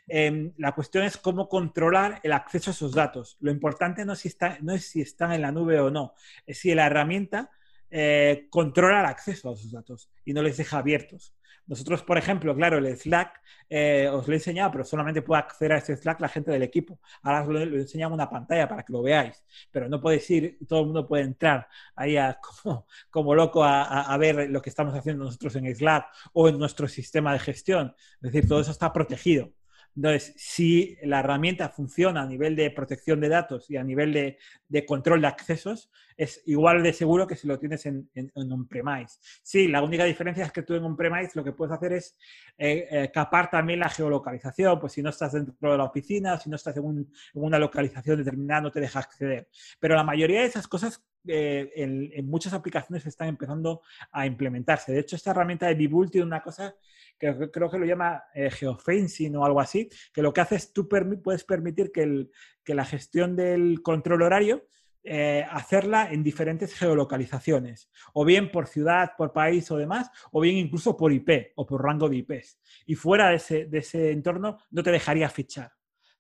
Em, 0.08 0.52
la 0.58 0.74
cuestión 0.74 1.04
es 1.04 1.18
cómo 1.18 1.48
controlar 1.48 2.20
el 2.24 2.32
acceso 2.32 2.72
a 2.72 2.74
esos 2.74 2.94
datos. 2.94 3.38
Lo 3.40 3.52
importante 3.52 4.06
no 4.06 4.14
es 4.14 4.20
si, 4.20 5.02
están 5.02 5.32
en 5.32 5.42
la 5.42 5.52
nube 5.52 5.80
o 5.80 5.90
no, 5.90 6.14
es 6.46 6.60
si 6.60 6.74
la 6.74 6.88
herramienta 6.88 7.52
eh, 7.90 8.48
controla 8.50 9.02
el 9.02 9.06
acceso 9.06 9.50
a 9.50 9.54
esos 9.54 9.72
datos 9.72 10.10
y 10.24 10.34
no 10.34 10.42
les 10.42 10.58
deja 10.58 10.80
abiertos. 10.80 11.36
Nosotros, 11.68 12.04
por 12.04 12.18
ejemplo, 12.18 12.56
claro, 12.56 12.78
el 12.78 12.96
Slack 12.98 13.42
eh, 13.70 14.08
os 14.12 14.28
lo 14.28 14.34
he 14.34 14.38
enseñado, 14.38 14.72
pero 14.72 14.84
solamente 14.84 15.22
puede 15.22 15.40
acceder 15.40 15.74
a 15.74 15.78
ese 15.78 15.96
Slack 15.96 16.20
la 16.22 16.30
gente 16.30 16.52
del 16.52 16.64
equipo. 16.64 17.00
Ahora 17.24 17.42
os 17.42 17.48
lo, 17.48 17.60
he 17.60 17.82
enseñado 17.82 18.10
en 18.10 18.16
una 18.16 18.30
pantalla 18.30 18.68
para 18.68 18.84
que 18.84 18.94
lo 18.94 19.02
veáis, 19.02 19.44
pero 19.72 19.90
no 19.90 20.00
podéis 20.00 20.30
ir, 20.30 20.58
todo 20.68 20.82
el 20.82 20.86
mundo 20.88 21.08
puede 21.08 21.24
entrar 21.24 21.68
ahí 21.96 22.16
como, 23.10 23.36
loco 23.36 23.64
a, 23.64 24.16
ver 24.18 24.50
lo 24.50 24.62
que 24.62 24.70
estamos 24.70 24.94
haciendo 24.94 25.26
nosotros 25.26 25.56
en 25.56 25.74
Slack 25.76 26.08
o 26.34 26.48
en 26.50 26.60
nuestro 26.60 26.88
sistema 26.88 27.34
de 27.34 27.40
gestión. 27.40 27.96
Es 28.22 28.32
decir, 28.32 28.48
todo 28.48 28.60
eso 28.60 28.72
está 28.72 28.94
protegido. 28.94 29.52
Entonces, 29.96 30.34
si 30.38 30.98
la 31.04 31.20
herramienta 31.20 31.70
funciona 31.70 32.22
a 32.22 32.26
nivel 32.26 32.56
de 32.56 32.70
protección 32.72 33.20
de 33.22 33.30
datos 33.30 33.70
y 33.70 33.78
a 33.78 33.84
nivel 33.84 34.38
de, 34.68 34.86
control 34.86 35.22
de 35.22 35.28
accesos, 35.28 35.90
es 36.18 36.42
igual 36.46 36.84
de 36.84 36.94
seguro 36.94 37.26
que 37.28 37.36
si 37.36 37.48
lo 37.48 37.58
tienes 37.58 37.86
en, 37.86 38.10
en, 38.14 38.32
on-premise. 38.36 39.20
Sí, 39.42 39.68
la 39.68 39.82
única 39.82 40.04
diferencia 40.04 40.46
es 40.46 40.52
que 40.52 40.64
tú 40.64 40.74
en 40.74 40.84
on-premise 40.84 41.32
lo 41.36 41.44
que 41.44 41.54
puedes 41.54 41.74
hacer 41.74 41.94
es 41.94 42.18
eh, 42.58 42.88
eh, 42.90 43.12
capar 43.14 43.50
también 43.50 43.80
la 43.80 43.90
geolocalización, 43.90 44.80
pues 44.80 44.94
si 44.94 45.02
no 45.02 45.10
estás 45.10 45.34
dentro 45.34 45.72
de 45.72 45.78
la 45.78 45.86
oficina, 45.86 46.38
si 46.38 46.50
no 46.50 46.58
estás 46.58 46.76
en, 46.78 47.10
una 47.34 47.60
localización 47.60 48.18
determinada, 48.18 48.62
no 48.62 48.72
te 48.72 48.82
deja 48.82 49.00
acceder. 49.00 49.48
Pero 49.80 49.96
la 49.96 50.04
mayoría 50.04 50.42
de 50.42 50.48
esas 50.48 50.68
cosas 50.68 51.04
eh, 51.28 51.72
en, 51.76 52.28
muchas 52.28 52.54
aplicaciones 52.54 53.06
están 53.06 53.28
empezando 53.30 53.82
a 54.12 54.26
implementarse. 54.26 54.92
De 54.92 55.00
hecho, 55.00 55.16
esta 55.16 55.32
herramienta 55.32 55.68
de 55.68 55.76
Bibul 55.76 56.10
tiene 56.12 56.28
una 56.28 56.42
cosa 56.42 56.76
que 57.18 57.50
creo 57.52 57.70
que 57.70 57.78
lo 57.78 57.86
llama 57.86 58.24
eh, 58.34 58.50
geofencing 58.50 59.36
o 59.36 59.46
algo 59.46 59.60
así, 59.60 59.90
que 60.14 60.22
lo 60.22 60.34
que 60.34 60.42
hace 60.42 60.56
es 60.56 60.74
tú 60.74 60.88
puedes 60.88 61.44
permitir 61.44 61.92
que, 61.92 62.28
la 62.74 62.86
gestión 62.86 63.36
del 63.36 63.82
control 63.82 64.24
horario 64.24 64.66
eh, 65.04 65.46
hacerla 65.52 66.12
en 66.12 66.24
diferentes 66.24 66.74
geolocalizaciones, 66.74 67.92
o 68.14 68.26
bien 68.26 68.52
por 68.52 68.66
ciudad, 68.68 69.12
por 69.16 69.34
país 69.34 69.70
o 69.70 69.78
demás, 69.78 70.10
o 70.32 70.42
bien 70.42 70.58
incluso 70.58 70.98
por 70.98 71.14
IP 71.14 71.52
o 71.56 71.66
por 71.66 71.84
rango 71.84 72.10
de 72.10 72.18
IPs. 72.18 72.60
Y 72.88 72.96
fuera 72.96 73.30
de 73.30 73.36
ese, 73.36 74.12
entorno 74.12 74.58
no 74.72 74.82
te 74.82 74.92
dejaría 74.92 75.30
fichar. 75.30 75.72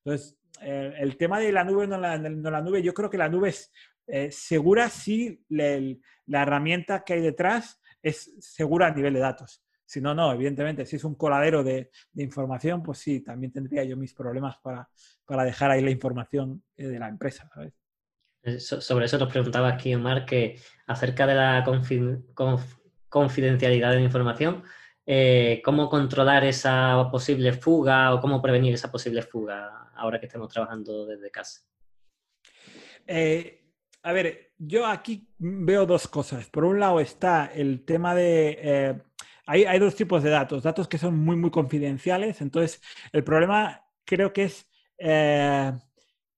Entonces, 0.04 0.38
eh, 0.62 0.94
el 1.00 1.18
tema 1.18 1.40
de 1.40 1.52
la 1.52 1.64
nube 1.64 1.88
no 1.88 1.98
la, 1.98 2.18
la 2.18 2.62
nube, 2.62 2.82
yo 2.82 2.94
creo 2.94 3.10
que 3.10 3.18
la 3.18 3.30
nube 3.30 3.50
es 3.50 4.36
segura 4.36 4.90
si 4.90 5.44
la 5.50 6.42
herramienta 6.42 7.04
que 7.04 7.14
hay 7.14 7.22
detrás 7.22 7.82
es 8.02 8.32
segura 8.40 8.88
a 8.88 8.92
nivel 8.92 9.14
de 9.14 9.20
datos. 9.20 9.64
Si 9.86 10.02
no, 10.02 10.16
no, 10.16 10.34
evidentemente, 10.34 10.86
si 10.86 10.96
es 10.96 11.04
un 11.04 11.16
coladero 11.16 11.64
de, 11.64 11.92
información, 12.16 12.82
pues 12.82 12.98
sí, 12.98 13.22
también 13.22 13.52
tendría 13.52 13.84
yo 13.84 13.96
mis 13.96 14.14
problemas 14.14 14.58
para, 14.58 14.90
dejar 15.44 15.72
ahí 15.72 15.84
la 15.84 15.92
información 15.92 16.64
eh, 16.76 16.88
de 16.88 17.00
la 17.00 17.08
empresa, 17.08 17.50
eh, 18.44 18.60
sobre 18.60 19.06
eso 19.06 19.18
nos 19.18 19.30
preguntaba 19.30 19.70
aquí 19.70 19.96
Omar 19.96 20.26
que 20.26 20.60
acerca 20.86 21.26
de 21.26 21.34
la 21.34 21.64
confidencialidad 23.10 23.90
de 23.90 23.96
la 23.96 24.02
información, 24.02 24.64
eh, 25.06 25.62
¿cómo 25.64 25.90
controlar 25.90 26.44
esa 26.44 27.10
posible 27.12 27.54
fuga 27.54 28.14
o 28.14 28.20
cómo 28.20 28.42
prevenir 28.42 28.74
esa 28.74 28.92
posible 28.92 29.22
fuga 29.22 29.92
ahora 29.96 30.20
que 30.20 30.26
estamos 30.26 30.52
trabajando 30.52 31.06
desde 31.06 31.32
casa? 31.32 31.62
a 33.08 34.12
ver, 34.12 34.52
yo 34.58 34.86
aquí 34.86 35.28
veo 35.38 35.86
dos 35.86 36.08
cosas. 36.08 36.50
Por 36.50 36.66
un 36.66 36.80
lado 36.80 37.00
está 37.00 37.46
el 37.54 37.86
tema 37.86 38.16
de 38.16 39.04
hay, 39.48 39.80
dos 39.80 39.96
tipos 39.96 40.24
de 40.24 40.30
datos, 40.30 40.64
datos 40.64 40.88
que 40.88 40.98
son 40.98 41.18
muy, 41.18 41.36
muy 41.36 41.52
confidenciales. 41.52 42.42
Entonces, 42.42 42.82
el 43.12 43.24
problema 43.24 43.86
creo 44.04 44.34
que 44.34 44.46
es 44.46 44.68
eh, 44.98 45.72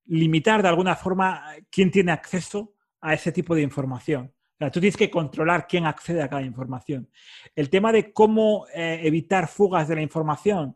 limitar 0.05 0.61
de 0.61 0.67
alguna 0.67 0.95
forma 0.95 1.55
quién 1.69 1.89
tiene 1.89 2.11
acceso 2.11 2.73
a 2.99 3.13
ese 3.13 3.31
tipo 3.31 3.55
de 3.55 3.61
información. 3.61 4.33
Tú 4.59 4.79
tienes 4.79 4.97
que 4.97 5.11
controlar 5.11 5.67
quién 5.67 5.85
accede 5.85 6.23
a 6.23 6.29
cada 6.29 6.41
información. 6.41 7.07
El 7.55 7.69
tema 7.69 7.91
de 7.91 8.11
cómo 8.11 8.65
eh, 8.73 9.01
evitar 9.03 9.47
fugas 9.47 9.87
de 9.87 9.95
la 9.95 10.01
información, 10.01 10.75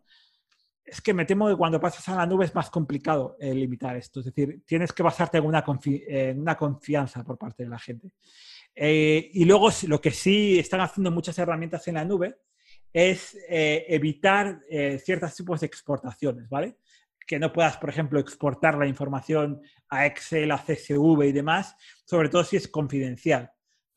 es 0.85 1.01
que 1.01 1.15
me 1.15 1.25
temo 1.25 1.47
que 1.47 1.55
cuando 1.55 1.79
pasas 1.79 2.07
a 2.09 2.15
la 2.15 2.25
nube 2.27 2.45
es 2.45 2.53
más 2.53 2.69
complicado 2.69 3.37
eh, 3.39 3.55
limitar 3.55 3.95
esto. 3.95 4.19
Es 4.19 4.27
decir, 4.27 4.61
tienes 4.67 4.93
que 4.93 5.01
basarte 5.01 5.39
en 5.39 5.45
una, 5.45 5.63
confianza 6.55 7.23
por 7.23 7.39
parte 7.39 7.63
de 7.63 7.69
la 7.69 7.79
gente. 7.79 8.11
Eh, 8.75 9.31
y 9.33 9.45
luego 9.45 9.69
lo 9.87 9.99
que 9.99 10.11
sí 10.11 10.59
están 10.59 10.81
haciendo 10.81 11.09
muchas 11.09 11.39
herramientas 11.39 11.87
en 11.87 11.95
la 11.95 12.05
nube 12.05 12.35
es 12.93 13.37
evitar 13.47 14.59
ciertos 15.01 15.33
tipos 15.33 15.61
de 15.61 15.65
exportaciones, 15.65 16.49
¿vale? 16.49 16.75
Que 17.25 17.39
no 17.39 17.53
puedas, 17.53 17.77
por 17.77 17.89
ejemplo, 17.89 18.19
exportar 18.19 18.77
la 18.77 18.85
información 18.85 19.61
a 19.87 20.05
Excel, 20.05 20.51
a 20.51 20.57
CSV 20.57 21.23
y 21.23 21.31
demás, 21.31 21.77
sobre 22.03 22.27
todo 22.27 22.43
si 22.43 22.57
es 22.57 22.67
confidencial 22.67 23.49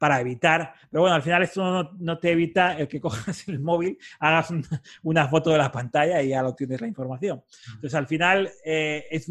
para 0.05 0.21
evitar, 0.21 0.75
pero 0.91 1.01
bueno, 1.01 1.17
al 1.17 1.23
final 1.23 1.43
esto 1.45 1.91
no, 1.99 2.19
te 2.19 2.33
evita 2.33 2.77
el 2.77 2.87
que 2.87 3.01
cojas 3.01 3.49
el 3.49 3.59
móvil, 3.59 3.97
hagas 4.21 4.51
una 5.03 5.27
foto 5.29 5.49
de 5.49 5.57
la 5.57 5.73
pantalla 5.73 6.21
y 6.21 6.29
ya 6.29 6.43
lo 6.43 6.55
tienes 6.55 6.79
la 6.83 6.87
información. 6.87 7.43
Entonces, 7.69 7.95
al 7.95 8.07
final, 8.07 8.51
eh, 8.67 9.07
es 9.11 9.31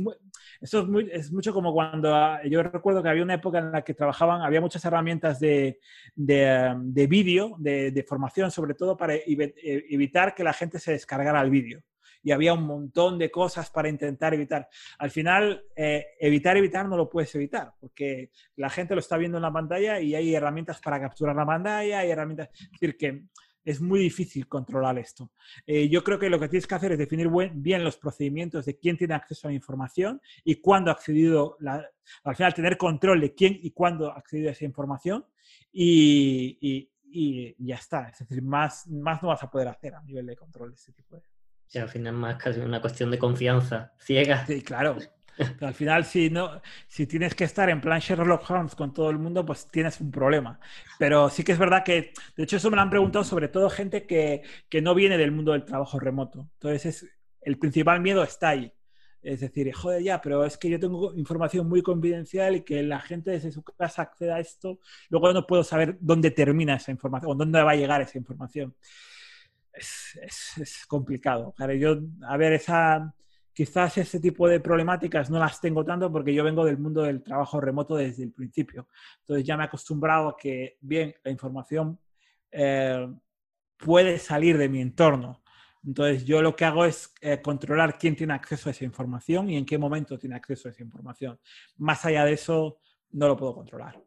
esto 0.60 0.82
es, 0.82 0.88
muy, 0.88 1.12
es, 1.12 1.32
mucho 1.32 1.54
como 1.54 1.74
cuando 1.74 2.16
ah, 2.16 2.40
yo 2.44 2.64
recuerdo 2.64 3.04
que 3.04 3.10
había 3.10 3.22
una 3.22 3.36
época 3.36 3.60
en 3.60 3.72
la 3.72 3.84
que 3.84 3.94
trabajaban, 3.94 4.42
había 4.42 4.62
muchas 4.62 4.84
herramientas 4.84 5.40
de, 5.40 5.80
de, 6.16 6.74
de 6.76 7.06
vídeo, 7.06 7.56
de, 7.60 7.92
de, 7.92 8.04
formación, 8.04 8.50
sobre 8.50 8.74
todo 8.74 8.98
para 8.98 9.14
e, 9.14 9.24
evitar 9.92 10.34
que 10.34 10.44
la 10.44 10.54
gente 10.54 10.80
se 10.80 10.94
descargara 10.94 11.40
el 11.42 11.52
vídeo 11.52 11.84
y 12.24 12.32
había 12.32 12.54
un 12.54 12.64
montón 12.64 13.20
de 13.20 13.30
cosas 13.30 13.70
para 13.70 13.90
intentar 13.90 14.34
evitar. 14.34 14.70
Al 14.98 15.12
final, 15.12 15.66
eh, 15.76 16.08
evitar, 16.20 16.58
evitar 16.58 16.88
no 16.88 16.98
lo 16.98 17.10
puedes 17.10 17.36
evitar, 17.36 17.74
porque 17.80 18.32
la 18.56 18.70
gente 18.70 18.96
lo 18.96 19.00
está 19.00 19.18
viendo 19.18 19.38
en 19.38 19.44
la 19.44 19.52
pantalla 19.52 20.00
y 20.00 20.16
hay 20.16 20.34
herramientas 20.34 20.80
para 20.80 21.00
capturar 21.00 21.36
la 21.36 21.46
pantalla, 21.46 22.00
hay 22.00 22.10
herramientas, 22.10 22.50
es 22.54 22.72
decir, 22.72 22.98
que 22.98 23.26
es 23.66 23.82
muy 23.82 24.00
difícil 24.00 24.48
controlar 24.48 24.98
esto. 25.00 25.32
Eh, 25.66 25.90
yo 25.90 26.04
creo 26.04 26.20
que 26.20 26.30
lo 26.30 26.40
que 26.40 26.50
tienes 26.50 26.68
que 26.68 26.76
hacer 26.76 26.94
es 26.94 26.98
definir 26.98 27.30
bien 27.54 27.84
los 27.84 27.98
procedimientos 27.98 28.66
de 28.66 28.78
quién 28.78 28.98
tiene 28.98 29.14
acceso 29.14 29.48
a 29.48 29.52
la 29.52 29.56
información 29.56 30.22
y 30.44 30.56
cuándo 30.56 30.92
ha 30.92 30.94
accedido, 30.94 31.58
al 32.24 32.36
final 32.36 32.54
tener 32.54 32.78
control 32.78 33.22
de 33.22 33.34
quién 33.34 33.58
y 33.62 33.72
cuándo 33.72 34.12
ha 34.12 34.18
accedido 34.18 34.50
a 34.50 34.52
esa 34.52 34.66
información 34.66 35.26
y, 35.72 36.58
y, 36.62 36.90
ya 37.60 37.76
está. 37.76 38.10
Es 38.10 38.20
decir, 38.20 38.42
más, 38.42 38.88
más 38.88 39.22
no 39.22 39.30
vas 39.30 39.44
a 39.44 39.50
poder 39.50 39.68
hacer 39.68 39.94
a 39.94 40.02
nivel 40.02 40.26
de 40.26 40.36
control 40.36 40.72
de 40.72 40.76
este 40.76 40.94
tipo 40.94 41.16
de 41.16 41.22
al 41.76 41.90
final 41.90 42.14
más 42.14 42.36
casi 42.36 42.60
una 42.60 42.82
cuestión 42.82 43.12
de 43.12 43.20
confianza 43.20 43.94
ciega. 44.00 44.46
Sí, 44.46 44.62
claro. 44.62 44.98
al 45.62 45.74
final, 45.74 46.06
si, 46.06 46.30
no, 46.30 46.62
si 46.88 47.08
tienes 47.08 47.36
que 47.36 47.44
estar 47.44 47.70
en 47.70 47.82
plan 47.82 48.00
Sherlock 48.00 48.50
Holmes 48.50 48.76
con 48.76 48.94
todo 48.94 49.10
el 49.10 49.18
mundo, 49.18 49.46
pues 49.46 49.68
tienes 49.72 50.00
un 50.00 50.12
problema. 50.12 50.60
Pero 51.00 51.30
sí 51.30 51.44
que 51.44 51.54
es 51.54 51.58
verdad 51.58 51.84
que, 51.84 52.14
de 52.36 52.44
hecho, 52.44 52.58
eso 52.58 52.70
me 52.70 52.76
lo 52.76 52.82
han 52.82 52.90
preguntado 52.90 53.24
sobre 53.24 53.48
todo 53.48 53.70
gente 53.70 54.06
que, 54.06 54.44
que 54.70 54.82
no 54.82 54.94
viene 54.94 55.18
del 55.18 55.32
mundo 55.32 55.54
del 55.54 55.66
trabajo 55.66 56.00
remoto. 56.00 56.48
Entonces, 56.54 56.86
es, 56.86 57.10
el 57.42 57.58
principal 57.58 58.02
miedo 58.02 58.24
está 58.24 58.50
ahí. 58.50 58.72
Es 59.22 59.40
decir, 59.40 59.72
joder, 59.74 60.04
ya, 60.04 60.20
pero 60.22 60.44
es 60.44 60.58
que 60.58 60.70
yo 60.70 60.80
tengo 60.80 61.14
información 61.16 61.68
muy 61.70 61.82
confidencial 61.82 62.58
y 62.58 62.62
que 62.62 62.84
la 62.84 63.00
gente 63.00 63.32
desde 63.32 63.54
su 63.54 63.64
casa 63.64 64.02
acceda 64.02 64.36
a 64.36 64.40
esto, 64.42 64.80
luego 65.10 65.32
no 65.32 65.48
puedo 65.48 65.64
saber 65.64 65.98
dónde 66.02 66.30
termina 66.32 66.76
esa 66.76 66.92
información 66.92 67.32
o 67.32 67.36
dónde 67.36 67.64
va 67.64 67.72
a 67.72 67.76
llegar 67.76 68.02
esa 68.02 68.18
información 68.18 68.76
es, 69.74 70.86
complicado. 70.88 71.54
yo, 71.78 71.98
a 72.28 72.38
ver, 72.38 72.54
esa, 72.54 73.14
quizás 73.54 73.98
ese 73.98 74.20
tipo 74.20 74.48
de 74.48 74.60
problemáticas 74.60 75.30
no 75.30 75.40
las 75.40 75.60
tengo 75.60 75.84
tanto 75.84 76.12
porque 76.12 76.34
yo 76.34 76.44
vengo 76.44 76.66
del 76.66 76.78
mundo 76.78 77.04
del 77.04 77.24
trabajo 77.24 77.60
remoto 77.60 77.96
desde 77.96 78.24
el 78.24 78.32
principio. 78.32 78.88
Entonces 79.20 79.46
ya 79.46 79.58
me 79.58 79.64
he 79.64 79.68
acostumbrado 79.68 80.30
a 80.30 80.38
que, 80.38 80.78
bien, 80.82 81.14
la 81.24 81.32
información 81.32 82.00
eh, 82.52 83.08
puede 83.78 84.20
salir 84.20 84.58
de 84.58 84.70
mi 84.70 84.82
entorno. 84.82 85.44
Entonces 85.86 86.24
yo 86.24 86.42
lo 86.42 86.56
que 86.56 86.66
hago 86.66 86.86
es 86.86 87.14
eh, 87.22 87.42
controlar 87.42 87.98
quién 87.98 88.16
tiene 88.16 88.34
acceso 88.34 88.70
a 88.70 88.72
esa 88.72 88.86
información 88.86 89.50
y 89.50 89.58
en 89.58 89.66
qué 89.66 89.78
momento 89.78 90.18
tiene 90.18 90.36
acceso 90.36 90.68
a 90.68 90.72
esa 90.72 90.84
información. 90.84 91.40
Más 91.78 92.06
allá 92.06 92.24
de 92.26 92.34
eso, 92.34 92.80
no 93.12 93.28
lo 93.28 93.36
puedo 93.36 93.54
controlar. 93.54 94.02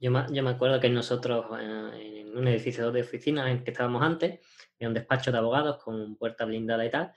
Yo 0.00 0.10
me, 0.10 0.50
acuerdo 0.50 0.80
que 0.80 0.90
nosotros 0.90 1.46
en 1.58 2.36
un 2.36 2.48
edificio 2.48 2.92
de 2.92 3.02
oficina 3.02 3.50
en 3.50 3.64
que 3.64 3.70
estábamos 3.70 4.02
antes, 4.02 4.40
en 4.78 4.88
un 4.88 4.94
despacho 4.94 5.32
de 5.32 5.38
abogados 5.38 5.82
con 5.82 6.16
puerta 6.16 6.44
blindada 6.44 6.84
y 6.84 6.90
tal, 6.90 7.12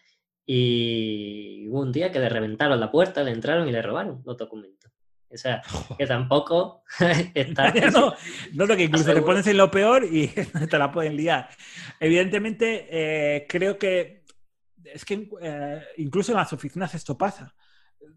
y 0.46 1.68
hubo 1.68 1.82
un 1.82 1.92
día 1.92 2.12
que 2.12 2.20
le 2.20 2.30
reventaron 2.30 2.80
la 2.80 2.90
puerta, 2.90 3.24
le 3.24 3.32
entraron 3.32 3.68
y 3.68 3.72
le 3.72 3.82
robaron 3.82 4.22
los 4.26 4.38
documentos. 4.38 4.92
O 5.30 5.38
sea, 5.38 5.62
que 5.98 6.08
tampoco 6.08 6.84
está... 7.34 7.74
no, 7.92 8.16
no, 8.54 8.76
que 8.76 8.84
incluso 8.84 9.14
te 9.14 9.22
pones 9.22 9.46
en 9.48 9.58
lo 9.58 9.70
peor 9.70 10.06
y 10.06 10.28
te 10.28 10.78
la 10.78 10.92
pueden 10.92 11.18
liar. 11.18 11.50
Evidentemente, 12.00 12.88
eh, 12.90 13.46
creo 13.48 13.78
que 13.78 14.24
es 14.86 15.04
que 15.04 15.30
eh, 15.42 15.82
incluso 15.98 16.32
en 16.32 16.38
las 16.38 16.54
oficinas 16.54 16.94
esto 16.96 17.18
pasa. 17.18 17.54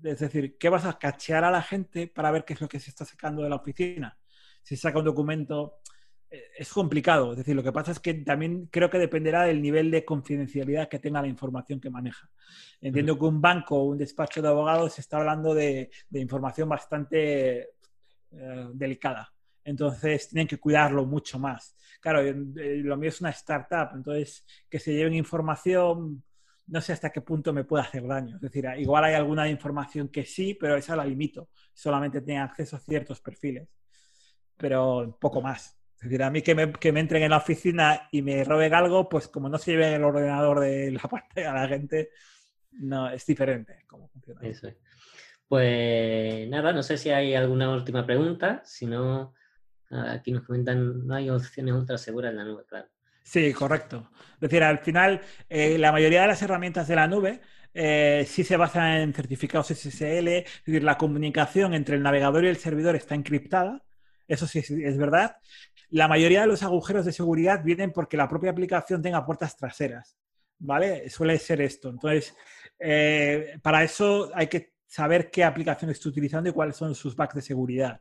Es 0.05 0.21
decir, 0.21 0.57
¿qué 0.57 0.69
vas 0.69 0.85
a 0.85 0.99
cachear 0.99 1.43
a 1.43 1.51
la 1.51 1.63
gente 1.63 2.07
para 2.07 2.31
ver 2.31 2.45
qué 2.45 2.53
es 2.53 2.61
lo 2.61 2.69
que 2.69 2.79
se 2.79 2.91
está 2.91 3.05
sacando 3.05 3.43
de 3.43 3.51
la 3.51 3.57
oficina? 3.57 4.17
Si 4.63 4.77
saca 4.77 4.99
un 4.99 5.05
documento 5.05 5.81
es 6.31 6.73
complicado. 6.73 7.33
Es 7.33 7.39
decir, 7.39 7.57
lo 7.57 7.63
que 7.63 7.73
pasa 7.73 7.91
es 7.93 7.99
que 7.99 8.15
también 8.15 8.69
creo 8.71 8.89
que 8.89 8.99
dependerá 8.99 9.43
del 9.45 9.61
nivel 9.61 9.91
de 9.91 10.05
confidencialidad 10.05 10.89
que 10.89 10.99
tenga 10.99 11.21
la 11.21 11.29
información 11.29 11.81
que 11.81 11.91
maneja. 11.91 12.31
Entiendo 12.81 13.19
que 13.19 13.25
un 13.25 13.41
banco 13.41 13.77
o 13.77 13.85
un 13.85 13.99
despacho 13.99 14.41
de 14.41 14.49
abogados 14.49 14.99
está 14.99 15.19
hablando 15.19 15.55
de, 15.55 15.91
información 16.13 16.69
bastante 16.69 17.71
eh, 18.31 18.69
delicada. 18.73 19.33
Entonces 19.65 20.29
tienen 20.29 20.47
que 20.47 20.59
cuidarlo 20.59 21.05
mucho 21.05 21.39
más. 21.39 21.77
Claro, 22.01 22.23
lo 22.23 22.97
mío 22.97 23.09
es 23.09 23.21
una 23.21 23.31
startup, 23.31 23.91
entonces 23.95 24.47
que 24.69 24.79
se 24.79 24.95
lleven 24.95 25.15
información, 25.15 26.23
no 26.69 26.81
sé 26.81 26.93
hasta 26.93 27.11
qué 27.11 27.21
punto 27.21 27.53
me 27.53 27.65
puede 27.65 27.83
hacer 27.83 28.07
daño. 28.07 28.37
Es 28.37 28.43
decir, 28.43 28.67
igual 28.79 29.05
hay 29.05 29.15
alguna 29.15 29.49
información 29.49 30.09
que 30.09 30.25
sí, 30.25 30.55
pero 30.55 30.77
esa 30.77 30.97
la 30.97 31.05
limito. 31.05 31.51
Solamente 31.75 32.21
tiene 32.23 32.41
acceso 32.41 32.77
a 32.77 32.81
ciertos 32.81 33.21
perfiles, 33.21 33.69
pero 34.61 35.17
poco 35.21 35.41
más. 35.41 35.77
Es 35.97 36.05
decir, 36.05 36.23
a 36.23 36.31
mí 36.31 36.43
que 36.43 36.55
me, 36.55 36.73
que 36.73 36.89
entren 36.89 37.23
en 37.23 37.31
la 37.31 37.39
oficina 37.39 38.09
y 38.11 38.23
me 38.23 38.45
roben 38.45 38.73
algo, 38.75 39.09
pues 39.09 39.29
como 39.29 39.49
no 39.49 39.59
se 39.59 39.73
lleve 39.73 39.95
el 39.95 40.05
ordenador 40.05 40.61
de 40.61 40.91
la 40.93 41.01
parte 41.01 41.47
a 41.47 41.53
la 41.53 41.69
gente, 41.69 42.11
no, 42.73 43.11
es 43.11 43.27
diferente 43.27 43.85
cómo 43.87 44.09
funciona. 44.09 44.41
Eso 44.43 44.69
es. 44.69 44.77
Pues 45.49 46.49
nada, 46.49 46.73
no 46.73 46.83
sé 46.83 46.97
si 46.97 47.11
hay 47.11 47.35
alguna 47.35 47.71
última 47.71 48.07
pregunta. 48.07 48.63
Si 48.65 48.87
no, 48.87 49.35
aquí 49.91 50.33
nos 50.33 50.45
comentan, 50.45 51.07
no 51.07 51.15
hay 51.15 51.29
opciones 51.29 51.75
ultra 51.75 51.99
seguras 51.99 52.31
en 52.31 52.37
la 52.37 52.45
nube, 52.45 52.65
claro. 52.67 52.89
Sí, 53.23 53.53
correcto. 53.53 54.11
Es 54.35 54.41
decir, 54.41 54.63
al 54.63 54.79
final, 54.79 55.21
eh, 55.49 55.77
la 55.79 55.93
mayoría 55.93 56.23
de 56.23 56.29
las 56.29 56.43
herramientas 56.43 56.89
de 56.89 56.97
la 56.97 57.09
nube 57.09 57.41
eh, 57.75 58.25
sí 58.27 58.45
se 58.45 58.57
basan 58.57 59.01
en 59.03 59.13
certificados 59.13 59.69
SSL, 59.69 60.29
es 60.29 60.63
decir, 60.65 60.83
la 60.83 60.97
comunicación 60.97 61.75
entre 61.75 61.97
el 61.97 62.03
navegador 62.03 62.45
y 62.45 62.49
el 62.49 62.57
servidor 62.57 62.97
está 62.97 63.15
encriptada, 63.15 63.83
eso 64.33 64.47
sí 64.47 64.59
es 64.61 64.97
verdad, 64.97 65.37
la 65.91 66.07
mayoría 66.07 66.43
de 66.43 66.47
los 66.47 66.63
agujeros 66.63 67.05
de 67.05 67.13
seguridad 67.13 67.63
vienen 67.65 67.93
porque 67.93 68.17
la 68.17 68.29
propia 68.29 68.53
aplicación 68.53 69.03
tenga 69.03 69.27
puertas 69.27 69.57
traseras, 69.57 70.17
¿vale? 70.59 71.11
Suele 71.11 71.39
ser 71.39 71.61
esto. 71.61 71.89
Entonces, 71.89 72.37
eh, 72.79 73.59
para 73.61 73.83
eso 73.83 74.31
hay 74.35 74.47
que 74.47 74.75
saber 74.87 75.31
qué 75.31 75.43
aplicación 75.43 75.91
está 75.91 76.09
utilizando 76.09 76.49
y 76.49 76.53
cuáles 76.53 76.77
son 76.77 76.95
sus 76.95 77.17
bugs 77.17 77.35
de 77.35 77.43
seguridad. 77.43 78.01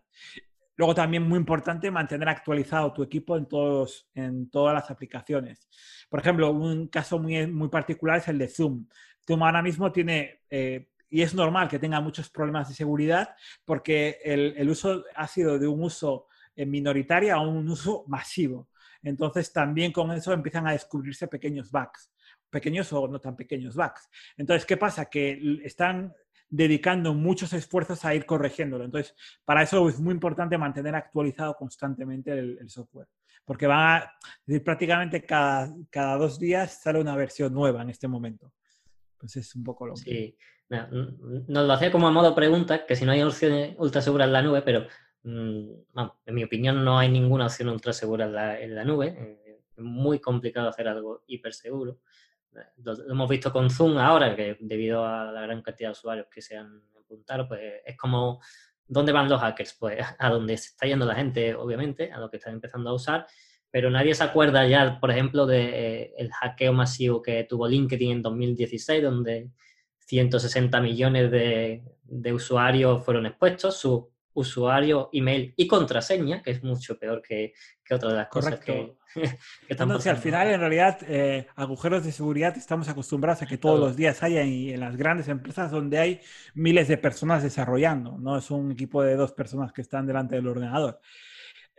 Luego 0.76 0.96
también 0.96 1.24
muy 1.24 1.38
importante 1.38 1.92
mantener 1.92 2.30
actualizado 2.30 2.94
tu 2.94 3.04
equipo 3.04 3.36
en, 3.36 3.48
todos, 3.48 4.08
en 4.14 4.50
todas 4.50 4.74
las 4.74 4.90
aplicaciones. 4.90 5.68
Por 6.10 6.20
ejemplo, 6.22 6.52
un 6.52 6.88
caso 6.88 7.20
muy, 7.20 7.48
muy 7.48 7.70
particular 7.70 8.20
es 8.20 8.28
el 8.28 8.38
de 8.38 8.48
Zoom. 8.48 8.88
Zoom 9.28 9.44
ahora 9.44 9.62
mismo 9.62 9.92
tiene, 9.92 10.42
eh, 10.50 10.90
y 11.10 11.22
es 11.22 11.34
normal 11.34 11.68
que 11.68 11.80
tenga 11.80 12.00
muchos 12.02 12.30
problemas 12.30 12.70
de 12.70 12.76
seguridad 12.76 13.36
porque 13.66 14.20
el, 14.24 14.54
el 14.58 14.70
uso 14.70 15.04
ha 15.16 15.28
sido 15.28 15.58
de 15.58 15.68
un 15.68 15.84
uso 15.84 16.28
minoritaria 16.56 17.36
a 17.36 17.42
un 17.42 17.68
uso 17.70 18.04
masivo. 18.08 18.70
Entonces 19.02 19.52
también 19.52 19.92
con 19.92 20.12
eso 20.12 20.34
empiezan 20.34 20.68
a 20.68 20.74
descubrirse 20.74 21.28
pequeños 21.28 21.72
bugs, 21.72 22.12
pequeños 22.50 22.92
o 22.94 23.08
no 23.08 23.20
tan 23.20 23.36
pequeños 23.36 23.76
bugs. 23.76 24.10
Entonces, 24.38 24.66
¿qué 24.66 24.78
pasa? 24.78 25.06
Que 25.06 25.60
están 25.64 26.14
dedicando 26.50 27.14
muchos 27.14 27.54
esfuerzos 27.54 28.04
a 28.06 28.16
ir 28.16 28.26
corrigiéndolo. 28.26 28.84
Entonces, 28.84 29.16
para 29.46 29.64
eso 29.64 29.88
es 29.88 30.00
muy 30.00 30.14
importante 30.14 30.58
mantener 30.58 30.96
actualizado 30.96 31.56
constantemente 31.56 32.32
el, 32.32 32.70
software, 32.70 33.08
porque 33.46 33.68
va 33.68 33.98
a 33.98 34.14
decir, 34.46 34.64
prácticamente 34.64 35.24
cada, 35.26 35.74
cada, 35.90 36.18
dos 36.18 36.40
días 36.40 36.82
sale 36.82 37.00
una 37.00 37.16
versión 37.16 37.54
nueva 37.54 37.84
en 37.84 37.92
este 37.92 38.08
momento. 38.08 38.52
Pues 39.18 39.36
es 39.36 39.56
un 39.56 39.64
poco 39.64 39.86
lo 39.86 39.94
que... 39.94 40.02
Sí, 40.02 40.38
nos 40.70 41.68
lo 41.68 41.74
hacía 41.74 41.92
como 41.92 42.08
a 42.08 42.12
modo 42.12 42.36
pregunta, 42.36 42.86
que 42.86 42.96
si 42.96 43.06
no 43.06 43.12
hay 43.12 43.22
opciones 43.24 43.76
ultra 43.78 44.02
seguras 44.02 44.28
en 44.28 44.34
la 44.34 44.42
nube, 44.42 44.62
pero 44.62 44.88
Mm, 45.24 45.72
en 46.26 46.36
mi 46.36 46.44
opinión 46.44 46.84
no 46.84 46.98
hay 46.98 47.10
ninguna 47.10 47.48
opción 47.48 47.70
ultra 47.70 47.94
segura 47.94 48.60
en 48.60 48.76
la, 48.76 48.84
nube. 48.84 49.16
Eh, 49.18 49.62
es 49.76 49.84
muy 49.84 50.20
complicado 50.20 50.70
hacer 50.70 50.88
algo 50.88 51.24
hiper 51.28 51.54
seguro. 51.54 52.00
Lo, 52.78 53.12
hemos 53.12 53.30
visto 53.30 53.52
con 53.52 53.70
Zoom 53.70 53.98
ahora, 53.98 54.36
que 54.36 54.58
debido 54.60 55.06
a 55.06 55.32
la 55.32 55.42
gran 55.42 55.62
cantidad 55.62 55.90
de 55.90 55.94
usuarios 55.94 56.28
que 56.32 56.42
se 56.42 56.58
han 56.58 56.82
apuntado, 56.98 57.48
pues 57.48 57.62
es 57.86 57.98
como, 57.98 58.42
¿dónde 58.88 59.12
van 59.12 59.30
los 59.30 59.42
hackers? 59.42 59.76
Pues 59.80 60.00
a 60.18 60.30
donde 60.30 60.58
se 60.58 60.70
está 60.70 60.88
yendo 60.88 61.06
la 61.06 61.16
gente, 61.16 61.54
obviamente, 61.56 62.12
a 62.12 62.20
lo 62.20 62.30
que 62.30 62.38
están 62.38 62.54
empezando 62.54 62.90
a 62.90 62.94
usar, 62.94 63.28
pero 63.72 63.90
nadie 63.92 64.16
se 64.16 64.24
acuerda 64.24 64.68
ya, 64.68 65.00
por 65.00 65.12
ejemplo, 65.12 65.46
del 65.46 65.72
de, 65.72 66.14
eh, 66.18 66.30
hackeo 66.42 66.74
masivo 66.74 67.22
que 67.22 67.44
tuvo 67.44 67.68
LinkedIn 67.68 68.12
en 68.12 68.22
2016, 68.22 69.04
donde 69.04 69.52
160 70.10 70.82
millones 70.82 71.30
de, 71.30 71.84
de 72.04 72.34
usuarios 72.34 73.06
fueron 73.06 73.28
expuestos, 73.28 73.78
su 73.78 74.10
usuario, 74.34 75.10
email 75.14 75.54
y 75.56 75.68
contraseña, 75.68 76.42
que 76.42 76.52
es 76.52 76.64
mucho 76.64 76.98
peor 76.98 77.22
que, 77.22 77.54
que 77.84 77.94
otra 77.94 78.10
de 78.10 78.16
las 78.16 78.28
cosas 78.28 78.60
que, 78.60 78.96
que 79.14 79.38
estamos 79.68 80.06
al 80.08 80.18
final, 80.18 80.48
en 80.48 80.60
realidad, 80.60 80.98
eh, 81.08 81.48
agujeros 81.56 82.04
de 82.04 82.12
seguridad 82.12 82.58
estamos 82.58 82.90
acostumbrados 82.90 83.44
a 83.44 83.46
que 83.46 83.60
todos 83.60 83.80
los 83.80 83.96
días 83.96 84.24
haya 84.24 84.42
en, 84.42 84.70
en 84.70 84.80
las 84.80 84.96
grandes 84.96 85.28
empresas 85.28 85.70
donde 85.70 86.00
hay 86.00 86.22
miles 86.56 86.88
de 86.88 86.98
personas 86.98 87.44
desarrollando, 87.44 88.18
no 88.18 88.38
es 88.38 88.50
un 88.50 88.72
equipo 88.72 89.04
de 89.04 89.16
dos 89.16 89.34
personas 89.34 89.72
que 89.74 89.82
están 89.82 90.08
delante 90.08 90.36
del 90.36 90.48
ordenador. 90.48 91.00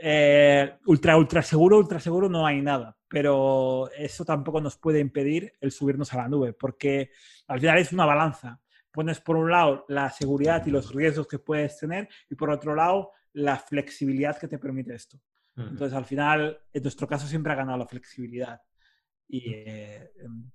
Eh, 0.02 0.78
ultra, 0.86 1.16
ultra 1.16 1.42
seguro, 1.42 1.76
ultra 1.76 2.00
seguro 2.00 2.28
no 2.28 2.46
hay 2.46 2.62
nada, 2.62 2.96
pero 3.06 3.90
eso 3.92 4.24
tampoco 4.24 4.60
nos 4.60 4.78
puede 4.78 4.98
impedir 4.98 5.52
el 5.60 5.72
subirnos 5.72 6.12
a 6.14 6.18
la 6.18 6.28
nube, 6.28 6.54
porque 6.54 7.10
al 7.48 7.60
final 7.60 7.78
es 7.78 7.92
una 7.92 8.06
balanza 8.06 8.60
pones 8.90 9.20
por 9.20 9.36
un 9.36 9.50
lado 9.50 9.84
la 9.88 10.10
seguridad 10.10 10.64
y 10.66 10.70
los 10.70 10.94
riesgos 10.94 11.26
que 11.26 11.38
puedes 11.38 11.78
tener 11.78 12.08
y 12.28 12.34
por 12.34 12.50
otro 12.50 12.74
lado 12.74 13.12
la 13.32 13.56
flexibilidad 13.56 14.38
que 14.38 14.48
te 14.48 14.58
permite 14.58 14.94
esto. 14.94 15.20
Entonces, 15.56 15.92
al 15.92 16.06
final, 16.06 16.58
en 16.72 16.82
nuestro 16.82 17.06
caso 17.06 17.26
siempre 17.26 17.52
ha 17.52 17.56
ganado 17.56 17.76
la 17.76 17.86
flexibilidad. 17.86 18.62
Y, 19.28 19.52
eh, 19.52 20.10
em, 20.18 20.50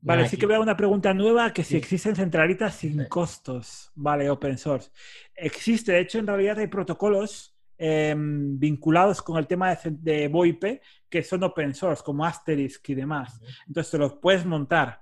vale, 0.00 0.28
sí 0.28 0.36
que 0.36 0.46
veo 0.46 0.60
una 0.60 0.76
pregunta 0.76 1.14
nueva, 1.14 1.52
que 1.52 1.62
si 1.62 1.76
existen 1.76 2.16
centralitas 2.16 2.74
sin 2.74 3.04
costos, 3.04 3.92
vale, 3.94 4.28
open 4.28 4.58
source. 4.58 4.90
Existe, 5.32 5.92
de 5.92 6.00
hecho, 6.00 6.18
en 6.18 6.26
realidad 6.26 6.58
hay 6.58 6.66
protocolos 6.66 7.55
em, 7.78 8.58
vinculados 8.58 9.22
con 9.22 9.38
el 9.38 9.46
tema 9.46 9.74
de, 9.74 9.90
de 9.90 10.28
VoIP 10.28 10.80
que 11.08 11.22
son 11.22 11.42
open 11.44 11.74
source, 11.74 12.02
como 12.02 12.24
Asterisk 12.24 12.88
y 12.88 12.94
demás. 12.94 13.40
Entonces, 13.66 13.90
te 13.90 13.98
los 13.98 14.14
puedes 14.14 14.44
montar. 14.44 15.00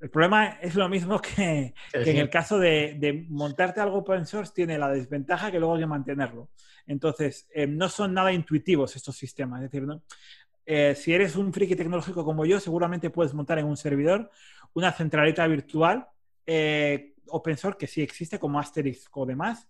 El 0.00 0.08
problema 0.08 0.58
es 0.62 0.74
lo 0.76 0.88
mismo 0.88 1.20
que, 1.20 1.74
en 1.92 2.16
el 2.16 2.30
caso 2.30 2.58
de, 2.58 3.26
montarte 3.28 3.80
algo 3.80 3.98
open 3.98 4.26
source, 4.26 4.52
tiene 4.54 4.78
la 4.78 4.88
desventaja 4.88 5.50
que 5.50 5.58
luego 5.58 5.74
hay 5.74 5.80
que 5.80 5.86
mantenerlo. 5.86 6.48
Entonces, 6.86 7.48
eh, 7.54 7.66
no 7.66 7.88
son 7.88 8.14
nada 8.14 8.32
intuitivos 8.32 8.96
estos 8.96 9.16
sistemas. 9.16 9.62
Es 9.62 9.70
decir, 9.70 9.86
eh, 10.64 10.94
si 10.96 11.12
eres 11.12 11.36
un 11.36 11.52
friki 11.52 11.76
tecnológico 11.76 12.24
como 12.24 12.46
yo, 12.46 12.58
seguramente 12.60 13.10
puedes 13.10 13.34
montar 13.34 13.58
en 13.58 13.66
un 13.66 13.76
servidor 13.76 14.30
una 14.72 14.92
centralita 14.92 15.46
virtual 15.46 16.08
eh, 16.46 17.14
open 17.30 17.56
source 17.56 17.78
que 17.78 17.86
sí 17.86 18.02
existe, 18.02 18.38
como 18.38 18.58
Asterisk 18.58 19.16
o 19.16 19.26
demás, 19.26 19.68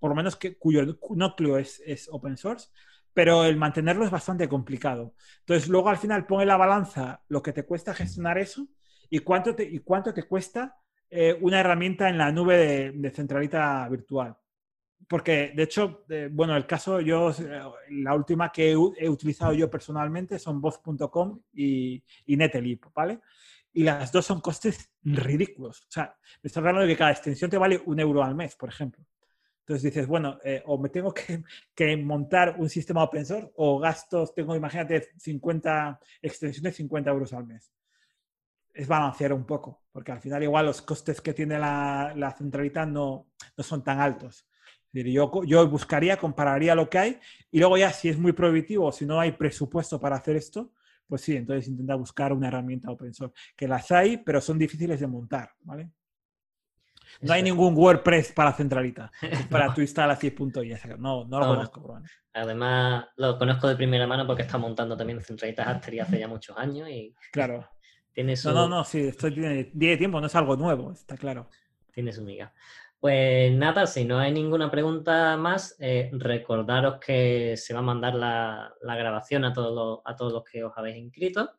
por 0.00 0.10
lo 0.10 0.14
menos 0.14 0.36
que, 0.36 0.56
cuyo 0.56 0.98
núcleo 1.10 1.58
es, 1.58 1.82
es 1.86 2.08
open 2.10 2.36
source 2.36 2.68
pero 3.14 3.44
el 3.44 3.56
mantenerlo 3.56 4.04
es 4.04 4.12
bastante 4.12 4.48
complicado. 4.48 5.14
Entonces, 5.40 5.68
luego 5.68 5.88
al 5.88 5.96
final 5.96 6.24
pone 6.24 6.46
la 6.46 6.56
balanza 6.56 7.20
lo 7.26 7.42
que 7.42 7.52
te 7.52 7.64
cuesta 7.64 7.92
gestionar 7.92 8.38
eso 8.38 8.68
¿Y 9.10 9.20
cuánto 9.20 9.54
te, 9.54 9.64
y 9.64 9.78
cuánto 9.80 10.12
te 10.12 10.24
cuesta 10.24 10.76
eh, 11.10 11.36
una 11.40 11.60
herramienta 11.60 12.08
en 12.08 12.18
la 12.18 12.30
nube 12.30 12.92
de, 12.92 13.10
centralita 13.10 13.88
virtual? 13.88 14.36
Porque, 15.08 15.52
de 15.54 15.62
hecho, 15.62 16.04
eh, 16.10 16.28
bueno, 16.30 16.54
el 16.56 16.66
caso, 16.66 17.00
yo, 17.00 17.30
eh, 17.30 17.62
la 17.90 18.14
última 18.14 18.52
que 18.52 18.72
he, 18.72 19.08
utilizado 19.08 19.54
yo 19.54 19.70
personalmente 19.70 20.38
son 20.38 20.60
voz.com 20.60 21.40
y, 21.54 22.02
y 22.26 22.36
¿vale? 22.94 23.20
Y 23.78 23.84
las 23.84 24.10
dos 24.10 24.26
son 24.26 24.40
costes 24.40 24.90
ridículos. 25.04 25.82
O 25.82 25.86
sea, 25.88 26.16
estoy 26.42 26.62
hablando 26.62 26.80
de 26.80 26.88
que 26.88 26.96
cada 26.96 27.12
extensión 27.12 27.48
te 27.48 27.58
vale 27.58 27.80
un 27.86 28.00
euro 28.00 28.24
al 28.24 28.34
mes, 28.34 28.56
por 28.56 28.68
ejemplo. 28.68 29.04
Entonces 29.60 29.84
dices, 29.84 30.08
bueno, 30.08 30.36
o 30.64 30.78
me 30.78 30.88
tengo 30.88 31.14
que, 31.14 31.96
montar 31.98 32.56
un 32.58 32.68
sistema 32.68 33.04
open 33.04 33.24
source 33.24 33.52
o 33.54 33.78
gastos, 33.78 34.34
tengo, 34.34 34.56
imagínate, 34.56 35.10
50 35.16 36.00
extensiones, 36.20 36.74
50 36.74 37.08
euros 37.08 37.32
al 37.32 37.46
mes 37.46 37.72
es 38.74 38.88
balancear 38.88 39.32
un 39.32 39.46
poco, 39.46 39.84
porque 39.92 40.10
al 40.10 40.20
final 40.20 40.42
igual 40.42 40.66
los 40.66 40.82
costes 40.82 41.20
que 41.20 41.32
tiene 41.32 41.56
la, 41.56 42.12
la 42.16 42.32
centralita 42.32 42.84
no, 42.84 43.28
no, 43.56 43.64
son 43.64 43.84
tan 43.84 44.00
altos. 44.00 44.44
yo, 44.92 45.44
yo 45.44 45.68
buscaría, 45.68 46.16
compararía 46.16 46.74
lo 46.74 46.90
que 46.90 46.98
hay 46.98 47.20
y 47.52 47.60
luego 47.60 47.76
ya 47.76 47.92
si 47.92 48.08
es 48.08 48.18
muy 48.18 48.32
prohibitivo, 48.32 48.90
si 48.90 49.06
no 49.06 49.20
hay 49.20 49.32
presupuesto 49.32 50.00
para 50.00 50.16
hacer 50.16 50.34
esto, 50.34 50.72
pues 51.08 51.22
sí, 51.22 51.36
entonces 51.36 51.68
intenta 51.68 51.94
buscar 51.94 52.32
una 52.32 52.48
herramienta 52.48 52.90
open 52.90 53.14
source, 53.14 53.34
que 53.56 53.66
las 53.66 53.90
hay, 53.90 54.18
pero 54.18 54.40
son 54.40 54.58
difíciles 54.58 55.00
de 55.00 55.06
montar, 55.06 55.50
¿vale? 55.60 55.90
No 57.22 57.32
hay 57.32 57.42
ningún 57.42 57.74
WordPress 57.74 58.32
para 58.32 58.52
centralita, 58.52 59.10
para 59.50 59.72
tu 59.74 59.80
instalación.is. 59.80 60.86
No, 60.98 61.24
no 61.24 61.40
lo 61.40 61.46
conozco. 61.46 62.00
Además, 62.34 63.06
lo 63.16 63.38
conozco 63.38 63.66
de 63.66 63.76
primera 63.76 64.06
mano 64.06 64.26
porque 64.26 64.42
está 64.42 64.58
montando 64.58 64.96
también 64.96 65.20
centralitas 65.22 65.66
Aster 65.66 66.00
hace 66.00 66.18
ya 66.18 66.28
muchos 66.28 66.56
años. 66.56 66.88
Y... 66.88 67.14
Claro. 67.32 67.68
No, 68.44 68.52
no, 68.52 68.68
no, 68.68 68.84
sí, 68.84 68.98
esto 68.98 69.32
tiene, 69.32 69.96
tiempo, 69.96 70.20
no 70.20 70.26
es 70.26 70.34
algo 70.34 70.56
nuevo, 70.56 70.90
está 70.90 71.16
claro. 71.16 71.48
Tiene 71.92 72.12
su 72.12 72.22
miga. 72.22 72.52
Pues 73.00 73.52
nada, 73.52 73.86
si 73.86 74.04
no 74.04 74.18
hay 74.18 74.32
ninguna 74.32 74.70
pregunta 74.70 75.36
más, 75.36 75.76
eh, 75.78 76.10
recordaros 76.12 76.98
que 76.98 77.56
se 77.56 77.72
va 77.72 77.78
a 77.78 77.82
mandar 77.82 78.14
la, 78.14 78.74
grabación 78.82 79.44
a 79.44 79.52
todos, 79.52 79.72
los, 79.72 80.00
a 80.04 80.16
todos 80.16 80.32
los 80.32 80.44
que 80.44 80.64
os 80.64 80.72
habéis 80.76 80.96
inscrito. 80.96 81.50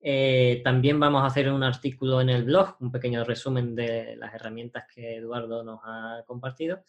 Eh, 0.00 0.60
también 0.64 0.98
vamos 0.98 1.22
a 1.22 1.26
hacer 1.26 1.50
un 1.50 1.62
artículo 1.62 2.20
en 2.20 2.28
el 2.28 2.44
blog, 2.44 2.76
un 2.80 2.90
pequeño 2.90 3.24
resumen 3.24 3.74
de 3.76 4.16
las 4.16 4.34
herramientas 4.34 4.84
que 4.92 5.16
Eduardo 5.16 5.62
nos 5.62 5.80
ha 5.84 6.24
compartido. 6.26 6.82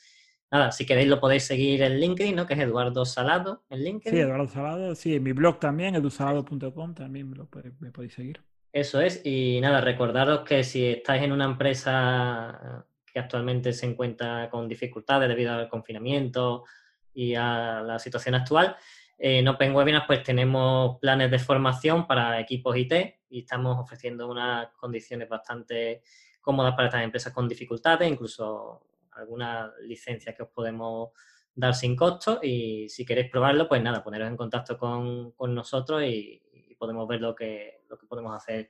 Nada, 0.52 0.72
si 0.72 0.86
queréis 0.86 1.08
lo 1.08 1.20
podéis 1.20 1.44
seguir 1.44 1.84
en 1.84 2.00
LinkedIn, 2.00 2.36
¿no? 2.36 2.48
Que 2.48 2.56
es 2.56 2.60
Eduardo 2.62 3.06
Salado 3.06 3.64
en 3.70 3.84
LinkedIn. 3.84 4.18
Sí, 4.18 4.22
Eduardo 4.22 4.48
Salado, 4.48 4.96
sí, 4.96 5.16
en 5.16 5.24
mi 5.24 5.32
blog 5.32 5.60
también, 5.60 5.94
edusalado.com, 5.96 6.96
también 6.96 7.30
me, 7.30 7.38
lo, 7.38 7.48
me 7.80 7.92
podéis 7.92 8.14
seguir. 8.14 8.42
Eso 8.74 9.00
es, 9.00 9.22
y 9.24 9.62
nada, 9.62 9.80
recordaros 9.80 10.42
que 10.42 10.64
si 10.64 10.86
estáis 10.86 11.24
en 11.24 11.32
una 11.32 11.46
empresa 11.46 12.86
que 13.16 13.20
actualmente 13.22 13.72
se 13.72 13.86
encuentra 13.86 14.50
con 14.50 14.68
dificultades 14.68 15.30
debido 15.30 15.54
al 15.54 15.70
confinamiento 15.70 16.66
y 17.14 17.34
a 17.34 17.82
la 17.82 17.98
situación 17.98 18.36
actual. 18.36 18.76
En 19.18 19.48
Open 19.48 19.74
Webinars 19.74 20.04
pues 20.06 20.22
tenemos 20.22 21.00
planes 21.00 21.32
de 21.32 21.40
formación 21.40 22.08
para 22.08 22.38
equipos 22.42 22.76
IT 22.76 22.92
y 23.30 23.40
estamos 23.40 23.80
ofreciendo 23.80 24.28
unas 24.28 24.68
condiciones 24.76 25.30
bastante 25.30 26.02
cómodas 26.42 26.76
para 26.76 26.90
estas 26.90 27.06
empresas 27.06 27.32
con 27.32 27.48
dificultades, 27.48 28.12
incluso 28.12 28.86
algunas 29.14 29.72
licencias 29.84 30.36
que 30.36 30.44
os 30.44 30.50
podemos 30.50 31.12
dar 31.54 31.74
sin 31.74 31.96
costo 31.96 32.42
y 32.44 32.90
si 32.90 33.06
queréis 33.06 33.32
probarlo, 33.32 33.70
pues 33.70 33.82
nada, 33.82 34.04
poneros 34.04 34.28
en 34.28 34.36
contacto 34.36 34.78
con, 34.78 35.34
nosotros 35.56 36.04
y, 36.04 36.44
y, 36.52 36.76
podemos 36.76 37.08
ver 37.08 37.22
lo 37.22 37.34
que, 37.34 37.86
lo 37.88 37.98
que 37.98 38.08
podemos 38.08 38.36
hacer 38.36 38.68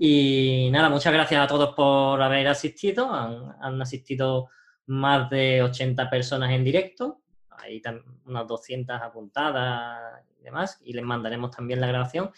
y 0.00 0.70
nada, 0.70 0.88
muchas 0.88 1.12
gracias 1.12 1.42
a 1.42 1.48
todos 1.48 1.74
por 1.74 2.22
haber 2.22 2.46
asistido. 2.46 3.12
Han, 3.12 3.82
asistido 3.82 4.48
más 4.86 5.28
de 5.28 5.60
80 5.60 6.08
personas 6.08 6.52
en 6.52 6.62
directo. 6.62 7.20
Hay 7.50 7.82
unas 8.24 8.46
200 8.46 9.02
apuntadas 9.02 10.22
y 10.38 10.44
demás. 10.44 10.80
Y 10.84 10.92
les 10.92 11.04
mandaremos 11.04 11.50
también 11.50 11.80
la 11.80 11.88
grabación. 11.88 12.30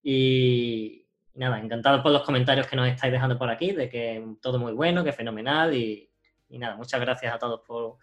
Y, 0.00 1.06
nada, 1.34 1.58
encantado 1.58 2.00
por 2.04 2.12
los 2.12 2.22
comentarios 2.22 2.68
que 2.68 2.76
nos 2.76 2.86
estáis 2.86 3.12
dejando 3.12 3.36
por 3.36 3.50
aquí, 3.50 3.72
de 3.72 3.88
que 3.88 4.24
todo 4.40 4.60
muy 4.60 4.72
bueno, 4.72 5.02
que 5.02 5.12
fenomenal. 5.12 5.74
Y, 5.74 6.08
nada, 6.50 6.76
muchas 6.76 7.00
gracias 7.00 7.34
a 7.34 7.38
todos 7.38 7.62
por, 7.66 7.96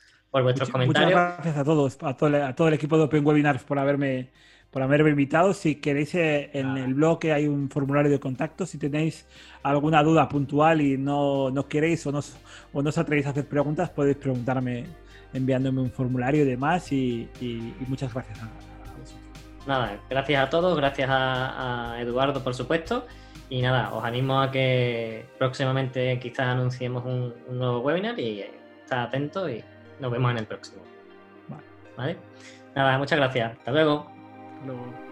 vuestros 0.44 0.70
comentarios. 0.70 1.12
Muchas 1.12 1.36
gracias 1.36 1.58
a 1.58 1.64
todos, 1.64 1.98
a 2.04 2.18
todo, 2.18 2.46
a 2.46 2.54
todo 2.54 2.68
el 2.68 2.74
equipo 2.74 2.98
de 2.98 3.06
Open 3.06 3.26
Webinars 3.26 3.64
por 3.64 3.80
haberme 3.80 4.34
por 4.76 4.84
haberme 4.84 5.12
invitado. 5.12 5.54
Si 5.54 5.76
queréis, 5.76 6.14
eh, 6.16 6.50
en 6.52 6.76
el 6.76 6.96
blog 6.96 7.20
hay 7.28 7.48
un 7.48 7.70
formulario 7.70 8.12
de 8.12 8.20
contacto. 8.20 8.66
Si 8.66 8.78
tenéis 8.78 9.26
alguna 9.64 10.04
duda 10.04 10.28
puntual 10.28 10.82
y 10.82 10.98
no, 10.98 11.50
no 11.50 11.66
queréis 11.70 12.06
o 12.08 12.12
no, 12.12 12.20
o 12.74 12.82
no 12.82 12.90
os 12.90 12.98
atrevéis 12.98 13.26
a 13.26 13.30
hacer 13.30 13.48
preguntas, 13.48 13.90
podéis 13.90 14.18
preguntarme 14.18 14.84
enviándome 15.32 15.80
un 15.80 15.90
formulario 15.90 16.44
y 16.44 16.46
demás. 16.46 16.92
Y, 16.92 17.30
muchas 17.88 18.14
gracias 18.14 18.38
a, 18.38 18.50
vosotros. 19.00 19.16
Nada, 19.66 19.98
gracias 20.10 20.44
a 20.44 20.50
todos, 20.50 20.76
gracias 20.76 21.08
a, 21.10 21.96
Eduardo, 22.02 22.44
por 22.44 22.54
supuesto. 22.54 23.08
Y 23.50 23.62
nada, 23.62 23.94
os 23.94 24.04
animo 24.04 24.42
a 24.42 24.52
que 24.52 25.26
próximamente 25.40 26.20
quizás 26.20 26.48
anunciemos 26.48 27.06
un, 27.06 27.34
nuevo 27.58 27.80
webinar 27.80 28.20
y 28.20 28.42
eh, 28.42 28.52
está 28.84 29.04
atento 29.04 29.50
y 29.50 29.64
nos 30.02 30.12
vemos 30.12 30.32
en 30.32 30.40
el 30.40 30.48
próximo. 30.48 30.84
Vale. 31.48 31.64
¿Vale? 31.96 32.18
Nada, 32.76 32.98
muchas 32.98 33.18
gracias. 33.18 33.58
Hasta 33.58 33.72
luego. 33.72 34.15
Luego. 34.66 35.05